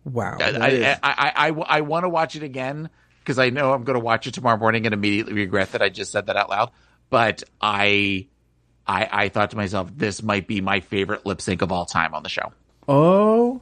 Wow. 0.04 0.38
I 0.40 0.52
That 0.52 0.62
I, 0.62 0.68
is- 0.70 1.00
I, 1.02 1.34
I, 1.36 1.48
I, 1.50 1.82
want 1.82 2.04
to 2.04 2.10
watch 2.10 2.36
it 2.36 2.44
again 2.44 2.92
because 3.20 3.40
I 3.40 3.50
know 3.50 3.74
I'm 3.74 3.84
going 3.84 3.96
to 3.98 4.04
watch 4.04 4.28
it 4.28 4.36
tomorrow 4.36 4.58
morning 4.58 4.86
and 4.86 4.94
immediately 4.94 5.34
regret 5.34 5.72
that 5.72 5.82
I 5.82 5.90
just 5.90 6.12
said 6.12 6.28
that 6.28 6.36
out 6.36 6.48
loud. 6.50 6.70
But 7.10 7.44
I, 7.60 8.28
I, 8.86 9.10
I 9.12 9.30
thought 9.30 9.50
to 9.50 9.56
myself, 9.56 9.90
this 9.96 10.22
might 10.22 10.48
be 10.48 10.62
my 10.62 10.82
favorite 10.82 11.26
lip 11.26 11.42
sync 11.42 11.64
of 11.64 11.72
all 11.72 11.86
time 11.86 12.14
on 12.14 12.22
the 12.22 12.30
show. 12.30 12.54
oh 12.88 13.62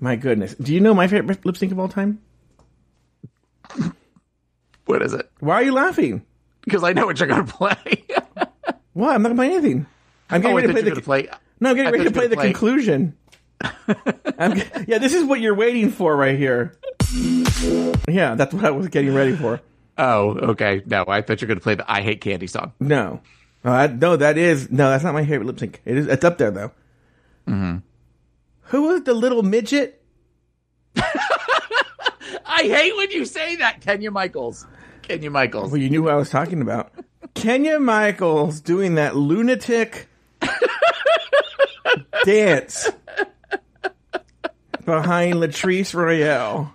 my 0.00 0.16
goodness. 0.16 0.54
Do 0.54 0.74
you 0.74 0.80
know 0.80 0.94
my 0.94 1.06
favorite 1.08 1.44
lip 1.44 1.56
sync 1.56 1.72
of 1.72 1.78
all 1.78 1.88
time? 1.88 2.20
What 4.86 5.02
is 5.02 5.12
it? 5.12 5.30
Why 5.38 5.54
are 5.54 5.62
you 5.62 5.72
laughing? 5.72 6.24
Because 6.62 6.82
I 6.82 6.92
know 6.92 7.06
what 7.06 7.20
you're 7.20 7.28
going 7.28 7.46
to 7.46 7.52
play. 7.52 8.04
What? 8.92 9.14
I'm 9.14 9.22
not 9.22 9.28
gonna 9.28 9.38
play 9.38 9.52
anything. 9.54 9.86
I'm 10.28 10.40
getting 10.40 10.52
oh, 10.52 10.56
ready 10.56 10.66
to 10.66 10.72
play 10.72 10.82
the 10.82 10.90
going 10.90 11.00
to 11.00 11.04
play. 11.04 11.28
No, 11.60 11.70
I'm 11.70 11.76
getting 11.76 11.88
I 11.88 11.90
ready 11.92 12.04
to 12.04 12.10
play 12.10 12.26
the 12.26 12.34
play- 12.36 12.46
conclusion. 12.46 13.16
Yeah, 14.86 14.98
this 14.98 15.14
is 15.14 15.22
what 15.22 15.40
you're 15.40 15.54
waiting 15.54 15.90
for 15.90 16.16
right 16.16 16.36
here. 16.36 16.76
Yeah, 18.08 18.34
that's 18.34 18.52
what 18.52 18.64
I 18.64 18.70
was 18.70 18.88
getting 18.88 19.14
ready 19.14 19.36
for. 19.36 19.60
Oh, 19.96 20.30
okay. 20.50 20.82
No, 20.86 21.04
I 21.06 21.20
thought 21.22 21.40
you 21.40 21.46
were 21.46 21.54
going 21.54 21.58
to 21.58 21.62
play 21.62 21.74
the 21.76 21.90
"I 21.90 22.00
Hate 22.02 22.20
Candy" 22.20 22.46
song. 22.46 22.72
No, 22.80 23.20
no, 23.62 23.86
no, 23.86 24.16
that 24.16 24.38
is 24.38 24.70
no, 24.70 24.90
that's 24.90 25.04
not 25.04 25.14
my 25.14 25.24
favorite 25.24 25.46
lip 25.46 25.60
sync. 25.60 25.80
It 25.84 25.98
is, 25.98 26.06
it's 26.06 26.24
up 26.24 26.38
there 26.38 26.50
though. 26.50 26.72
Mm-hmm. 27.46 27.78
Who 28.70 28.82
was 28.82 29.02
the 29.02 29.14
little 29.14 29.42
midget? 29.42 30.00
I 30.96 32.62
hate 32.62 32.96
when 32.96 33.10
you 33.10 33.24
say 33.24 33.56
that, 33.56 33.80
Kenya 33.80 34.12
Michaels. 34.12 34.64
Kenya 35.02 35.28
Michaels. 35.28 35.72
Well, 35.72 35.80
you 35.80 35.90
knew 35.90 36.02
who 36.02 36.08
I 36.08 36.14
was 36.14 36.30
talking 36.30 36.62
about. 36.62 36.92
Kenya 37.34 37.80
Michaels 37.80 38.60
doing 38.60 38.94
that 38.94 39.16
lunatic 39.16 40.06
dance 42.24 42.88
behind 44.84 45.34
Latrice 45.34 45.92
Royale, 45.92 46.72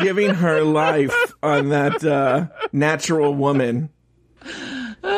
giving 0.00 0.34
her 0.34 0.62
life 0.62 1.14
on 1.44 1.68
that 1.68 2.04
uh, 2.04 2.46
natural 2.72 3.34
woman. 3.34 3.90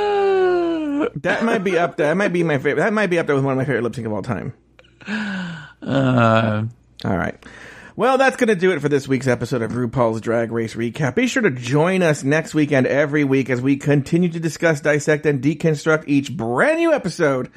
That 1.22 1.44
might 1.44 1.64
be 1.64 1.78
up 1.78 1.96
there. 1.96 2.08
That 2.08 2.16
might 2.16 2.32
be 2.32 2.42
my 2.42 2.58
favorite. 2.58 2.82
That 2.82 2.92
might 2.92 3.06
be 3.06 3.18
up 3.18 3.26
there 3.26 3.36
with 3.36 3.44
one 3.44 3.52
of 3.52 3.58
my 3.58 3.64
favorite 3.64 3.82
lip 3.82 3.94
sync 3.94 4.06
of 4.06 4.12
all 4.12 4.22
time. 4.22 4.52
Uh, 5.82 6.64
All 7.04 7.16
right. 7.16 7.36
Well, 7.96 8.18
that's 8.18 8.36
going 8.36 8.48
to 8.48 8.56
do 8.56 8.72
it 8.72 8.80
for 8.80 8.90
this 8.90 9.08
week's 9.08 9.26
episode 9.26 9.62
of 9.62 9.72
RuPaul's 9.72 10.20
Drag 10.20 10.52
Race 10.52 10.74
Recap. 10.74 11.14
Be 11.14 11.26
sure 11.26 11.42
to 11.42 11.50
join 11.50 12.02
us 12.02 12.22
next 12.22 12.52
week 12.52 12.70
and 12.70 12.86
every 12.86 13.24
week 13.24 13.48
as 13.48 13.62
we 13.62 13.76
continue 13.76 14.28
to 14.28 14.38
discuss, 14.38 14.82
dissect, 14.82 15.24
and 15.24 15.42
deconstruct 15.42 16.04
each 16.06 16.36
brand 16.36 16.78
new 16.78 16.92
episode 16.92 17.50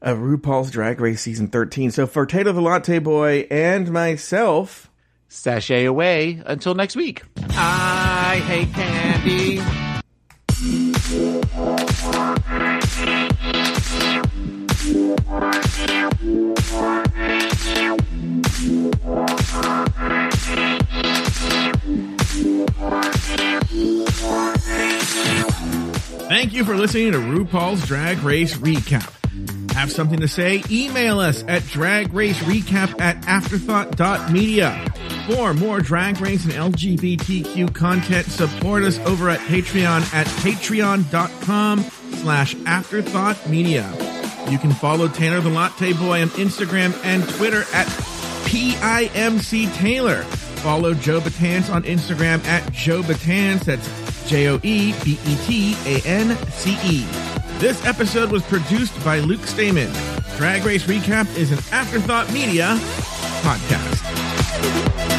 of 0.00 0.18
RuPaul's 0.18 0.70
Drag 0.70 0.98
Race 1.00 1.20
Season 1.20 1.48
13. 1.48 1.90
So 1.90 2.06
for 2.06 2.24
Taylor 2.24 2.52
the 2.52 2.62
Latte 2.62 2.98
Boy 2.98 3.46
and 3.50 3.90
myself, 3.90 4.90
sashay 5.28 5.84
away 5.84 6.42
until 6.46 6.74
next 6.74 6.96
week. 6.96 7.22
I 7.50 8.42
hate 8.46 8.72
candy. 8.72 9.60
Thank 26.28 26.54
you 26.54 26.64
for 26.64 26.74
listening 26.74 27.12
to 27.12 27.18
RuPaul's 27.18 27.86
Drag 27.86 28.18
Race 28.20 28.56
Recap. 28.56 29.12
Have 29.72 29.92
something 29.92 30.20
to 30.20 30.28
say? 30.28 30.62
Email 30.70 31.20
us 31.20 31.44
at 31.46 31.60
dragracerecap 31.64 32.98
at 32.98 33.22
afterthought.media. 33.26 34.86
For 35.30 35.52
more 35.52 35.80
drag 35.80 36.18
race 36.22 36.44
and 36.44 36.54
LGBTQ 36.54 37.74
content, 37.74 38.26
support 38.28 38.84
us 38.84 38.98
over 39.00 39.28
at 39.28 39.40
Patreon 39.40 40.14
at 40.14 40.26
patreon.com 40.26 41.80
slash 41.82 42.56
afterthought 42.64 43.48
media. 43.50 44.17
You 44.50 44.58
can 44.58 44.72
follow 44.72 45.08
Tanner 45.08 45.40
the 45.40 45.50
Latte 45.50 45.92
Boy 45.92 46.22
on 46.22 46.28
Instagram 46.30 46.98
and 47.04 47.28
Twitter 47.28 47.64
at 47.74 47.86
PIMC 48.46 49.74
Taylor. 49.74 50.22
Follow 50.62 50.94
Joe 50.94 51.20
Betance 51.20 51.72
on 51.72 51.82
Instagram 51.82 52.44
at 52.46 52.72
Joe 52.72 53.02
Betance. 53.02 53.64
That's 53.64 54.28
J 54.28 54.48
O 54.48 54.56
E 54.62 54.94
B 55.04 55.18
E 55.24 55.36
T 55.44 55.76
A 55.84 56.00
N 56.06 56.36
C 56.50 56.78
E. 56.82 57.04
This 57.58 57.84
episode 57.84 58.30
was 58.30 58.42
produced 58.44 59.04
by 59.04 59.18
Luke 59.20 59.44
Stamen. 59.44 59.92
Drag 60.36 60.64
Race 60.64 60.84
Recap 60.84 61.36
is 61.36 61.52
an 61.52 61.58
Afterthought 61.72 62.32
Media 62.32 62.76
podcast. 63.42 65.17